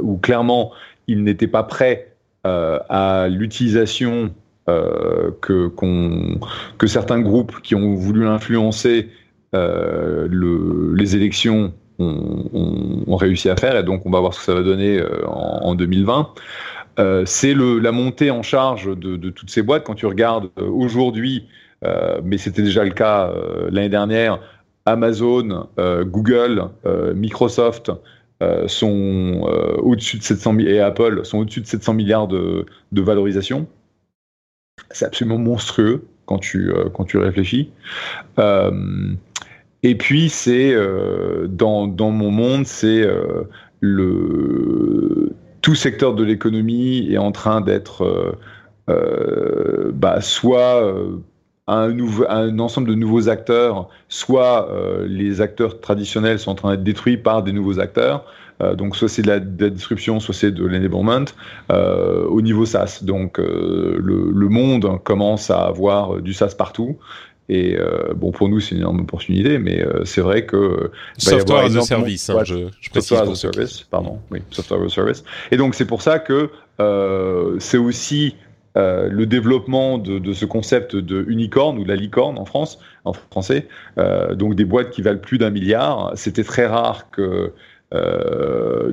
où 0.01 0.18
clairement 0.18 0.72
ils 1.09 1.22
n'étaient 1.24 1.49
pas 1.49 1.64
prêts 1.64 2.14
à 2.45 3.28
l'utilisation 3.30 4.32
que, 4.66 5.68
qu'on, 5.68 6.38
que 6.78 6.86
certains 6.86 7.20
groupes 7.20 7.61
qui 7.62 7.74
ont 7.74 7.95
voulu 7.95 8.24
l'influencer 8.24 9.09
euh, 9.55 10.26
le, 10.28 10.95
les 10.95 11.14
élections 11.14 11.72
ont, 12.01 13.16
réussi 13.16 13.49
à 13.49 13.57
faire, 13.57 13.76
et 13.76 13.84
donc 13.84 14.05
on 14.05 14.11
va 14.11 14.18
voir 14.18 14.34
ce 14.34 14.40
que 14.40 14.45
ça 14.45 14.55
va 14.55 14.62
donner 14.62 14.99
euh, 14.99 15.24
en, 15.28 15.76
2020. 15.76 16.28
Euh, 16.99 17.22
c'est 17.24 17.55
la 17.55 17.92
montée 17.92 18.32
en 18.32 18.42
charge 18.42 18.97
de, 18.97 19.30
toutes 19.30 19.51
ces 19.51 19.62
boîtes. 19.62 19.84
Quand 19.84 19.95
tu 19.95 20.07
regardes 20.07 20.51
aujourd'hui, 20.57 21.47
mais 22.24 22.38
c'était 22.38 22.62
déjà 22.62 22.82
le 22.82 22.90
cas 22.90 23.30
l'année 23.70 23.90
dernière, 23.90 24.40
Amazon, 24.86 25.68
Google, 26.05 26.64
Microsoft 27.14 27.92
sont 28.66 29.42
au-dessus 29.82 30.18
de 30.18 30.22
700 30.22 30.59
et 30.61 30.80
Apple 30.80 31.24
sont 31.24 31.38
au-dessus 31.38 31.61
de 31.61 31.66
700 31.66 31.95
milliards 31.95 32.28
de, 32.28 32.66
de 32.92 33.03
valorisation. 33.03 33.66
C'est 34.90 35.05
absolument 35.05 35.38
monstrueux 35.38 36.05
quand 36.26 36.38
tu, 36.38 36.72
quand 36.95 37.05
tu 37.05 37.18
réfléchis. 37.18 37.70
Et 39.84 39.97
puis 39.97 40.30
c'est 40.30 40.74
euh, 40.74 41.47
dans, 41.47 41.86
dans 41.86 42.11
mon 42.11 42.30
monde, 42.30 42.66
c'est 42.66 43.03
euh, 43.03 43.42
le 43.80 45.30
tout 45.61 45.74
secteur 45.74 46.14
de 46.14 46.24
l'économie 46.24 47.12
est 47.12 47.18
en 47.18 47.32
train 47.32 47.61
d'être 47.61 48.36
euh, 48.88 49.92
bah, 49.92 50.22
soit 50.22 50.90
un, 51.67 51.89
nouveau, 51.89 52.25
un 52.29 52.59
ensemble 52.59 52.89
de 52.89 52.95
nouveaux 52.95 53.29
acteurs, 53.29 53.89
soit 54.09 54.69
les 55.07 55.41
acteurs 55.41 55.81
traditionnels 55.81 56.39
sont 56.39 56.51
en 56.51 56.55
train 56.55 56.71
d'être 56.73 56.83
détruits 56.83 57.17
par 57.17 57.43
des 57.43 57.53
nouveaux 57.53 57.81
acteurs. 57.81 58.25
donc 58.77 58.97
soit 58.97 59.09
c'est 59.09 59.23
de, 59.23 59.29
la, 59.29 59.41
disruption, 59.41 60.21
soit 60.21 60.35
c'est 60.35 60.51
de 60.51 60.65
l'enablement 60.65 61.25
au 61.71 62.43
niveau 62.43 62.67
SaaS. 62.67 63.01
Donc 63.03 63.39
le, 63.39 63.99
le, 63.99 64.49
monde 64.49 65.03
commence 65.05 65.51
à 65.51 65.62
avoir 65.65 66.21
du 66.21 66.35
SaaS 66.35 66.55
partout. 66.57 66.99
Et 67.49 67.77
euh, 67.79 68.15
bon, 68.15 68.31
pour 68.31 68.49
nous, 68.49 68.61
c'est 68.61 68.75
une 68.75 68.81
énorme 68.81 69.01
opportunité, 69.01 69.59
mais 69.59 69.83
euh, 69.83 70.05
c'est 70.05 70.23
vrai 70.23 70.47
que. 70.47 70.91
Software 71.19 71.65
as 71.65 71.77
a 71.77 71.83
service, 71.83 72.31
hein, 72.31 72.43
je, 72.45 72.69
je 72.81 72.91
Software 72.91 73.23
as 73.23 73.33
a 73.33 73.35
service, 73.35 73.83
pardon, 73.83 74.19
oui, 74.31 74.41
software 74.51 74.81
as 74.83 74.87
a 74.87 74.89
service. 74.89 75.25
Et 75.51 75.59
donc, 75.59 75.75
c'est 75.75 75.85
pour 75.85 76.01
ça 76.01 76.19
que 76.19 76.51
euh, 76.81 77.57
c'est 77.59 77.77
aussi 77.77 78.35
euh, 78.77 79.09
le 79.09 79.27
développement 79.27 79.99
de, 79.99 80.18
de, 80.18 80.33
ce 80.33 80.45
concept 80.45 80.97
de 80.97 81.25
unicorn 81.29 81.79
ou 81.79 81.85
de 81.85 81.89
la 81.89 81.97
licorne 81.97 82.39
en 82.39 82.45
France, 82.45 82.79
en 83.05 83.12
français, 83.12 83.68
euh, 83.99 84.35
donc 84.35 84.55
des 84.55 84.64
boîtes 84.64 84.91
qui 84.91 85.03
valent 85.03 85.20
plus 85.20 85.39
d'un 85.39 85.51
milliard. 85.51 86.12
C'était 86.14 86.45
très 86.45 86.66
rare 86.66 87.11
que 87.11 87.53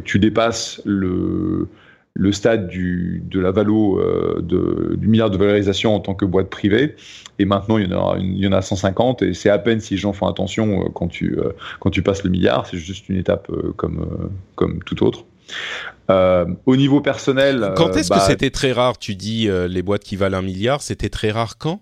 tu 0.06 0.20
dépasses 0.20 0.80
le, 0.86 1.68
le 2.14 2.32
stade 2.32 2.68
du, 2.68 3.24
de 3.26 3.40
la 3.40 3.52
valo 3.52 4.00
euh, 4.00 4.42
de, 4.42 4.96
du 4.98 5.08
milliard 5.08 5.30
de 5.30 5.38
valorisation 5.38 5.96
en 5.96 6.00
tant 6.00 6.14
que 6.14 6.26
boîte 6.26 6.50
privée. 6.50 6.96
Et 7.40 7.46
maintenant, 7.46 7.78
il 7.78 7.90
y 7.90 7.94
en 7.94 8.14
a, 8.14 8.18
il 8.20 8.38
y 8.38 8.48
en 8.48 8.52
a 8.52 8.62
150 8.62 9.22
et 9.22 9.34
c'est 9.34 9.50
à 9.50 9.58
peine 9.58 9.80
si 9.80 9.94
les 9.94 10.00
gens 10.00 10.14
font 10.14 10.28
attention 10.28 10.82
euh, 10.82 10.90
quand 10.94 11.08
tu, 11.08 11.38
euh, 11.40 11.52
quand 11.80 11.90
tu 11.90 12.02
passes 12.02 12.24
le 12.24 12.30
milliard. 12.30 12.66
C'est 12.68 12.78
juste 12.78 13.08
une 13.10 13.18
étape 13.18 13.50
comme, 13.78 14.30
comme 14.56 14.84
tout 14.84 15.04
autre. 15.04 15.26
Au 16.10 16.76
niveau 16.76 17.00
personnel. 17.00 17.72
Quand 17.78 17.96
est-ce 17.96 18.10
que 18.10 18.16
bah, 18.16 18.22
c'était 18.22 18.50
très 18.50 18.74
rare 18.74 18.98
Tu 18.98 19.16
dis 19.16 19.50
les 19.70 19.82
boîtes 19.82 20.04
qui 20.04 20.16
valent 20.16 20.38
un 20.38 20.42
milliard, 20.42 20.82
c'était 20.82 21.10
très 21.10 21.32
rare 21.32 21.58
quand? 21.58 21.82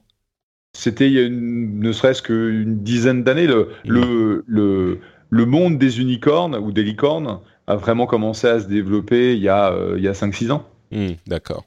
C'était 0.74 1.08
il 1.08 1.14
y 1.14 1.20
a 1.20 1.24
une, 1.24 1.80
ne 1.80 1.92
serait-ce 1.92 2.22
qu'une 2.22 2.84
dizaine 2.84 3.24
d'années. 3.24 3.48
Le, 3.48 3.70
mmh. 3.86 3.90
le, 3.90 4.44
le, 4.48 5.00
le, 5.30 5.46
monde 5.46 5.78
des 5.80 6.00
unicornes 6.00 6.56
ou 6.56 6.72
des 6.72 6.84
licornes 6.84 7.40
a 7.70 7.76
vraiment 7.76 8.08
commencé 8.08 8.48
à 8.48 8.60
se 8.60 8.68
développer 8.68 9.36
il 9.36 9.42
y 9.42 9.50
a, 9.50 9.72
euh, 9.72 9.96
il 9.98 10.04
y 10.04 10.08
a 10.08 10.14
5-6 10.14 10.52
ans. 10.52 10.66
Hmm, 10.92 11.14
d'accord. 11.28 11.66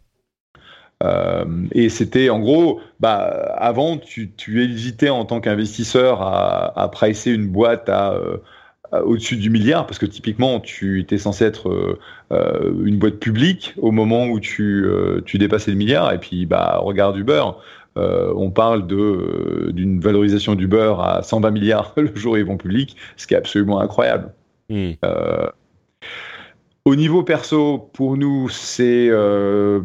Euh, 1.03 1.45
et 1.73 1.89
c'était 1.89 2.29
en 2.29 2.41
gros, 2.41 2.81
bah, 3.01 3.25
avant, 3.57 3.99
tu, 3.99 4.33
tu 4.33 4.63
hésitais 4.65 5.11
en 5.11 5.25
tant 5.25 5.41
qu'investisseur 5.41 6.23
à, 6.23 6.79
à 6.81 6.89
pricer 6.89 7.33
une 7.33 7.49
boîte 7.49 7.89
à, 7.89 8.13
euh, 8.13 8.39
au-dessus 8.93 9.37
du 9.37 9.49
milliard, 9.49 9.87
parce 9.87 9.99
que 9.99 10.07
typiquement, 10.07 10.61
tu 10.61 11.01
étais 11.01 11.19
censé 11.19 11.45
être 11.45 11.99
une 12.31 12.99
boîte 12.99 13.17
publique 13.17 13.75
au 13.79 13.91
moment 13.91 14.27
où 14.27 14.39
tu, 14.39 14.87
tu 15.25 15.39
dépassais 15.39 15.71
le 15.71 15.77
milliard. 15.77 16.13
Et 16.13 16.19
puis, 16.19 16.45
bah, 16.47 16.79
regarde 16.83 17.17
Uber. 17.17 17.43
on 17.97 18.51
parle 18.51 18.87
de 18.87 19.71
d'une 19.73 20.01
valorisation 20.01 20.55
d'Uber 20.55 20.95
à 20.99 21.23
120 21.23 21.51
milliards 21.51 21.95
le 21.97 22.15
jour 22.15 22.35
où 22.35 22.37
ils 22.37 22.45
vont 22.45 22.59
public, 22.59 22.97
ce 23.17 23.27
qui 23.27 23.35
est 23.35 23.39
absolument 23.39 23.81
incroyable. 23.81 24.33
Hmm. 24.69 24.93
Au 26.85 26.97
niveau 26.97 27.23
perso, 27.23 27.91
pour 27.93 28.17
nous, 28.17 28.49
c'est 28.49 29.09
euh, 29.09 29.81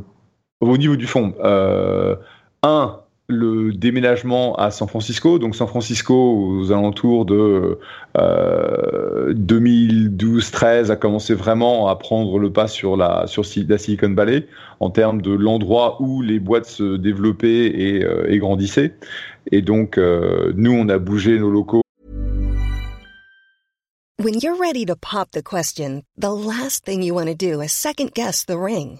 au 0.61 0.77
niveau 0.77 0.95
du 0.95 1.05
fond. 1.05 1.35
Euh, 1.43 2.15
un, 2.63 2.99
le 3.27 3.73
déménagement 3.73 4.55
à 4.55 4.71
San 4.71 4.87
Francisco. 4.87 5.37
Donc 5.39 5.55
San 5.55 5.67
Francisco, 5.67 6.15
aux 6.15 6.71
alentours 6.71 7.25
de 7.25 7.79
2012-13, 8.15 10.63
euh, 10.63 10.91
a 10.91 10.95
commencé 10.95 11.33
vraiment 11.33 11.87
à 11.87 11.95
prendre 11.95 12.37
le 12.39 12.51
pas 12.51 12.67
sur 12.67 12.97
la, 12.97 13.25
sur 13.27 13.43
la 13.67 13.77
Silicon 13.77 14.13
Valley 14.13 14.47
en 14.79 14.89
termes 14.89 15.21
de 15.21 15.31
l'endroit 15.31 16.01
où 16.01 16.21
les 16.21 16.39
boîtes 16.39 16.67
se 16.67 16.97
développaient 16.97 17.47
et, 17.47 18.05
et 18.27 18.37
grandissaient. 18.37 18.95
Et 19.51 19.61
donc, 19.61 19.97
nous, 19.97 20.71
on 20.71 20.89
a 20.89 20.97
bougé 20.97 21.39
nos 21.39 21.49
locaux 21.49 21.81
When 24.19 24.39
you're 24.41 24.55
ready 24.55 24.83
to 24.87 24.95
pop 24.95 25.29
the 25.31 25.43
question, 25.43 26.01
the 26.17 26.31
last 26.31 26.83
thing 26.83 27.03
you 27.03 27.13
want 27.13 27.27
to 27.27 27.35
do 27.35 27.61
is 27.61 27.71
second 27.71 28.15
guess 28.15 28.45
the 28.45 28.57
ring. 28.57 28.99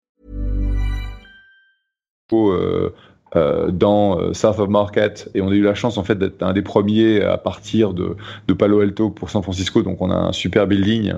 Euh, 3.33 3.71
dans 3.71 4.33
South 4.33 4.59
of 4.59 4.67
Market. 4.67 5.29
Et 5.33 5.39
on 5.39 5.47
a 5.47 5.53
eu 5.53 5.61
la 5.61 5.73
chance 5.73 5.97
en 5.97 6.03
fait 6.03 6.15
d'être 6.15 6.43
un 6.43 6.51
des 6.51 6.61
premiers 6.61 7.21
à 7.21 7.37
partir 7.37 7.93
de, 7.93 8.17
de, 8.49 8.53
Palo 8.53 8.81
Alto 8.81 9.09
pour 9.09 9.29
San 9.29 9.41
Francisco. 9.41 9.83
Donc 9.83 10.01
on 10.01 10.11
a 10.11 10.15
un 10.15 10.33
super 10.33 10.67
building. 10.67 11.13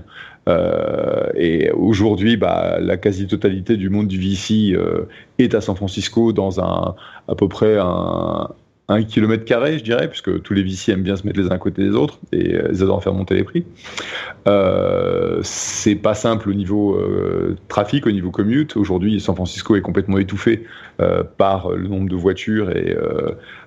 Et 1.35 1.71
aujourd'hui 1.71 2.37
bah, 2.37 2.77
la 2.79 2.97
quasi-totalité 2.97 3.77
du 3.77 3.89
monde 3.89 4.07
du 4.07 4.19
VC 4.19 4.77
est 5.39 5.55
à 5.55 5.61
San 5.61 5.75
Francisco 5.75 6.33
dans 6.33 6.59
un 6.59 6.93
à 7.27 7.33
peu 7.33 7.47
près 7.47 7.79
un, 7.79 8.49
un 8.89 9.03
kilomètre 9.03 9.45
carré, 9.45 9.77
je 9.77 9.83
dirais, 9.83 10.09
puisque 10.09 10.41
tous 10.41 10.53
les 10.53 10.63
VC 10.63 10.91
aiment 10.91 11.03
bien 11.03 11.15
se 11.15 11.25
mettre 11.25 11.39
les 11.39 11.47
uns 11.47 11.55
à 11.55 11.57
côté 11.57 11.83
des 11.83 11.91
autres 11.91 12.19
et 12.31 12.55
euh, 12.55 12.69
ils 12.71 12.83
adorent 12.83 13.01
faire 13.01 13.13
monter 13.13 13.35
les 13.35 13.43
prix. 13.43 13.65
Euh, 14.47 15.39
c'est 15.41 15.95
pas 15.95 16.13
simple 16.13 16.49
au 16.49 16.53
niveau 16.53 16.95
euh, 16.95 17.55
trafic, 17.69 18.05
au 18.05 18.11
niveau 18.11 18.29
commute. 18.29 18.75
Aujourd'hui, 18.75 19.19
San 19.21 19.35
Francisco 19.35 19.75
est 19.75 19.81
complètement 19.81 20.17
étouffé 20.17 20.65
euh, 21.01 21.23
par 21.23 21.71
le 21.71 21.87
nombre 21.87 22.09
de 22.09 22.15
voitures 22.15 22.71
et 22.71 22.95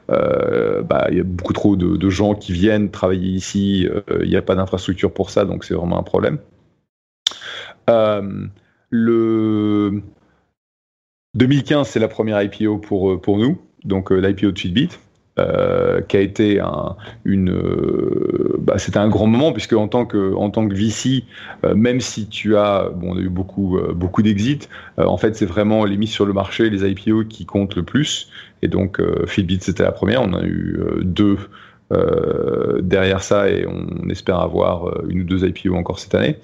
bah, 0.08 1.06
il 1.10 1.16
y 1.16 1.20
a 1.20 1.24
beaucoup 1.24 1.52
trop 1.52 1.76
de, 1.76 2.10
gens 2.10 2.34
qui 2.34 2.52
viennent 2.52 2.90
travailler 2.90 3.30
ici. 3.30 3.88
Il 4.22 4.28
n'y 4.28 4.36
a 4.36 4.42
pas 4.42 4.54
d'infrastructure 4.54 5.12
pour 5.12 5.30
ça, 5.30 5.44
donc 5.44 5.64
c'est 5.64 5.74
vraiment 5.74 5.98
un 5.98 6.02
problème. 6.02 6.38
le 8.90 10.02
2015, 11.34 11.88
c'est 11.88 12.00
la 12.00 12.08
première 12.08 12.42
IPO 12.42 12.78
pour, 12.78 13.20
pour 13.20 13.38
nous, 13.38 13.60
donc 13.84 14.10
l'IPO 14.10 14.46
de 14.46 14.50
Tweetbit. 14.52 14.90
Euh, 15.38 16.00
qui 16.00 16.16
a 16.16 16.20
été 16.20 16.60
un, 16.60 16.96
une, 17.26 17.50
euh, 17.50 18.56
bah, 18.58 18.78
c'était 18.78 18.96
un 18.96 19.08
grand 19.10 19.26
moment 19.26 19.52
puisque 19.52 19.74
en 19.74 19.86
tant 19.86 20.06
que 20.06 20.32
en 20.34 20.48
tant 20.48 20.66
que 20.66 20.72
VC, 20.74 21.24
euh, 21.62 21.74
même 21.74 22.00
si 22.00 22.26
tu 22.26 22.56
as, 22.56 22.88
bon, 22.94 23.12
on 23.12 23.18
a 23.18 23.20
eu 23.20 23.28
beaucoup 23.28 23.78
beaucoup 23.94 24.22
d'exits, 24.22 24.66
en 24.96 25.18
fait 25.18 25.36
c'est 25.36 25.44
vraiment 25.44 25.84
les 25.84 25.98
mises 25.98 26.12
sur 26.12 26.24
le 26.24 26.32
marché, 26.32 26.70
les 26.70 26.90
IPO 26.90 27.24
qui 27.24 27.44
comptent 27.44 27.76
le 27.76 27.82
plus. 27.82 28.30
Et 28.62 28.68
donc 28.68 28.98
Fitbit 29.26 29.58
c'était 29.60 29.82
la 29.82 29.92
première, 29.92 30.22
on 30.22 30.32
a 30.32 30.42
eu 30.42 30.80
deux 31.02 31.36
derrière 32.80 33.22
ça 33.22 33.50
et 33.50 33.66
on 33.66 34.08
espère 34.08 34.40
avoir 34.40 35.04
une 35.06 35.20
ou 35.20 35.24
deux 35.24 35.46
IPO 35.46 35.74
encore 35.74 35.98
cette 35.98 36.14
année. 36.14 36.38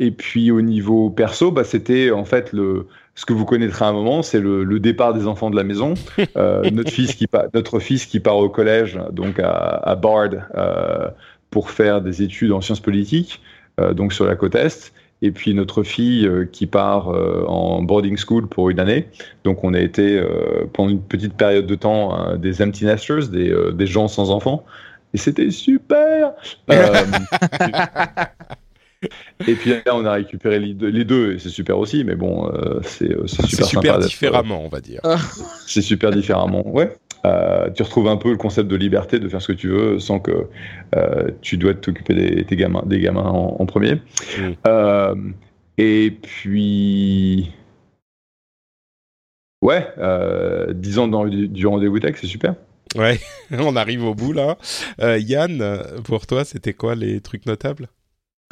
et 0.00 0.10
puis 0.10 0.50
au 0.50 0.60
niveau 0.60 1.08
perso, 1.08 1.52
bah, 1.52 1.62
c'était 1.62 2.10
en 2.10 2.24
fait 2.24 2.52
le 2.52 2.88
ce 3.14 3.24
que 3.26 3.32
vous 3.32 3.44
connaîtrez 3.44 3.84
à 3.84 3.88
un 3.88 3.92
moment, 3.92 4.22
c'est 4.22 4.40
le, 4.40 4.64
le, 4.64 4.80
départ 4.80 5.14
des 5.14 5.26
enfants 5.26 5.50
de 5.50 5.56
la 5.56 5.64
maison. 5.64 5.94
Euh, 6.36 6.68
notre, 6.70 6.90
fils 6.90 7.14
qui 7.14 7.28
notre 7.52 7.78
fils 7.78 8.06
qui 8.06 8.18
part 8.18 8.38
au 8.38 8.48
collège, 8.48 8.98
donc 9.12 9.38
à, 9.38 9.50
à 9.50 9.94
Bard, 9.94 10.30
euh, 10.56 11.08
pour 11.50 11.70
faire 11.70 12.00
des 12.00 12.22
études 12.22 12.50
en 12.50 12.60
sciences 12.60 12.80
politiques, 12.80 13.40
euh, 13.78 13.92
donc 13.92 14.12
sur 14.12 14.26
la 14.26 14.34
côte 14.34 14.54
Est. 14.54 14.92
Et 15.22 15.30
puis 15.30 15.54
notre 15.54 15.84
fille 15.84 16.28
qui 16.50 16.66
part 16.66 17.08
en 17.08 17.82
boarding 17.82 18.16
school 18.16 18.46
pour 18.46 18.68
une 18.68 18.80
année. 18.80 19.06
Donc 19.44 19.64
on 19.64 19.72
a 19.72 19.80
été 19.80 20.22
pendant 20.72 20.90
une 20.90 21.00
petite 21.00 21.34
période 21.34 21.66
de 21.66 21.74
temps 21.76 22.36
des 22.36 22.60
empty 22.60 22.84
nesters, 22.84 23.28
des, 23.28 23.54
des 23.72 23.86
gens 23.86 24.08
sans 24.08 24.30
enfants. 24.30 24.64
Et 25.14 25.18
c'était 25.18 25.50
super 25.50 26.32
Et 29.46 29.54
puis 29.54 29.70
là, 29.70 29.80
on 29.92 30.04
a 30.04 30.12
récupéré 30.12 30.58
les 30.58 31.04
deux, 31.04 31.34
et 31.34 31.38
c'est 31.38 31.48
super 31.48 31.78
aussi, 31.78 32.04
mais 32.04 32.14
bon, 32.14 32.48
euh, 32.48 32.80
c'est 32.82 33.12
euh, 33.12 33.26
super, 33.26 33.66
super 33.66 33.98
différemment, 33.98 34.62
on 34.64 34.68
va 34.68 34.80
dire. 34.80 35.00
c'est 35.66 35.82
super 35.82 36.10
différemment, 36.10 36.66
ouais. 36.66 36.96
Euh, 37.24 37.70
tu 37.70 37.82
retrouves 37.82 38.08
un 38.08 38.16
peu 38.16 38.30
le 38.30 38.36
concept 38.36 38.68
de 38.68 38.76
liberté, 38.76 39.18
de 39.18 39.28
faire 39.28 39.40
ce 39.40 39.48
que 39.48 39.56
tu 39.56 39.68
veux, 39.68 39.98
sans 39.98 40.20
que 40.20 40.48
euh, 40.94 41.30
tu 41.40 41.56
dois 41.56 41.74
t'occuper 41.74 42.14
des, 42.14 42.44
des, 42.44 42.56
gamins, 42.56 42.82
des 42.84 43.00
gamins 43.00 43.22
en, 43.22 43.56
en 43.58 43.66
premier. 43.66 43.94
Mm. 43.94 44.52
Euh, 44.66 45.14
et 45.78 46.10
puis, 46.10 47.50
ouais, 49.62 49.88
10 50.74 50.98
ans 50.98 51.08
dans, 51.08 51.24
du 51.26 51.66
rendez-vous 51.66 51.98
tech, 51.98 52.16
c'est 52.20 52.26
super. 52.26 52.54
Ouais, 52.94 53.18
on 53.50 53.74
arrive 53.74 54.04
au 54.04 54.14
bout 54.14 54.32
là. 54.32 54.58
Yann, 55.18 55.82
pour 56.04 56.26
toi, 56.26 56.44
c'était 56.44 56.74
quoi 56.74 56.94
les 56.94 57.20
trucs 57.20 57.46
notables? 57.46 57.88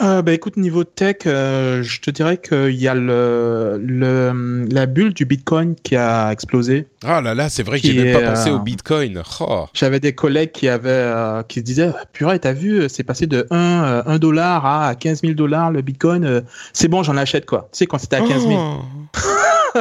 Euh, 0.03 0.23
bah, 0.23 0.33
écoute, 0.33 0.57
niveau 0.57 0.85
tech, 0.85 1.19
euh, 1.27 1.83
je 1.83 2.01
te 2.01 2.11
dirais 2.11 2.37
qu'il 2.39 2.75
y 2.75 2.89
a 2.89 2.95
le, 2.95 3.81
le, 3.83 4.67
la 4.71 4.87
bulle 4.87 5.15
du 5.15 5.25
Bitcoin 5.25 5.75
qui 5.83 5.97
a 5.97 6.31
explosé. 6.31 6.87
Ah 7.05 7.21
là 7.21 7.35
là, 7.35 7.49
c'est 7.49 7.63
vrai 7.63 7.81
que 7.81 7.87
j'ai 7.87 8.03
même 8.03 8.21
pas 8.21 8.35
pensé 8.35 8.51
au 8.51 8.57
euh, 8.57 8.59
Bitcoin. 8.59 9.23
Oh. 9.41 9.67
J'avais 9.75 10.01
des 10.01 10.15
collègues 10.15 10.53
qui 10.53 10.69
avaient, 10.69 10.89
euh, 10.91 11.43
qui 11.43 11.61
se 11.61 11.65
disaient, 11.65 11.91
purée, 12.13 12.39
t'as 12.39 12.53
vu, 12.53 12.89
c'est 12.89 13.05
passé 13.05 13.27
de 13.27 13.47
1, 13.51 14.03
1 14.07 14.19
dollar 14.19 14.67
à 14.67 14.95
15 14.95 15.23
000 15.23 15.35
dollars 15.35 15.71
le 15.71 15.83
Bitcoin. 15.83 16.43
c'est 16.73 16.89
bon, 16.89 17.03
j'en 17.03 17.17
achète 17.17 17.47
quoi. 17.47 17.69
Tu 17.73 17.79
sais, 17.79 17.87
quand 17.87 17.99
c'était 17.99 18.17
à 18.17 18.21
15 18.23 18.47
000. 18.47 18.59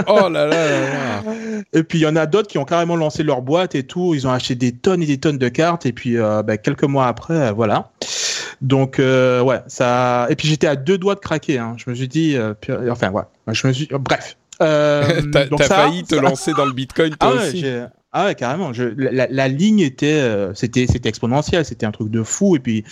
oh 0.08 0.30
là 0.30 0.30
là 0.30 0.48
là 0.48 0.48
là. 0.48 1.24
Et 1.74 1.84
puis 1.84 2.00
il 2.00 2.02
y 2.02 2.08
en 2.08 2.16
a 2.16 2.26
d'autres 2.26 2.48
qui 2.48 2.58
ont 2.58 2.66
carrément 2.66 2.96
lancé 2.96 3.24
leur 3.24 3.42
boîte 3.42 3.76
et 3.76 3.84
tout. 3.84 4.14
Ils 4.16 4.28
ont 4.28 4.32
acheté 4.32 4.56
des 4.56 4.72
tonnes 4.72 5.02
et 5.02 5.06
des 5.06 5.20
tonnes 5.20 5.38
de 5.38 5.50
cartes. 5.50 5.86
Et 5.86 5.94
puis 5.94 6.18
bah, 6.18 6.58
quelques 6.58 6.84
mois 6.84 7.08
après, 7.08 7.52
voilà. 7.52 7.92
Donc 8.62 9.00
euh, 9.00 9.42
ouais, 9.42 9.62
ça. 9.68 10.28
Et 10.30 10.36
puis 10.36 10.48
j'étais 10.48 10.68
à 10.68 10.76
deux 10.76 10.98
doigts 10.98 11.16
de 11.16 11.20
craquer. 11.20 11.58
Hein. 11.58 11.76
Je 11.78 11.90
me 11.90 11.96
suis 11.96 12.08
dit, 12.08 12.36
euh, 12.38 12.54
enfin 12.90 13.10
ouais, 13.12 13.24
je 13.48 13.68
me 13.68 13.74
suis, 13.74 13.88
bref. 13.92 14.38
Euh, 14.62 15.22
T'as 15.32 15.68
failli 15.68 16.04
te 16.04 16.16
lancer 16.16 16.54
dans 16.54 16.66
le 16.66 16.74
Bitcoin 16.74 17.16
toi 17.16 17.36
ah 17.38 17.42
aussi. 17.42 17.66
Ah 18.14 18.26
ouais, 18.26 18.36
carrément. 18.36 18.74
Je, 18.74 18.84
la, 18.84 19.28
la, 19.28 19.48
ligne 19.48 19.80
était, 19.80 20.20
euh, 20.20 20.54
c'était, 20.54 20.86
c'était 20.86 21.08
exponentiel. 21.08 21.64
C'était 21.64 21.86
un 21.86 21.92
truc 21.92 22.10
de 22.10 22.24
fou. 22.24 22.58
Et 22.58 22.60
puis 22.60 22.84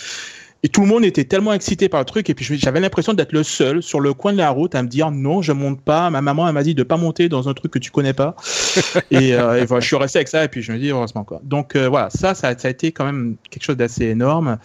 et 0.62 0.68
tout 0.68 0.82
le 0.82 0.86
monde 0.86 1.04
était 1.04 1.24
tellement 1.24 1.54
excité 1.54 1.88
par 1.88 2.00
le 2.00 2.04
truc. 2.04 2.28
Et 2.28 2.34
puis 2.34 2.44
j'avais 2.58 2.80
l'impression 2.80 3.14
d'être 3.14 3.32
le 3.32 3.42
seul 3.42 3.82
sur 3.82 4.00
le 4.00 4.12
coin 4.12 4.32
de 4.32 4.38
la 4.38 4.50
route 4.50 4.74
à 4.74 4.82
me 4.82 4.88
dire 4.88 5.10
non, 5.10 5.40
je 5.40 5.52
monte 5.52 5.80
pas. 5.80 6.10
Ma 6.10 6.20
maman 6.20 6.46
elle 6.46 6.54
m'a 6.54 6.62
dit 6.62 6.74
de 6.74 6.82
pas 6.82 6.98
monter 6.98 7.28
dans 7.28 7.48
un 7.48 7.54
truc 7.54 7.72
que 7.72 7.78
tu 7.78 7.90
connais 7.90 8.12
pas. 8.12 8.36
et, 9.10 9.34
euh, 9.34 9.62
et 9.62 9.64
voilà, 9.64 9.80
je 9.80 9.86
suis 9.86 9.96
resté 9.96 10.18
avec 10.18 10.28
ça. 10.28 10.44
Et 10.44 10.48
puis 10.48 10.62
je 10.62 10.72
me 10.72 10.78
dis 10.78 10.90
heureusement 10.90 11.24
quoi. 11.24 11.40
Donc 11.44 11.76
euh, 11.76 11.88
voilà, 11.88 12.10
ça, 12.10 12.34
ça, 12.34 12.56
ça, 12.58 12.68
a 12.68 12.70
été 12.70 12.92
quand 12.92 13.06
même 13.06 13.36
quelque 13.50 13.64
chose 13.64 13.76
d'assez 13.76 14.06
énorme. 14.06 14.58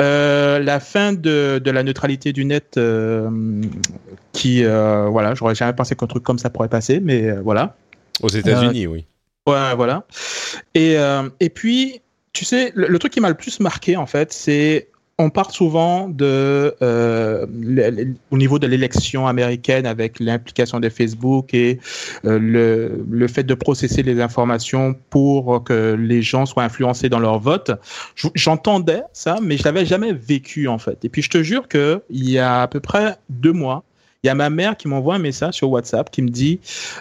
Euh, 0.00 0.58
la 0.58 0.80
fin 0.80 1.12
de, 1.12 1.60
de, 1.62 1.70
la 1.70 1.82
neutralité 1.82 2.32
du 2.32 2.44
net, 2.46 2.80
qui 4.32 4.64
voilà, 4.64 5.34
j'aurais 5.34 5.54
jamais 5.54 5.74
pensé 5.74 5.94
qu'un 5.96 6.06
truc 6.06 6.22
comme 6.22 6.38
ça 6.38 6.48
pourrait 6.48 6.68
passer, 6.68 7.00
mais 7.00 7.30
voilà. 7.30 7.76
Aux 8.22 8.28
États-Unis, 8.28 8.86
oui. 8.86 9.04
Ouais, 9.46 9.74
voilà. 9.74 10.06
Et 10.74 10.96
et 11.40 11.50
puis 11.50 12.00
tu 12.32 12.46
sais, 12.46 12.72
le, 12.74 12.86
le 12.86 12.98
truc 12.98 13.12
qui 13.12 13.20
m'a 13.20 13.28
le 13.28 13.34
plus 13.34 13.60
marqué 13.60 13.98
en 13.98 14.06
fait, 14.06 14.32
c'est 14.32 14.88
on 15.18 15.30
part 15.30 15.50
souvent 15.50 16.08
de, 16.08 16.74
euh, 16.82 17.46
au 18.30 18.38
niveau 18.38 18.58
de 18.58 18.66
l'élection 18.66 19.26
américaine 19.26 19.86
avec 19.86 20.18
l'implication 20.20 20.80
de 20.80 20.88
Facebook 20.88 21.54
et 21.54 21.78
euh, 22.24 22.38
le, 22.38 23.04
le, 23.10 23.28
fait 23.28 23.44
de 23.44 23.54
processer 23.54 24.02
les 24.02 24.20
informations 24.20 24.94
pour 25.10 25.64
que 25.64 25.94
les 25.98 26.22
gens 26.22 26.46
soient 26.46 26.64
influencés 26.64 27.08
dans 27.08 27.18
leur 27.18 27.38
vote. 27.38 27.72
J'entendais 28.34 29.02
ça, 29.12 29.38
mais 29.42 29.56
je 29.56 29.64
l'avais 29.64 29.84
jamais 29.86 30.12
vécu 30.12 30.68
en 30.68 30.78
fait. 30.78 31.04
Et 31.04 31.08
puis 31.08 31.22
je 31.22 31.30
te 31.30 31.42
jure 31.42 31.68
que 31.68 32.02
il 32.10 32.28
y 32.28 32.38
a 32.38 32.62
à 32.62 32.68
peu 32.68 32.80
près 32.80 33.16
deux 33.28 33.52
mois, 33.52 33.84
il 34.24 34.28
y 34.28 34.30
a 34.30 34.36
ma 34.36 34.50
mère 34.50 34.76
qui 34.76 34.86
m'envoie 34.86 35.16
un 35.16 35.18
message 35.18 35.54
sur 35.54 35.70
WhatsApp 35.70 36.08
qui 36.08 36.22
me 36.22 36.28
dit 36.28 36.60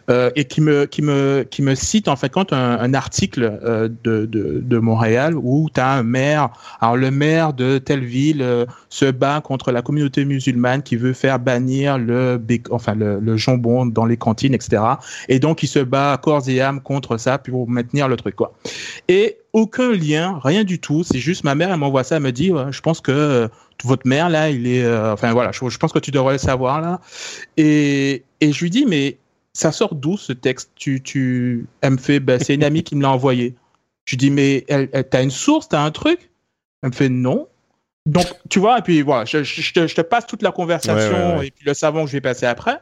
euh, 0.09 0.31
et 0.35 0.45
qui 0.45 0.59
me 0.59 0.85
qui 0.85 1.03
me 1.03 1.45
qui 1.47 1.61
me 1.61 1.75
cite 1.75 2.07
en 2.07 2.15
fait 2.15 2.29
quand 2.29 2.51
un, 2.51 2.79
un 2.79 2.95
article 2.95 3.59
euh, 3.63 3.89
de, 4.03 4.25
de, 4.25 4.59
de 4.63 4.77
Montréal 4.79 5.35
où 5.35 5.69
tu 5.71 5.79
as 5.79 5.91
un 5.91 6.01
maire 6.01 6.49
alors 6.79 6.97
le 6.97 7.11
maire 7.11 7.53
de 7.53 7.77
telle 7.77 8.03
ville 8.03 8.41
euh, 8.41 8.65
se 8.89 9.05
bat 9.05 9.39
contre 9.41 9.71
la 9.71 9.83
communauté 9.83 10.25
musulmane 10.25 10.81
qui 10.81 10.95
veut 10.95 11.13
faire 11.13 11.37
bannir 11.37 11.99
le 11.99 12.41
enfin 12.71 12.95
le, 12.95 13.19
le, 13.19 13.37
jambon 13.37 13.85
dans 13.85 14.05
les 14.05 14.17
cantines 14.17 14.55
etc 14.55 14.81
et 15.29 15.37
donc 15.37 15.61
il 15.61 15.67
se 15.67 15.77
bat 15.77 16.19
corps 16.23 16.49
et 16.49 16.59
âme 16.59 16.81
contre 16.81 17.17
ça 17.17 17.37
pour 17.37 17.69
maintenir 17.69 18.07
le 18.07 18.17
truc 18.17 18.35
quoi 18.35 18.53
et 19.07 19.37
aucun 19.53 19.91
lien, 19.91 20.39
rien 20.43 20.63
du 20.63 20.79
tout. 20.79 21.03
C'est 21.03 21.19
juste 21.19 21.43
ma 21.43 21.55
mère, 21.55 21.71
elle 21.71 21.79
m'envoie 21.79 22.03
ça, 22.03 22.17
elle 22.17 22.23
me 22.23 22.31
dit, 22.31 22.51
je 22.69 22.81
pense 22.81 23.01
que 23.01 23.11
euh, 23.11 23.47
votre 23.83 24.07
mère 24.07 24.29
là, 24.29 24.49
il 24.49 24.67
est, 24.67 24.83
euh, 24.83 25.13
enfin 25.13 25.33
voilà, 25.33 25.51
je, 25.51 25.77
pense 25.77 25.91
que 25.91 25.99
tu 25.99 26.11
devrais 26.11 26.33
le 26.33 26.39
savoir 26.39 26.81
là. 26.81 27.01
Et, 27.57 28.23
et 28.39 28.51
je 28.51 28.61
lui 28.61 28.69
dis, 28.69 28.85
mais 28.85 29.17
ça 29.53 29.71
sort 29.71 29.95
d'où 29.95 30.17
ce 30.17 30.33
texte? 30.33 30.71
Tu, 30.75 31.01
tu, 31.01 31.67
elle 31.81 31.93
me 31.93 31.97
fait, 31.97 32.19
ben, 32.19 32.39
c'est 32.39 32.55
une 32.55 32.63
amie 32.63 32.83
qui 32.83 32.95
me 32.95 33.01
l'a 33.01 33.11
envoyé. 33.11 33.55
Je 34.05 34.13
lui 34.13 34.17
dis, 34.17 34.31
mais 34.31 34.65
elle, 34.67 34.89
elle 34.93 35.07
t'as 35.07 35.23
une 35.23 35.31
source, 35.31 35.69
t'as 35.69 35.83
un 35.83 35.91
truc? 35.91 36.31
Elle 36.81 36.89
me 36.89 36.95
fait 36.95 37.09
non. 37.09 37.47
Donc, 38.07 38.25
tu 38.49 38.59
vois, 38.59 38.79
et 38.79 38.81
puis 38.81 39.03
voilà, 39.03 39.25
je, 39.25 39.43
je, 39.43 39.73
te, 39.73 39.85
je 39.85 39.93
te, 39.93 40.01
passe 40.01 40.25
toute 40.25 40.41
la 40.41 40.51
conversation 40.51 40.95
ouais, 40.95 41.33
ouais, 41.33 41.37
ouais. 41.37 41.47
et 41.47 41.51
puis 41.51 41.63
le 41.67 41.75
savon 41.75 42.03
que 42.03 42.07
je 42.07 42.13
vais 42.13 42.21
passer 42.21 42.47
après, 42.47 42.79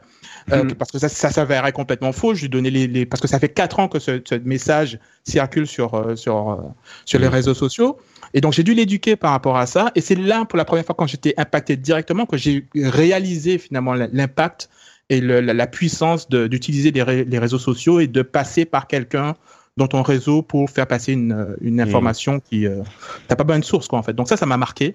euh, 0.50 0.64
mm. 0.64 0.74
parce 0.76 0.90
que 0.90 0.98
ça, 0.98 1.10
ça 1.10 1.30
s'avérait 1.30 1.72
complètement 1.72 2.12
faux. 2.12 2.34
Je 2.34 2.40
lui 2.40 2.48
donnais 2.48 2.70
les, 2.70 2.86
les, 2.86 3.04
parce 3.04 3.20
que 3.20 3.28
ça 3.28 3.38
fait 3.38 3.50
quatre 3.50 3.80
ans 3.80 3.88
que 3.88 3.98
ce, 3.98 4.22
ce 4.24 4.36
message 4.36 4.98
circule 5.24 5.66
sur 5.66 5.94
euh, 5.94 6.16
sur 6.16 6.50
euh, 6.50 6.56
sur 7.04 7.18
les 7.18 7.28
mm. 7.28 7.32
réseaux 7.32 7.52
sociaux, 7.52 7.98
et 8.32 8.40
donc 8.40 8.54
j'ai 8.54 8.62
dû 8.62 8.72
l'éduquer 8.72 9.14
par 9.14 9.32
rapport 9.32 9.58
à 9.58 9.66
ça. 9.66 9.92
Et 9.94 10.00
c'est 10.00 10.14
là 10.14 10.46
pour 10.46 10.56
la 10.56 10.64
première 10.64 10.86
fois 10.86 10.94
quand 10.96 11.06
j'étais 11.06 11.34
impacté 11.36 11.76
directement 11.76 12.24
que 12.24 12.38
j'ai 12.38 12.66
réalisé 12.74 13.58
finalement 13.58 13.92
l'impact 13.92 14.70
et 15.10 15.20
le, 15.20 15.42
la, 15.42 15.52
la, 15.52 15.66
puissance 15.66 16.30
d'utiliser 16.30 16.92
les, 16.92 17.24
les 17.24 17.38
réseaux 17.38 17.58
sociaux 17.58 18.00
et 18.00 18.06
de 18.06 18.22
passer 18.22 18.64
par 18.64 18.86
quelqu'un 18.86 19.36
dans 19.80 19.88
ton 19.88 20.02
réseau 20.02 20.42
pour 20.42 20.70
faire 20.70 20.86
passer 20.86 21.12
une, 21.12 21.56
une 21.60 21.76
mmh. 21.76 21.80
information 21.80 22.34
mmh. 22.34 22.40
qui 22.48 22.66
euh, 22.66 22.82
t'as 23.28 23.36
pas 23.36 23.44
bonne 23.44 23.62
source 23.62 23.88
quoi 23.88 23.98
en 23.98 24.02
fait. 24.02 24.12
Donc 24.12 24.28
ça, 24.28 24.36
ça 24.36 24.46
m'a 24.46 24.58
marqué. 24.58 24.94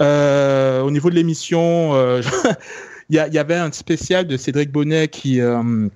Euh, 0.00 0.80
au 0.80 0.90
niveau 0.90 1.10
de 1.10 1.14
l'émission, 1.14 1.94
euh, 1.94 2.22
il 3.10 3.16
y, 3.30 3.34
y, 3.34 3.38
avait 3.38 3.54
un 3.54 3.70
spécial 3.72 4.26
de 4.26 4.36
Cédric 4.36 4.72
Bonnet 4.72 5.08
qui 5.08 5.40
euh, 5.40 5.88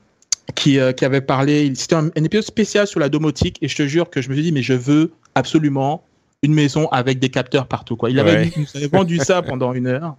qui, 0.55 0.79
qui 0.97 1.05
avait 1.05 1.21
parlé. 1.21 1.73
C'était 1.75 1.95
un, 1.95 2.09
un, 2.09 2.25
épisode 2.25 2.45
spécial 2.45 2.87
sur 2.87 3.01
la 3.01 3.09
domotique 3.09 3.59
et 3.63 3.69
je 3.69 3.77
te 3.77 3.87
jure 3.87 4.11
que 4.11 4.21
je 4.21 4.29
me 4.29 4.35
suis 4.35 4.43
dit 4.43 4.53
mais 4.53 4.63
je 4.63 4.75
veux 4.75 5.13
absolument 5.35 6.05
une 6.43 6.55
maison 6.55 6.89
avec 6.89 7.19
des 7.19 7.29
capteurs 7.29 7.67
partout. 7.67 7.97
Quoi. 7.97 8.11
Il 8.11 8.19
avait, 8.19 8.33
ouais. 8.33 8.53
avait 8.75 8.87
vendu 8.89 9.19
ça 9.19 9.43
pendant 9.47 9.75
une 9.75 9.87
heure 9.87 10.17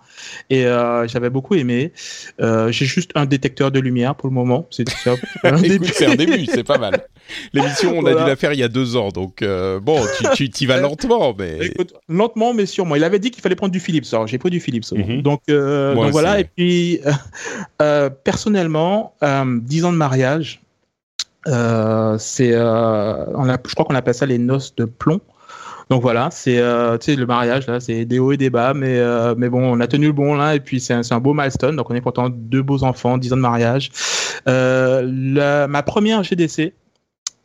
et 0.51 0.67
euh, 0.67 1.07
j'avais 1.07 1.31
beaucoup 1.31 1.55
aimé. 1.55 1.93
Euh, 2.39 2.71
J'ai 2.71 2.85
juste 2.85 3.11
un 3.15 3.25
détecteur 3.25 3.71
de 3.71 3.79
lumière 3.79 4.13
pour 4.13 4.29
le 4.29 4.35
moment. 4.35 4.67
C'est 4.69 4.85
un, 5.07 5.15
un 5.43 5.61
début. 5.61 5.89
C'est 5.91 6.05
un 6.05 6.15
début, 6.15 6.45
c'est 6.45 6.63
pas 6.63 6.77
mal. 6.77 7.07
L'émission, 7.53 7.97
on 7.97 8.01
voilà. 8.01 8.21
a 8.21 8.23
dû 8.23 8.29
la 8.29 8.35
faire 8.35 8.53
il 8.53 8.59
y 8.59 8.63
a 8.63 8.67
deux 8.67 8.95
ans, 8.95 9.09
donc 9.09 9.41
euh, 9.41 9.79
bon, 9.79 9.99
tu, 10.35 10.49
tu 10.49 10.63
y 10.63 10.67
vas 10.67 10.79
lentement, 10.79 11.33
mais 11.37 11.57
Écoute, 11.61 11.93
lentement, 12.07 12.53
mais 12.53 12.67
sûrement. 12.67 12.95
Il 12.95 13.03
avait 13.03 13.19
dit 13.19 13.31
qu'il 13.31 13.41
fallait 13.41 13.55
prendre 13.55 13.71
du 13.73 13.79
Philips. 13.79 14.05
Alors 14.11 14.27
j'ai 14.27 14.37
pris 14.37 14.51
du 14.51 14.59
Philips. 14.59 14.91
Mm 14.91 15.01
-hmm. 15.01 15.21
Donc, 15.23 15.41
donc 15.47 16.11
voilà. 16.11 16.39
Et 16.39 16.43
puis 16.43 17.01
personnellement, 18.23 19.15
dix 19.61 19.85
ans 19.85 19.91
de 19.91 19.97
mariage. 19.97 20.61
c'est, 21.45 22.51
je 22.51 23.73
crois 23.73 23.85
qu'on 23.85 23.95
appelle 23.95 24.13
ça 24.13 24.27
les 24.27 24.37
noces 24.37 24.75
de 24.75 24.85
plomb. 24.85 25.19
Donc 25.91 26.01
voilà, 26.03 26.29
c'est 26.31 26.57
euh, 26.57 26.97
le 27.05 27.25
mariage 27.25 27.67
là, 27.67 27.81
c'est 27.81 28.05
des 28.05 28.17
hauts 28.17 28.31
et 28.31 28.37
des 28.37 28.49
bas, 28.49 28.73
mais 28.73 28.97
euh, 28.97 29.35
mais 29.37 29.49
bon, 29.49 29.61
on 29.61 29.81
a 29.81 29.87
tenu 29.87 30.05
le 30.05 30.13
bon 30.13 30.35
là 30.35 30.55
et 30.55 30.61
puis 30.61 30.79
c'est 30.79 30.93
un, 30.93 31.19
beau 31.19 31.33
milestone. 31.33 31.75
Donc 31.75 31.91
on 31.91 31.93
est 31.93 31.99
content, 31.99 32.29
deux 32.29 32.61
beaux 32.61 32.85
enfants, 32.85 33.17
dix 33.17 33.33
ans 33.33 33.35
de 33.35 33.41
mariage. 33.41 33.91
Euh, 34.47 35.01
la, 35.05 35.67
ma 35.67 35.83
première 35.83 36.23
GDC, 36.23 36.71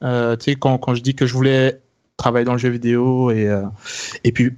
quand 0.01 0.78
quand 0.78 0.94
je 0.94 1.03
dis 1.03 1.16
que 1.16 1.26
je 1.26 1.34
voulais 1.34 1.80
travailler 2.18 2.44
dans 2.44 2.53
le 2.53 2.59
jeu 2.59 2.68
vidéo 2.68 3.32
et 3.32 4.32
puis 4.32 4.53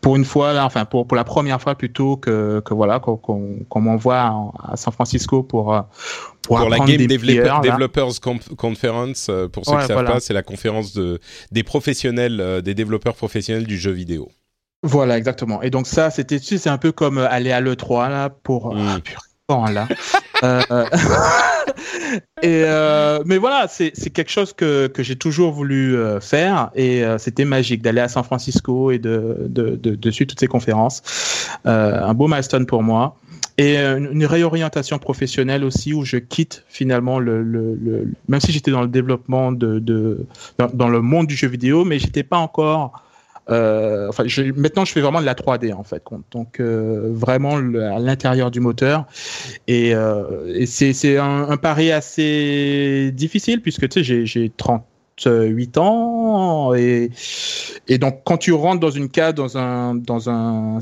pour 0.00 0.14
une 0.14 0.24
fois 0.24 0.54
enfin 0.62 0.84
pour 0.84 1.04
la 1.16 1.24
première 1.24 1.60
fois 1.60 1.74
plutôt 1.74 2.16
que 2.16 2.60
que 2.64 2.72
voilà 2.72 3.00
qu'on 3.00 3.16
qu 3.16 3.66
qu 3.68 3.78
m'envoie 3.80 4.52
à 4.62 4.76
San 4.76 4.92
Francisco 4.92 5.42
pour 5.42 5.84
pour, 6.46 6.58
pour 6.58 6.68
la 6.68 6.78
Game 6.78 7.06
Developer, 7.06 7.56
Developers 7.62 8.20
Conference, 8.56 9.30
pour 9.52 9.64
ceux 9.64 9.72
ouais, 9.72 9.78
qui 9.78 9.82
ne 9.82 9.88
savent 9.88 9.92
voilà. 9.92 10.12
pas, 10.12 10.20
c'est 10.20 10.34
la 10.34 10.42
conférence 10.42 10.92
de, 10.92 11.20
des 11.52 11.62
professionnels, 11.62 12.40
euh, 12.40 12.60
des 12.60 12.74
développeurs 12.74 13.14
professionnels 13.14 13.66
du 13.66 13.78
jeu 13.78 13.90
vidéo. 13.90 14.30
Voilà, 14.82 15.16
exactement. 15.16 15.62
Et 15.62 15.70
donc 15.70 15.86
ça, 15.86 16.10
c'était, 16.10 16.38
c'est 16.38 16.68
un 16.68 16.78
peu 16.78 16.92
comme 16.92 17.18
aller 17.18 17.52
à 17.52 17.60
l'E3 17.60 18.10
là 18.10 18.28
pour. 18.28 18.74
Mm. 18.74 19.00
Ah, 19.48 19.70
là. 19.70 19.88
euh, 20.42 20.62
et 22.42 22.62
euh, 22.64 23.22
mais 23.26 23.36
voilà, 23.36 23.66
c'est 23.68 23.92
quelque 23.92 24.30
chose 24.30 24.54
que, 24.54 24.86
que 24.86 25.02
j'ai 25.02 25.16
toujours 25.16 25.52
voulu 25.52 25.96
euh, 25.96 26.18
faire 26.18 26.70
et 26.74 27.04
euh, 27.04 27.18
c'était 27.18 27.44
magique 27.44 27.82
d'aller 27.82 28.00
à 28.00 28.08
San 28.08 28.24
Francisco 28.24 28.90
et 28.90 28.98
de, 28.98 29.46
de, 29.48 29.76
de, 29.76 29.94
de 29.94 30.10
suivre 30.10 30.30
toutes 30.30 30.40
ces 30.40 30.46
conférences. 30.46 31.02
Euh, 31.66 32.02
un 32.02 32.14
beau 32.14 32.26
milestone 32.26 32.64
pour 32.64 32.82
moi 32.82 33.16
et 33.56 33.76
une, 33.78 34.08
une, 34.12 34.26
réorientation 34.26 34.98
professionnelle 34.98 35.64
aussi 35.64 35.92
où 35.92 36.04
je 36.04 36.16
quitte 36.16 36.64
finalement 36.68 37.18
le, 37.18 37.42
le, 37.42 37.74
le 37.74 38.12
même 38.28 38.40
si 38.40 38.52
j'étais 38.52 38.70
dans 38.70 38.82
le 38.82 38.88
développement 38.88 39.52
de, 39.52 39.78
de 39.78 40.26
dans, 40.58 40.88
le 40.88 41.00
monde 41.00 41.26
du 41.26 41.36
jeu 41.36 41.48
vidéo, 41.48 41.84
mais 41.84 41.98
j'étais 41.98 42.24
pas 42.24 42.38
encore 42.38 43.04
euh, 43.50 44.08
enfin, 44.08 44.24
je, 44.26 44.42
maintenant, 44.42 44.84
je 44.84 44.92
fais 44.92 45.02
vraiment 45.02 45.20
de 45.20 45.26
la 45.26 45.34
3D 45.34 45.74
en 45.74 45.84
fait, 45.84 46.02
donc 46.30 46.60
euh, 46.60 47.10
vraiment 47.12 47.56
à 47.56 47.98
l'intérieur 47.98 48.50
du 48.50 48.60
moteur. 48.60 49.06
Et, 49.68 49.94
euh, 49.94 50.52
et 50.54 50.66
c'est 50.66 51.18
un, 51.18 51.48
un, 51.50 51.56
pari 51.58 51.92
assez 51.92 53.10
difficile 53.12 53.60
puisque 53.60 53.88
tu 53.88 54.04
sais, 54.04 54.24
j'ai 54.24 54.50
30 54.56 54.84
8 55.22 55.78
ans 55.78 56.74
et, 56.74 57.10
et 57.88 57.98
donc 57.98 58.22
quand 58.24 58.36
tu 58.36 58.52
rentres 58.52 58.80
dans 58.80 58.90
une 58.90 59.08
case 59.08 59.34
dans 59.34 59.56
un 59.56 59.94
dans 59.94 60.28
un, 60.28 60.78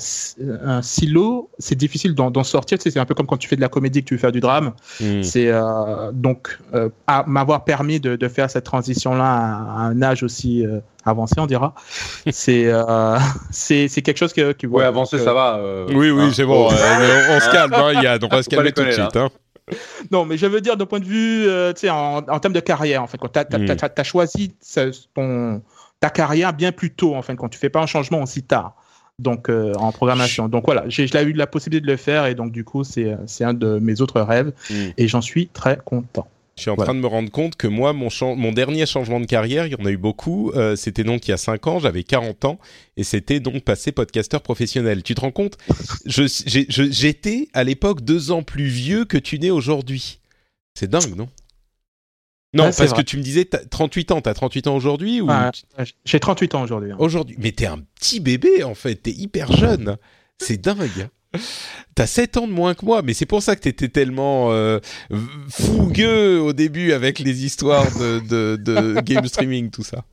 un 0.64 0.82
silo 0.82 1.50
c'est 1.58 1.74
difficile 1.74 2.14
d'en 2.14 2.44
sortir 2.44 2.78
tu 2.78 2.84
sais, 2.84 2.90
c'est 2.90 2.98
un 2.98 3.04
peu 3.04 3.14
comme 3.14 3.26
quand 3.26 3.36
tu 3.36 3.48
fais 3.48 3.56
de 3.56 3.60
la 3.60 3.68
comédie 3.68 4.02
que 4.02 4.08
tu 4.08 4.14
veux 4.14 4.20
faire 4.20 4.32
du 4.32 4.40
drame 4.40 4.72
mmh. 5.00 5.22
c'est 5.22 5.48
euh, 5.48 6.12
donc 6.12 6.58
euh, 6.74 6.88
m'avoir 7.26 7.64
permis 7.64 8.00
de, 8.00 8.16
de, 8.16 8.28
faire 8.28 8.50
cette 8.50 8.64
transition 8.64 9.14
là 9.14 9.24
à, 9.24 9.82
à 9.82 9.82
un 9.82 10.00
âge 10.02 10.22
aussi 10.22 10.64
euh, 10.64 10.80
avancé 11.04 11.34
on 11.38 11.46
dira 11.46 11.74
c'est 12.30 12.64
euh, 12.66 13.18
c'est 13.50 13.88
quelque 14.02 14.18
chose 14.18 14.32
que, 14.32 14.52
qui 14.52 14.66
ouais 14.66 14.84
avancé 14.84 15.18
ça 15.18 15.34
va 15.34 15.60
oui 15.88 16.10
oui 16.10 16.24
hein. 16.24 16.30
c'est 16.32 16.46
bon 16.46 16.68
oh. 16.70 16.72
on, 16.72 17.36
on, 17.36 17.40
se 17.40 17.52
calme 17.52 17.74
hein, 17.74 18.02
Yann 18.02 18.18
on 18.22 18.28
va 18.28 18.42
se 18.42 18.48
calmer 18.48 18.72
tout 18.72 18.82
de 18.82 18.90
suite 18.92 19.16
hein 19.16 19.28
non, 20.10 20.24
mais 20.24 20.36
je 20.36 20.46
veux 20.46 20.60
dire 20.60 20.76
d'un 20.76 20.86
point 20.86 21.00
de 21.00 21.04
vue, 21.04 21.46
euh, 21.46 21.72
tu 21.72 21.80
sais, 21.80 21.90
en, 21.90 22.18
en, 22.18 22.40
termes 22.40 22.54
de 22.54 22.60
carrière, 22.60 23.02
en 23.02 23.06
fait, 23.06 23.18
quand 23.18 23.28
tu 23.28 23.38
as, 23.38 23.90
as, 23.96 24.04
choisi 24.04 24.54
ton, 25.14 25.62
ta 26.00 26.10
carrière 26.10 26.52
bien 26.52 26.72
plus 26.72 26.92
tôt, 26.92 27.14
en 27.14 27.22
fait, 27.22 27.36
quand 27.36 27.48
tu 27.48 27.58
fais 27.58 27.70
pas 27.70 27.80
un 27.80 27.86
changement 27.86 28.22
aussi 28.22 28.42
tard. 28.42 28.76
Donc, 29.18 29.48
euh, 29.48 29.72
en 29.74 29.92
programmation. 29.92 30.48
Donc 30.48 30.64
voilà, 30.64 30.84
j'ai 30.88 31.04
eu 31.04 31.32
la 31.32 31.46
possibilité 31.46 31.86
de 31.86 31.90
le 31.90 31.96
faire 31.96 32.26
et 32.26 32.34
donc 32.34 32.50
du 32.50 32.64
coup, 32.64 32.82
c'est 32.82 33.14
un 33.40 33.54
de 33.54 33.78
mes 33.78 34.00
autres 34.00 34.20
rêves 34.20 34.52
mm. 34.70 34.74
et 34.96 35.06
j'en 35.06 35.20
suis 35.20 35.48
très 35.48 35.78
content. 35.84 36.26
Je 36.56 36.62
suis 36.62 36.70
en 36.70 36.74
voilà. 36.74 36.88
train 36.88 36.94
de 36.94 37.00
me 37.00 37.06
rendre 37.06 37.30
compte 37.30 37.56
que 37.56 37.66
moi, 37.66 37.92
mon, 37.92 38.08
mon, 38.36 38.52
dernier 38.52 38.84
changement 38.84 39.20
de 39.20 39.26
carrière, 39.26 39.66
il 39.66 39.72
y 39.72 39.74
en 39.74 39.86
a 39.86 39.90
eu 39.90 39.96
beaucoup. 39.96 40.52
Euh, 40.54 40.76
c'était 40.76 41.02
donc 41.02 41.26
il 41.26 41.30
y 41.30 41.34
a 41.34 41.38
5 41.38 41.66
ans, 41.66 41.78
j'avais 41.78 42.04
40 42.04 42.44
ans, 42.44 42.58
et 42.96 43.04
c'était 43.04 43.40
donc 43.40 43.64
passer 43.64 43.90
podcasteur 43.90 44.42
professionnel. 44.42 45.02
Tu 45.02 45.14
te 45.14 45.20
rends 45.22 45.30
compte? 45.30 45.56
J'étais 46.04 47.48
à 47.54 47.64
l'époque 47.64 48.02
deux 48.02 48.30
ans 48.30 48.42
plus 48.42 48.66
vieux 48.66 49.04
que 49.06 49.16
tu 49.16 49.38
n'es 49.38 49.50
aujourd'hui. 49.50 50.20
C'est 50.74 50.90
dingue, 50.90 51.16
non? 51.16 51.28
Non, 52.54 52.64
ouais, 52.64 52.72
parce 52.76 52.90
vrai. 52.90 53.02
que 53.02 53.08
tu 53.08 53.16
me 53.16 53.22
disais 53.22 53.46
38 53.46 54.12
ans. 54.12 54.20
T'as 54.20 54.34
38 54.34 54.66
ans 54.66 54.76
aujourd'hui 54.76 55.22
ou 55.22 55.28
ouais, 55.28 55.86
J'ai 56.04 56.20
38 56.20 56.54
ans 56.54 56.62
aujourd'hui. 56.62 56.92
Hein. 56.92 56.96
Aujourd'hui, 56.98 57.36
mais 57.38 57.52
t'es 57.52 57.64
un 57.64 57.78
petit 57.78 58.20
bébé 58.20 58.62
en 58.62 58.74
fait. 58.74 58.96
T'es 58.96 59.10
hyper 59.10 59.50
jeune. 59.52 59.96
C'est 60.38 60.60
dingue. 60.60 61.08
T'as 61.94 62.06
7 62.06 62.36
ans 62.38 62.46
de 62.46 62.52
moins 62.52 62.74
que 62.74 62.84
moi, 62.84 63.02
mais 63.02 63.14
c'est 63.14 63.26
pour 63.26 63.42
ça 63.42 63.56
que 63.56 63.60
t'étais 63.60 63.88
tellement 63.88 64.52
euh, 64.52 64.78
fougueux 65.50 66.40
au 66.40 66.52
début 66.52 66.92
avec 66.92 67.18
les 67.18 67.44
histoires 67.44 67.86
de, 67.98 68.20
de, 68.20 68.56
de 68.56 69.00
game 69.04 69.26
streaming, 69.26 69.70
tout 69.70 69.82
ça. 69.82 70.04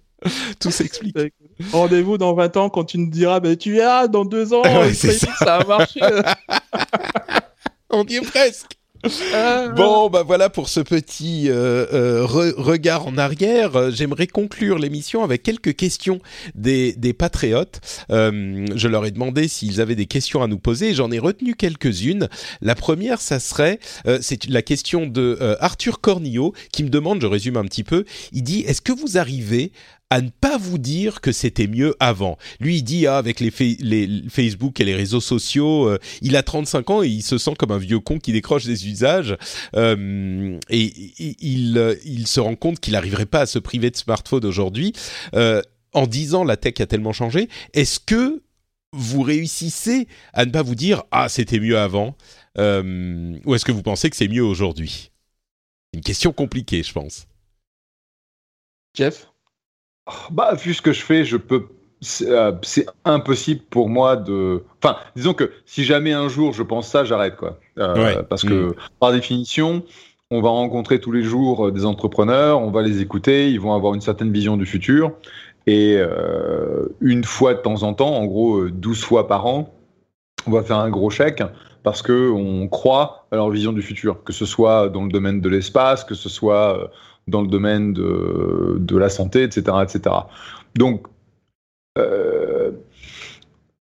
Tout 0.59 0.71
s'explique. 0.71 1.15
Rendez-vous 1.71 2.17
dans 2.17 2.33
20 2.33 2.57
ans 2.57 2.69
quand 2.69 2.83
tu 2.83 2.97
nous 2.97 3.09
diras, 3.09 3.39
bah, 3.39 3.55
tu 3.55 3.73
verras, 3.73 4.07
dans 4.07 4.25
2 4.25 4.53
ans, 4.53 4.61
ouais, 4.81 4.93
ça. 4.93 5.13
ça 5.13 5.55
a 5.57 5.65
marché. 5.65 6.01
On 7.89 8.03
y 8.05 8.15
est 8.15 8.21
presque. 8.21 8.78
Euh, 9.33 9.69
bon, 9.69 10.09
bah 10.09 10.23
voilà 10.23 10.49
pour 10.49 10.67
ce 10.67 10.81
petit 10.81 11.49
euh, 11.49 11.85
euh, 11.93 12.25
re 12.25 12.53
regard 12.57 13.07
en 13.07 13.17
arrière. 13.17 13.91
J'aimerais 13.91 14.27
conclure 14.27 14.77
l'émission 14.77 15.23
avec 15.23 15.41
quelques 15.43 15.75
questions 15.75 16.19
des, 16.55 16.93
des 16.93 17.13
patriotes. 17.13 17.79
Euh, 18.11 18.65
je 18.75 18.87
leur 18.87 19.05
ai 19.05 19.11
demandé 19.11 19.47
s'ils 19.47 19.79
avaient 19.79 19.95
des 19.95 20.05
questions 20.05 20.43
à 20.43 20.47
nous 20.47 20.59
poser. 20.59 20.93
J'en 20.93 21.11
ai 21.11 21.19
retenu 21.19 21.55
quelques-unes. 21.55 22.27
La 22.61 22.75
première, 22.75 23.21
ça 23.21 23.39
serait, 23.39 23.79
euh, 24.05 24.19
c'est 24.21 24.47
la 24.49 24.61
question 24.61 25.05
de 25.05 25.37
euh, 25.39 25.55
Arthur 25.61 26.01
Cornillo 26.01 26.53
qui 26.73 26.83
me 26.83 26.89
demande, 26.89 27.21
je 27.21 27.27
résume 27.27 27.57
un 27.57 27.65
petit 27.65 27.83
peu, 27.83 28.03
il 28.33 28.43
dit, 28.43 28.61
est-ce 28.61 28.81
que 28.81 28.91
vous 28.91 29.17
arrivez 29.17 29.71
à 30.09 30.21
ne 30.21 30.29
pas 30.29 30.57
vous 30.57 30.77
dire 30.77 31.21
que 31.21 31.31
c'était 31.31 31.67
mieux 31.67 31.95
avant. 31.99 32.37
Lui, 32.59 32.77
il 32.77 32.83
dit, 32.83 33.05
ah, 33.05 33.17
avec 33.17 33.39
les, 33.39 33.51
Facebook 33.51 34.79
et 34.79 34.85
les 34.85 34.95
réseaux 34.95 35.21
sociaux, 35.21 35.87
euh, 35.87 35.99
il 36.21 36.35
a 36.35 36.43
35 36.43 36.89
ans 36.89 37.03
et 37.03 37.07
il 37.07 37.21
se 37.21 37.37
sent 37.37 37.53
comme 37.57 37.71
un 37.71 37.77
vieux 37.77 37.99
con 37.99 38.17
qui 38.19 38.31
décroche 38.31 38.65
des 38.65 38.87
usages. 38.87 39.37
Euh, 39.75 40.57
et 40.69 40.93
il, 41.39 41.97
il 42.05 42.27
se 42.27 42.39
rend 42.39 42.55
compte 42.55 42.79
qu'il 42.79 42.93
n'arriverait 42.93 43.27
pas 43.27 43.41
à 43.41 43.45
se 43.45 43.59
priver 43.59 43.91
de 43.91 43.97
smartphone 43.97 44.45
aujourd'hui. 44.45 44.93
Euh, 45.35 45.61
en 45.93 46.07
10 46.07 46.35
ans, 46.35 46.43
la 46.43 46.57
tech 46.57 46.79
a 46.79 46.85
tellement 46.85 47.13
changé. 47.13 47.49
Est-ce 47.73 47.99
que 47.99 48.41
vous 48.91 49.21
réussissez 49.21 50.07
à 50.33 50.45
ne 50.45 50.51
pas 50.51 50.63
vous 50.63 50.75
dire, 50.75 51.03
ah, 51.11 51.29
c'était 51.29 51.59
mieux 51.59 51.77
avant? 51.77 52.15
Euh, 52.57 53.37
Ou 53.45 53.55
est-ce 53.55 53.65
que 53.65 53.71
vous 53.71 53.83
pensez 53.83 54.09
que 54.09 54.15
c'est 54.15 54.27
mieux 54.27 54.43
aujourd'hui? 54.43 55.11
Une 55.93 56.01
question 56.01 56.31
compliquée, 56.31 56.83
je 56.83 56.93
pense. 56.93 57.27
Jeff? 58.95 59.27
Bah, 60.31 60.53
vu 60.53 60.73
ce 60.73 60.81
que 60.81 60.93
je 60.93 61.01
fais, 61.01 61.23
je 61.25 61.37
peux. 61.37 61.65
C'est 62.01 62.29
euh, 62.29 62.53
impossible 63.03 63.61
pour 63.69 63.89
moi 63.89 64.15
de. 64.15 64.63
Enfin, 64.81 64.97
disons 65.17 65.33
que 65.33 65.51
si 65.65 65.83
jamais 65.83 66.13
un 66.13 66.29
jour 66.29 66.53
je 66.53 66.63
pense 66.63 66.87
ça, 66.87 67.03
j'arrête 67.03 67.35
quoi. 67.35 67.59
Euh, 67.77 67.95
ouais. 67.95 68.23
Parce 68.29 68.43
que 68.43 68.69
mmh. 68.69 68.73
par 69.01 69.11
définition, 69.11 69.83
on 70.31 70.41
va 70.41 70.49
rencontrer 70.49 70.99
tous 70.99 71.11
les 71.11 71.23
jours 71.23 71.67
euh, 71.67 71.71
des 71.71 71.85
entrepreneurs, 71.85 72.61
on 72.61 72.71
va 72.71 72.83
les 72.83 73.01
écouter, 73.01 73.49
ils 73.49 73.59
vont 73.59 73.73
avoir 73.73 73.95
une 73.95 74.01
certaine 74.01 74.31
vision 74.31 74.55
du 74.55 74.65
futur. 74.65 75.11
Et 75.67 75.97
euh, 75.97 76.85
une 77.01 77.23
fois 77.25 77.53
de 77.53 77.59
temps 77.59 77.83
en 77.83 77.93
temps, 77.93 78.15
en 78.15 78.25
gros 78.25 78.69
12 78.69 79.03
fois 79.03 79.27
par 79.27 79.45
an, 79.45 79.73
on 80.47 80.51
va 80.51 80.63
faire 80.63 80.77
un 80.77 80.89
gros 80.89 81.09
chèque 81.09 81.43
parce 81.83 82.01
que 82.01 82.31
on 82.31 82.67
croit 82.67 83.27
à 83.31 83.35
leur 83.35 83.49
vision 83.49 83.73
du 83.73 83.81
futur, 83.81 84.23
que 84.23 84.31
ce 84.31 84.45
soit 84.45 84.89
dans 84.89 85.03
le 85.03 85.11
domaine 85.11 85.41
de 85.41 85.49
l'espace, 85.49 86.03
que 86.03 86.15
ce 86.15 86.29
soit 86.29 86.91
dans 87.29 87.41
le 87.41 87.47
domaine 87.47 87.93
de, 87.93 88.77
de 88.79 88.97
la 88.97 89.09
santé, 89.09 89.43
etc. 89.43 89.77
etc. 89.83 90.15
Donc, 90.75 91.07
euh, 91.97 92.71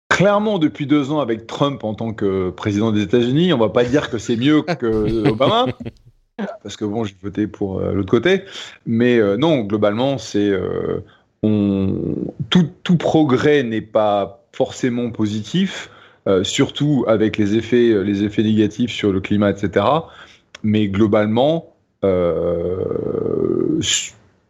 clairement, 0.08 0.58
depuis 0.58 0.86
deux 0.86 1.10
ans, 1.10 1.20
avec 1.20 1.46
Trump 1.46 1.84
en 1.84 1.94
tant 1.94 2.12
que 2.12 2.50
président 2.50 2.92
des 2.92 3.02
États-Unis, 3.02 3.52
on 3.52 3.58
va 3.58 3.68
pas 3.68 3.84
dire 3.84 4.10
que 4.10 4.18
c'est 4.18 4.36
mieux 4.36 4.62
que 4.62 5.28
Obama. 5.28 5.66
Parce 6.62 6.76
que 6.76 6.84
bon, 6.84 7.04
j'ai 7.04 7.16
voté 7.20 7.46
pour 7.48 7.80
euh, 7.80 7.92
l'autre 7.92 8.10
côté, 8.10 8.44
mais 8.86 9.18
euh, 9.18 9.36
non, 9.36 9.60
globalement, 9.60 10.18
c'est 10.18 10.52
tout, 11.42 12.68
tout, 12.82 12.96
progrès 12.96 13.62
n'est 13.62 13.80
pas 13.80 14.44
forcément 14.52 15.10
positif, 15.10 15.90
surtout 16.42 17.04
avec 17.06 17.38
les 17.38 17.54
effets, 17.54 18.02
les 18.04 18.24
effets 18.24 18.42
négatifs 18.42 18.90
sur 18.90 19.12
le 19.12 19.20
climat, 19.20 19.50
etc. 19.50 19.86
Mais 20.62 20.88
globalement, 20.88 21.74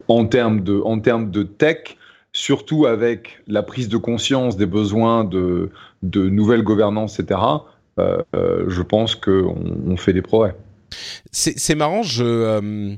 en 0.09 0.27
termes 0.27 0.63
de, 0.63 0.81
en 0.81 1.01
termes 1.01 1.31
de 1.31 1.43
tech, 1.43 1.97
surtout 2.33 2.87
avec 2.87 3.41
la 3.47 3.63
prise 3.63 3.89
de 3.89 3.97
conscience 3.97 4.57
des 4.57 4.67
besoins 4.67 5.25
de, 5.25 5.71
de 6.03 6.29
nouvelles 6.29 6.63
gouvernances, 6.63 7.19
etc., 7.19 7.41
euh, 7.99 8.23
euh, 8.37 8.65
je 8.69 8.83
pense 8.83 9.17
qu'on 9.17 9.57
on 9.87 9.97
fait 9.97 10.13
des 10.13 10.23
progrès. 10.23 10.55
C'est 11.33 11.75
marrant, 11.75 12.03
je, 12.03 12.25
euh, 12.25 12.95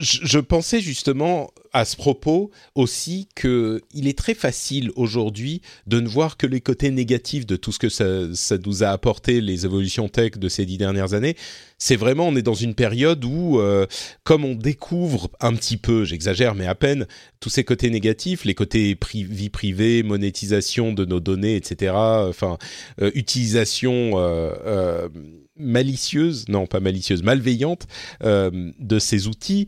je, 0.00 0.38
pensais 0.38 0.80
justement 0.80 1.50
à 1.74 1.84
ce 1.84 1.96
propos 1.96 2.50
aussi 2.74 3.28
que 3.34 3.82
il 3.92 4.08
est 4.08 4.16
très 4.16 4.34
facile 4.34 4.90
aujourd'hui 4.96 5.60
de 5.86 6.00
ne 6.00 6.08
voir 6.08 6.36
que 6.36 6.46
les 6.46 6.60
côtés 6.60 6.90
négatifs 6.90 7.44
de 7.44 7.56
tout 7.56 7.72
ce 7.72 7.78
que 7.78 7.88
ça, 7.88 8.32
ça 8.32 8.56
nous 8.64 8.82
a 8.82 8.88
apporté 8.88 9.40
les 9.40 9.66
évolutions 9.66 10.08
tech 10.08 10.38
de 10.38 10.48
ces 10.48 10.64
dix 10.64 10.78
dernières 10.78 11.12
années. 11.12 11.36
C'est 11.76 11.96
vraiment 11.96 12.28
on 12.28 12.36
est 12.36 12.42
dans 12.42 12.54
une 12.54 12.74
période 12.74 13.24
où 13.24 13.58
euh, 13.58 13.86
comme 14.22 14.44
on 14.44 14.54
découvre 14.54 15.28
un 15.40 15.52
petit 15.54 15.76
peu, 15.76 16.04
j'exagère 16.04 16.54
mais 16.54 16.66
à 16.66 16.74
peine 16.74 17.06
tous 17.40 17.50
ces 17.50 17.64
côtés 17.64 17.90
négatifs, 17.90 18.44
les 18.44 18.54
côtés 18.54 18.96
vie 19.12 19.50
privée, 19.50 20.02
monétisation 20.02 20.92
de 20.92 21.04
nos 21.04 21.20
données, 21.20 21.56
etc. 21.56 21.92
Enfin 21.94 22.56
euh, 23.02 23.10
utilisation 23.14 24.12
euh, 24.14 25.08
malicieuse, 25.56 26.48
non 26.48 26.66
pas 26.66 26.80
malicieuse, 26.80 27.22
malveillante 27.22 27.86
euh, 28.22 28.72
de 28.78 28.98
ces 28.98 29.26
outils, 29.26 29.66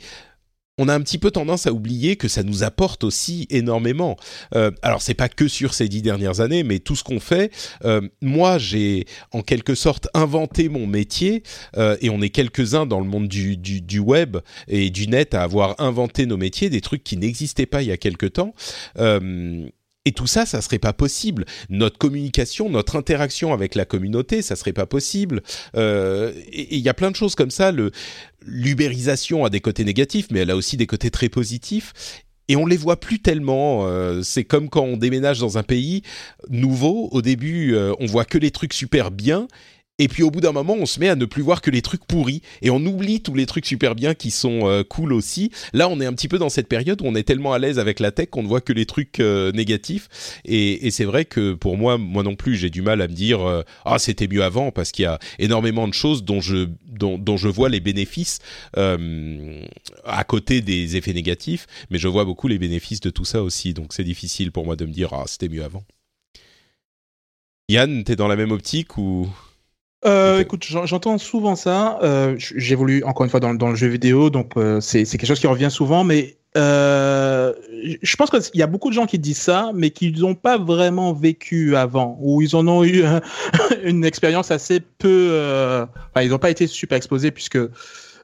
on 0.79 0.89
a 0.89 0.95
un 0.95 1.01
petit 1.01 1.18
peu 1.18 1.31
tendance 1.31 1.66
à 1.66 1.72
oublier 1.72 2.16
que 2.16 2.29
ça 2.29 2.43
nous 2.43 2.62
apporte 2.62 3.05
aussi 3.05 3.47
énormément. 3.51 4.16
Euh, 4.55 4.70
alors 4.83 5.01
c'est 5.01 5.14
pas 5.14 5.29
que 5.29 5.49
sur 5.49 5.72
ces 5.72 5.89
dix 5.89 6.03
dernières 6.03 6.41
années, 6.41 6.64
mais 6.64 6.81
tout 6.81 6.97
ce 6.97 7.05
qu'on 7.05 7.20
fait. 7.20 7.51
Euh, 7.85 8.03
moi, 8.20 8.59
j'ai 8.59 9.07
en 9.33 9.43
quelque 9.43 9.74
sorte 9.74 10.09
inventé 10.12 10.68
mon 10.68 10.87
métier, 10.87 11.43
euh, 11.77 11.97
et 12.01 12.11
on 12.11 12.20
est 12.20 12.31
quelques-uns 12.31 12.87
dans 12.87 13.01
le 13.01 13.07
monde 13.07 13.29
du, 13.29 13.57
du, 13.57 13.81
du, 13.81 13.99
web 13.99 14.37
et 14.68 14.91
du 14.91 15.09
net 15.09 15.35
à 15.35 15.43
avoir 15.43 15.74
inventé 15.79 16.27
nos 16.27 16.37
métiers, 16.37 16.68
des 16.68 16.83
trucs 16.83 17.03
qui 17.03 17.16
n'existaient 17.16 17.66
pas 17.66 17.83
il 17.83 17.89
y 17.89 17.93
a 17.93 17.97
quelque 17.97 18.27
temps. 18.27 18.55
Et 20.07 20.13
tout 20.13 20.29
ça, 20.29 20.47
ça 20.47 20.63
serait 20.63 20.79
pas 20.79 20.93
possible. 20.93 21.45
Notre 21.69 21.99
communication, 21.99 22.71
notre 22.71 22.95
interaction 22.95 23.53
avec 23.53 23.75
la 23.75 23.85
communauté, 23.85 24.41
ça 24.41 24.55
serait 24.55 24.73
pas 24.73 24.87
possible. 24.87 25.43
Euh, 25.77 26.33
et 26.53 26.77
il 26.77 26.81
y 26.81 26.89
a 26.89 26.95
plein 26.95 27.11
de 27.11 27.17
choses 27.17 27.35
comme 27.35 27.51
ça. 27.51 27.73
Le 27.73 27.91
l'ubérisation 28.49 29.45
a 29.45 29.51
des 29.51 29.59
côtés 29.59 29.83
négatifs, 29.83 30.29
mais 30.31 30.39
elle 30.39 30.53
a 30.53 30.57
aussi 30.57 30.77
des 30.77 30.87
côtés 30.87 31.11
très 31.11 31.29
positifs. 31.29 31.93
Et 32.49 32.55
on 32.55 32.65
les 32.65 32.77
voit 32.77 33.01
plus 33.01 33.19
tellement. 33.19 33.89
Euh, 33.89 34.23
c'est 34.23 34.45
comme 34.45 34.69
quand 34.69 34.85
on 34.85 34.97
déménage 34.97 35.41
dans 35.41 35.59
un 35.59 35.65
pays 35.65 36.03
nouveau. 36.49 37.09
Au 37.11 37.21
début, 37.21 37.75
euh, 37.75 37.93
on 37.99 38.07
voit 38.07 38.25
que 38.25 38.39
les 38.39 38.53
trucs 38.53 38.75
super 38.75 39.11
bien, 39.11 39.49
et 39.99 40.09
puis 40.09 40.22
au 40.22 40.30
bout 40.30 40.42
d'un 40.42 40.53
moment, 40.53 40.74
on 40.78 40.84
se 40.84 41.01
met 41.01 41.09
à 41.09 41.16
ne 41.16 41.24
plus 41.24 41.42
voir 41.42 41.62
que 41.62 41.70
les 41.70 41.80
trucs 41.80 42.05
pourris 42.05 42.42
et 42.61 42.68
on 42.68 42.84
oublie 42.84 43.22
tous 43.22 43.34
les 43.34 43.47
trucs 43.47 43.64
super 43.64 43.94
bien 43.94 44.14
qui 44.14 44.30
sont 44.30 44.68
euh, 44.68 44.82
cool 44.84 45.12
aussi. 45.14 45.51
Là, 45.72 45.88
on 45.88 46.01
est 46.01 46.07
un 46.07 46.12
petit 46.12 46.28
peu 46.28 46.38
dans 46.38 46.51
cette 46.51 46.68
période 46.68 47.01
où 47.01 47.07
on 47.07 47.14
est 47.14 47.22
tellement 47.22 47.55
à 47.55 47.59
l'aise 47.59 47.78
avec 47.78 47.99
la 47.99 48.11
tech 48.11 48.28
qu'on 48.28 48.42
ne 48.42 48.49
voit 48.49 48.61
que 48.61 48.74
les 48.74 48.84
trucs 48.84 49.20
euh, 49.20 49.53
négatifs. 49.53 50.40
Et, 50.44 50.90
c'est 50.90 51.05
vrai 51.05 51.24
que 51.24 51.55
pour 51.55 51.76
moi, 51.76 51.99
moi 51.99 52.22
non 52.22 52.36
plus, 52.36 52.57
j'ai 52.57 52.70
du 52.70 52.82
mal 52.82 53.01
à 53.01 53.09
me 53.09 53.12
dire 53.12 53.40
euh, 53.47 53.62
ah 53.84 53.99
c'était 53.99 54.28
mieux 54.28 54.42
avant 54.42 54.70
parce 54.70 54.92
qu'il 54.92 55.03
y 55.05 55.07
a 55.07 55.18
énormément 55.38 55.88
de 55.88 55.94
choses 55.94 56.24
dont 56.24 56.40
je 56.40 56.68
dont, 56.86 57.18
dont 57.18 57.36
je 57.36 57.49
vois 57.49 57.68
les 57.68 57.80
bénéfices 57.80 58.38
à 58.74 60.24
côté 60.24 60.61
des 60.61 60.97
effets 60.97 61.12
négatifs, 61.12 61.66
mais 61.90 61.99
je 61.99 62.09
vois 62.09 62.24
beaucoup 62.24 62.49
les 62.49 62.59
bénéfices 62.59 63.01
de 63.01 63.11
tout 63.11 63.24
ça 63.24 63.42
aussi. 63.42 63.74
Donc 63.74 63.92
c'est 63.92 64.05
difficile 64.05 64.53
pour 64.53 64.64
moi 64.64 64.76
de 64.76 64.86
me 64.86 64.92
dire 64.92 65.12
ah 65.12 65.24
c'était 65.26 65.49
mieux 65.49 65.64
avant. 65.64 65.84
Yann, 67.68 68.05
t'es 68.05 68.16
dans 68.16 68.28
la 68.28 68.36
même 68.36 68.53
optique 68.53 68.97
ou? 68.97 69.28
Euh, 70.05 70.40
écoute, 70.40 70.64
j'entends 70.64 71.18
souvent 71.18 71.57
ça. 71.57 71.99
Euh, 72.03 72.36
J'évolue 72.38 73.03
encore 73.05 73.24
une 73.24 73.30
fois 73.30 73.40
dans, 73.40 73.55
dans, 73.55 73.70
le 73.70 73.74
jeu 73.74 73.88
vidéo, 73.88 74.30
donc 74.30 74.53
euh, 74.57 74.80
c'est 74.80 75.05
quelque 75.05 75.26
chose 75.26 75.40
qui 75.40 75.47
revient 75.47 75.70
souvent. 75.70 76.05
Mais 76.05 76.36
euh, 76.57 77.53
je 78.03 78.16
pense 78.16 78.30
qu'il 78.30 78.59
y 78.59 78.62
a 78.62 78.66
beaucoup 78.66 78.88
de 78.88 78.94
gens 78.94 79.07
qui 79.07 79.18
disent 79.18 79.40
ça, 79.40 79.72
mais 79.74 79.90
qui 79.90 80.12
n'ont 80.12 80.34
pas 80.34 80.57
vraiment 80.57 81.12
vécu 81.12 81.76
avant, 81.76 82.16
ou 82.20 82.40
ils 82.40 82.57
en 82.57 82.66
ont 82.66 82.82
eu 82.82 83.05
une 83.84 84.05
expérience 84.05 84.51
assez 84.51 84.80
peu. 84.80 85.28
Euh, 85.32 85.84
enfin, 86.14 86.24
ils 86.24 86.30
n'ont 86.30 86.38
pas 86.38 86.51
été 86.51 86.66
super 86.66 86.97
exposés 86.97 87.30
puisque 87.30 87.57
euh, 87.57 87.70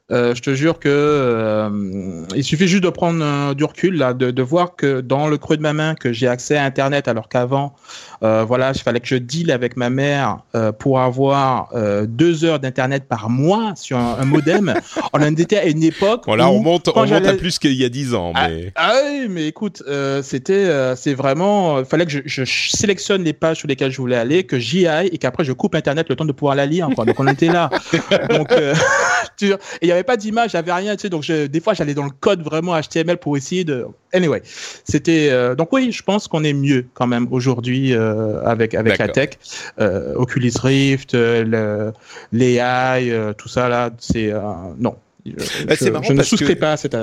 je 0.09 0.41
te 0.41 0.53
jure 0.53 0.79
que 0.79 0.89
euh, 0.89 2.25
il 2.35 2.43
suffit 2.43 2.67
juste 2.67 2.83
de 2.83 2.89
prendre 2.89 3.23
euh, 3.23 3.53
du 3.53 3.63
recul 3.63 3.95
là, 3.95 4.13
de, 4.13 4.31
de, 4.31 4.41
voir 4.43 4.75
que 4.75 5.01
dans 5.01 5.27
le 5.27 5.37
creux 5.37 5.55
de 5.55 5.61
ma 5.61 5.73
main 5.73 5.95
que 5.95 6.11
j'ai 6.11 6.27
accès 6.27 6.57
à 6.57 6.65
Internet 6.65 7.07
alors 7.07 7.29
qu'avant, 7.29 7.73
euh, 8.21 8.43
voilà, 8.43 8.71
il 8.75 8.81
fallait 8.81 8.99
que 8.99 9.07
je 9.07 9.15
deal 9.15 9.51
avec 9.51 9.77
ma 9.77 9.89
mère 9.89 10.39
pour 10.79 10.99
avoir 10.99 11.73
deux 12.05 12.45
heures 12.45 12.59
d'Internet 12.59 13.05
par 13.07 13.29
mois 13.29 13.73
sur 13.75 13.97
un, 13.97 14.25
modem. 14.25 14.73
on 15.13 15.21
en 15.21 15.35
était 15.35 15.57
à 15.57 15.65
une 15.65 15.83
époque. 15.83 16.23
Bon, 16.25 16.35
là, 16.35 16.49
on 16.49 16.61
monte, 16.61 16.89
on 16.93 17.05
monte 17.05 17.25
à 17.25 17.33
plus 17.33 17.59
qu'il 17.59 17.73
y 17.73 17.85
a 17.85 17.89
dix 17.89 18.13
ans. 18.13 18.33
Ah, 18.35 18.49
mais... 18.49 18.71
Ah, 18.75 18.93
oui, 19.05 19.27
mais 19.29 19.47
écoute, 19.47 19.83
c'était, 20.21 20.95
c'est 20.95 21.13
vraiment, 21.13 21.79
il 21.79 21.85
fallait 21.85 22.05
que 22.05 22.11
je, 22.11 22.21
je, 22.25 22.43
sélectionne 22.45 23.23
les 23.23 23.33
pages 23.33 23.57
sur 23.57 23.67
lesquelles 23.67 23.91
je 23.91 23.97
voulais 23.97 24.17
aller, 24.17 24.43
que 24.43 24.59
j'y 24.59 24.87
aille 24.87 25.07
et 25.07 25.17
qu'après 25.17 25.43
je 25.43 25.53
coupe 25.53 25.75
Internet 25.75 26.09
le 26.09 26.15
temps 26.15 26.25
de 26.25 26.31
pouvoir 26.31 26.55
la 26.55 26.65
lire. 26.65 26.89
Quoi. 26.95 27.05
Donc 27.05 27.19
on 27.19 27.27
était 27.27 27.47
là. 27.47 27.69
Donc, 28.29 28.51
y 29.81 29.92
avait 29.93 30.03
pas 30.03 30.17
d'image, 30.17 30.51
il 30.53 30.57
avait 30.57 30.73
rien, 30.73 30.95
tu 30.95 31.03
sais. 31.03 31.09
Donc 31.09 31.23
je, 31.23 31.47
des 31.47 31.59
fois, 31.59 31.73
j'allais 31.73 31.93
dans 31.93 32.03
le 32.03 32.11
code 32.11 32.41
vraiment 32.41 32.79
HTML 32.79 33.17
pour 33.17 33.37
essayer 33.37 33.63
de. 33.63 33.85
Anyway, 34.11 34.41
c'était 34.83 35.29
euh, 35.31 35.55
donc 35.55 35.73
oui, 35.73 35.91
je 35.91 36.03
pense 36.03 36.27
qu'on 36.27 36.43
est 36.43 36.53
mieux 36.53 36.85
quand 36.93 37.07
même 37.07 37.27
aujourd'hui 37.31 37.93
euh, 37.93 38.41
avec 38.43 38.75
avec 38.75 38.97
la 38.97 39.07
tech, 39.07 39.31
euh, 39.79 40.13
Oculus 40.15 40.53
Rift, 40.61 41.13
le, 41.13 41.93
l'AI, 42.31 43.33
tout 43.37 43.47
ça 43.49 43.69
là, 43.69 43.91
c'est 43.99 44.31
non. 44.77 44.95
Bah, 45.25 45.75
je, 45.79 45.85
je 46.03 46.13
ne 46.13 46.23
souscris 46.23 46.55
pas 46.55 46.73
à 46.73 46.77
cette. 46.77 46.97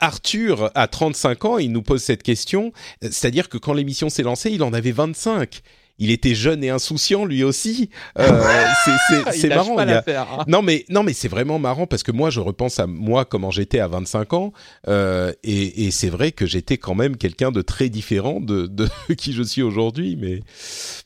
Arthur, 0.00 0.72
à 0.74 0.88
35 0.88 1.44
ans, 1.44 1.58
il 1.58 1.70
nous 1.70 1.82
pose 1.82 2.02
cette 2.02 2.24
question. 2.24 2.72
C'est-à-dire 3.02 3.48
que 3.48 3.56
quand 3.56 3.72
l'émission 3.72 4.10
s'est 4.10 4.24
lancée, 4.24 4.50
il 4.50 4.64
en 4.64 4.72
avait 4.72 4.90
25 4.90 5.62
il 5.98 6.10
était 6.10 6.34
jeune 6.34 6.64
et 6.64 6.70
insouciant 6.70 7.24
lui 7.24 7.44
aussi. 7.44 7.90
Euh, 8.18 8.42
c'est 9.32 9.48
marrant. 9.48 9.78
Hein. 9.78 10.44
Non 10.48 10.62
mais 10.62 10.84
non 10.88 11.02
mais 11.02 11.12
c'est 11.12 11.28
vraiment 11.28 11.58
marrant 11.58 11.86
parce 11.86 12.02
que 12.02 12.12
moi 12.12 12.30
je 12.30 12.40
repense 12.40 12.80
à 12.80 12.86
moi 12.86 13.24
comment 13.24 13.50
j'étais 13.50 13.78
à 13.78 13.86
25 13.86 14.32
ans 14.32 14.52
euh, 14.88 15.32
et, 15.44 15.86
et 15.86 15.90
c'est 15.90 16.08
vrai 16.08 16.32
que 16.32 16.46
j'étais 16.46 16.78
quand 16.78 16.94
même 16.94 17.16
quelqu'un 17.16 17.52
de 17.52 17.62
très 17.62 17.88
différent 17.88 18.40
de, 18.40 18.66
de 18.66 18.88
qui 19.16 19.32
je 19.32 19.42
suis 19.42 19.62
aujourd'hui. 19.62 20.16
Mais 20.20 20.40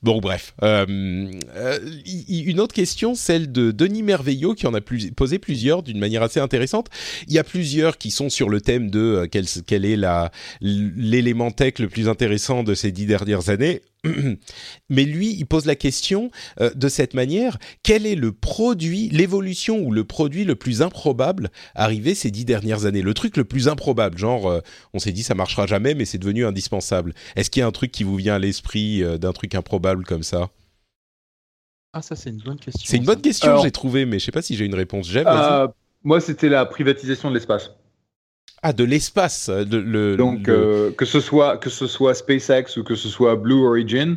bon 0.03 0.21
bref. 0.21 0.55
Euh, 0.63 0.87
une 2.29 2.61
autre 2.61 2.75
question, 2.75 3.15
celle 3.15 3.53
de 3.53 3.71
Denis 3.71 4.03
Merveillot 4.03 4.55
qui 4.55 4.67
en 4.67 4.75
a 4.75 4.81
plus, 4.81 5.11
posé 5.11 5.39
plusieurs 5.39 5.83
d'une 5.83 5.99
manière 5.99 6.23
assez 6.23 6.41
intéressante. 6.41 6.89
Il 7.27 7.35
y 7.35 7.39
a 7.39 7.45
plusieurs 7.45 7.99
qui 7.99 8.11
sont 8.11 8.31
sur 8.31 8.49
le 8.49 8.61
thème 8.61 8.91
de 8.91 9.29
quel, 9.31 9.45
quel 9.67 9.85
est 9.85 9.99
l'élément 10.61 11.51
tech 11.51 11.79
le 11.79 11.89
plus 11.89 12.09
intéressant 12.09 12.63
de 12.63 12.75
ces 12.75 12.91
dix 12.91 13.07
dernières 13.07 13.51
années. 13.51 13.83
Mais 14.89 15.05
lui, 15.05 15.35
il 15.35 15.47
pose 15.47 15.67
la 15.67 15.75
question 15.75 16.31
euh, 16.61 16.71
de 16.75 16.89
cette 16.89 17.15
manière 17.15 17.59
quel 17.83 18.07
est 18.07 18.15
le 18.15 18.33
produit, 18.33 19.09
l'évolution 19.09 19.81
ou 19.81 19.93
le 19.93 20.05
produit 20.05 20.45
le 20.45 20.55
plus 20.55 20.83
improbable 20.83 21.51
arrivé 21.75 22.15
ces 22.15 22.31
dix 22.31 22.45
dernières 22.45 22.85
années? 22.85 23.03
Le 23.03 23.15
truc 23.15 23.37
le 23.37 23.45
plus 23.45 23.69
improbable, 23.69 24.17
genre 24.17 24.49
euh, 24.49 24.61
on 24.95 24.99
s'est 24.99 25.13
dit 25.13 25.23
ça 25.23 25.35
marchera 25.35 25.67
jamais, 25.67 25.95
mais 25.95 26.05
c'est 26.05 26.19
devenu 26.19 26.47
indispensable. 26.47 27.15
Est-ce 27.37 27.51
qu'il 27.51 27.61
y 27.61 27.63
a 27.65 27.67
un 27.67 27.73
truc 27.73 27.91
qui 27.91 28.05
vous 28.05 28.17
vient 28.17 28.37
à 28.37 28.39
l'esprit 28.39 29.03
euh, 29.03 29.19
d'un 29.19 29.33
truc 29.33 29.55
improbable 29.55 30.05
comme 30.05 30.23
ça? 30.23 30.51
Ah, 31.93 32.03
ça 32.03 32.15
c'est 32.15 32.31
une 32.31 32.39
bonne 32.39 32.59
question. 32.59 32.85
C'est 32.85 32.99
une 32.99 33.05
bonne 33.05 33.21
question, 33.21 33.61
j'ai 33.63 33.71
trouvé, 33.71 34.07
mais 34.07 34.19
je 34.19 34.27
sais 34.27 34.33
pas 34.33 34.43
si 34.43 34.57
j'ai 34.57 34.65
une 34.65 34.75
réponse. 34.75 35.11
moi, 36.05 36.21
c'était 36.21 36.49
la 36.49 36.67
privatisation 36.67 37.31
de 37.31 37.35
l'espace. 37.35 37.73
Ah, 38.63 38.73
de 38.73 38.85
l'espace. 38.85 39.49
Le, 39.51 40.17
Donc, 40.17 40.49
euh, 40.49 40.91
que, 40.93 41.05
ce 41.05 41.21
soit, 41.21 41.59
que 41.59 41.71
ce 41.71 41.87
soit 41.87 42.15
SpaceX 42.15 42.77
ou 42.77 42.83
que 42.83 42.95
ce 42.95 43.09
soit 43.09 43.37
Blue 43.37 43.65
Origin, 43.65 44.17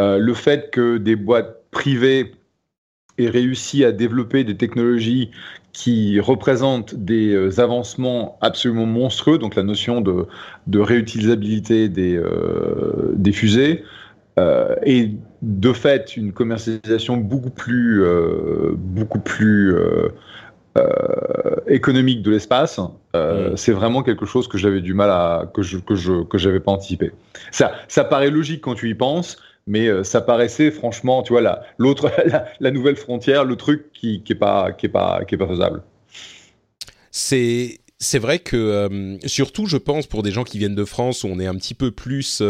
euh, 0.00 0.18
le 0.18 0.34
fait 0.34 0.70
que 0.70 0.98
des 0.98 1.16
boîtes 1.16 1.62
privées 1.70 2.32
aient 3.18 3.30
réussi 3.30 3.84
à 3.84 3.92
développer 3.92 4.44
des 4.44 4.56
technologies 4.56 5.30
qui 5.72 6.18
représentent 6.20 6.94
des 6.94 7.32
euh, 7.32 7.60
avancements 7.60 8.38
absolument 8.40 8.86
monstrueux, 8.86 9.38
donc 9.38 9.54
la 9.54 9.62
notion 9.62 10.00
de, 10.00 10.26
de 10.66 10.78
réutilisabilité 10.78 11.88
des, 11.88 12.20
des 13.14 13.32
fusées, 13.32 13.84
et 14.84 15.12
de 15.40 15.72
fait 15.72 16.14
une 16.16 16.32
commercialisation 16.32 17.16
beaucoup 17.16 17.48
plus, 17.48 18.04
beaucoup 18.76 19.18
plus 19.20 19.74
euh, 19.74 20.08
économique 21.68 22.22
de 22.22 22.30
l'espace, 22.30 22.80
euh, 23.14 23.52
mm. 23.52 23.56
c'est 23.56 23.72
vraiment 23.72 24.02
quelque 24.02 24.26
chose 24.26 24.48
que 24.48 24.58
j'avais 24.58 24.80
du 24.80 24.94
mal 24.94 25.10
à 25.10 25.50
que 25.52 25.62
je 25.62 25.78
que 25.78 25.94
je 25.94 26.22
que 26.24 26.38
j'avais 26.38 26.60
pas 26.60 26.72
anticipé. 26.72 27.12
Ça 27.50 27.72
ça 27.88 28.04
paraît 28.04 28.30
logique 28.30 28.62
quand 28.62 28.74
tu 28.74 28.88
y 28.88 28.94
penses, 28.94 29.38
mais 29.66 29.88
euh, 29.88 30.04
ça 30.04 30.20
paraissait 30.20 30.70
franchement, 30.70 31.22
tu 31.22 31.32
vois 31.32 31.42
là, 31.42 31.62
l'autre 31.78 32.10
la, 32.60 32.70
nouvelle 32.70 32.96
frontière, 32.96 33.44
le 33.44 33.56
truc 33.56 33.92
qui 33.92 34.22
qui 34.22 34.32
est 34.32 34.36
pas 34.36 34.72
qui 34.72 34.86
est 34.86 34.90
pas 34.90 35.24
qui 35.26 35.34
est 35.34 35.38
pas 35.38 35.48
faisable. 35.48 35.82
C'est 37.10 37.78
c'est 37.98 38.18
vrai 38.18 38.38
que 38.38 39.16
surtout 39.24 39.66
je 39.66 39.78
pense 39.78 40.06
pour 40.06 40.22
des 40.22 40.30
gens 40.30 40.44
qui 40.44 40.58
viennent 40.58 40.74
de 40.74 40.84
France 40.84 41.24
où 41.24 41.28
on 41.28 41.40
est 41.40 41.46
un 41.46 41.54
petit 41.54 41.74
peu 41.74 41.90
plus 41.90 42.42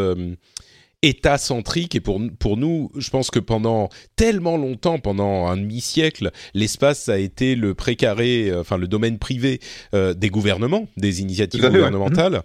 centrique 1.39 1.95
et 1.95 2.01
pour 2.01 2.21
pour 2.39 2.57
nous, 2.57 2.91
je 2.97 3.11
pense 3.11 3.31
que 3.31 3.39
pendant 3.39 3.89
tellement 4.17 4.57
longtemps, 4.57 4.99
pendant 4.99 5.47
un 5.47 5.57
demi-siècle, 5.57 6.31
l'espace 6.55 7.09
a 7.09 7.19
été 7.19 7.55
le 7.55 7.75
précaré, 7.75 8.49
euh, 8.49 8.61
enfin 8.61 8.77
le 8.77 8.89
domaine 8.89 9.19
privé 9.19 9.61
euh, 9.95 10.15
des 10.15 10.31
gouvernements, 10.31 10.89
des 10.97 11.21
initiatives 11.21 11.61
gouvernementales. 11.61 12.43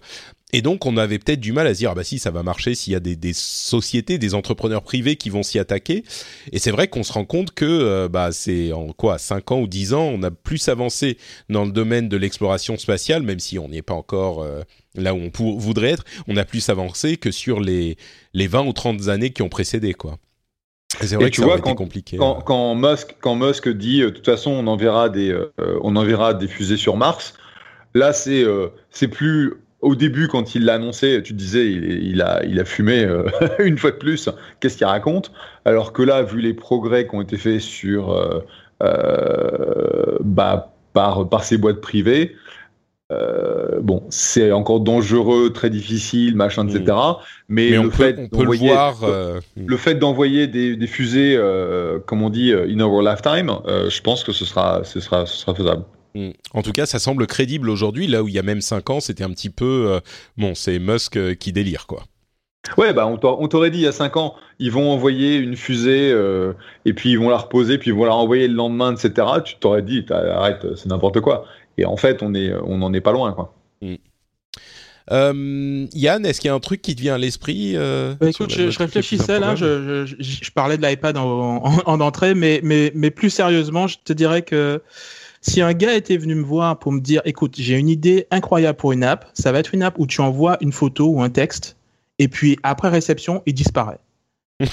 Et 0.54 0.60
donc, 0.60 0.84
on 0.84 0.98
avait 0.98 1.18
peut-être 1.18 1.40
du 1.40 1.52
mal 1.52 1.66
à 1.66 1.72
se 1.72 1.78
dire, 1.78 1.90
ah 1.90 1.94
bah 1.94 2.04
si, 2.04 2.18
ça 2.18 2.30
va 2.30 2.42
marcher 2.42 2.74
s'il 2.74 2.92
y 2.92 2.96
a 2.96 3.00
des, 3.00 3.16
des, 3.16 3.32
sociétés, 3.32 4.18
des 4.18 4.34
entrepreneurs 4.34 4.82
privés 4.82 5.16
qui 5.16 5.30
vont 5.30 5.42
s'y 5.42 5.58
attaquer. 5.58 6.04
Et 6.52 6.58
c'est 6.58 6.70
vrai 6.70 6.88
qu'on 6.88 7.02
se 7.02 7.12
rend 7.12 7.24
compte 7.24 7.52
que, 7.52 7.64
euh, 7.64 8.08
bah, 8.08 8.32
c'est 8.32 8.72
en 8.72 8.88
quoi, 8.88 9.16
5 9.16 9.50
ans 9.52 9.60
ou 9.60 9.66
10 9.66 9.94
ans, 9.94 10.04
on 10.04 10.22
a 10.22 10.30
plus 10.30 10.68
avancé 10.68 11.16
dans 11.48 11.64
le 11.64 11.72
domaine 11.72 12.10
de 12.10 12.18
l'exploration 12.18 12.76
spatiale, 12.76 13.22
même 13.22 13.38
si 13.38 13.58
on 13.58 13.68
n'y 13.70 13.78
est 13.78 13.82
pas 13.82 13.94
encore 13.94 14.42
euh, 14.42 14.60
là 14.94 15.14
où 15.14 15.18
on 15.18 15.58
voudrait 15.58 15.90
être, 15.90 16.04
on 16.28 16.36
a 16.36 16.44
plus 16.44 16.68
avancé 16.68 17.16
que 17.16 17.30
sur 17.30 17.60
les, 17.60 17.96
les 18.34 18.46
20 18.46 18.66
ou 18.66 18.72
30 18.72 19.08
années 19.08 19.30
qui 19.30 19.42
ont 19.42 19.48
précédé, 19.48 19.94
quoi. 19.94 20.18
C'est 21.00 21.16
vrai 21.16 21.30
que 21.30 21.36
tu 21.36 21.40
ça 21.40 21.46
vois, 21.46 21.58
quand, 21.58 21.74
compliqué. 21.74 22.18
Quand, 22.18 22.42
quand, 22.42 22.74
Musk, 22.74 23.16
quand 23.20 23.34
Musk 23.34 23.68
dit, 23.68 24.02
euh, 24.02 24.10
de 24.10 24.10
toute 24.10 24.26
façon, 24.26 24.50
on 24.50 24.66
enverra 24.66 25.08
des, 25.08 25.34
on 25.82 25.96
enverra 25.96 26.34
des 26.34 26.48
fusées 26.48 26.76
sur 26.76 26.96
Mars, 26.96 27.34
là, 27.94 28.12
c'est, 28.12 28.44
c'est 28.90 29.08
plus 29.08 29.54
au 29.82 29.96
début, 29.96 30.28
quand 30.28 30.54
il 30.54 30.64
l'a 30.64 30.74
annoncé, 30.74 31.20
tu 31.22 31.32
te 31.32 31.38
disais, 31.38 31.70
il, 31.70 32.22
a, 32.22 32.42
il 32.44 32.58
a 32.60 32.64
fumé 32.64 33.04
euh, 33.04 33.24
une 33.58 33.76
fois 33.76 33.90
de 33.90 33.96
plus. 33.96 34.28
Qu'est-ce 34.60 34.76
qu'il 34.78 34.86
raconte? 34.86 35.32
Alors 35.64 35.92
que 35.92 36.02
là, 36.02 36.22
vu 36.22 36.40
les 36.40 36.54
progrès 36.54 37.06
qui 37.06 37.14
ont 37.16 37.20
été 37.20 37.36
faits 37.36 37.60
sur, 37.60 38.12
euh, 38.12 38.40
euh, 38.82 40.18
bah, 40.20 40.72
par, 40.92 41.28
par 41.28 41.42
ces 41.42 41.58
boîtes 41.58 41.80
privées, 41.80 42.36
bon, 43.10 44.04
c'est 44.08 44.52
encore 44.52 44.80
dangereux, 44.80 45.52
très 45.52 45.68
difficile, 45.68 46.34
machin, 46.34 46.66
etc. 46.66 46.96
Mm. 46.96 47.12
Mais, 47.48 47.70
le, 47.70 47.90
fait 47.90 48.16
le, 49.56 49.76
fait 49.76 49.94
d'envoyer 49.94 50.46
des, 50.46 50.76
des, 50.76 50.86
fusées, 50.86 51.38
comme 52.06 52.22
on 52.22 52.30
dit, 52.30 52.52
in 52.52 52.80
our 52.80 53.02
lifetime, 53.02 53.50
je 53.66 54.00
pense 54.00 54.24
que 54.24 54.32
ce 54.32 54.44
sera, 54.44 54.82
ce 54.84 55.00
sera, 55.00 55.26
ce 55.26 55.36
sera 55.36 55.54
faisable. 55.54 55.84
Mm. 56.14 56.30
En 56.52 56.62
tout 56.62 56.72
cas, 56.72 56.86
ça 56.86 56.98
semble 56.98 57.26
crédible 57.26 57.70
aujourd'hui, 57.70 58.06
là 58.06 58.22
où 58.22 58.28
il 58.28 58.34
y 58.34 58.38
a 58.38 58.42
même 58.42 58.60
5 58.60 58.90
ans, 58.90 59.00
c'était 59.00 59.24
un 59.24 59.30
petit 59.30 59.50
peu... 59.50 59.86
Euh, 59.88 60.00
bon, 60.36 60.54
c'est 60.54 60.78
Musk 60.78 61.16
euh, 61.16 61.34
qui 61.34 61.52
délire, 61.52 61.86
quoi. 61.86 62.04
Ouais, 62.78 62.92
bah 62.92 63.08
on 63.08 63.16
t'aurait 63.48 63.72
dit 63.72 63.78
il 63.78 63.84
y 63.84 63.88
a 63.88 63.92
5 63.92 64.16
ans, 64.16 64.36
ils 64.60 64.70
vont 64.70 64.92
envoyer 64.92 65.34
une 65.34 65.56
fusée, 65.56 66.12
euh, 66.12 66.52
et 66.84 66.92
puis 66.92 67.10
ils 67.10 67.18
vont 67.18 67.28
la 67.28 67.38
reposer, 67.38 67.76
puis 67.76 67.90
ils 67.90 67.96
vont 67.96 68.04
la 68.04 68.12
renvoyer 68.12 68.46
le 68.46 68.54
lendemain, 68.54 68.94
etc. 68.94 69.26
Tu 69.44 69.56
t'aurais 69.56 69.82
dit, 69.82 70.06
arrête, 70.10 70.64
c'est 70.76 70.86
n'importe 70.86 71.20
quoi. 71.20 71.44
Et 71.78 71.84
en 71.84 71.96
fait, 71.96 72.22
on 72.22 72.34
est, 72.34 72.52
on 72.64 72.78
n'en 72.78 72.92
est 72.92 73.00
pas 73.00 73.12
loin, 73.12 73.32
quoi. 73.32 73.54
Mm. 73.80 73.96
Yann, 75.94 76.24
est-ce 76.24 76.40
qu'il 76.40 76.48
y 76.48 76.50
a 76.50 76.54
un 76.54 76.60
truc 76.60 76.80
qui 76.80 76.94
te 76.94 77.00
vient 77.00 77.14
à 77.14 77.18
l'esprit 77.18 77.74
bah, 77.74 78.28
Écoute, 78.28 78.52
je, 78.52 78.78
réfléchissais 78.78 79.40
là, 79.40 79.54
je, 79.56 80.06
je, 80.06 80.50
parlais 80.52 80.78
de 80.78 80.86
l'iPad 80.86 81.16
en, 81.16 81.62
en, 81.64 82.00
entrée, 82.00 82.34
mais, 82.34 82.60
mais, 82.62 82.92
mais 82.94 83.10
plus 83.10 83.30
sérieusement, 83.30 83.88
je 83.88 83.98
te 84.02 84.12
dirais 84.12 84.42
que 84.42 84.80
si 85.42 85.60
un 85.60 85.74
gars 85.74 85.94
était 85.94 86.16
venu 86.16 86.36
me 86.36 86.44
voir 86.44 86.78
pour 86.78 86.92
me 86.92 87.00
dire, 87.00 87.20
écoute, 87.24 87.56
j'ai 87.58 87.76
une 87.76 87.88
idée 87.88 88.26
incroyable 88.30 88.78
pour 88.78 88.92
une 88.92 89.02
app, 89.02 89.28
ça 89.34 89.50
va 89.52 89.58
être 89.58 89.74
une 89.74 89.82
app 89.82 89.98
où 89.98 90.06
tu 90.06 90.20
envoies 90.20 90.56
une 90.60 90.72
photo 90.72 91.08
ou 91.08 91.20
un 91.20 91.30
texte, 91.30 91.76
et 92.18 92.28
puis 92.28 92.58
après 92.62 92.88
réception, 92.88 93.42
il 93.44 93.54
disparaît. 93.54 93.98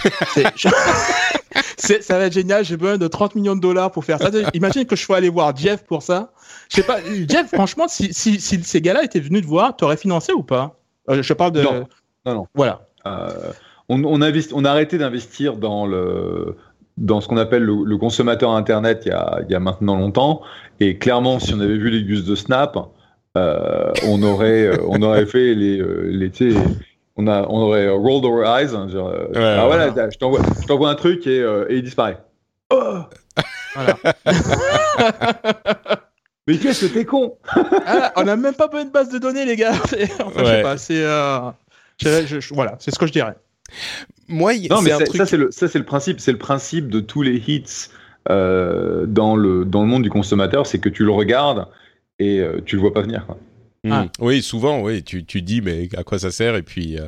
ça 1.77 2.17
va 2.17 2.25
être 2.25 2.33
génial, 2.33 2.63
j'ai 2.63 2.77
besoin 2.77 2.97
de 2.97 3.07
30 3.07 3.35
millions 3.35 3.55
de 3.55 3.61
dollars 3.61 3.91
pour 3.91 4.05
faire 4.05 4.19
ça. 4.19 4.29
Imagine 4.53 4.85
que 4.85 4.95
je 4.95 5.03
sois 5.03 5.17
aller 5.17 5.29
voir 5.29 5.55
Jeff 5.55 5.83
pour 5.83 6.01
ça. 6.01 6.31
Je 6.69 6.77
sais 6.77 6.83
pas, 6.83 6.99
Jeff, 7.27 7.47
franchement, 7.53 7.87
si, 7.87 8.13
si, 8.13 8.39
si 8.39 8.63
ces 8.63 8.81
gars-là 8.81 9.03
étaient 9.03 9.19
venus 9.19 9.41
te 9.41 9.47
voir, 9.47 9.75
t'aurais 9.75 9.97
financé 9.97 10.33
ou 10.33 10.43
pas? 10.43 10.79
Euh, 11.09 11.21
Je 11.21 11.33
parle 11.33 11.51
de. 11.53 11.61
Non, 11.61 11.87
non, 12.25 12.35
non. 12.35 12.47
Voilà. 12.53 12.87
Euh, 13.05 13.51
on, 13.87 14.03
on, 14.03 14.21
on, 14.21 14.65
a 14.65 14.69
arrêté 14.69 14.97
d'investir 14.97 15.55
dans 15.55 15.87
le 15.87 16.55
dans 16.99 17.21
ce 17.21 17.27
qu'on 17.27 17.37
appelle 17.37 17.63
le, 17.63 17.97
consommateur 17.97 18.51
Internet 18.51 19.03
il 19.05 19.09
y, 19.09 19.11
a, 19.11 19.39
il 19.47 19.51
y, 19.51 19.55
a, 19.55 19.59
maintenant 19.59 19.95
longtemps. 19.95 20.41
Et 20.79 20.97
clairement, 20.97 21.39
si 21.39 21.53
on 21.53 21.59
avait 21.61 21.77
vu 21.77 21.89
les 21.89 22.03
gus 22.03 22.25
de 22.25 22.35
Snap, 22.35 22.77
euh, 23.37 23.91
on, 24.05 24.21
aurait, 24.21 24.71
on 24.85 25.01
aurait 25.01 25.25
fait 25.25 25.53
les, 25.55 25.79
euh, 25.79 26.09
les 26.11 26.29
on, 27.19 27.27
a, 27.27 27.45
on 27.47 27.61
aurait 27.61 27.89
rolled 27.89 28.25
our 28.25 28.43
eyes. 28.45 28.73
Hein, 28.73 28.87
genre, 28.89 29.13
ah 29.35 29.65
voilà, 29.67 30.09
je 30.09 30.17
t'envoie 30.17 30.89
un 30.89 30.95
truc 30.95 31.27
et, 31.27 31.39
et 31.39 31.75
il 31.75 31.83
disparaît. 31.83 32.17
Oh 32.71 32.99
voilà. 33.75 33.97
Mais 36.47 36.57
qu'est-ce 36.57 36.87
que 36.87 36.93
t'es 36.93 37.05
con 37.05 37.37
ah, 37.85 38.11
On 38.15 38.23
n'a 38.23 38.35
même 38.35 38.55
pas 38.55 38.67
besoin 38.67 38.85
de 38.85 38.91
base 38.91 39.09
de 39.09 39.19
données, 39.19 39.45
les 39.45 39.55
gars. 39.55 39.73
enfin, 40.25 40.39
je 40.39 40.45
sais 40.45 40.61
pas, 40.61 40.77
c'est. 40.77 41.03
voilà, 42.51 42.75
c'est 42.79 42.91
ce 42.91 42.97
que 42.97 43.05
je 43.05 43.11
dirais. 43.11 43.35
Moi, 44.27 44.53
non, 44.69 44.81
mais 44.81 44.91
ça, 44.91 45.25
c'est 45.25 45.37
le, 45.37 45.51
ça, 45.51 45.67
c'est 45.67 45.77
le 45.77 45.85
principe. 45.85 46.19
C'est 46.19 46.31
le 46.31 46.37
principe 46.37 46.89
de 46.89 46.99
tous 46.99 47.21
les 47.21 47.35
hits 47.35 47.89
euh, 48.29 49.05
dans, 49.07 49.35
le, 49.35 49.65
dans 49.65 49.81
le 49.81 49.87
monde 49.87 50.03
du 50.03 50.09
consommateur, 50.09 50.67
c'est 50.67 50.79
que 50.79 50.89
tu 50.89 51.03
le 51.03 51.11
regardes 51.11 51.67
et 52.19 52.39
euh, 52.39 52.61
tu 52.65 52.75
le 52.75 52.81
vois 52.81 52.93
pas 52.93 53.01
venir. 53.01 53.25
Quoi. 53.25 53.37
Hmm. 53.83 53.91
Ah. 53.91 54.07
Oui, 54.19 54.41
souvent, 54.41 54.81
oui, 54.81 55.03
tu, 55.03 55.25
tu 55.25 55.41
dis, 55.41 55.61
mais 55.61 55.89
à 55.95 56.03
quoi 56.03 56.19
ça 56.19 56.31
sert 56.31 56.55
Et 56.55 56.63
puis, 56.63 56.97
euh, 56.97 57.05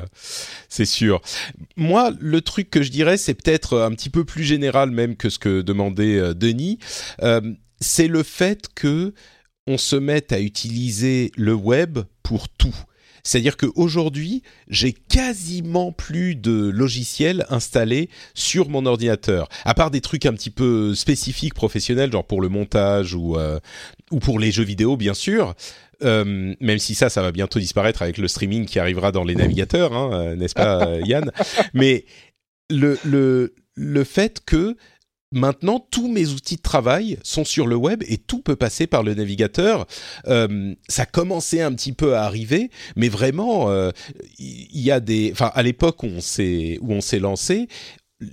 c'est 0.68 0.86
sûr. 0.86 1.20
Moi, 1.76 2.12
le 2.18 2.40
truc 2.40 2.70
que 2.70 2.82
je 2.82 2.90
dirais, 2.90 3.16
c'est 3.16 3.34
peut-être 3.34 3.78
un 3.78 3.90
petit 3.90 4.10
peu 4.10 4.24
plus 4.24 4.44
général 4.44 4.90
même 4.90 5.16
que 5.16 5.28
ce 5.28 5.38
que 5.38 5.60
demandait 5.60 6.34
Denis. 6.34 6.78
c'est 7.80 8.08
le 8.08 8.22
fait 8.22 8.68
que 8.74 9.12
on 9.66 9.78
se 9.78 9.96
mette 9.96 10.32
à 10.32 10.40
utiliser 10.40 11.30
le 11.36 11.54
web 11.54 12.00
pour 12.22 12.48
tout. 12.48 12.74
C'est-à-dire 13.24 13.56
qu'aujourd'hui, 13.56 14.42
j'ai 14.68 14.92
quasiment 14.92 15.92
plus 15.92 16.34
de 16.34 16.70
logiciels 16.70 17.46
installés 17.50 18.10
sur 18.34 18.68
mon 18.68 18.84
ordinateur, 18.84 19.48
à 19.64 19.74
part 19.74 19.90
des 19.92 20.00
trucs 20.00 20.26
un 20.26 20.32
petit 20.32 20.50
peu 20.50 20.94
spécifiques 20.94 21.54
professionnels, 21.54 22.10
genre 22.10 22.26
pour 22.26 22.40
le 22.40 22.48
montage 22.48 23.14
ou, 23.14 23.36
euh, 23.36 23.60
ou 24.10 24.18
pour 24.18 24.40
les 24.40 24.50
jeux 24.50 24.64
vidéo, 24.64 24.96
bien 24.96 25.14
sûr. 25.14 25.54
Euh, 26.02 26.54
même 26.60 26.78
si 26.78 26.94
ça, 26.94 27.08
ça 27.08 27.22
va 27.22 27.32
bientôt 27.32 27.58
disparaître 27.58 28.02
avec 28.02 28.18
le 28.18 28.28
streaming 28.28 28.66
qui 28.66 28.78
arrivera 28.78 29.12
dans 29.12 29.24
les 29.24 29.34
navigateurs, 29.34 29.92
hein, 29.92 30.10
euh, 30.12 30.36
n'est-ce 30.36 30.54
pas, 30.54 30.98
Yann? 31.06 31.30
Mais 31.74 32.04
le, 32.70 32.98
le, 33.04 33.54
le 33.74 34.04
fait 34.04 34.40
que 34.44 34.76
maintenant 35.32 35.84
tous 35.90 36.08
mes 36.08 36.28
outils 36.28 36.56
de 36.56 36.62
travail 36.62 37.18
sont 37.22 37.44
sur 37.44 37.66
le 37.66 37.74
web 37.74 38.02
et 38.06 38.18
tout 38.18 38.40
peut 38.40 38.56
passer 38.56 38.86
par 38.86 39.02
le 39.02 39.14
navigateur. 39.14 39.86
Euh, 40.28 40.74
ça 40.88 41.06
commençait 41.06 41.62
un 41.62 41.72
petit 41.72 41.92
peu 41.92 42.14
à 42.14 42.24
arriver, 42.24 42.70
mais 42.96 43.08
vraiment, 43.08 43.70
euh, 43.70 43.90
il 44.38 44.80
y 44.80 44.90
a 44.90 45.00
des, 45.00 45.30
enfin 45.32 45.50
à 45.54 45.62
l'époque 45.62 46.02
où 46.02 46.06
on 46.06 46.20
s'est 46.20 46.78
où 46.80 46.92
on 46.92 47.00
s'est 47.00 47.18
lancé, 47.18 47.66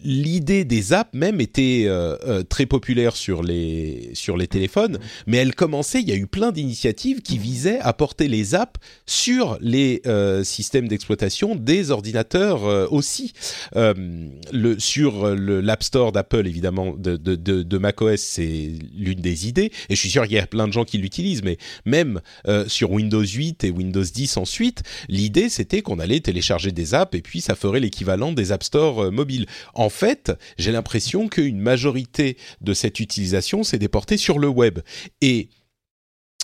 l'idée 0.04 0.66
des 0.66 0.94
apps 0.94 1.14
même 1.14 1.42
était 1.42 1.86
euh, 1.88 2.16
euh, 2.28 2.44
très 2.44 2.66
populaire 2.66 3.16
sur 3.16 3.44
les 3.44 4.12
sur 4.14 4.38
les 4.38 4.48
téléphones, 4.48 5.00
mais 5.28 5.38
elle 5.38 5.56
commençait. 5.56 6.02
Il 6.02 6.10
y 6.10 6.12
a 6.12 6.16
eu 6.16 6.28
plein 6.28 6.52
d'initiatives 6.52 7.22
qui 7.22 7.38
visaient 7.38 7.80
à 7.80 7.94
porter 7.94 8.28
les 8.28 8.56
apps 8.56 8.80
sur 9.06 9.58
les 9.62 10.02
euh, 10.06 10.44
systèmes 10.44 10.88
d'exploitation 10.88 11.56
des 11.56 11.92
ordinateurs 11.92 12.92
aussi. 12.92 13.34
le 13.76 14.78
sur 14.80 15.28
l'App 15.36 15.84
Store 15.84 16.12
d'Apple 16.12 16.48
évidemment 16.48 16.94
de, 16.96 17.18
de, 17.18 17.36
de, 17.36 17.64
de 17.64 17.78
macOS 17.78 18.20
c'est 18.20 18.72
l'une 18.96 19.20
des 19.20 19.48
idées 19.48 19.72
et 19.90 19.96
je 19.96 20.00
suis 20.00 20.10
sûr 20.10 20.24
qu'il 20.24 20.34
y 20.34 20.40
a 20.40 20.48
plein 20.48 20.68
de 20.68 20.74
gens 20.74 20.86
qui 20.86 20.98
l'utilisent, 20.98 21.44
mais 21.44 21.58
même 21.86 22.22
sur 22.68 22.92
Windows 22.92 23.24
8 23.24 23.64
et 23.64 23.72
Windows 23.72 24.04
10 24.04 24.38
ensuite, 24.38 24.84
l'idée 25.08 25.50
c'était 25.50 25.82
qu'on 25.82 26.00
allait 26.00 26.20
télécharger 26.20 26.72
des 26.72 26.94
apps 26.94 27.16
et 27.16 27.22
puis 27.22 27.42
ça 27.42 27.56
ferait 27.56 27.80
l'équivalent 27.80 28.32
des 28.32 28.52
App 28.52 28.64
Store 28.64 29.12
mobiles 29.12 29.46
en 29.80 29.88
fait, 29.88 30.34
j'ai 30.57 30.73
l'impression 30.73 31.30
qu'une 31.30 31.61
majorité 31.61 32.36
de 32.59 32.73
cette 32.73 32.99
utilisation 32.99 33.63
s'est 33.63 33.80
déportée 33.80 34.17
sur 34.17 34.38
le 34.38 34.49
web. 34.49 34.80
Et 35.21 35.47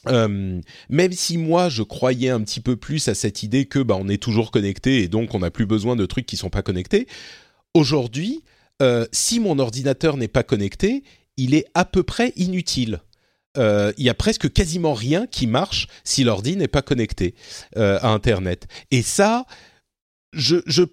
euh, 0.08 0.62
même 0.88 1.12
si 1.12 1.38
moi 1.38 1.68
je 1.68 1.84
croyais 1.84 2.30
un 2.30 2.40
petit 2.42 2.62
peu 2.62 2.78
plus 2.78 3.10
à 3.10 3.14
cette 3.14 3.44
idée 3.44 3.66
que 3.66 3.80
bah, 3.80 3.98
on 4.00 4.08
est 4.08 4.24
toujours 4.24 4.52
connecté 4.52 5.02
et 5.02 5.10
donc 5.10 5.34
on 5.34 5.40
n'a 5.40 5.52
plus 5.52 5.66
besoin 5.66 5.98
de 5.98 6.06
trucs 6.06 6.26
qui 6.26 6.38
sont 6.38 6.50
pas 6.50 6.62
connectés, 6.62 7.08
aujourd'hui, 7.74 8.42
euh, 8.82 9.06
si 9.12 9.42
mon 9.42 9.60
ordinateur 9.60 10.16
n'est 10.16 10.30
pas 10.30 10.44
connecté, 10.44 11.04
il 11.36 11.56
est 11.56 11.66
à 11.74 11.84
peu 11.84 12.04
près 12.04 12.32
inutile. 12.38 13.02
Euh, 13.58 13.92
il 13.98 14.06
y 14.06 14.10
a 14.10 14.14
presque 14.14 14.50
quasiment 14.54 14.94
rien 14.94 15.28
qui 15.28 15.46
marche 15.46 15.88
si 16.06 16.24
l'ordi 16.24 16.56
n'est 16.56 16.70
pas 16.70 16.82
connecté 16.82 17.36
à 17.76 18.14
Internet. 18.14 18.68
Et 18.92 19.02
ça, 19.02 19.46
je 20.32 20.86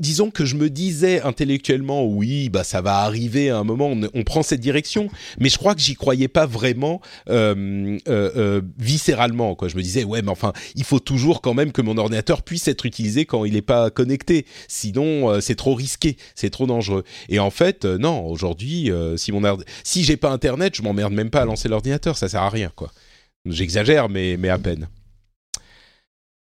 disons 0.00 0.30
que 0.30 0.44
je 0.44 0.54
me 0.54 0.70
disais 0.70 1.20
intellectuellement, 1.22 2.06
oui, 2.06 2.48
bah 2.50 2.62
ça 2.62 2.80
va 2.80 2.98
arriver 2.98 3.50
à 3.50 3.58
un 3.58 3.64
moment, 3.64 3.92
on, 4.14 4.22
prend 4.22 4.42
cette 4.42 4.60
direction, 4.60 5.08
mais 5.40 5.48
je 5.48 5.58
crois 5.58 5.74
que 5.74 5.80
j'y 5.80 5.94
croyais 5.94 6.28
pas 6.28 6.46
vraiment 6.46 7.00
euh, 7.28 7.98
euh, 8.08 8.30
euh, 8.36 8.62
viscéralement. 8.78 9.54
Quoi. 9.54 9.68
Je 9.68 9.76
me 9.76 9.82
disais, 9.82 10.04
ouais, 10.04 10.22
mais 10.22 10.30
enfin, 10.30 10.52
il 10.76 10.84
faut 10.84 11.00
toujours 11.00 11.40
quand 11.40 11.54
même 11.54 11.72
que 11.72 11.82
mon 11.82 11.96
ordinateur 11.96 12.42
puisse 12.42 12.68
être 12.68 12.86
utilisé 12.86 13.26
quand 13.26 13.44
il 13.44 13.54
n'est 13.54 13.62
pas 13.62 13.90
connecté, 13.90 14.46
sinon 14.68 15.40
c'est 15.40 15.56
trop 15.56 15.74
risqué, 15.74 16.16
c'est 16.34 16.50
trop 16.50 16.66
dangereux. 16.66 17.04
Et 17.28 17.38
en 17.40 17.50
fait, 17.50 17.84
non, 17.84 18.26
aujourd'hui, 18.26 18.90
si 19.16 19.32
mon 19.32 19.42
si 19.82 20.04
j'ai 20.04 20.16
pas 20.16 20.30
internet, 20.30 20.74
je 20.76 20.82
m'emmerde 20.82 21.12
même 21.12 21.30
pas 21.30 21.42
à 21.42 21.44
lancer 21.44 21.68
l'ordinateur, 21.68 22.16
ça 22.16 22.28
sert 22.28 22.42
à 22.42 22.50
rien, 22.50 22.70
quoi. 22.74 22.92
J'exagère, 23.46 24.08
mais 24.08 24.36
mais 24.36 24.48
à 24.48 24.58
peine. 24.58 24.88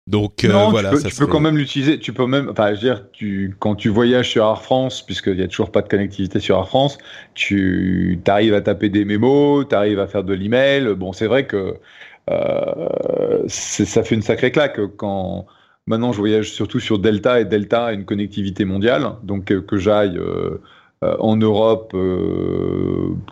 Donc 0.07 0.43
non, 0.43 0.69
voilà, 0.69 0.91
tu 0.91 0.97
peux, 0.97 1.09
tu 1.09 1.15
peux 1.15 1.25
quand 1.25 1.39
même 1.39 1.57
l'utiliser. 1.57 1.97
Tu 1.97 2.13
peux 2.13 2.27
même, 2.27 2.49
enfin, 2.49 2.67
je 2.69 2.73
veux 2.73 2.77
dire, 2.81 3.05
tu, 3.11 3.55
quand 3.57 3.73
tu 3.73 3.89
voyages 3.89 4.29
sur 4.29 4.45
Air 4.45 4.61
France, 4.61 5.01
puisqu'il 5.01 5.35
n'y 5.35 5.41
a 5.41 5.47
toujours 5.47 5.71
pas 5.71 5.81
de 5.81 5.87
connectivité 5.87 6.39
sur 6.39 6.57
Air 6.57 6.67
France, 6.67 6.99
tu 7.33 8.19
arrives 8.27 8.53
à 8.53 8.61
taper 8.61 8.89
des 8.89 9.03
mémos, 9.03 9.65
tu 9.67 9.73
arrives 9.73 9.99
à 9.99 10.05
faire 10.05 10.23
de 10.23 10.33
l'email. 10.33 10.93
Bon, 10.95 11.11
c'est 11.11 11.25
vrai 11.25 11.47
que 11.47 11.79
euh, 12.29 13.43
ça 13.47 14.03
fait 14.03 14.15
une 14.15 14.21
sacrée 14.21 14.51
claque 14.51 14.79
quand 14.97 15.45
maintenant 15.87 16.11
je 16.11 16.17
voyage 16.17 16.51
surtout 16.51 16.79
sur 16.79 16.97
Delta 16.97 17.39
et 17.39 17.45
Delta 17.45 17.85
a 17.85 17.93
une 17.93 18.05
connectivité 18.05 18.65
mondiale, 18.65 19.13
donc 19.23 19.51
euh, 19.51 19.61
que 19.61 19.77
j'aille 19.77 20.17
euh, 20.17 20.59
en 21.01 21.35
Europe, 21.35 21.95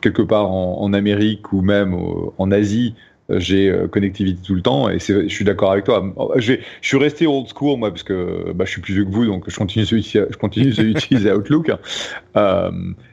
quelque 0.02 0.22
part 0.22 0.52
en, 0.52 0.94
Amérique 0.94 1.54
ou 1.54 1.62
même 1.62 1.96
en 2.38 2.52
Asie, 2.52 2.94
j'ai 3.40 3.74
connectivité 3.92 4.40
tout 4.46 4.56
le 4.56 4.62
temps 4.62 4.90
et 4.90 5.00
je 5.00 5.28
suis 5.28 5.46
d'accord 5.46 5.72
avec 5.72 5.86
toi. 5.86 6.04
Je, 6.38 6.54
suis 6.82 6.98
resté 6.98 7.28
old 7.28 7.48
school 7.54 7.80
moi 7.80 7.90
parce 7.90 8.04
que 8.04 8.52
bah, 8.54 8.66
je 8.66 8.72
suis 8.72 8.82
plus 8.82 8.94
vieux 8.94 9.06
que 9.06 9.12
vous 9.12 9.26
donc 9.26 9.50
je 9.50 9.56
continue 9.56 9.86
je 9.86 10.38
continue 10.38 10.72
d'utiliser 10.72 11.32
Outlook. 11.34 11.72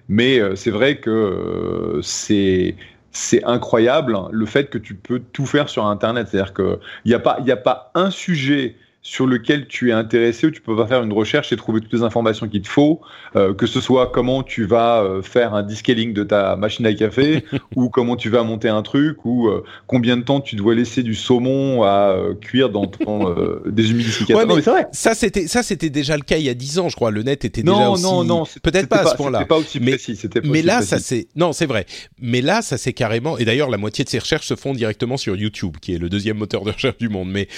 mais 0.09 0.41
c'est 0.57 0.71
vrai 0.71 0.97
que 0.97 2.01
c'est 2.03 2.75
c'est 3.13 3.45
incroyable 3.45 4.17
le 4.31 4.47
fait 4.47 4.71
que 4.71 4.79
tu 4.79 4.95
peux 4.95 5.21
tout 5.33 5.47
faire 5.47 5.69
sur 5.69 5.87
Internet. 5.87 6.29
C'est-à-dire 6.31 6.55
qu'il 6.55 6.79
n'y 7.07 7.15
a, 7.15 7.19
pas, 7.19 7.39
a 7.47 7.57
pas 7.57 7.91
un 7.95 8.11
sujet 8.11 8.77
sur 9.03 9.27
lequel 9.27 9.67
tu 9.67 9.91
es 9.91 9.93
intéressé 9.93 10.47
où 10.47 10.51
tu 10.51 10.61
peux 10.61 10.77
pas 10.77 10.87
faire 10.87 11.03
une 11.03 11.13
recherche 11.13 11.53
et 11.53 11.57
trouver 11.57 11.81
toutes 11.81 11.93
les 11.93 12.03
informations 12.03 12.49
qu'il 12.49 12.61
te 12.61 12.69
faut, 12.69 13.01
euh, 13.35 13.55
que 13.55 13.67
ce 13.67 13.81
soit 13.81 14.09
comment 14.13 14.43
tu 14.43 14.67
vas 14.67 15.03
euh, 15.03 15.23
faire 15.23 15.55
un 15.55 15.63
descaling 15.63 16.13
de 16.13 16.23
ta 16.23 16.55
machine 16.57 16.85
à 16.85 16.93
café 16.93 17.45
ou 17.77 17.89
comment 17.89 18.17
tu 18.17 18.29
vas 18.29 18.43
monter 18.43 18.69
un 18.69 18.83
truc 18.83 19.25
ou 19.25 19.49
euh, 19.49 19.65
combien 19.87 20.19
de 20.19 20.23
temps 20.23 20.41
tu 20.41 20.55
dois 20.55 20.75
laisser 20.75 21.03
du 21.03 21.15
saumon 21.15 21.83
à 21.83 22.15
cuire 22.43 22.69
dans 22.69 22.87
ton 22.89 23.35
déshumidificateur. 23.67 24.47
Ouais, 24.47 24.63
mais 24.67 24.87
Ça 24.93 25.15
c'était 25.15 25.47
ça 25.47 25.63
c'était 25.63 25.91
déjà 25.91 26.17
le 26.17 26.23
cas 26.23 26.37
il 26.37 26.45
y 26.45 26.51
a 26.51 26.55
10 26.55 26.81
ans, 26.81 26.89
je 26.91 26.97
crois. 26.97 27.11
Le 27.11 27.23
net 27.23 27.47
était 27.47 27.63
déjà 27.63 27.89
aussi 27.89 28.03
non 28.03 28.23
non 28.25 28.45
peut-être 28.63 28.89
pas 28.89 28.99
à 28.99 29.07
ce 29.07 29.17
point-là. 29.17 29.47
pas 29.47 29.57
aussi 29.57 29.81
mais, 29.81 29.93
précis. 29.93 30.19
mais 30.45 30.61
là 30.61 30.83
ça 30.83 30.99
c'est 30.99 31.29
non 31.37 31.55
c'est 31.55 31.67
vrai. 31.67 31.87
Mais 32.21 32.43
là 32.43 32.61
ça 32.61 32.77
c'est 32.77 32.93
carrément 32.93 33.39
et 33.39 33.47
d'ailleurs 33.47 33.71
la 33.71 33.79
moitié 33.79 34.05
de 34.05 34.11
ces 34.11 34.19
recherches 34.19 34.47
se 34.47 34.57
font 34.57 34.75
directement 34.75 35.17
sur 35.17 35.37
YouTube 35.37 35.77
qui 35.81 35.95
est 35.95 35.99
le 35.99 36.11
deuxième 36.11 36.37
moteur 36.37 36.65
de 36.65 36.71
recherche 36.71 36.99
du 36.99 37.09
monde. 37.09 37.31
Mais 37.31 37.49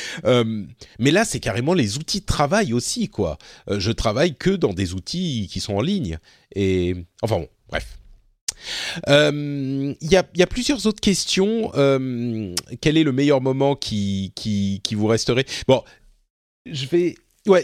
mais 1.00 1.10
là 1.10 1.24
c'est 1.32 1.40
carrément 1.40 1.72
les 1.72 1.96
outils 1.96 2.20
de 2.20 2.26
travail 2.26 2.74
aussi, 2.74 3.08
quoi. 3.08 3.38
Euh, 3.70 3.80
je 3.80 3.90
travaille 3.90 4.34
que 4.34 4.50
dans 4.50 4.74
des 4.74 4.92
outils 4.92 5.48
qui 5.50 5.60
sont 5.60 5.74
en 5.74 5.80
ligne. 5.80 6.18
Et 6.54 6.94
enfin 7.22 7.38
bon, 7.38 7.48
bref. 7.68 7.98
Il 9.06 9.12
euh, 9.12 9.94
y, 10.02 10.16
a, 10.16 10.46
plusieurs 10.46 10.86
autres 10.86 11.00
questions. 11.00 11.72
Euh, 11.74 12.54
quel 12.80 12.98
est 12.98 13.02
le 13.02 13.12
meilleur 13.12 13.40
moment 13.40 13.74
qui, 13.74 14.32
qui, 14.36 14.80
qui 14.84 14.94
vous 14.94 15.06
resterait? 15.06 15.46
Bon, 15.66 15.82
je 16.66 16.86
vais 16.86 17.14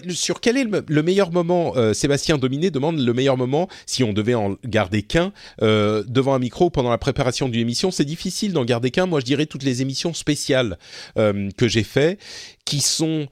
sur 0.08 0.40
quel 0.40 0.56
est 0.56 0.64
le, 0.64 1.02
meilleur 1.04 1.30
moment 1.30 1.72
Sébastien 1.94 2.36
Dominé 2.36 2.72
demande 2.72 2.98
le 2.98 3.12
meilleur 3.12 3.36
moment, 3.36 3.68
si 3.86 4.02
on 4.02 4.12
devait 4.12 4.34
en 4.34 4.56
garder 4.64 5.02
qu'un, 5.02 5.32
devant 5.60 6.34
un 6.34 6.40
micro 6.40 6.68
pendant 6.68 6.90
la 6.90 6.98
préparation 6.98 7.48
d'une 7.48 7.60
émission. 7.60 7.92
C'est 7.92 8.04
difficile 8.04 8.52
d'en 8.52 8.64
garder 8.64 8.90
qu'un. 8.90 9.06
Moi, 9.06 9.20
je 9.20 9.24
dirais 9.24 9.46
toutes 9.46 9.62
les 9.62 9.80
émissions 9.80 10.14
spéciales 10.14 10.78
que 11.14 11.68
j'ai 11.68 11.84
fait, 11.84 12.18
qui 12.64 12.80
sont 12.80 13.28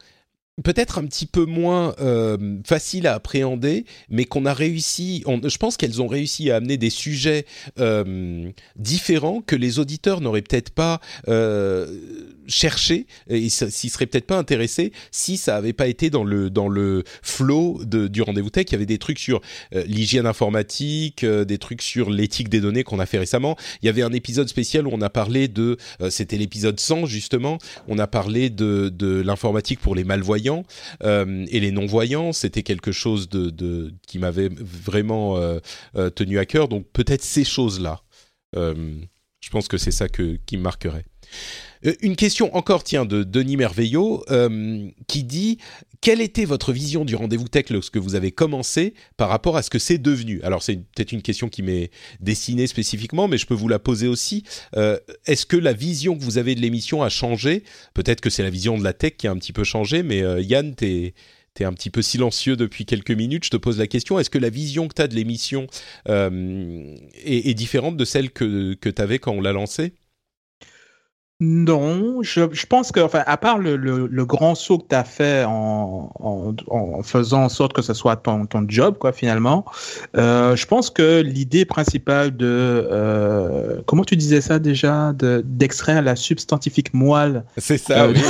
peut-être 0.62 0.98
un 0.98 1.07
petit 1.07 1.26
peu 1.26 1.44
moins 1.44 1.94
euh, 2.00 2.59
facile 2.64 3.07
à 3.07 3.14
appréhender, 3.14 3.84
mais 4.09 4.24
qu'on 4.24 4.46
a 4.46 4.54
réussi, 4.54 5.22
je 5.26 5.57
pense 5.59 5.76
qu'elles 5.76 6.00
ont 6.00 6.07
réussi 6.07 6.50
à 6.50 6.57
amener 6.57 6.76
des 6.76 6.90
sujets 6.90 7.44
euh, 7.78 8.50
différents 8.76 9.42
que 9.42 9.57
les 9.57 9.78
auditeurs 9.78 10.20
n'auraient 10.20 10.42
peut-être 10.42 10.70
pas 10.70 11.00
euh, 11.28 11.86
cherché 12.49 13.07
et 13.28 13.49
s'y 13.49 13.88
seraient 13.88 14.07
peut-être 14.07 14.26
pas 14.26 14.38
intéressés 14.38 14.92
si 15.11 15.36
ça 15.36 15.57
avait 15.57 15.72
pas 15.72 15.88
été 15.88 16.11
dans 16.11 16.24
le 16.24 16.51
dans 16.51 16.68
le 16.68 17.05
flow 17.22 17.80
de, 17.84 18.09
du 18.09 18.22
rendez-vous 18.22 18.51
tech. 18.51 18.66
Il 18.68 18.72
y 18.72 18.74
avait 18.76 18.86
des 18.86 18.99
trucs 18.99 19.18
sur 19.18 19.40
euh, 19.74 19.84
l'hygiène 19.86 20.26
informatique, 20.26 21.24
euh, 21.24 21.44
des 21.44 21.59
trucs 21.59 21.82
sur 21.82 22.11
l'éthique 22.11 22.49
des 22.49 22.61
données 22.61 22.84
qu'on 22.84 22.99
a 22.99 23.07
fait 23.07 23.18
récemment. 23.18 23.57
Il 23.82 23.86
y 23.86 23.88
avait 23.88 24.03
un 24.03 24.12
épisode 24.12 24.49
spécial 24.49 24.86
où 24.86 24.90
on 24.92 25.01
a 25.01 25.11
parlé 25.11 25.49
de, 25.49 25.76
c'était 26.11 26.36
l'épisode 26.36 26.78
100 26.78 27.07
justement, 27.07 27.59
on 27.88 27.99
a 27.99 28.07
parlé 28.07 28.51
de, 28.51 28.88
de 28.88 29.20
l'informatique 29.20 29.80
pour 29.80 29.94
les 29.94 30.05
malvoyants 30.05 30.64
euh, 31.03 31.47
et 31.49 31.61
les 31.61 31.70
non-voyants, 31.70 32.32
c'était 32.32 32.62
quelque 32.62 32.92
chose 32.92 33.28
de, 33.28 33.92
qui 34.07 34.18
m'avait 34.18 34.49
vraiment 34.49 35.36
euh, 35.36 35.59
euh, 35.97 36.11
tenu 36.11 36.38
à 36.38 36.47
cœur. 36.47 36.68
Donc 36.68 36.86
peut-être 36.92 37.22
ces 37.22 37.44
choses-là. 37.44 38.03
je 38.55 39.51
pense 39.51 39.68
que 39.68 39.78
c'est 39.78 39.90
ça 39.90 40.09
que, 40.09 40.38
qui 40.47 40.57
me 40.57 40.62
marquerait. 40.62 41.05
Une 42.01 42.16
question 42.16 42.55
encore, 42.57 42.85
tiens, 42.85 43.05
de 43.05 43.22
Denis 43.22 43.57
Merveillot, 43.57 44.24
qui 45.07 45.24
dit 45.24 45.59
quelle 46.01 46.20
était 46.20 46.45
votre 46.45 46.72
vision 46.72 47.05
du 47.05 47.16
rendez-vous 47.16 47.49
tech 47.49 47.70
lorsque 47.70 47.97
vous 47.97 48.14
avez 48.14 48.31
commencé 48.31 48.95
par 49.16 49.29
rapport 49.29 49.57
à 49.57 49.62
ce 49.62 49.70
que 49.70 49.79
c'est 49.79 49.99
devenu? 49.99 50.41
Alors 50.43 50.62
c'est 50.62 50.77
peut-être 50.77 51.12
une 51.12 51.22
question 51.22 51.49
qui 51.49 51.62
m'est 51.62 51.91
destinée 52.20 52.66
spécifiquement, 52.66 53.29
mais 53.29 53.39
je 53.39 53.47
peux 53.47 53.55
vous 53.55 53.68
la 53.68 53.79
poser 53.79 54.07
aussi. 54.09 54.45
Euh, 54.77 54.99
est-ce 55.27 55.47
que 55.47 55.57
la 55.57 55.72
vision 55.72 56.16
que 56.16 56.22
vous 56.22 56.39
avez 56.39 56.55
de 56.55 56.61
l'émission 56.61 57.03
a 57.03 57.09
changé? 57.09 57.64
Peut-être 57.95 58.20
que 58.20 58.31
c'est 58.31 58.43
la 58.43 58.51
vision 58.51 58.79
de 58.79 58.85
la 58.85 58.93
tech 58.93 59.16
qui 59.16 59.27
a 59.27 59.31
un 59.31 59.37
petit 59.37 59.53
peu 59.53 59.64
changé, 59.64 60.03
mais 60.03 60.22
euh, 60.22 60.41
Yann, 60.41 60.74
tu 60.77 60.85
es 61.59 61.64
un 61.64 61.72
petit 61.72 61.91
peu 61.91 62.03
silencieux 62.03 62.57
depuis 62.57 62.85
quelques 62.85 63.11
minutes. 63.11 63.45
Je 63.45 63.51
te 63.51 63.57
pose 63.57 63.79
la 63.79 63.87
question, 63.87 64.18
est-ce 64.18 64.31
que 64.31 64.39
la 64.39 64.51
vision 64.51 64.89
que 64.89 64.95
tu 64.95 65.03
as 65.03 65.09
de 65.09 65.14
l'émission 65.14 65.66
euh, 66.09 66.95
est, 67.24 67.49
est, 67.49 67.55
différente 67.55 67.97
de 67.97 68.05
celle 68.05 68.31
que, 68.31 68.74
que 68.74 68.91
tu 68.91 69.03
avais 69.03 69.18
quand 69.18 69.33
on 69.33 69.41
l'a 69.41 69.53
lancée? 69.53 69.95
Non, 71.39 72.22
je, 72.22 72.45
je, 72.51 72.64
pense 72.64 72.93
que, 72.93 73.01
enfin, 73.01 73.22
à 73.26 73.37
part 73.37 73.59
le, 73.59 73.76
le, 73.76 74.07
le 74.07 74.24
grand 74.24 74.55
saut 74.55 74.78
que 74.78 74.87
tu 74.89 74.95
as 74.95 75.05
fait 75.05 75.45
en, 75.45 76.11
en, 76.18 76.55
en, 76.68 77.03
faisant 77.03 77.45
en 77.45 77.49
sorte 77.51 77.74
que 77.74 77.82
ce 77.82 77.93
soit 77.93 78.16
ton, 78.16 78.47
ton 78.47 78.64
job, 78.66 78.97
quoi, 78.99 79.12
finalement, 79.12 79.66
euh, 80.16 80.57
je 80.57 80.66
pense 80.66 80.89
que 80.89 81.20
l'idée 81.20 81.66
principale 81.66 82.34
de, 82.34 82.47
euh, 82.91 83.82
comment 83.84 84.05
tu 84.05 84.16
disais 84.16 84.41
ça 84.41 84.59
déjà, 84.59 85.12
d'extraire 85.45 86.01
la 86.01 86.16
substantifique 86.16 86.95
moelle. 86.95 87.45
C'est 87.59 87.76
ça, 87.76 88.05
euh, 88.05 88.14
oui. 88.14 88.22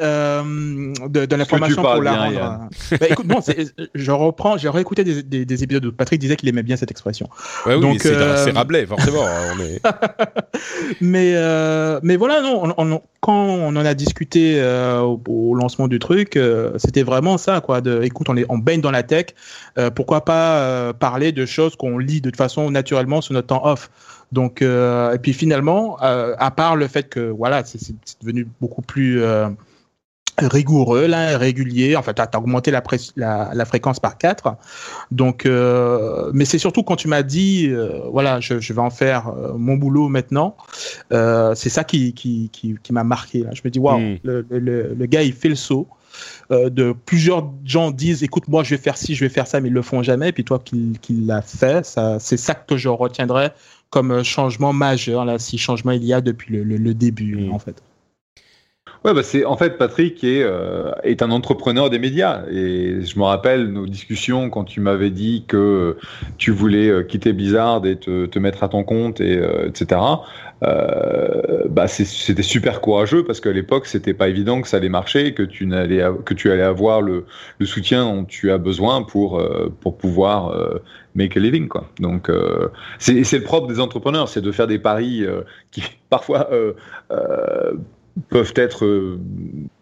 de, 1.08 1.26
de 1.26 1.36
l'information 1.36 1.80
pour 1.80 2.02
la 2.02 2.24
rendre. 2.24 2.68
Bah, 2.90 3.06
écoute, 3.08 3.28
bon, 3.28 3.38
je 3.94 4.10
reprends, 4.10 4.56
j'ai 4.56 4.68
réécouté 4.68 5.04
des, 5.04 5.22
des, 5.22 5.44
des, 5.44 5.62
épisodes 5.62 5.84
où 5.84 5.92
Patrick 5.92 6.20
disait 6.20 6.34
qu'il 6.34 6.48
aimait 6.48 6.64
bien 6.64 6.74
cette 6.74 6.90
expression. 6.90 7.28
Ouais, 7.66 7.76
oui, 7.76 7.98
c'est 8.00 8.50
Rabelais, 8.50 8.84
forcément. 8.84 9.24
Hein, 9.24 9.56
est... 9.60 9.80
Mais, 11.00 11.34
euh, 11.84 12.00
mais 12.02 12.16
voilà, 12.16 12.40
non, 12.40 13.02
quand 13.20 13.44
on 13.44 13.68
en 13.68 13.76
a 13.76 13.94
discuté 13.94 14.54
euh, 14.56 15.00
au, 15.00 15.54
lancement 15.54 15.86
du 15.86 15.98
truc, 15.98 16.36
euh, 16.36 16.72
c'était 16.78 17.02
vraiment 17.02 17.36
ça, 17.36 17.60
quoi. 17.60 17.80
De, 17.80 18.02
écoute, 18.02 18.28
on, 18.30 18.36
est, 18.36 18.46
on 18.48 18.58
baigne 18.58 18.80
dans 18.80 18.90
la 18.90 19.02
tech, 19.02 19.26
pourquoi 19.94 20.24
pas 20.24 20.92
parler 20.94 21.32
de 21.32 21.44
choses 21.46 21.76
qu'on 21.76 21.98
lit 21.98 22.20
de 22.20 22.30
toute 22.30 22.36
façon 22.36 22.70
naturellement 22.70 23.20
sur 23.20 23.34
notre 23.34 23.48
temps 23.48 23.64
off. 23.64 23.90
Donc, 24.32 24.62
et 24.62 25.18
puis 25.22 25.32
finalement, 25.32 25.96
à 26.00 26.50
part 26.50 26.76
le 26.76 26.88
fait 26.88 27.08
que 27.08 27.20
voilà, 27.20 27.62
c'est 27.64 27.94
devenu 28.20 28.48
beaucoup 28.60 28.82
plus 28.82 29.22
rigoureux, 30.38 31.06
là, 31.06 31.38
régulier. 31.38 31.96
En 31.96 32.02
fait, 32.02 32.14
tu 32.14 32.22
as 32.22 32.38
augmenté 32.38 32.70
la, 32.70 32.82
la, 33.16 33.50
la, 33.52 33.64
fréquence 33.64 34.00
par 34.00 34.18
4. 34.18 34.56
Donc, 35.10 35.46
euh, 35.46 36.30
mais 36.34 36.44
c'est 36.44 36.58
surtout 36.58 36.82
quand 36.82 36.96
tu 36.96 37.08
m'as 37.08 37.22
dit, 37.22 37.68
euh, 37.68 38.00
voilà, 38.10 38.40
je, 38.40 38.60
je, 38.60 38.72
vais 38.72 38.80
en 38.80 38.90
faire 38.90 39.28
euh, 39.28 39.52
mon 39.56 39.76
boulot 39.76 40.08
maintenant. 40.08 40.56
Euh, 41.12 41.54
c'est 41.54 41.70
ça 41.70 41.84
qui, 41.84 42.12
qui, 42.14 42.50
qui, 42.52 42.76
qui 42.82 42.92
m'a 42.92 43.04
marqué. 43.04 43.40
Là. 43.40 43.50
Je 43.52 43.62
me 43.64 43.70
dis, 43.70 43.78
waouh, 43.78 43.98
hmm. 43.98 44.18
le, 44.24 44.46
le, 44.50 44.94
le, 44.94 45.06
gars, 45.06 45.22
il 45.22 45.32
fait 45.32 45.48
le 45.48 45.54
saut. 45.54 45.86
de 46.50 46.92
plusieurs 46.92 47.50
gens 47.64 47.90
disent, 47.90 48.22
écoute, 48.22 48.48
moi, 48.48 48.62
je 48.64 48.70
vais 48.70 48.80
faire 48.80 48.96
ci, 48.96 49.14
je 49.14 49.24
vais 49.24 49.30
faire 49.30 49.46
ça, 49.46 49.60
mais 49.60 49.68
ils 49.68 49.74
le 49.74 49.82
font 49.82 50.02
jamais. 50.02 50.30
Et 50.30 50.32
puis 50.32 50.44
toi, 50.44 50.60
qui, 50.64 50.98
qui 51.00 51.14
l'a 51.14 51.42
fait, 51.42 51.84
ça, 51.84 52.18
c'est 52.18 52.36
ça 52.36 52.54
que 52.54 52.76
je 52.76 52.88
retiendrai 52.88 53.50
comme 53.90 54.24
changement 54.24 54.72
majeur, 54.72 55.24
là, 55.24 55.38
si 55.38 55.56
changement 55.56 55.92
il 55.92 56.02
y 56.02 56.12
a 56.12 56.20
depuis 56.20 56.52
le, 56.52 56.64
le 56.64 56.94
début, 56.94 57.36
hmm. 57.36 57.52
en 57.52 57.60
fait. 57.60 57.80
Ouais, 59.04 59.12
bah 59.12 59.22
c'est 59.22 59.44
en 59.44 59.58
fait 59.58 59.76
Patrick 59.76 60.24
est, 60.24 60.42
euh, 60.42 60.90
est 61.02 61.20
un 61.20 61.30
entrepreneur 61.30 61.90
des 61.90 61.98
médias 61.98 62.42
et 62.50 63.02
je 63.02 63.18
me 63.18 63.24
rappelle 63.24 63.70
nos 63.70 63.86
discussions 63.86 64.48
quand 64.48 64.64
tu 64.64 64.80
m'avais 64.80 65.10
dit 65.10 65.44
que 65.46 65.98
tu 66.38 66.52
voulais 66.52 66.88
euh, 66.88 67.02
quitter 67.02 67.34
Blizzard 67.34 67.84
et 67.84 67.96
te, 67.96 68.24
te 68.24 68.38
mettre 68.38 68.64
à 68.64 68.70
ton 68.70 68.82
compte 68.82 69.20
et 69.20 69.36
euh, 69.36 69.68
etc. 69.68 70.00
Euh, 70.62 71.64
bah 71.68 71.86
c'était 71.86 72.42
super 72.42 72.80
courageux 72.80 73.24
parce 73.24 73.42
qu'à 73.42 73.52
l'époque 73.52 73.84
c'était 73.84 74.14
pas 74.14 74.28
évident 74.28 74.62
que 74.62 74.68
ça 74.68 74.78
allait 74.78 74.88
marcher, 74.88 75.34
que 75.34 75.42
tu 75.42 75.66
n'allais 75.66 76.02
que 76.24 76.32
tu 76.32 76.50
allais 76.50 76.62
avoir 76.62 77.02
le, 77.02 77.26
le, 77.58 77.66
soutien 77.66 78.06
dont 78.06 78.24
tu 78.24 78.50
as 78.52 78.56
besoin 78.56 79.02
pour 79.02 79.42
pour 79.80 79.98
pouvoir 79.98 80.56
make 81.14 81.36
a 81.36 81.40
living 81.40 81.68
quoi. 81.68 81.90
Donc 82.00 82.30
c'est 82.98 83.20
le 83.20 83.42
propre 83.42 83.66
des 83.66 83.80
entrepreneurs, 83.80 84.30
c'est 84.30 84.40
de 84.40 84.50
faire 84.50 84.66
des 84.66 84.78
paris 84.78 85.26
qui 85.72 85.82
parfois 86.08 86.48
peuvent 88.28 88.54
être, 88.56 88.84
euh, 88.84 89.20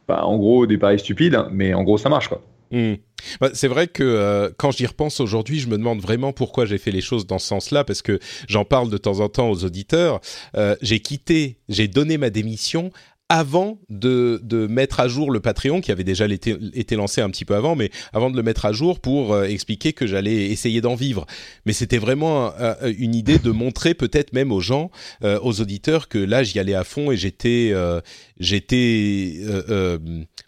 bah, 0.09 0.25
en 0.25 0.37
gros, 0.39 0.67
des 0.67 0.79
paris 0.79 0.99
stupides, 0.99 1.39
mais 1.51 1.75
en 1.75 1.83
gros, 1.83 1.99
ça 1.99 2.09
marche, 2.09 2.29
quoi. 2.29 2.43
Hmm. 2.71 2.95
Bah, 3.41 3.51
c'est 3.53 3.69
vrai 3.69 3.87
que 3.87 4.03
euh, 4.03 4.51
quand 4.57 4.71
j'y 4.71 4.87
repense 4.87 5.21
aujourd'hui, 5.21 5.59
je 5.59 5.69
me 5.69 5.77
demande 5.77 6.01
vraiment 6.01 6.33
pourquoi 6.33 6.65
j'ai 6.65 6.79
fait 6.79 6.91
les 6.91 7.03
choses 7.03 7.27
dans 7.27 7.39
ce 7.39 7.47
sens-là, 7.47 7.85
parce 7.85 8.01
que 8.01 8.19
j'en 8.49 8.65
parle 8.65 8.89
de 8.89 8.97
temps 8.97 9.21
en 9.21 9.29
temps 9.29 9.51
aux 9.51 9.65
auditeurs. 9.65 10.21
Euh, 10.57 10.75
j'ai 10.81 11.01
quitté, 11.01 11.59
j'ai 11.69 11.87
donné 11.87 12.17
ma 12.17 12.31
démission 12.31 12.91
avant 13.33 13.79
de, 13.89 14.43
de, 14.45 14.67
mettre 14.67 15.01
à 15.01 15.09
jour 15.09 15.31
le 15.31 15.41
Patreon, 15.41 15.81
qui 15.81 15.91
avait 15.91 16.05
déjà 16.05 16.27
été, 16.27 16.55
été, 16.75 16.97
lancé 16.97 17.23
un 17.23 17.31
petit 17.31 17.47
peu 17.47 17.55
avant, 17.55 17.75
mais 17.75 17.91
avant 18.13 18.31
de 18.31 18.37
le 18.37 18.43
mettre 18.43 18.67
à 18.67 18.75
jour 18.75 19.01
pour 19.01 19.33
euh, 19.33 19.45
expliquer 19.45 19.95
que 19.95 20.07
j'allais 20.07 20.51
essayer 20.51 20.83
d'en 20.83 20.97
vivre. 20.97 21.25
Mais 21.65 21.73
c'était 21.73 21.97
vraiment 21.97 22.53
une 22.99 23.15
idée 23.15 23.39
de 23.39 23.51
montrer 23.51 23.95
peut-être 23.95 24.35
même 24.35 24.53
aux 24.53 24.61
gens, 24.61 24.91
euh, 25.25 25.39
aux 25.41 25.63
auditeurs, 25.63 26.09
que 26.09 26.19
là 26.19 26.43
j'y 26.43 26.59
allais 26.59 26.75
à 26.75 26.85
fond 26.85 27.11
et 27.11 27.17
j'étais, 27.17 27.71
euh, 27.73 28.03
j'étais 28.39 29.41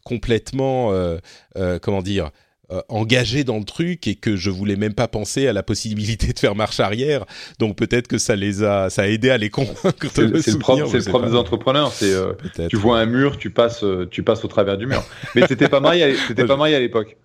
complètement, 0.04 0.92
comment 1.80 2.02
dire, 2.02 2.32
euh, 2.70 2.80
engagé 2.88 3.44
dans 3.44 3.58
le 3.58 3.64
truc 3.64 4.06
et 4.06 4.14
que 4.14 4.36
je 4.36 4.50
voulais 4.50 4.76
même 4.76 4.94
pas 4.94 5.08
penser 5.08 5.46
à 5.46 5.52
la 5.52 5.62
possibilité 5.62 6.32
de 6.32 6.38
faire 6.38 6.54
marche 6.54 6.80
arrière. 6.80 7.24
Donc 7.58 7.76
peut-être 7.76 8.08
que 8.08 8.18
ça 8.18 8.36
les 8.36 8.62
a, 8.62 8.90
ça 8.90 9.02
a 9.02 9.06
aidé 9.06 9.30
à 9.30 9.38
les 9.38 9.50
convaincre. 9.50 10.06
C'est 10.10 10.22
le 10.22 10.58
problème 10.58 11.30
des 11.30 11.36
entrepreneurs. 11.36 11.92
C'est 11.92 12.12
euh, 12.12 12.32
tu 12.68 12.76
vois 12.76 13.00
un 13.00 13.06
mur, 13.06 13.38
tu 13.38 13.50
passes, 13.50 13.84
euh, 13.84 14.08
tu 14.10 14.22
passes 14.22 14.44
au 14.44 14.48
travers 14.48 14.78
du 14.78 14.86
mur. 14.86 15.02
Mais 15.34 15.46
t'étais 15.46 15.68
pas 15.68 15.80
marié, 15.80 16.14
t'étais 16.28 16.46
pas 16.46 16.56
marié 16.56 16.74
à 16.74 16.80
l'époque. 16.80 17.16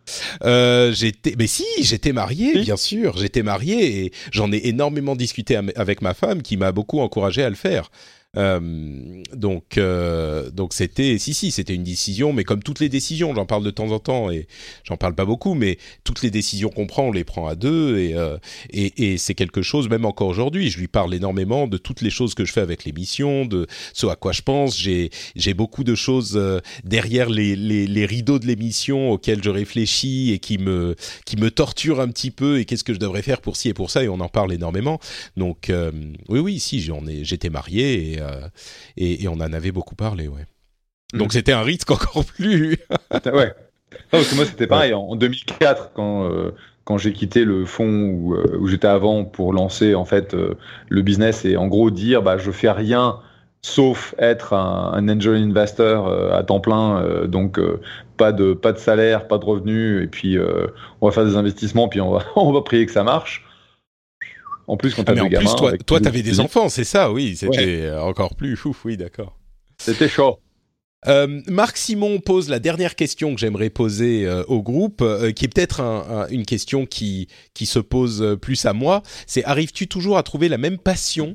Euh, 0.44 0.92
j'étais, 0.92 1.36
mais 1.38 1.48
si, 1.48 1.66
j'étais 1.82 2.14
marié, 2.14 2.60
bien 2.60 2.78
sûr, 2.78 3.18
j'étais 3.18 3.44
marié 3.44 4.06
et 4.06 4.12
j'en 4.32 4.52
ai 4.52 4.62
énormément 4.68 5.16
discuté 5.16 5.56
avec 5.76 6.02
ma 6.02 6.14
femme 6.14 6.42
qui 6.42 6.58
m'a 6.58 6.72
beaucoup 6.72 7.00
encouragé 7.00 7.44
à 7.44 7.50
le 7.50 7.56
faire. 7.56 7.92
Euh, 8.38 9.24
donc, 9.34 9.78
euh, 9.80 10.52
donc 10.52 10.74
c'était, 10.74 11.18
si, 11.18 11.34
si, 11.34 11.50
c'était 11.50 11.74
une 11.74 11.84
décision, 11.84 12.32
mais 12.32 12.44
comme 12.44 12.62
toutes 12.62 12.80
les 12.80 12.90
décisions, 12.90 13.34
j'en 13.34 13.48
parle 13.48 13.64
de 13.64 13.72
temps 13.72 13.92
en 13.92 13.98
temps 13.98 14.30
et 14.30 14.48
j'en 14.84 14.98
parle 14.98 15.16
pas 15.16 15.26
beaucoup, 15.26 15.56
mais 15.56 15.80
toutes 16.04 16.22
les 16.22 16.30
décisions 16.30 16.70
qu'on 16.70 16.86
prend, 16.86 17.06
on 17.06 17.12
les 17.12 17.24
prend 17.24 17.48
à 17.48 17.56
deux 17.56 17.98
et, 17.98 18.14
euh, 18.14 18.38
et, 18.70 19.14
et 19.14 19.18
c'est 19.18 19.34
quelque 19.34 19.64
chose, 19.64 19.90
même 19.90 20.06
encore 20.06 20.28
aujourd'hui, 20.28 20.70
je 20.70 20.78
lui 20.78 20.88
parle 20.88 21.14
énormément 21.16 21.68
de 21.68 21.78
toutes 21.78 22.02
les 22.02 22.12
choses 22.12 22.36
que 22.36 22.46
je 22.46 22.54
fais 22.54 22.62
avec 22.62 22.86
l'émission, 22.86 23.46
de 23.46 23.66
ce 23.94 24.06
à 24.06 24.16
quoi 24.16 24.32
je 24.32 24.44
pense. 24.44 24.78
J'ai, 24.78 25.10
j'ai 25.36 25.56
beaucoup 25.56 25.84
de 25.84 25.96
choses 25.96 26.40
derrière 26.84 27.30
les, 27.30 27.56
les, 27.56 27.88
les 27.88 28.06
rideaux 28.06 28.38
de 28.38 28.46
l'émission 28.46 29.12
auxquelles 29.12 29.44
je 29.44 29.50
réfléchis 29.50 30.32
et 30.32 30.40
qui 30.40 30.60
me, 30.60 30.96
qui 31.26 31.36
me 31.36 31.50
torturent 31.50 32.00
un 32.00 32.10
petit 32.10 32.32
peu 32.32 32.60
et 32.60 32.66
qu'est-ce 32.66 32.84
que 32.84 32.94
je 32.94 33.00
devrais 33.00 33.24
faire 33.24 33.42
pour 33.42 33.56
ci 33.56 33.70
et 33.70 33.74
pour 33.74 33.90
ça 33.90 34.04
et 34.04 34.10
on 34.10 34.20
en 34.20 34.30
parle 34.30 34.54
énormément. 34.54 35.00
Donc, 35.36 35.72
oui, 36.30 36.40
oui, 36.40 36.60
si, 36.60 36.80
j'en 36.80 37.08
ai, 37.08 37.24
j'étais 37.24 37.50
marié 37.50 38.14
et 38.14 38.19
euh, 38.22 38.48
et, 38.98 39.28
on 39.28 39.34
en 39.34 39.54
avait 39.54 39.72
beaucoup 39.72 39.96
parlé, 39.96 40.28
ouais. 40.28 40.46
Donc 41.14 41.28
mhm. 41.28 41.32
c'était 41.32 41.54
un 41.54 41.62
risque 41.62 41.92
encore 41.92 42.26
plus. 42.26 42.78
ouais. 43.26 43.54
parce 44.12 44.28
que 44.28 44.36
moi 44.36 44.46
c'était 44.46 44.68
pareil 44.68 44.94
en 44.94 45.16
2004 45.16 45.92
quand 45.94 46.26
euh, 46.26 46.52
quand 46.84 47.00
j'ai 47.00 47.12
quitté 47.12 47.44
le 47.44 47.66
fonds 47.66 48.10
où, 48.10 48.36
euh, 48.36 48.58
où 48.60 48.68
j'étais 48.68 48.88
avant 48.88 49.26
pour 49.26 49.52
lancer 49.52 49.96
en 49.96 50.06
fait 50.06 50.36
le 50.90 51.02
business 51.02 51.44
et 51.46 51.58
en 51.58 51.68
gros 51.68 51.90
dire 51.90 52.22
bah 52.22 52.38
je 52.38 52.52
fais 52.52 52.70
rien 52.70 53.18
sauf 53.64 54.14
être 54.20 54.54
un, 54.54 55.10
angel 55.10 55.36
investor 55.36 56.08
à 56.32 56.44
temps 56.44 56.60
plein 56.60 57.26
donc 57.26 57.60
pas 58.18 58.32
de 58.32 58.54
pas 58.54 58.72
de 58.72 58.78
salaire 58.78 59.28
pas 59.28 59.40
de 59.40 59.46
revenus 59.46 60.04
et 60.04 60.08
puis 60.08 60.38
on 61.02 61.08
va 61.08 61.12
faire 61.12 61.26
des 61.26 61.36
investissements 61.36 61.88
puis 61.88 62.02
on 62.02 62.12
va 62.12 62.24
on 62.36 62.52
va 62.52 62.62
prier 62.62 62.86
que 62.86 62.92
ça 62.92 63.04
marche 63.04 63.49
en 64.70 64.78
plus, 64.78 64.94
quand 64.94 65.02
ah, 65.08 65.14
t'as 65.14 65.24
des 65.24 65.30
gamins. 65.30 65.46
Plus, 65.46 65.56
toi, 65.56 65.78
toi, 65.78 66.00
t'avais 66.00 66.22
des 66.22 66.40
enfants, 66.40 66.70
c'est 66.70 66.84
ça, 66.84 67.12
oui. 67.12 67.36
C'était 67.36 67.92
encore 67.92 68.36
plus 68.36 68.56
fou, 68.56 68.76
oui, 68.86 68.98
d'accord. 68.98 69.38
C'était 69.80 70.08
chaud. 70.08 70.40
Euh, 71.08 71.42
Marc 71.48 71.78
Simon 71.78 72.20
pose 72.20 72.50
la 72.50 72.60
dernière 72.60 72.96
question 72.96 73.34
que 73.34 73.40
j'aimerais 73.40 73.70
poser 73.70 74.26
euh, 74.26 74.44
au 74.48 74.62
groupe, 74.62 75.02
euh, 75.02 75.32
qui 75.32 75.46
est 75.46 75.48
peut-être 75.48 75.80
une 76.30 76.46
question 76.46 76.86
qui, 76.86 77.28
qui 77.54 77.66
se 77.66 77.80
pose 77.80 78.38
plus 78.42 78.66
à 78.66 78.74
moi. 78.74 79.02
C'est 79.26 79.44
arrives-tu 79.46 79.88
toujours 79.88 80.18
à 80.18 80.24
trouver 80.24 80.50
la 80.50 80.58
même 80.58 80.78
passion 80.78 81.34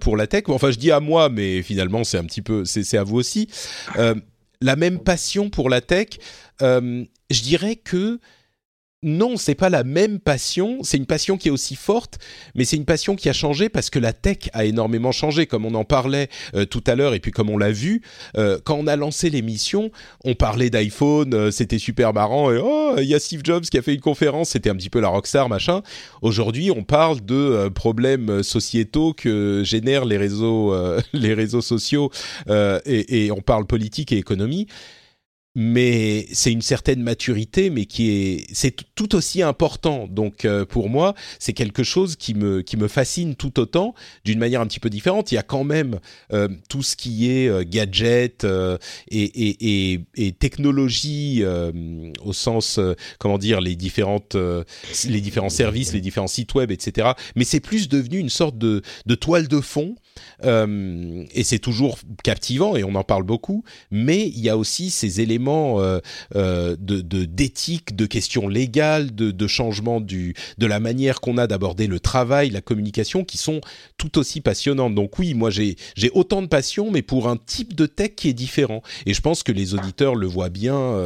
pour 0.00 0.16
la 0.16 0.26
tech? 0.26 0.44
Enfin, 0.48 0.70
je 0.70 0.78
dis 0.78 0.90
à 0.90 1.00
moi, 1.00 1.28
mais 1.28 1.62
finalement, 1.62 2.04
c'est 2.04 2.18
un 2.18 2.24
petit 2.24 2.42
peu, 2.42 2.64
c'est 2.64 2.98
à 2.98 3.02
vous 3.02 3.16
aussi. 3.16 3.48
la 4.60 4.76
même 4.76 5.00
passion 5.00 5.50
pour 5.50 5.70
la 5.70 5.80
tech. 5.80 6.08
je 6.60 7.42
dirais 7.42 7.76
que 7.76 8.20
non, 9.02 9.36
c'est 9.36 9.54
pas 9.54 9.68
la 9.68 9.84
même 9.84 10.18
passion. 10.18 10.78
C'est 10.82 10.96
une 10.96 11.06
passion 11.06 11.36
qui 11.36 11.48
est 11.48 11.50
aussi 11.50 11.76
forte, 11.76 12.18
mais 12.54 12.64
c'est 12.64 12.76
une 12.76 12.86
passion 12.86 13.14
qui 13.14 13.28
a 13.28 13.34
changé 13.34 13.68
parce 13.68 13.90
que 13.90 13.98
la 13.98 14.14
tech 14.14 14.48
a 14.54 14.64
énormément 14.64 15.12
changé, 15.12 15.46
comme 15.46 15.66
on 15.66 15.74
en 15.74 15.84
parlait 15.84 16.28
euh, 16.54 16.64
tout 16.64 16.82
à 16.86 16.94
l'heure 16.94 17.12
et 17.12 17.20
puis 17.20 17.30
comme 17.30 17.50
on 17.50 17.58
l'a 17.58 17.70
vu 17.70 18.00
euh, 18.38 18.58
quand 18.64 18.74
on 18.74 18.86
a 18.86 18.96
lancé 18.96 19.28
l'émission, 19.28 19.90
on 20.24 20.34
parlait 20.34 20.70
d'iPhone, 20.70 21.34
euh, 21.34 21.50
c'était 21.50 21.78
super 21.78 22.14
marrant 22.14 22.50
et 22.50 22.58
oh, 22.60 22.94
il 22.96 23.04
y 23.04 23.14
a 23.14 23.18
Steve 23.18 23.42
Jobs 23.44 23.64
qui 23.64 23.76
a 23.76 23.82
fait 23.82 23.94
une 23.94 24.00
conférence, 24.00 24.50
c'était 24.50 24.70
un 24.70 24.76
petit 24.76 24.90
peu 24.90 25.00
la 25.00 25.08
rockstar 25.08 25.50
machin. 25.50 25.82
Aujourd'hui, 26.22 26.70
on 26.70 26.82
parle 26.82 27.22
de 27.24 27.68
problèmes 27.68 28.42
sociétaux 28.42 29.12
que 29.12 29.62
génèrent 29.62 30.06
les 30.06 30.16
réseaux, 30.16 30.74
les 31.12 31.34
réseaux 31.34 31.60
sociaux 31.60 32.10
et, 32.48 33.26
et 33.26 33.30
on 33.30 33.40
parle 33.40 33.66
politique 33.66 34.10
et 34.12 34.16
économie 34.16 34.66
mais 35.58 36.26
c'est 36.32 36.52
une 36.52 36.60
certaine 36.60 37.02
maturité, 37.02 37.70
mais 37.70 37.86
qui 37.86 38.10
est 38.10 38.46
c'est 38.52 38.76
tout 38.94 39.14
aussi 39.14 39.40
important. 39.40 40.06
Donc 40.06 40.44
euh, 40.44 40.66
pour 40.66 40.90
moi, 40.90 41.14
c'est 41.38 41.54
quelque 41.54 41.82
chose 41.82 42.14
qui 42.14 42.34
me 42.34 42.60
qui 42.60 42.76
me 42.76 42.88
fascine 42.88 43.34
tout 43.36 43.58
autant, 43.58 43.94
d'une 44.26 44.38
manière 44.38 44.60
un 44.60 44.66
petit 44.66 44.80
peu 44.80 44.90
différente. 44.90 45.32
Il 45.32 45.36
y 45.36 45.38
a 45.38 45.42
quand 45.42 45.64
même 45.64 45.98
euh, 46.34 46.48
tout 46.68 46.82
ce 46.82 46.94
qui 46.94 47.30
est 47.30 47.48
euh, 47.48 47.64
gadget 47.66 48.44
et, 48.44 49.22
et, 49.22 49.92
et, 49.92 50.00
et, 50.16 50.32
technologie 50.32 51.42
au 52.22 52.32
sens 52.34 52.78
comment 53.18 53.38
dire 53.38 53.62
les 53.62 53.76
différentes 53.76 54.36
les 54.36 55.20
différents 55.22 55.48
services, 55.48 55.94
les 55.94 56.02
différents 56.02 56.26
sites 56.26 56.54
web, 56.54 56.70
etc. 56.70 57.12
Mais 57.34 57.44
c'est 57.44 57.60
plus 57.60 57.88
devenu 57.88 58.18
une 58.18 58.28
sorte 58.28 58.58
de 58.58 58.82
de 59.06 59.14
toile 59.14 59.48
de 59.48 59.62
fond 59.62 59.96
euh, 60.44 61.24
et 61.32 61.44
c'est 61.44 61.58
toujours 61.58 61.98
captivant 62.22 62.76
et 62.76 62.84
on 62.84 62.94
en 62.94 63.04
parle 63.04 63.22
beaucoup, 63.22 63.64
mais 63.90 64.26
il 64.26 64.40
y 64.40 64.48
a 64.48 64.56
aussi 64.56 64.90
ces 64.90 65.20
éléments 65.20 65.80
euh, 65.80 66.00
euh, 66.34 66.76
de 66.78 67.00
d'éthique, 67.24 67.96
de, 67.96 68.06
questions 68.06 68.48
légales, 68.48 69.14
de, 69.14 69.46
changement 69.46 70.00
du, 70.00 70.34
de 70.58 70.66
la 70.66 70.80
manière 70.80 71.20
qu'on 71.20 71.38
a 71.38 71.46
d'aborder 71.46 71.86
le 71.86 72.00
travail, 72.00 72.50
la 72.50 72.60
communication, 72.60 73.24
qui 73.24 73.38
sont 73.38 73.60
tout 73.96 74.18
aussi 74.18 74.40
passionnantes. 74.40 74.94
Donc 74.94 75.18
oui, 75.18 75.34
moi 75.34 75.50
j'ai 75.50 75.76
j'ai 75.94 76.10
autant 76.10 76.42
de 76.42 76.46
passion, 76.46 76.90
mais 76.90 77.02
pour 77.02 77.28
un 77.28 77.36
type 77.36 77.74
de 77.74 77.86
tech 77.86 78.12
qui 78.16 78.28
est 78.28 78.34
différent. 78.34 78.82
Et 79.06 79.14
je 79.14 79.20
pense 79.20 79.42
que 79.42 79.52
les 79.52 79.74
auditeurs 79.74 80.14
le 80.14 80.26
voient 80.26 80.48
bien. 80.48 80.96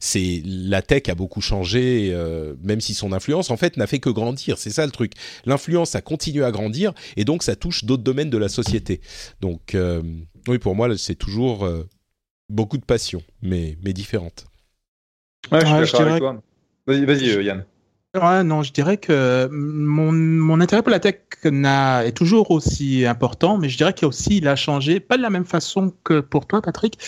c'est 0.00 0.42
la 0.44 0.82
tech 0.82 1.02
a 1.08 1.14
beaucoup 1.14 1.40
changé, 1.40 2.14
même 2.62 2.80
si 2.80 2.94
son 2.94 3.12
influence 3.12 3.50
en 3.50 3.56
fait 3.56 3.76
n'a 3.76 3.86
fait 3.86 3.98
que 3.98 4.10
grandir. 4.10 4.58
C'est 4.58 4.70
ça 4.70 4.86
le 4.86 4.92
truc. 4.92 5.12
L'influence 5.44 5.94
a 5.94 6.00
continué 6.00 6.44
à 6.44 6.50
grandir 6.50 6.92
et 7.16 7.24
donc 7.24 7.42
ça 7.42 7.56
touche 7.56 7.84
d'autres 7.84 8.02
domaines 8.02 8.30
de 8.30 8.38
la 8.38 8.48
société 8.48 8.77
société. 8.78 9.00
Donc, 9.40 9.74
euh, 9.74 10.02
oui, 10.46 10.58
pour 10.58 10.74
moi, 10.74 10.96
c'est 10.96 11.14
toujours 11.14 11.64
euh, 11.64 11.84
beaucoup 12.48 12.78
de 12.78 12.84
passion, 12.84 13.22
mais, 13.42 13.76
mais 13.82 13.92
différentes. 13.92 14.46
Ouais, 15.52 15.60
je 15.60 15.66
suis 15.66 15.78
d'accord 15.78 16.00
avec 16.02 16.18
toi. 16.18 16.42
Vas-y, 16.86 17.04
vas-y 17.04 17.30
euh, 17.30 17.42
Yann. 17.42 17.64
Non, 18.14 18.62
je 18.62 18.72
dirais 18.72 18.96
que 18.96 19.50
mon, 19.52 20.60
intérêt 20.62 20.82
pour 20.82 20.90
la 20.90 20.98
tech 20.98 21.16
est 21.44 22.16
toujours 22.16 22.50
aussi 22.50 23.04
important, 23.04 23.58
mais 23.58 23.68
je 23.68 23.76
dirais 23.76 23.92
qu'il 23.92 24.06
a 24.06 24.08
aussi, 24.08 24.46
a 24.46 24.56
changé, 24.56 24.98
pas 24.98 25.18
de 25.18 25.22
la 25.22 25.28
même 25.28 25.44
façon 25.44 25.92
que 26.04 26.20
pour 26.20 26.46
toi, 26.46 26.62
Patrick. 26.62 26.98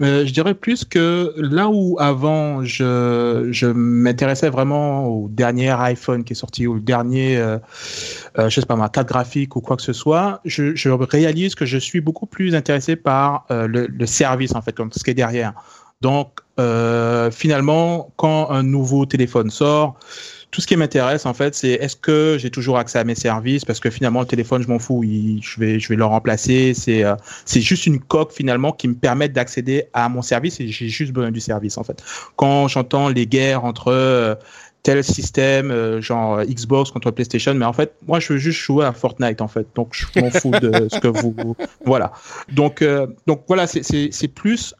Mais 0.00 0.26
je 0.26 0.32
dirais 0.34 0.52
plus 0.52 0.84
que 0.84 1.32
là 1.38 1.70
où 1.70 1.96
avant, 1.98 2.62
je, 2.62 3.72
m'intéressais 3.72 4.50
vraiment 4.50 5.06
au 5.06 5.28
dernier 5.30 5.70
iPhone 5.70 6.24
qui 6.24 6.34
est 6.34 6.36
sorti, 6.36 6.66
ou 6.66 6.74
le 6.74 6.80
dernier, 6.82 7.38
euh, 7.38 7.58
euh, 8.38 8.50
je 8.50 8.60
sais 8.60 8.66
pas, 8.66 8.76
ma 8.76 8.90
carte 8.90 9.08
graphique 9.08 9.56
ou 9.56 9.62
quoi 9.62 9.76
que 9.76 9.82
ce 9.82 9.94
soit, 9.94 10.42
je, 10.44 10.90
réalise 10.90 11.54
que 11.54 11.64
je 11.64 11.78
suis 11.78 12.02
beaucoup 12.02 12.26
plus 12.26 12.54
intéressé 12.54 12.96
par 12.96 13.46
euh, 13.50 13.66
le, 13.66 13.86
le 13.86 14.06
service, 14.06 14.54
en 14.54 14.60
fait, 14.60 14.72
comme 14.72 14.92
ce 14.92 15.02
qui 15.02 15.10
est 15.10 15.14
derrière. 15.14 15.54
Donc, 16.00 16.40
euh, 16.58 17.30
finalement, 17.30 18.12
quand 18.16 18.50
un 18.50 18.62
nouveau 18.62 19.06
téléphone 19.06 19.50
sort, 19.50 19.98
tout 20.50 20.60
ce 20.60 20.66
qui 20.66 20.76
m'intéresse 20.76 21.26
en 21.26 21.34
fait, 21.34 21.54
c'est 21.54 21.70
est-ce 21.70 21.96
que 21.96 22.36
j'ai 22.38 22.50
toujours 22.50 22.78
accès 22.78 22.98
à 22.98 23.04
mes 23.04 23.14
services? 23.14 23.64
Parce 23.64 23.78
que 23.78 23.90
finalement 23.90 24.20
le 24.20 24.26
téléphone, 24.26 24.62
je 24.62 24.68
m'en 24.68 24.78
fous, 24.78 25.02
je 25.04 25.60
vais 25.60 25.78
je 25.78 25.88
vais 25.88 25.96
le 25.96 26.04
remplacer. 26.04 26.74
C'est 26.74 27.04
euh, 27.04 27.14
c'est 27.44 27.60
juste 27.60 27.86
une 27.86 28.00
coque 28.00 28.32
finalement 28.32 28.72
qui 28.72 28.88
me 28.88 28.94
permet 28.94 29.28
d'accéder 29.28 29.84
à 29.92 30.08
mon 30.08 30.22
service 30.22 30.60
et 30.60 30.68
j'ai 30.68 30.88
juste 30.88 31.12
besoin 31.12 31.30
du 31.30 31.40
service 31.40 31.78
en 31.78 31.84
fait. 31.84 32.02
Quand 32.36 32.66
j'entends 32.68 33.08
les 33.08 33.26
guerres 33.26 33.64
entre 33.64 33.88
euh, 33.88 34.34
tel 34.82 35.04
système, 35.04 35.70
euh, 35.70 36.00
genre 36.00 36.42
Xbox 36.42 36.90
contre 36.90 37.12
PlayStation, 37.12 37.54
mais 37.54 37.66
en 37.66 37.72
fait, 37.72 37.94
moi, 38.08 38.18
je 38.18 38.32
veux 38.32 38.38
juste 38.38 38.58
jouer 38.58 38.86
à 38.86 38.92
Fortnite, 38.92 39.42
en 39.42 39.48
fait. 39.48 39.66
Donc, 39.74 39.90
je 39.92 40.06
m'en 40.18 40.30
fous 40.30 40.52
de 40.52 40.88
ce 40.90 40.98
que 40.98 41.08
vous, 41.08 41.54
voilà. 41.84 42.12
Donc, 42.50 42.82
donc 43.26 43.42
voilà, 43.46 43.66
c'est 43.66 43.82
c'est 43.84 44.28
plus 44.28 44.74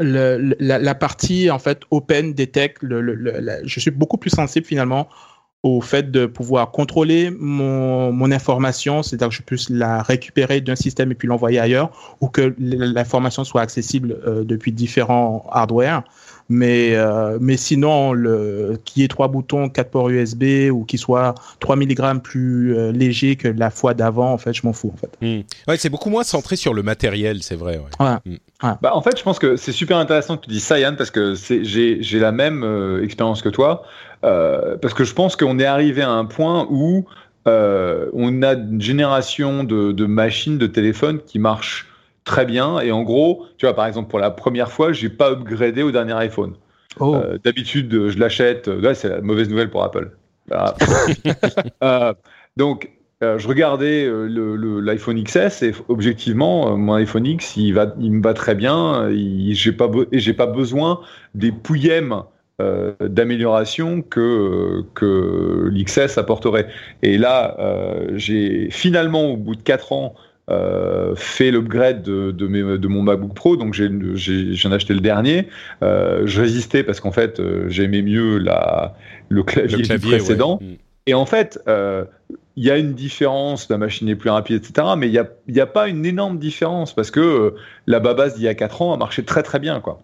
la, 0.00 0.94
partie 0.94 1.50
en 1.50 1.58
fait 1.58 1.82
open 1.90 2.34
des 2.34 2.46
tech, 2.46 2.72
le, 2.80 3.00
le, 3.00 3.60
je 3.64 3.80
suis 3.80 3.90
beaucoup 3.90 4.18
plus 4.18 4.30
sensible 4.30 4.66
finalement 4.66 5.08
au 5.64 5.80
fait 5.80 6.10
de 6.10 6.26
pouvoir 6.26 6.70
contrôler 6.72 7.30
mon, 7.30 8.12
mon 8.12 8.30
information, 8.30 9.02
c'est-à-dire 9.02 9.30
que 9.30 9.34
je 9.34 9.42
puisse 9.42 9.70
la 9.70 10.02
récupérer 10.02 10.60
d'un 10.60 10.76
système 10.76 11.10
et 11.10 11.14
puis 11.14 11.26
l'envoyer 11.26 11.58
ailleurs, 11.58 12.16
ou 12.20 12.28
que 12.28 12.54
l'information 12.58 13.44
soit 13.44 13.62
accessible 13.62 14.18
euh, 14.26 14.44
depuis 14.44 14.72
différents 14.72 15.46
hardware. 15.50 16.04
Mais, 16.50 16.94
euh, 16.94 17.38
mais 17.40 17.56
sinon, 17.56 18.12
le, 18.12 18.78
qui 18.84 19.02
ait 19.02 19.08
trois 19.08 19.28
boutons, 19.28 19.68
quatre 19.70 19.90
ports 19.90 20.10
USB 20.10 20.70
ou 20.70 20.84
qui 20.84 20.98
soit 20.98 21.34
3 21.60 21.76
mg 21.76 22.20
plus 22.22 22.76
euh, 22.76 22.92
léger 22.92 23.36
que 23.36 23.48
la 23.48 23.70
fois 23.70 23.94
d'avant, 23.94 24.32
en 24.32 24.38
fait, 24.38 24.52
je 24.52 24.66
m'en 24.66 24.74
fous. 24.74 24.92
En 24.92 24.96
fait. 24.96 25.10
Hmm. 25.22 25.42
Ouais, 25.68 25.78
c'est 25.78 25.88
beaucoup 25.88 26.10
moins 26.10 26.24
centré 26.24 26.56
sur 26.56 26.74
le 26.74 26.82
matériel, 26.82 27.42
c'est 27.42 27.56
vrai. 27.56 27.78
Ouais. 27.78 28.06
Ouais. 28.26 28.38
Bah, 28.82 28.94
en 28.94 29.02
fait, 29.02 29.18
je 29.18 29.22
pense 29.22 29.38
que 29.38 29.56
c'est 29.56 29.72
super 29.72 29.96
intéressant 29.96 30.36
que 30.36 30.44
tu 30.44 30.50
dis 30.50 30.60
ça, 30.60 30.78
Yann, 30.78 30.96
parce 30.96 31.10
que 31.10 31.34
j'ai 31.34 32.18
la 32.18 32.32
même 32.32 32.62
euh, 32.62 33.02
expérience 33.02 33.42
que 33.42 33.48
toi. 33.48 33.84
Euh, 34.24 34.76
parce 34.80 34.94
que 34.94 35.04
je 35.04 35.12
pense 35.12 35.36
qu'on 35.36 35.58
est 35.58 35.66
arrivé 35.66 36.02
à 36.02 36.10
un 36.10 36.24
point 36.24 36.66
où 36.70 37.04
euh, 37.46 38.06
on 38.14 38.42
a 38.42 38.54
une 38.54 38.80
génération 38.80 39.64
de, 39.64 39.92
de, 39.92 40.06
machines, 40.06 40.56
de 40.56 40.66
téléphones 40.66 41.20
qui 41.26 41.38
marchent 41.38 41.86
très 42.24 42.46
bien. 42.46 42.80
Et 42.80 42.92
en 42.92 43.02
gros, 43.02 43.46
tu 43.58 43.66
vois, 43.66 43.74
par 43.74 43.86
exemple, 43.86 44.10
pour 44.10 44.18
la 44.18 44.30
première 44.30 44.70
fois, 44.70 44.92
j'ai 44.92 45.08
pas 45.08 45.30
upgradé 45.32 45.82
au 45.82 45.90
dernier 45.90 46.14
iPhone. 46.14 46.54
Oh. 47.00 47.16
Euh, 47.16 47.38
D'habitude, 47.42 48.08
je 48.08 48.18
l'achète. 48.18 48.68
Là, 48.68 48.94
c'est 48.94 49.08
la 49.08 49.20
mauvaise 49.20 49.48
nouvelle 49.48 49.70
pour 49.70 49.82
Apple. 49.84 50.10
Voilà. 50.48 50.74
donc, 52.56 52.90
euh, 53.22 53.38
je 53.38 53.48
regardais 53.48 54.04
euh, 54.04 54.80
l'iPhone 54.80 55.22
XS 55.22 55.62
et 55.62 55.72
objectivement, 55.88 56.72
euh, 56.72 56.76
mon 56.76 56.94
iPhone 56.94 57.26
X, 57.26 57.56
il, 57.56 57.72
va, 57.72 57.94
il 58.00 58.12
me 58.12 58.22
va 58.22 58.34
très 58.34 58.54
bien. 58.54 59.08
J'ai 59.10 59.72
pas, 59.72 59.90
et 60.12 60.18
j'ai 60.18 60.34
pas 60.34 60.46
besoin 60.46 61.00
des 61.34 61.52
pouillèmes 61.52 62.22
euh, 62.60 62.92
d'amélioration 63.00 64.00
que, 64.00 64.84
que 64.94 65.68
l'XS 65.72 66.18
apporterait. 66.18 66.68
Et 67.02 67.18
là, 67.18 67.56
euh, 67.58 68.12
j'ai 68.14 68.70
finalement, 68.70 69.24
au 69.24 69.36
bout 69.36 69.56
de 69.56 69.62
4 69.62 69.92
ans, 69.92 70.14
euh, 70.50 71.14
fait 71.16 71.50
l'upgrade 71.50 72.02
de, 72.02 72.30
de, 72.30 72.46
mes, 72.46 72.78
de, 72.78 72.88
mon 72.88 73.02
MacBook 73.02 73.34
Pro, 73.34 73.56
donc 73.56 73.74
j'ai 73.74 73.86
ai 73.86 74.72
acheté 74.72 74.94
le 74.94 75.00
dernier. 75.00 75.48
Euh, 75.82 76.22
je 76.26 76.40
résistais 76.40 76.82
parce 76.82 77.00
qu'en 77.00 77.12
fait, 77.12 77.40
j'aimais 77.68 78.02
mieux 78.02 78.38
la, 78.38 78.94
le, 79.28 79.42
clavier, 79.42 79.78
le 79.78 79.84
clavier 79.84 80.10
du 80.10 80.16
précédent. 80.16 80.58
Ouais. 80.60 80.78
Et 81.06 81.14
en 81.14 81.26
fait, 81.26 81.60
euh, 81.68 82.04
il 82.56 82.64
y 82.64 82.70
a 82.70 82.78
une 82.78 82.94
différence, 82.94 83.68
la 83.68 83.78
machine 83.78 84.08
est 84.08 84.16
plus 84.16 84.30
rapide, 84.30 84.64
etc. 84.64 84.88
Mais 84.96 85.08
il 85.08 85.12
n'y 85.12 85.18
a, 85.18 85.28
y 85.48 85.60
a, 85.60 85.66
pas 85.66 85.88
une 85.88 86.06
énorme 86.06 86.38
différence 86.38 86.94
parce 86.94 87.10
que 87.10 87.20
euh, 87.20 87.50
la 87.86 88.00
Babas 88.00 88.30
d'il 88.30 88.44
y 88.44 88.48
a 88.48 88.54
4 88.54 88.82
ans 88.82 88.92
a 88.92 88.96
marché 88.96 89.24
très 89.24 89.42
très 89.42 89.58
bien. 89.58 89.80
Quoi. 89.80 90.00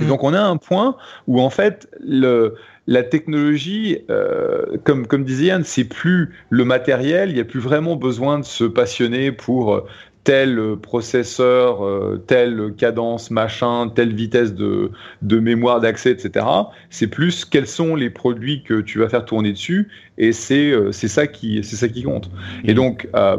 Et 0.00 0.06
donc 0.06 0.22
on 0.24 0.34
a 0.34 0.40
un 0.40 0.56
point 0.56 0.96
où 1.26 1.40
en 1.40 1.50
fait 1.50 1.88
le, 2.00 2.56
la 2.86 3.02
technologie, 3.02 3.98
euh, 4.10 4.76
comme, 4.84 5.06
comme 5.06 5.24
disait 5.24 5.46
Yann, 5.46 5.64
c'est 5.64 5.84
plus 5.84 6.34
le 6.50 6.64
matériel, 6.64 7.30
il 7.30 7.34
n'y 7.34 7.40
a 7.40 7.44
plus 7.44 7.60
vraiment 7.60 7.96
besoin 7.96 8.38
de 8.38 8.44
se 8.44 8.64
passionner 8.64 9.32
pour 9.32 9.86
tel 10.24 10.76
processeur, 10.80 11.84
euh, 11.84 12.22
telle 12.26 12.74
cadence, 12.76 13.30
machin, 13.30 13.88
telle 13.88 14.14
vitesse 14.14 14.54
de, 14.54 14.90
de 15.22 15.38
mémoire 15.40 15.80
d'accès, 15.80 16.12
etc. 16.12 16.46
C'est 16.90 17.08
plus 17.08 17.44
quels 17.44 17.66
sont 17.66 17.96
les 17.96 18.10
produits 18.10 18.62
que 18.62 18.80
tu 18.80 18.98
vas 18.98 19.08
faire 19.08 19.24
tourner 19.24 19.52
dessus, 19.52 19.88
et 20.18 20.32
c'est 20.32 20.70
euh, 20.70 20.92
c'est 20.92 21.08
ça 21.08 21.26
qui 21.26 21.62
ça 21.64 21.88
qui 21.88 22.02
compte. 22.02 22.30
Et 22.64 22.74
donc 22.74 23.08
euh, 23.16 23.36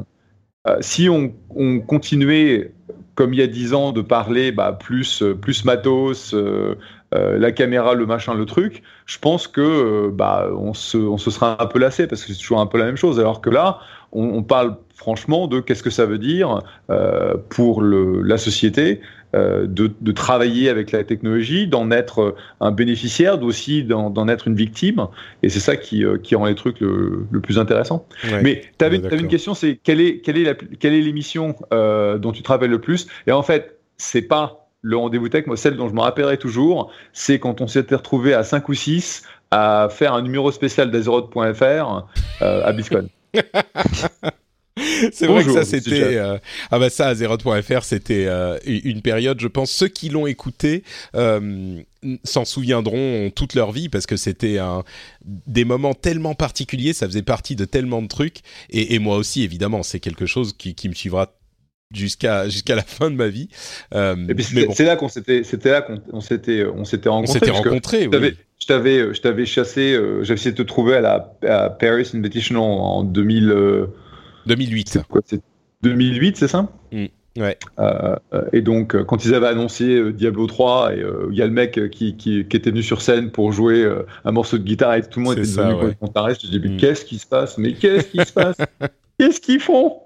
euh, 0.67 0.77
si 0.81 1.09
on, 1.09 1.33
on, 1.55 1.79
continuait 1.79 2.73
comme 3.15 3.33
il 3.33 3.39
y 3.39 3.43
a 3.43 3.47
dix 3.47 3.73
ans 3.73 3.91
de 3.91 4.01
parler 4.01 4.51
bah, 4.51 4.77
plus 4.77 5.23
plus 5.41 5.65
matos. 5.65 6.35
La 7.13 7.51
caméra, 7.51 7.93
le 7.93 8.05
machin, 8.05 8.33
le 8.33 8.45
truc, 8.45 8.81
je 9.05 9.19
pense 9.19 9.47
que 9.47 10.09
bah, 10.09 10.49
on, 10.57 10.73
se, 10.73 10.97
on 10.97 11.17
se 11.17 11.31
sera 11.31 11.61
un 11.61 11.65
peu 11.65 11.79
lassé 11.79 12.07
parce 12.07 12.23
que 12.23 12.33
c'est 12.33 12.39
toujours 12.39 12.59
un 12.59 12.65
peu 12.65 12.77
la 12.77 12.85
même 12.85 12.97
chose. 12.97 13.19
Alors 13.19 13.41
que 13.41 13.49
là, 13.49 13.79
on, 14.11 14.23
on 14.23 14.43
parle 14.43 14.77
franchement 14.95 15.47
de 15.47 15.59
qu'est-ce 15.59 15.83
que 15.83 15.89
ça 15.89 16.05
veut 16.05 16.17
dire 16.17 16.61
euh, 16.89 17.35
pour 17.49 17.81
le, 17.81 18.21
la 18.21 18.37
société 18.37 19.01
euh, 19.35 19.65
de, 19.65 19.91
de, 19.99 20.11
travailler 20.11 20.69
avec 20.69 20.91
la 20.91 21.03
technologie, 21.03 21.65
d'en 21.65 21.89
être 21.89 22.35
un 22.61 22.69
bénéficiaire, 22.69 23.39
d'aussi 23.39 23.83
d'en 23.83 24.27
être 24.27 24.47
une 24.47 24.55
victime. 24.55 25.07
Et 25.41 25.49
c'est 25.49 25.59
ça 25.59 25.75
qui, 25.75 26.05
euh, 26.05 26.19
qui 26.19 26.35
rend 26.35 26.45
les 26.45 26.53
trucs 26.53 26.79
le, 26.81 27.25
le 27.31 27.39
plus 27.39 27.57
intéressant. 27.57 28.05
Ouais, 28.25 28.43
Mais 28.43 28.61
tu 28.77 28.85
avais, 28.85 29.03
avais, 29.03 29.17
une 29.17 29.27
question, 29.27 29.55
c'est 29.55 29.79
quelle 29.81 30.01
est 30.01 30.19
quelle 30.19 30.37
est 30.37 30.43
la, 30.43 30.53
quelle 30.53 30.93
est 30.93 31.01
l'émission 31.01 31.55
euh, 31.73 32.19
dont 32.19 32.31
tu 32.31 32.43
te 32.43 32.47
rappelles 32.47 32.69
le 32.69 32.79
plus? 32.79 33.07
Et 33.25 33.31
en 33.31 33.41
fait, 33.41 33.79
c'est 33.97 34.21
pas 34.21 34.62
le 34.83 34.97
rendez-vous 34.97 35.29
tech, 35.29 35.47
moi, 35.47 35.57
celle 35.57 35.75
dont 35.77 35.89
je 35.89 35.93
me 35.93 36.01
rappellerai 36.01 36.37
toujours, 36.37 36.91
c'est 37.13 37.39
quand 37.39 37.61
on 37.61 37.67
s'était 37.67 37.95
retrouvé 37.95 38.33
à 38.33 38.43
5 38.43 38.69
ou 38.69 38.73
6 38.75 39.23
à 39.49 39.87
faire 39.89 40.13
un 40.13 40.21
numéro 40.21 40.51
spécial 40.51 40.91
d'Azeroth.fr 40.91 42.05
à 42.41 42.71
BlizzCon. 42.73 43.07
C'est 45.11 45.27
vrai 45.27 45.43
que 45.43 45.51
ça 45.51 45.65
c'était 45.65 46.17
euh, 46.17 46.37
ah 46.71 46.79
bah 46.79 46.89
ça 46.89 47.07
Azeroth.fr 47.07 47.83
c'était 47.83 48.25
euh, 48.27 48.57
une 48.65 49.01
période 49.01 49.39
je 49.39 49.47
pense 49.47 49.71
ceux 49.71 49.87
qui 49.87 50.09
l'ont 50.09 50.25
écouté 50.25 50.83
euh, 51.15 51.81
s'en 52.23 52.43
souviendront 52.43 53.29
toute 53.29 53.53
leur 53.53 53.71
vie 53.71 53.89
parce 53.89 54.07
que 54.07 54.17
c'était 54.17 54.57
un 54.57 54.83
des 55.25 55.63
moments 55.63 55.93
tellement 55.93 56.33
particuliers 56.33 56.93
ça 56.93 57.05
faisait 57.05 57.21
partie 57.21 57.55
de 57.55 57.65
tellement 57.65 58.01
de 58.01 58.07
trucs 58.07 58.39
et, 58.71 58.95
et 58.95 58.99
moi 58.99 59.17
aussi 59.17 59.43
évidemment 59.43 59.83
c'est 59.83 59.99
quelque 59.99 60.25
chose 60.25 60.53
qui, 60.57 60.73
qui 60.73 60.89
me 60.89 60.95
suivra 60.95 61.33
jusqu'à 61.93 62.49
jusqu'à 62.49 62.75
la 62.75 62.81
fin 62.81 63.09
de 63.09 63.15
ma 63.15 63.27
vie. 63.27 63.49
Euh, 63.93 64.15
c'est 64.39 64.65
bon. 64.65 64.73
là 64.79 64.95
qu'on 64.95 65.09
s'était 65.09 65.43
c'était 65.43 65.71
là 65.71 65.81
qu'on 65.81 66.21
s'était 66.21 66.65
on 66.65 66.85
s'était 66.85 67.09
rencontrés. 67.09 67.39
On 67.39 67.45
s'était 67.45 67.51
rencontrés. 67.51 68.07
Oui. 68.07 68.35
Je 68.59 68.67
t'avais 68.67 69.13
je 69.13 69.21
t'avais 69.21 69.45
chassé. 69.45 69.93
Euh, 69.93 70.23
J'avais 70.23 70.39
essayé 70.39 70.51
de 70.51 70.57
te 70.57 70.67
trouver 70.67 70.95
à 70.95 71.01
la 71.01 71.33
à 71.47 71.69
Paris 71.69 72.09
Invitational 72.13 72.63
en 72.63 73.03
2000. 73.03 73.49
Euh, 73.49 73.87
2008. 74.45 74.99
Quoi, 75.09 75.21
2008, 75.81 76.37
c'est 76.37 76.47
ça? 76.47 76.69
Mmh. 76.91 77.05
Ouais. 77.37 77.57
Euh, 77.79 78.15
et 78.51 78.61
donc, 78.61 79.01
quand 79.05 79.25
ils 79.25 79.33
avaient 79.33 79.47
annoncé 79.47 79.85
euh, 79.85 80.13
Diablo 80.13 80.45
3, 80.45 80.93
et 80.93 80.97
il 80.97 81.03
euh, 81.03 81.29
y 81.31 81.41
a 81.41 81.45
le 81.45 81.51
mec 81.51 81.89
qui, 81.89 82.15
qui, 82.15 82.45
qui, 82.45 82.57
était 82.57 82.69
venu 82.69 82.83
sur 82.83 83.01
scène 83.01 83.31
pour 83.31 83.51
jouer 83.51 83.91
un 84.23 84.31
morceau 84.31 84.57
de 84.57 84.63
guitare 84.63 84.95
et 84.95 85.01
tout 85.01 85.19
le 85.19 85.25
monde 85.25 85.39
était 85.39 85.45
ça, 85.45 85.69
devenu 85.69 85.87
ouais. 85.87 85.97
guitariste, 86.01 86.45
je 86.45 86.51
dis, 86.51 86.59
mais 86.59 86.69
mmh. 86.69 86.77
qu'est-ce 86.77 87.05
qui 87.05 87.17
se 87.17 87.25
passe? 87.25 87.57
Mais 87.57 87.73
qu'est-ce 87.73 88.07
qui 88.07 88.23
se 88.23 88.33
passe? 88.33 88.57
Qu'est-ce 89.17 89.41
qu'ils 89.41 89.59
font? 89.59 89.97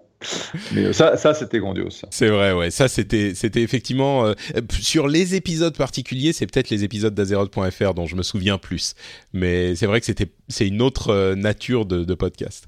Mais 0.73 0.94
ça, 0.94 1.18
ça 1.18 1.34
c'était 1.34 1.60
grandiose. 1.60 2.02
C'est 2.10 2.30
vrai, 2.30 2.53
ouais. 2.53 2.72
Ça, 2.72 2.88
c'était, 2.88 3.34
c'était 3.35 3.61
effectivement 3.61 4.26
euh, 4.26 4.34
sur 4.80 5.07
les 5.07 5.35
épisodes 5.35 5.76
particuliers. 5.77 6.34
C'est 6.34 6.48
peut-être 6.48 6.69
les 6.69 6.84
épisodes 6.84 7.14
d'Azeroth.fr 7.14 7.94
dont 7.94 8.07
je 8.07 8.15
me 8.15 8.23
souviens 8.23 8.57
plus. 8.57 8.95
Mais 9.34 9.76
c'est 9.76 9.85
vrai 9.85 9.99
que 9.99 10.06
c'était, 10.06 10.31
c'est 10.48 10.68
une 10.68 10.81
autre 10.81 11.10
euh, 11.10 11.35
nature 11.35 11.85
de, 11.85 12.03
de 12.03 12.14
podcast. 12.14 12.68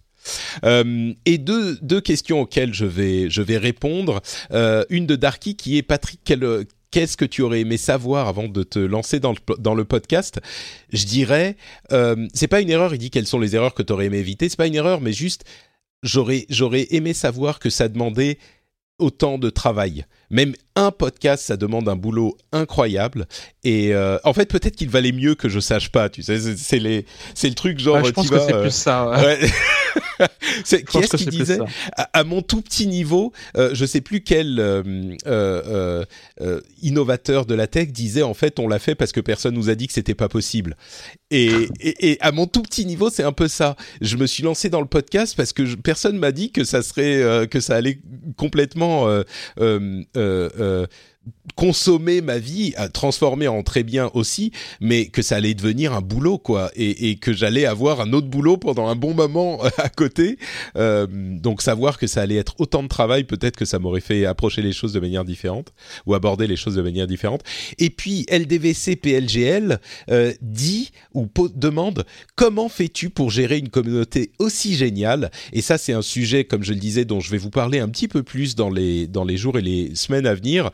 Euh, 0.63 1.13
et 1.25 1.37
deux, 1.37 1.77
deux 1.81 2.01
questions 2.01 2.41
auxquelles 2.41 2.73
je 2.73 2.85
vais, 2.85 3.29
je 3.29 3.41
vais 3.41 3.57
répondre. 3.57 4.21
Euh, 4.51 4.83
une 4.89 5.05
de 5.05 5.15
Darky 5.15 5.55
qui 5.55 5.77
est 5.77 5.81
Patrick, 5.81 6.19
quel, 6.23 6.65
qu'est-ce 6.91 7.17
que 7.17 7.25
tu 7.25 7.41
aurais 7.41 7.61
aimé 7.61 7.77
savoir 7.77 8.27
avant 8.27 8.47
de 8.47 8.63
te 8.63 8.79
lancer 8.79 9.19
dans 9.19 9.31
le, 9.31 9.37
dans 9.57 9.75
le 9.75 9.85
podcast? 9.85 10.39
Je 10.91 11.05
dirais, 11.05 11.55
euh, 11.91 12.27
c'est 12.33 12.47
pas 12.47 12.61
une 12.61 12.69
erreur, 12.69 12.93
il 12.93 12.97
dit 12.97 13.09
quelles 13.09 13.27
sont 13.27 13.39
les 13.39 13.55
erreurs 13.55 13.73
que 13.73 13.83
tu 13.83 13.93
aurais 13.93 14.05
aimé 14.05 14.17
éviter, 14.17 14.49
c'est 14.49 14.57
pas 14.57 14.67
une 14.67 14.75
erreur, 14.75 15.01
mais 15.01 15.13
juste, 15.13 15.45
j'aurais, 16.03 16.45
j'aurais 16.49 16.87
aimé 16.91 17.13
savoir 17.13 17.59
que 17.59 17.69
ça 17.69 17.87
demandait 17.87 18.37
autant 18.97 19.37
de 19.37 19.49
travail. 19.49 20.05
Même 20.29 20.53
un 20.79 20.91
podcast, 20.91 21.43
ça 21.45 21.57
demande 21.57 21.89
un 21.89 21.95
boulot 21.95 22.37
incroyable. 22.51 23.27
Et 23.63 23.93
euh, 23.93 24.17
en 24.23 24.33
fait, 24.33 24.45
peut-être 24.45 24.75
qu'il 24.75 24.89
valait 24.89 25.11
mieux 25.11 25.35
que 25.35 25.49
je 25.49 25.59
sache 25.59 25.89
pas. 25.89 26.09
Tu 26.09 26.23
sais, 26.23 26.39
c'est 26.55 26.79
les, 26.79 27.05
c'est 27.35 27.49
le 27.49 27.55
truc 27.55 27.79
genre. 27.79 27.97
Ouais, 27.97 28.05
je 28.05 28.11
pense 28.11 28.29
que 28.29 28.39
c'est 28.39 28.53
euh... 28.53 28.61
plus 28.61 28.71
ça. 28.71 29.09
Ouais. 29.09 29.39
ouais. 29.41 29.49
c'est 30.63 30.83
qui 30.83 30.97
est-ce 30.97 31.17
qui 31.17 31.25
disait 31.25 31.59
à, 31.95 32.09
à, 32.13 32.23
mon 32.23 32.41
tout 32.41 32.61
petit 32.61 32.87
niveau, 32.87 33.33
euh, 33.57 33.71
je 33.73 33.85
sais 33.85 34.01
plus 34.01 34.21
quel 34.21 34.57
euh, 34.59 36.05
innovateur 36.81 37.45
de 37.45 37.55
la 37.55 37.67
tech 37.67 37.89
disait 37.89 38.21
en 38.21 38.33
fait 38.33 38.59
on 38.59 38.67
l'a 38.67 38.79
fait 38.79 38.95
parce 38.95 39.11
que 39.11 39.19
personne 39.21 39.55
nous 39.55 39.69
a 39.69 39.75
dit 39.75 39.87
que 39.87 39.93
c'était 39.93 40.15
pas 40.15 40.29
possible. 40.29 40.77
Et, 41.31 41.51
et, 41.79 42.11
et, 42.11 42.21
à 42.21 42.31
mon 42.31 42.47
tout 42.47 42.61
petit 42.61 42.85
niveau, 42.85 43.09
c'est 43.09 43.23
un 43.23 43.31
peu 43.31 43.47
ça. 43.47 43.75
Je 44.01 44.15
me 44.17 44.25
suis 44.25 44.43
lancé 44.43 44.69
dans 44.69 44.81
le 44.81 44.87
podcast 44.87 45.35
parce 45.35 45.53
que 45.53 45.65
je, 45.65 45.75
personne 45.75 46.17
m'a 46.17 46.31
dit 46.31 46.51
que 46.51 46.63
ça 46.63 46.81
serait 46.81 47.47
que 47.47 47.59
ça 47.59 47.75
allait 47.75 47.99
complètement 48.37 49.07
Uh. 50.19 50.49
uh 50.63 50.85
consommer 51.55 52.21
ma 52.21 52.39
vie, 52.39 52.73
à 52.77 52.87
transformer 52.87 53.49
en 53.49 53.63
très 53.63 53.83
bien 53.83 54.09
aussi, 54.13 54.51
mais 54.79 55.07
que 55.07 55.21
ça 55.21 55.35
allait 55.35 55.53
devenir 55.53 55.93
un 55.93 55.99
boulot 55.99 56.37
quoi, 56.37 56.71
et, 56.75 57.09
et 57.09 57.15
que 57.17 57.33
j'allais 57.33 57.65
avoir 57.65 57.99
un 57.99 58.13
autre 58.13 58.27
boulot 58.27 58.55
pendant 58.55 58.87
un 58.87 58.95
bon 58.95 59.13
moment 59.13 59.59
à 59.77 59.89
côté. 59.89 60.37
Euh, 60.77 61.05
donc 61.09 61.61
savoir 61.61 61.97
que 61.97 62.07
ça 62.07 62.21
allait 62.21 62.37
être 62.37 62.55
autant 62.59 62.81
de 62.81 62.87
travail, 62.87 63.25
peut-être 63.25 63.57
que 63.57 63.65
ça 63.65 63.77
m'aurait 63.77 63.99
fait 63.99 64.25
approcher 64.25 64.61
les 64.61 64.71
choses 64.71 64.93
de 64.93 65.01
manière 65.01 65.25
différente 65.25 65.73
ou 66.05 66.13
aborder 66.13 66.47
les 66.47 66.55
choses 66.55 66.75
de 66.75 66.81
manière 66.81 67.07
différente. 67.07 67.43
Et 67.77 67.89
puis 67.89 68.25
LDVC 68.31 68.95
PLGL 68.95 69.79
euh, 70.11 70.33
dit 70.41 70.91
ou 71.13 71.27
demande 71.53 72.05
comment 72.35 72.69
fais-tu 72.69 73.09
pour 73.09 73.31
gérer 73.31 73.57
une 73.57 73.69
communauté 73.69 74.31
aussi 74.39 74.75
géniale? 74.75 75.29
Et 75.51 75.61
ça 75.61 75.77
c'est 75.77 75.93
un 75.93 76.01
sujet, 76.01 76.45
comme 76.45 76.63
je 76.63 76.71
le 76.71 76.79
disais, 76.79 77.03
dont 77.03 77.19
je 77.19 77.31
vais 77.31 77.37
vous 77.37 77.49
parler 77.49 77.79
un 77.79 77.89
petit 77.89 78.07
peu 78.07 78.23
plus 78.23 78.55
dans 78.55 78.69
les 78.69 79.07
dans 79.07 79.25
les 79.25 79.35
jours 79.35 79.57
et 79.57 79.61
les 79.61 79.93
semaines 79.95 80.25
à 80.25 80.33
venir. 80.33 80.71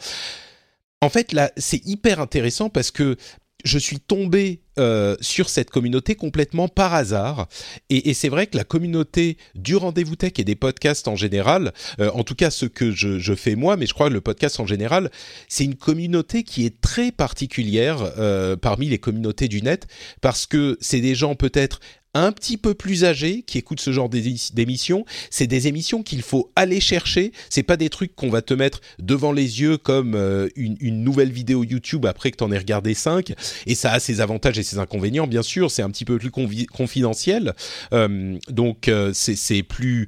En 1.01 1.09
fait, 1.09 1.34
là, 1.34 1.51
c'est 1.57 1.85
hyper 1.85 2.19
intéressant 2.19 2.69
parce 2.69 2.91
que 2.91 3.17
je 3.65 3.80
suis 3.80 3.99
tombé 3.99 4.61
euh, 4.77 5.15
sur 5.22 5.49
cette 5.49 5.72
communauté 5.72 6.15
complètement 6.15 6.67
par 6.67 6.93
hasard. 6.93 7.47
Et, 7.89 8.13
c'est 8.13 8.30
vrai 8.30 8.47
que 8.47 8.55
la 8.55 8.63
communauté 8.63 9.38
du 9.55 9.76
rendez-vous 9.76 10.15
tech 10.15 10.34
et 10.38 10.43
des 10.43 10.55
podcasts 10.55 11.07
en 11.07 11.15
général, 11.15 11.73
euh, 11.99 12.11
en 12.13 12.23
tout 12.23 12.35
cas 12.35 12.51
ce 12.51 12.67
que 12.67 12.91
je, 12.91 13.35
fais 13.35 13.55
moi, 13.55 13.76
mais 13.76 13.88
je 13.88 13.93
crois 13.93 14.09
que 14.09 14.13
le 14.13 14.22
podcast 14.22 14.59
en 14.59 14.67
général, 14.67 15.09
c'est 15.49 15.65
une 15.65 15.76
communauté 15.76 16.43
qui 16.43 16.65
est 16.65 16.80
très 16.80 17.11
particulière 17.11 18.13
euh, 18.19 18.55
parmi 18.55 18.88
les 18.88 18.99
communautés 18.99 19.47
du 19.47 19.61
net 19.61 19.88
parce 20.22 20.45
que 20.45 20.77
c'est 20.80 21.01
des 21.01 21.15
gens 21.15 21.35
peut-être 21.35 21.80
un 22.16 22.32
petit 22.32 22.58
peu 22.58 22.74
plus 22.74 23.04
âgés 23.04 23.44
qui 23.46 23.58
écoutent 23.58 23.82
ce 23.82 23.92
genre 23.92 24.10
d'émissions. 24.10 25.06
C'est 25.30 25.48
des 25.48 25.68
émissions 25.68 26.02
qu'il 26.02 26.22
faut 26.22 26.50
aller 26.56 26.80
chercher. 26.80 27.34
C'est 27.50 27.62
pas 27.62 27.78
des 27.78 27.90
trucs 27.90 28.16
qu'on 28.16 28.30
va 28.30 28.42
te 28.42 28.54
mettre 28.54 28.80
devant 29.00 29.34
les 29.34 29.62
yeux 29.62 29.78
comme 29.78 30.16
euh, 30.16 30.48
une, 30.56 31.04
nouvelle 31.04 31.32
vidéo 31.32 31.64
YouTube 31.64 32.06
après 32.06 32.32
que 32.32 32.38
t'en 32.38 32.52
aies 32.52 32.58
regardé 32.58 32.94
5. 32.94 33.34
Et 33.68 33.76
ça 33.76 33.92
a 33.92 34.00
ses 34.00 34.22
avantages 34.22 34.58
et 34.58 34.64
ses 34.64 34.80
inconvénients, 34.80 35.28
bien 35.28 35.44
sûr. 35.44 35.70
C'est 35.70 35.82
un 35.82 35.90
petit 35.90 36.06
peu 36.06 36.18
plus 36.18 36.32
confidentiel. 36.68 37.54
Euh, 37.94 38.38
donc 38.48 38.88
euh, 38.88 39.12
c'est 39.14 39.64
plus 39.64 40.08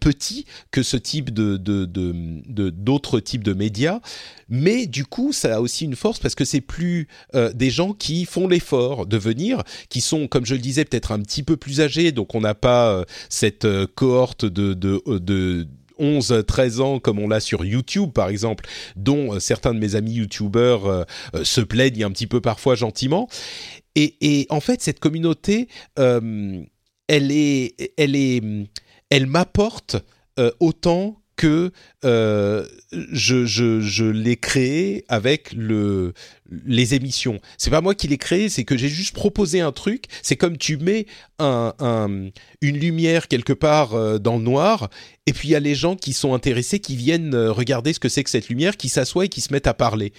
petit 0.00 0.46
que 0.72 0.82
ce 0.82 0.96
type 0.96 1.32
de 1.32 1.56
d'autres 2.70 3.20
types 3.20 3.44
de 3.44 3.52
médias. 3.52 4.00
Mais 4.48 4.86
du 4.86 5.04
coup, 5.04 5.32
ça 5.32 5.56
a 5.56 5.60
aussi 5.60 5.84
une 5.84 5.96
force 5.96 6.18
parce 6.18 6.34
que 6.34 6.44
c'est 6.44 6.60
plus 6.60 7.06
des 7.54 7.70
gens 7.70 7.92
qui 7.92 8.24
font 8.24 8.48
l'effort 8.48 9.06
de 9.06 9.16
venir, 9.16 9.62
qui 9.88 10.00
sont, 10.00 10.26
comme 10.26 10.44
je 10.44 10.54
le 10.54 10.60
disais, 10.60 10.84
peut-être 10.84 11.12
un 11.12 11.20
petit 11.20 11.43
peu 11.44 11.56
plus 11.56 11.80
âgés, 11.80 12.12
donc 12.12 12.34
on 12.34 12.40
n'a 12.40 12.54
pas 12.54 12.92
euh, 12.92 13.04
cette 13.28 13.64
euh, 13.64 13.86
cohorte 13.94 14.44
de, 14.44 14.74
de, 14.74 15.00
euh, 15.06 15.20
de 15.20 15.68
11-13 16.00 16.80
ans 16.80 16.98
comme 16.98 17.18
on 17.18 17.28
l'a 17.28 17.40
sur 17.40 17.64
YouTube 17.64 18.10
par 18.12 18.28
exemple, 18.28 18.66
dont 18.96 19.38
certains 19.38 19.72
de 19.74 19.78
mes 19.78 19.94
amis 19.94 20.14
YouTubeurs 20.14 21.06
se 21.44 21.60
plaignent 21.60 22.02
un 22.02 22.10
petit 22.10 22.26
peu 22.26 22.40
parfois 22.40 22.74
gentiment. 22.74 23.28
Et, 23.94 24.16
et 24.20 24.46
en 24.50 24.58
fait, 24.58 24.82
cette 24.82 24.98
communauté, 24.98 25.68
elle 25.96 26.66
est, 27.30 27.92
elle 27.96 28.16
est, 28.16 28.42
elle 29.08 29.26
m'apporte 29.26 29.98
autant 30.58 31.22
que 31.36 31.72
euh, 32.04 32.66
je, 32.92 33.44
je, 33.44 33.80
je 33.80 34.04
l'ai 34.04 34.36
créé 34.36 35.04
avec 35.08 35.52
le, 35.52 36.12
les 36.66 36.94
émissions. 36.94 37.40
C'est 37.58 37.70
pas 37.70 37.80
moi 37.80 37.94
qui 37.94 38.08
l'ai 38.08 38.18
créé, 38.18 38.48
c'est 38.48 38.64
que 38.64 38.76
j'ai 38.76 38.88
juste 38.88 39.14
proposé 39.14 39.60
un 39.60 39.72
truc. 39.72 40.04
C'est 40.22 40.36
comme 40.36 40.58
tu 40.58 40.76
mets 40.76 41.06
un, 41.38 41.74
un, 41.78 42.28
une 42.60 42.78
lumière 42.78 43.28
quelque 43.28 43.52
part 43.52 43.94
euh, 43.94 44.18
dans 44.18 44.36
le 44.36 44.42
noir, 44.42 44.90
et 45.26 45.32
puis 45.32 45.48
il 45.48 45.50
y 45.52 45.56
a 45.56 45.60
les 45.60 45.74
gens 45.74 45.96
qui 45.96 46.12
sont 46.12 46.34
intéressés, 46.34 46.78
qui 46.78 46.96
viennent 46.96 47.34
euh, 47.34 47.50
regarder 47.50 47.92
ce 47.92 48.00
que 48.00 48.08
c'est 48.08 48.22
que 48.22 48.30
cette 48.30 48.48
lumière, 48.48 48.76
qui 48.76 48.88
s'assoient 48.88 49.24
et 49.24 49.28
qui 49.28 49.40
se 49.40 49.52
mettent 49.52 49.66
à 49.66 49.74
parler. 49.74 50.12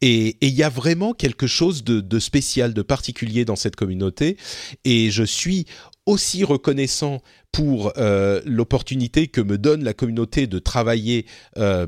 Et 0.00 0.36
il 0.40 0.54
y 0.54 0.62
a 0.62 0.68
vraiment 0.68 1.12
quelque 1.12 1.46
chose 1.46 1.84
de, 1.84 2.00
de 2.00 2.18
spécial, 2.18 2.74
de 2.74 2.82
particulier 2.82 3.44
dans 3.44 3.56
cette 3.56 3.76
communauté. 3.76 4.36
Et 4.84 5.10
je 5.10 5.22
suis 5.22 5.66
aussi 6.06 6.44
reconnaissant 6.44 7.20
pour 7.56 7.94
euh, 7.96 8.42
l'opportunité 8.44 9.28
que 9.28 9.40
me 9.40 9.56
donne 9.56 9.82
la 9.82 9.94
communauté 9.94 10.46
de 10.46 10.58
travailler 10.58 11.24
euh, 11.56 11.86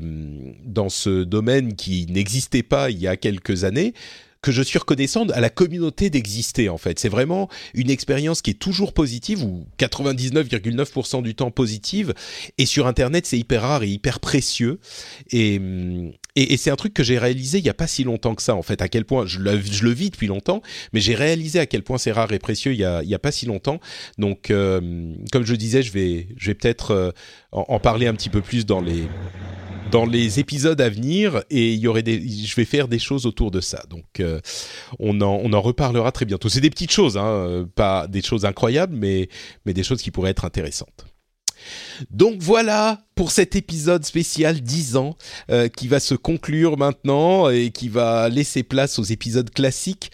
dans 0.65 0.89
ce 0.89 1.23
domaine 1.23 1.75
qui 1.75 2.07
n'existait 2.09 2.63
pas 2.63 2.89
il 2.89 2.97
y 2.97 3.07
a 3.07 3.17
quelques 3.17 3.65
années 3.65 3.93
que 4.41 4.51
je 4.51 4.61
suis 4.61 4.79
reconnaissant 4.79 5.27
à 5.29 5.41
la 5.41 5.49
communauté 5.49 6.09
d'exister 6.09 6.69
en 6.69 6.77
fait. 6.77 6.99
C'est 6.99 7.09
vraiment 7.09 7.49
une 7.73 7.89
expérience 7.89 8.41
qui 8.41 8.51
est 8.51 8.59
toujours 8.59 8.93
positive 8.93 9.43
ou 9.43 9.65
99,9% 9.77 11.21
du 11.21 11.35
temps 11.35 11.51
positive 11.51 12.13
et 12.57 12.65
sur 12.65 12.87
internet 12.87 13.25
c'est 13.25 13.37
hyper 13.37 13.63
rare 13.63 13.83
et 13.83 13.89
hyper 13.89 14.19
précieux 14.19 14.79
et, 15.31 15.59
c'est 16.57 16.71
un 16.71 16.75
truc 16.77 16.93
que 16.93 17.03
j'ai 17.03 17.17
réalisé 17.17 17.57
il 17.57 17.65
y 17.65 17.69
a 17.69 17.73
pas 17.73 17.87
si 17.87 18.03
longtemps 18.03 18.33
que 18.33 18.41
ça 18.41 18.55
en 18.55 18.61
fait 18.61 18.81
à 18.81 18.87
quel 18.87 19.03
point 19.03 19.25
je 19.25 19.39
le, 19.39 19.91
vis 19.91 20.09
depuis 20.09 20.27
longtemps 20.27 20.61
mais 20.93 21.01
j'ai 21.01 21.15
réalisé 21.15 21.59
à 21.59 21.65
quel 21.65 21.83
point 21.83 21.97
c'est 21.97 22.11
rare 22.11 22.31
et 22.31 22.39
précieux 22.39 22.71
il 22.71 22.79
y 22.79 22.85
a, 22.85 23.03
il 23.03 23.09
y 23.09 23.15
a 23.15 23.19
pas 23.19 23.31
si 23.31 23.45
longtemps 23.45 23.79
donc 24.17 24.49
euh, 24.51 25.13
comme 25.31 25.45
je 25.45 25.55
disais 25.55 25.83
je 25.83 25.91
vais 25.91 26.27
je 26.37 26.47
vais 26.47 26.53
peut-être 26.55 26.91
euh, 26.91 27.11
en 27.51 27.79
parler 27.79 28.07
un 28.07 28.13
petit 28.13 28.29
peu 28.29 28.41
plus 28.41 28.65
dans 28.65 28.79
les 28.79 29.03
dans 29.91 30.05
les 30.05 30.39
épisodes 30.39 30.79
à 30.79 30.89
venir 30.89 31.43
et 31.49 31.73
il 31.73 31.79
y 31.79 31.87
aurait 31.87 32.03
je 32.05 32.55
vais 32.55 32.65
faire 32.65 32.87
des 32.87 32.99
choses 32.99 33.25
autour 33.25 33.51
de 33.51 33.61
ça. 33.61 33.83
Donc 33.89 34.19
euh, 34.19 34.39
on 34.99 35.21
en 35.21 35.39
on 35.43 35.53
en 35.53 35.61
reparlera 35.61 36.11
très 36.11 36.25
bientôt. 36.25 36.49
C'est 36.49 36.61
des 36.61 36.69
petites 36.69 36.91
choses, 36.91 37.17
hein, 37.17 37.25
euh, 37.25 37.65
pas 37.65 38.07
des 38.07 38.21
choses 38.21 38.45
incroyables, 38.45 38.95
mais 38.95 39.29
mais 39.65 39.73
des 39.73 39.83
choses 39.83 40.01
qui 40.01 40.11
pourraient 40.11 40.31
être 40.31 40.45
intéressantes. 40.45 41.05
Donc 42.09 42.37
voilà 42.39 43.01
pour 43.15 43.31
cet 43.31 43.57
épisode 43.57 44.05
spécial 44.05 44.61
10 44.61 44.95
ans 44.95 45.17
euh, 45.51 45.67
qui 45.67 45.89
va 45.89 45.99
se 45.99 46.15
conclure 46.15 46.77
maintenant 46.77 47.49
et 47.49 47.71
qui 47.71 47.89
va 47.89 48.29
laisser 48.29 48.63
place 48.63 48.97
aux 48.97 49.03
épisodes 49.03 49.49
classiques. 49.49 50.11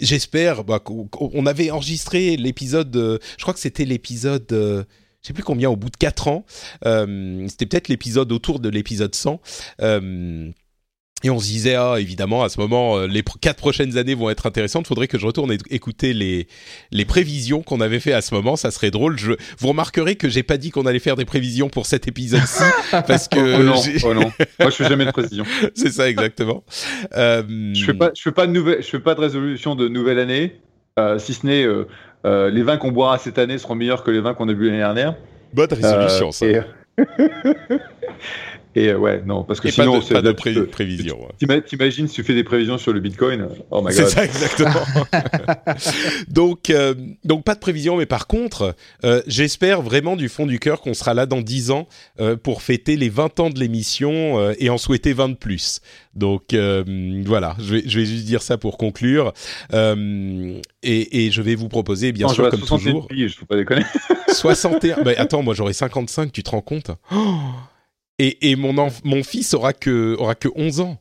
J'espère 0.00 0.64
bah, 0.64 0.80
qu'on 0.80 1.46
avait 1.46 1.70
enregistré 1.70 2.36
l'épisode, 2.36 2.92
je 2.92 3.42
crois 3.42 3.54
que 3.54 3.60
c'était 3.60 3.84
l'épisode 3.84 4.86
je 5.22 5.28
sais 5.28 5.32
plus 5.32 5.42
combien, 5.42 5.68
au 5.68 5.76
bout 5.76 5.90
de 5.90 5.96
4 5.96 6.28
ans. 6.28 6.44
Euh, 6.86 7.46
c'était 7.48 7.66
peut-être 7.66 7.88
l'épisode 7.88 8.30
autour 8.32 8.60
de 8.60 8.68
l'épisode 8.68 9.14
100. 9.14 9.40
Euh, 9.82 10.50
et 11.24 11.30
on 11.30 11.40
se 11.40 11.46
disait, 11.46 11.74
ah, 11.74 11.96
évidemment, 11.98 12.44
à 12.44 12.48
ce 12.48 12.60
moment, 12.60 12.96
euh, 12.96 13.08
les 13.08 13.24
quatre 13.40 13.56
prochaines 13.56 13.98
années 13.98 14.14
vont 14.14 14.30
être 14.30 14.46
intéressantes. 14.46 14.84
Il 14.84 14.88
faudrait 14.88 15.08
que 15.08 15.18
je 15.18 15.26
retourne 15.26 15.52
écouter 15.68 16.12
les, 16.12 16.46
les 16.92 17.04
prévisions 17.04 17.62
qu'on 17.62 17.80
avait 17.80 17.98
fait 17.98 18.12
à 18.12 18.20
ce 18.20 18.32
moment. 18.32 18.54
Ça 18.54 18.70
serait 18.70 18.92
drôle. 18.92 19.18
Je, 19.18 19.32
vous 19.58 19.68
remarquerez 19.68 20.14
que 20.14 20.28
j'ai 20.28 20.44
pas 20.44 20.58
dit 20.58 20.70
qu'on 20.70 20.86
allait 20.86 21.00
faire 21.00 21.16
des 21.16 21.24
prévisions 21.24 21.68
pour 21.68 21.86
cet 21.86 22.06
épisode-ci. 22.06 22.62
parce 23.08 23.26
que. 23.26 23.38
Oh 23.40 23.62
non, 23.64 23.82
oh 24.04 24.14
non. 24.14 24.32
Moi, 24.60 24.70
je 24.70 24.76
fais 24.76 24.88
jamais 24.88 25.06
de 25.06 25.10
prévisions. 25.10 25.44
C'est 25.74 25.90
ça, 25.90 26.08
exactement. 26.08 26.62
Je 27.12 27.82
fais 27.84 27.94
pas, 27.94 28.12
je 28.14 28.22
fais 28.22 28.32
pas 28.32 28.46
de 28.46 28.52
nouvelle, 28.52 28.80
je 28.80 28.88
fais 28.88 29.00
pas 29.00 29.16
de 29.16 29.20
résolution 29.20 29.74
de 29.74 29.88
nouvelle 29.88 30.20
année, 30.20 30.60
si 31.18 31.34
ce 31.34 31.44
n'est, 31.44 31.64
euh, 31.64 31.88
les 32.24 32.62
vins 32.62 32.76
qu'on 32.76 32.92
boira 32.92 33.18
cette 33.18 33.38
année 33.38 33.58
seront 33.58 33.74
meilleurs 33.74 34.04
que 34.04 34.10
les 34.10 34.20
vins 34.20 34.34
qu'on 34.34 34.48
a 34.48 34.54
bu 34.54 34.66
l'année 34.66 34.78
dernière. 34.78 35.14
Bonne 35.52 35.72
résolution, 35.72 36.30
ça. 36.30 36.46
Et... 36.46 36.60
Et 38.74 38.88
euh, 38.88 38.98
ouais, 38.98 39.22
non, 39.24 39.44
parce 39.44 39.60
que 39.60 39.70
sinon, 39.70 40.00
c'est 40.00 40.14
pas 40.14 40.22
de, 40.22 40.32
pré 40.32 40.54
prévision. 40.66 41.18
T'imagines 41.66 42.08
tu 42.08 42.22
fais 42.22 42.34
des 42.34 42.44
prévisions 42.44 42.78
sur 42.78 42.92
le 42.92 43.00
Bitcoin 43.00 43.48
Oh 43.70 43.80
my 43.80 43.86
god. 43.86 43.94
C'est 43.94 44.08
ça 44.08 44.24
exactement. 44.24 44.84
donc, 46.28 46.70
euh, 46.70 46.94
donc 47.24 47.44
pas 47.44 47.54
de 47.54 47.60
prévision, 47.60 47.96
mais 47.96 48.06
par 48.06 48.26
contre, 48.26 48.74
euh, 49.04 49.22
j'espère 49.26 49.82
vraiment 49.82 50.16
du 50.16 50.28
fond 50.28 50.46
du 50.46 50.58
cœur 50.58 50.80
qu'on 50.80 50.94
sera 50.94 51.14
là 51.14 51.26
dans 51.26 51.40
10 51.40 51.70
ans 51.70 51.88
pour 52.42 52.62
fêter 52.62 52.96
les 52.96 53.08
20 53.08 53.40
ans 53.40 53.50
de 53.50 53.58
l'émission 53.58 54.52
et 54.58 54.70
en 54.70 54.78
souhaiter 54.78 55.12
20 55.12 55.30
de 55.30 55.34
plus. 55.34 55.80
Donc 56.14 56.54
voilà, 56.54 57.56
je 57.58 57.76
vais, 57.76 57.82
je 57.86 57.98
vais 58.00 58.06
juste 58.06 58.24
dire 58.24 58.42
ça 58.42 58.58
pour 58.58 58.76
conclure. 58.76 59.32
Et, 60.82 61.26
et, 61.26 61.30
je 61.30 61.42
vais 61.42 61.54
vous 61.54 61.68
proposer, 61.68 62.12
bien 62.12 62.28
sûr, 62.28 62.48
comme 62.50 62.60
toujours. 62.60 63.08
Je 63.10 63.38
peux 63.38 63.46
pas 63.46 63.56
déconner. 63.56 63.82
61. 64.32 65.02
bah, 65.02 65.12
attends, 65.16 65.42
moi 65.42 65.54
j'aurai 65.54 65.72
55, 65.72 66.32
tu 66.32 66.42
te 66.42 66.50
rends 66.50 66.60
compte? 66.60 66.90
Oh 67.12 67.40
et, 68.18 68.50
et 68.50 68.56
mon, 68.56 68.74
mon 69.04 69.22
fils 69.22 69.54
aura 69.54 69.72
que, 69.72 70.16
aura 70.18 70.34
que 70.34 70.48
11 70.54 70.80
ans. 70.80 70.98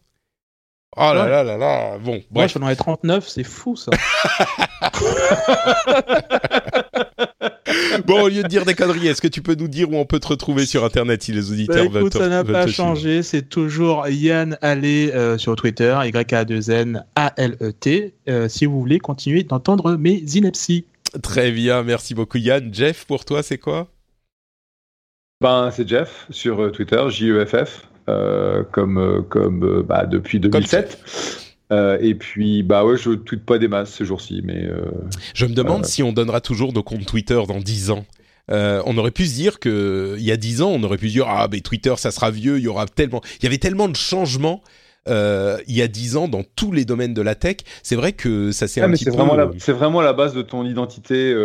Oh 0.99 1.13
là 1.13 1.27
là 1.27 1.43
là 1.43 1.57
là, 1.57 1.99
bon, 1.99 2.23
bref. 2.31 2.31
Moi, 2.31 2.47
j'en 2.47 2.67
ai 2.69 2.75
39, 2.75 3.27
c'est 3.27 3.43
fou 3.43 3.75
ça. 3.75 3.91
bon, 8.07 8.23
au 8.23 8.29
lieu 8.29 8.41
de 8.41 8.47
dire 8.47 8.65
des 8.65 8.73
conneries, 8.73 9.07
est-ce 9.07 9.21
que 9.21 9.27
tu 9.27 9.43
peux 9.43 9.53
nous 9.53 9.67
dire 9.67 9.91
où 9.91 9.95
on 9.95 10.05
peut 10.05 10.19
te 10.19 10.27
retrouver 10.27 10.65
sur 10.65 10.83
Internet 10.83 11.21
si 11.21 11.33
les 11.33 11.51
auditeurs 11.51 11.87
bah, 11.91 11.99
écoute, 11.99 12.13
ça 12.13 12.29
n'a 12.29 12.43
pas 12.43 12.65
changé, 12.65 13.21
c'est 13.21 13.47
toujours 13.47 14.07
Yann 14.07 14.57
Allé 14.63 15.11
euh, 15.13 15.37
sur 15.37 15.55
Twitter, 15.55 15.95
Y-A-2-N-A-L-E-T, 16.03 18.15
euh, 18.29 18.49
si 18.49 18.65
vous 18.65 18.79
voulez 18.79 18.97
continuer 18.97 19.43
d'entendre 19.43 19.97
mes 19.97 20.23
inepties. 20.33 20.85
Très 21.21 21.51
bien, 21.51 21.83
merci 21.83 22.15
beaucoup 22.15 22.39
Yann. 22.39 22.73
Jeff, 22.73 23.05
pour 23.05 23.23
toi, 23.23 23.43
c'est 23.43 23.59
quoi? 23.59 23.87
Ben, 25.41 25.69
c'est 25.71 25.87
Jeff 25.87 26.25
sur 26.29 26.61
euh, 26.61 26.71
Twitter, 26.71 27.03
J-E-F-F, 27.09 27.87
euh, 28.09 28.63
comme, 28.71 28.97
euh, 28.97 29.21
comme 29.21 29.83
bah, 29.87 30.05
depuis 30.05 30.39
2007. 30.39 30.99
et 32.01 32.15
puis, 32.15 32.63
bah 32.63 32.83
ouais, 32.83 32.97
je 32.97 33.11
tweete 33.11 33.45
pas 33.45 33.59
des 33.59 33.67
masses 33.67 33.93
ces 33.93 34.05
jours-ci, 34.05 34.41
mais. 34.43 34.67
je 35.33 35.45
me 35.45 35.53
demande 35.53 35.85
si 35.85 36.01
on 36.01 36.13
donnera 36.13 36.41
toujours 36.41 36.73
nos 36.73 36.83
comptes 36.83 37.05
Twitter 37.05 37.39
dans 37.47 37.59
10 37.59 37.91
ans. 37.91 38.05
on 38.49 38.97
aurait 38.97 39.11
pu 39.11 39.25
se 39.27 39.35
dire 39.35 39.59
que 39.59 40.15
il 40.17 40.23
y 40.23 40.31
a 40.31 40.37
10 40.37 40.61
ans, 40.61 40.71
on 40.71 40.83
aurait 40.83 40.97
pu 40.97 41.09
se 41.09 41.13
dire 41.13 41.27
ah 41.27 41.47
mais 41.51 41.59
Twitter 41.59 41.93
ça 41.97 42.11
sera 42.11 42.31
vieux, 42.31 42.57
il 42.57 42.63
y 42.63 42.67
aura 42.67 42.85
tellement, 42.85 43.21
il 43.39 43.43
y 43.43 43.47
avait 43.47 43.57
tellement 43.57 43.89
de 43.89 43.95
changements. 43.95 44.63
il 45.07 45.75
y 45.75 45.81
a 45.81 45.87
10 45.87 46.15
ans 46.17 46.27
dans 46.27 46.43
tous 46.55 46.71
les 46.71 46.85
domaines 46.85 47.13
de 47.13 47.21
la 47.21 47.35
tech. 47.35 47.57
C'est 47.83 47.95
vrai 47.97 48.13
que 48.13 48.51
ça 48.51 48.67
s'est 48.67 48.81
ah, 48.81 48.85
un 48.85 48.91
petit 48.91 49.05
peu. 49.05 49.11
C'est 49.59 49.73
vraiment 49.73 50.01
la 50.01 50.13
base 50.13 50.33
de 50.33 50.41
ton 50.41 50.65
identité 50.65 51.35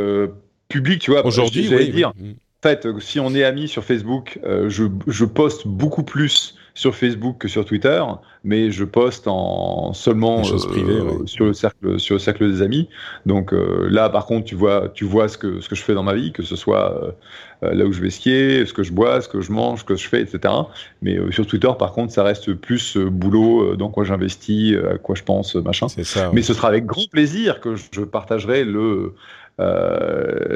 publique, 0.68 1.02
tu 1.02 1.10
vois. 1.10 1.26
Aujourd'hui, 1.26 1.68
oui, 1.68 1.90
dire. 1.90 2.12
Mm. 2.16 2.32
En 2.64 2.68
fait, 2.68 2.86
si 3.00 3.18
on 3.18 3.34
est 3.34 3.42
amis 3.42 3.66
sur 3.66 3.82
Facebook, 3.82 4.38
euh, 4.44 4.68
je, 4.68 5.24
poste 5.24 5.66
beaucoup 5.66 6.04
plus 6.04 6.54
sur 6.74 6.94
Facebook 6.94 7.38
que 7.38 7.48
sur 7.48 7.64
Twitter, 7.64 8.02
mais 8.44 8.70
je 8.70 8.84
poste 8.84 9.26
en 9.26 9.92
seulement 9.92 10.40
euh, 10.40 11.26
sur 11.26 11.44
le 11.44 11.52
cercle 11.52 11.98
sur 11.98 12.14
le 12.14 12.18
cercle 12.18 12.50
des 12.50 12.62
amis. 12.62 12.88
Donc 13.26 13.52
euh, 13.52 13.88
là, 13.90 14.08
par 14.08 14.26
contre, 14.26 14.46
tu 14.46 14.54
vois, 14.54 14.88
tu 14.94 15.04
vois 15.04 15.28
ce 15.28 15.36
que 15.36 15.60
ce 15.60 15.68
que 15.68 15.74
je 15.74 15.82
fais 15.82 15.94
dans 15.94 16.02
ma 16.02 16.14
vie, 16.14 16.32
que 16.32 16.42
ce 16.42 16.56
soit 16.56 17.14
euh, 17.62 17.74
là 17.74 17.84
où 17.84 17.92
je 17.92 18.00
vais 18.00 18.10
skier, 18.10 18.64
ce 18.64 18.72
que 18.72 18.82
je 18.82 18.92
bois, 18.92 19.20
ce 19.20 19.28
que 19.28 19.40
je 19.40 19.52
mange, 19.52 19.80
ce 19.80 19.84
que 19.84 19.96
je 19.96 20.08
fais, 20.08 20.22
etc. 20.22 20.54
Mais 21.02 21.18
sur 21.30 21.46
Twitter, 21.46 21.70
par 21.78 21.92
contre, 21.92 22.12
ça 22.12 22.22
reste 22.22 22.54
plus 22.54 22.96
boulot, 22.96 23.76
dans 23.76 23.90
quoi 23.90 24.04
j'investis, 24.04 24.76
à 24.76 24.98
quoi 24.98 25.14
je 25.14 25.24
pense, 25.24 25.54
machin. 25.56 25.88
Ça, 25.88 26.30
Mais 26.32 26.42
ce 26.42 26.54
sera 26.54 26.68
avec 26.68 26.86
grand 26.86 27.08
plaisir 27.10 27.60
que 27.60 27.74
je 27.76 28.00
partagerai 28.00 28.64
le 28.64 29.14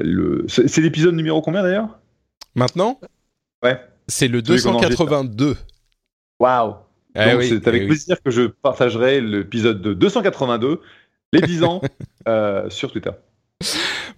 le. 0.03 0.45
C'est 0.49 0.81
l'épisode 0.81 1.15
numéro 1.15 1.43
combien 1.43 1.63
d'ailleurs? 1.63 1.99
Maintenant? 2.55 3.01
Ouais. 3.63 3.81
C'est 4.09 4.29
le 4.29 4.43
282. 4.43 5.57
Waouh 6.39 6.75
eh 7.17 7.43
c'est 7.49 7.67
avec 7.67 7.83
eh 7.83 7.87
plaisir 7.87 8.23
que 8.23 8.31
je 8.31 8.43
partagerai 8.43 9.21
l'épisode 9.21 9.81
de 9.81 9.95
282, 9.95 10.81
les 11.33 11.41
10 11.41 11.65
ans, 11.65 11.81
euh, 12.29 12.69
sur 12.69 12.93
Twitter. 12.93 13.11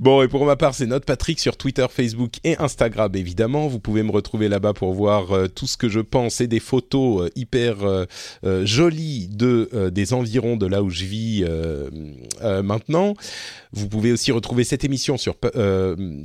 Bon, 0.01 0.23
et 0.23 0.29
pour 0.29 0.47
ma 0.47 0.55
part, 0.55 0.77
c'est 0.77 0.87
notre 0.87 1.07
Patrick 1.07 1.41
sur 1.41 1.57
Twitter, 1.57 1.85
Facebook 1.91 2.35
et 2.45 2.57
Instagram, 2.59 3.11
évidemment. 3.17 3.67
Vous 3.67 3.81
pouvez 3.81 4.05
me 4.05 4.13
retrouver 4.13 4.49
là-bas 4.49 4.73
pour 4.73 4.95
voir 4.95 5.33
euh, 5.33 5.49
tout 5.49 5.67
ce 5.67 5.77
que 5.77 5.89
je 5.89 5.99
pense 5.99 6.41
et 6.41 6.47
des 6.47 6.61
photos 6.61 7.23
euh, 7.23 7.31
hyper 7.35 7.79
euh, 7.83 8.07
jolies 8.65 9.27
de 9.27 9.91
des 9.93 10.13
environs 10.13 10.57
de 10.57 10.67
là 10.67 10.85
où 10.85 10.91
je 10.91 11.05
vis 11.05 11.45
maintenant. 12.63 13.15
Vous 13.73 13.89
pouvez 13.89 14.13
aussi 14.13 14.31
retrouver 14.31 14.63
cette 14.65 14.85
émission 14.85 15.17
sur 15.17 15.35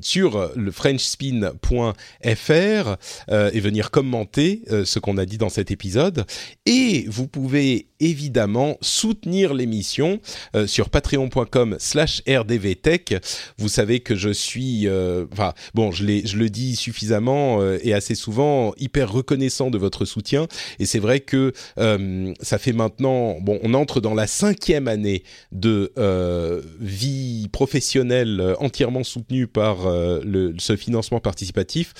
sur 0.01 0.51
le 0.55 0.71
frenchspin.fr 0.71 2.97
et 3.29 3.59
venir 3.59 3.91
commenter 3.91 4.63
ce 4.85 4.99
qu'on 4.99 5.17
a 5.17 5.25
dit 5.25 5.37
dans 5.37 5.49
cet 5.49 5.71
épisode. 5.71 6.25
Et 6.65 7.05
vous 7.07 7.27
pouvez 7.27 7.87
évidemment 7.99 8.77
soutenir 8.81 9.53
l'émission 9.53 10.19
sur 10.65 10.89
patreon.com/rdvtech 10.89 13.13
vous 13.63 13.69
savez 13.69 14.01
que 14.01 14.13
je 14.15 14.29
suis, 14.29 14.89
euh, 14.89 15.25
enfin 15.31 15.53
bon, 15.73 15.93
je, 15.93 16.03
je 16.25 16.35
le 16.35 16.49
dis 16.49 16.75
suffisamment 16.75 17.61
euh, 17.61 17.79
et 17.81 17.93
assez 17.93 18.13
souvent, 18.13 18.73
hyper 18.77 19.09
reconnaissant 19.09 19.71
de 19.71 19.77
votre 19.77 20.03
soutien. 20.03 20.47
Et 20.79 20.85
c'est 20.85 20.99
vrai 20.99 21.21
que 21.21 21.53
euh, 21.77 22.33
ça 22.41 22.57
fait 22.57 22.73
maintenant, 22.73 23.37
bon, 23.39 23.59
on 23.63 23.73
entre 23.73 24.01
dans 24.01 24.15
la 24.15 24.27
cinquième 24.27 24.89
année 24.89 25.23
de 25.53 25.93
vie 26.81 27.47
professionnelle 27.53 28.55
entièrement 28.59 29.05
soutenue 29.05 29.47
par 29.47 29.89
le, 29.89 30.53
ce 30.57 30.75
financement 30.75 31.21
participatif. 31.21 31.93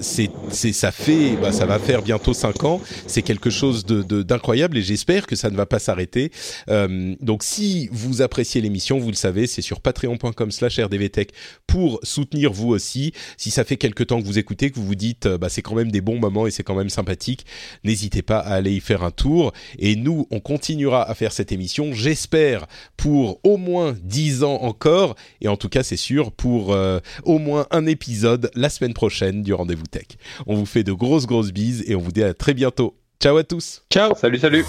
c'est, 0.00 0.30
ça 0.72 0.90
fait, 0.90 1.36
bah, 1.40 1.52
ça 1.52 1.66
va 1.66 1.78
faire 1.78 2.02
bientôt 2.02 2.34
cinq 2.34 2.64
ans. 2.64 2.80
C'est 3.06 3.22
quelque 3.22 3.50
chose 3.50 3.86
de, 3.86 4.22
d'incroyable 4.22 4.78
et 4.78 4.82
j'espère 4.82 5.28
que 5.28 5.36
ça 5.36 5.50
ne 5.50 5.56
va 5.56 5.66
pas 5.66 5.78
s'arrêter. 5.78 6.32
donc 6.68 7.44
si 7.44 7.88
vous 7.92 8.22
appréciez 8.22 8.60
l'émission, 8.60 8.98
vous 8.98 9.10
le 9.10 9.14
savez, 9.14 9.46
c'est 9.46 9.62
sur 9.62 9.80
patreon.com/slash 9.80 10.79
RDVTech 10.82 11.30
pour 11.66 12.00
soutenir 12.02 12.52
vous 12.52 12.68
aussi. 12.68 13.12
Si 13.36 13.50
ça 13.50 13.64
fait 13.64 13.76
quelque 13.76 14.02
temps 14.02 14.20
que 14.20 14.26
vous 14.26 14.38
écoutez, 14.38 14.70
que 14.70 14.76
vous 14.76 14.86
vous 14.86 14.94
dites 14.94 15.26
euh, 15.26 15.38
bah, 15.38 15.48
c'est 15.48 15.62
quand 15.62 15.74
même 15.74 15.90
des 15.90 16.00
bons 16.00 16.18
moments 16.18 16.46
et 16.46 16.50
c'est 16.50 16.62
quand 16.62 16.74
même 16.74 16.90
sympathique, 16.90 17.46
n'hésitez 17.84 18.22
pas 18.22 18.38
à 18.38 18.54
aller 18.54 18.72
y 18.72 18.80
faire 18.80 19.02
un 19.02 19.10
tour. 19.10 19.52
Et 19.78 19.96
nous, 19.96 20.26
on 20.30 20.40
continuera 20.40 21.08
à 21.08 21.14
faire 21.14 21.32
cette 21.32 21.52
émission, 21.52 21.92
j'espère, 21.92 22.66
pour 22.96 23.40
au 23.44 23.56
moins 23.56 23.96
10 24.02 24.44
ans 24.44 24.62
encore. 24.62 25.16
Et 25.40 25.48
en 25.48 25.56
tout 25.56 25.68
cas, 25.68 25.82
c'est 25.82 25.96
sûr, 25.96 26.32
pour 26.32 26.72
euh, 26.72 27.00
au 27.24 27.38
moins 27.38 27.66
un 27.70 27.86
épisode 27.86 28.50
la 28.54 28.68
semaine 28.68 28.94
prochaine 28.94 29.42
du 29.42 29.52
Rendez-vous 29.52 29.86
Tech. 29.86 30.06
On 30.46 30.54
vous 30.54 30.66
fait 30.66 30.84
de 30.84 30.92
grosses, 30.92 31.26
grosses 31.26 31.52
bises 31.52 31.84
et 31.86 31.94
on 31.94 32.00
vous 32.00 32.12
dit 32.12 32.22
à 32.22 32.34
très 32.34 32.54
bientôt. 32.54 32.96
Ciao 33.20 33.36
à 33.36 33.44
tous. 33.44 33.82
Ciao. 33.92 34.14
Salut, 34.16 34.38
salut. 34.38 34.64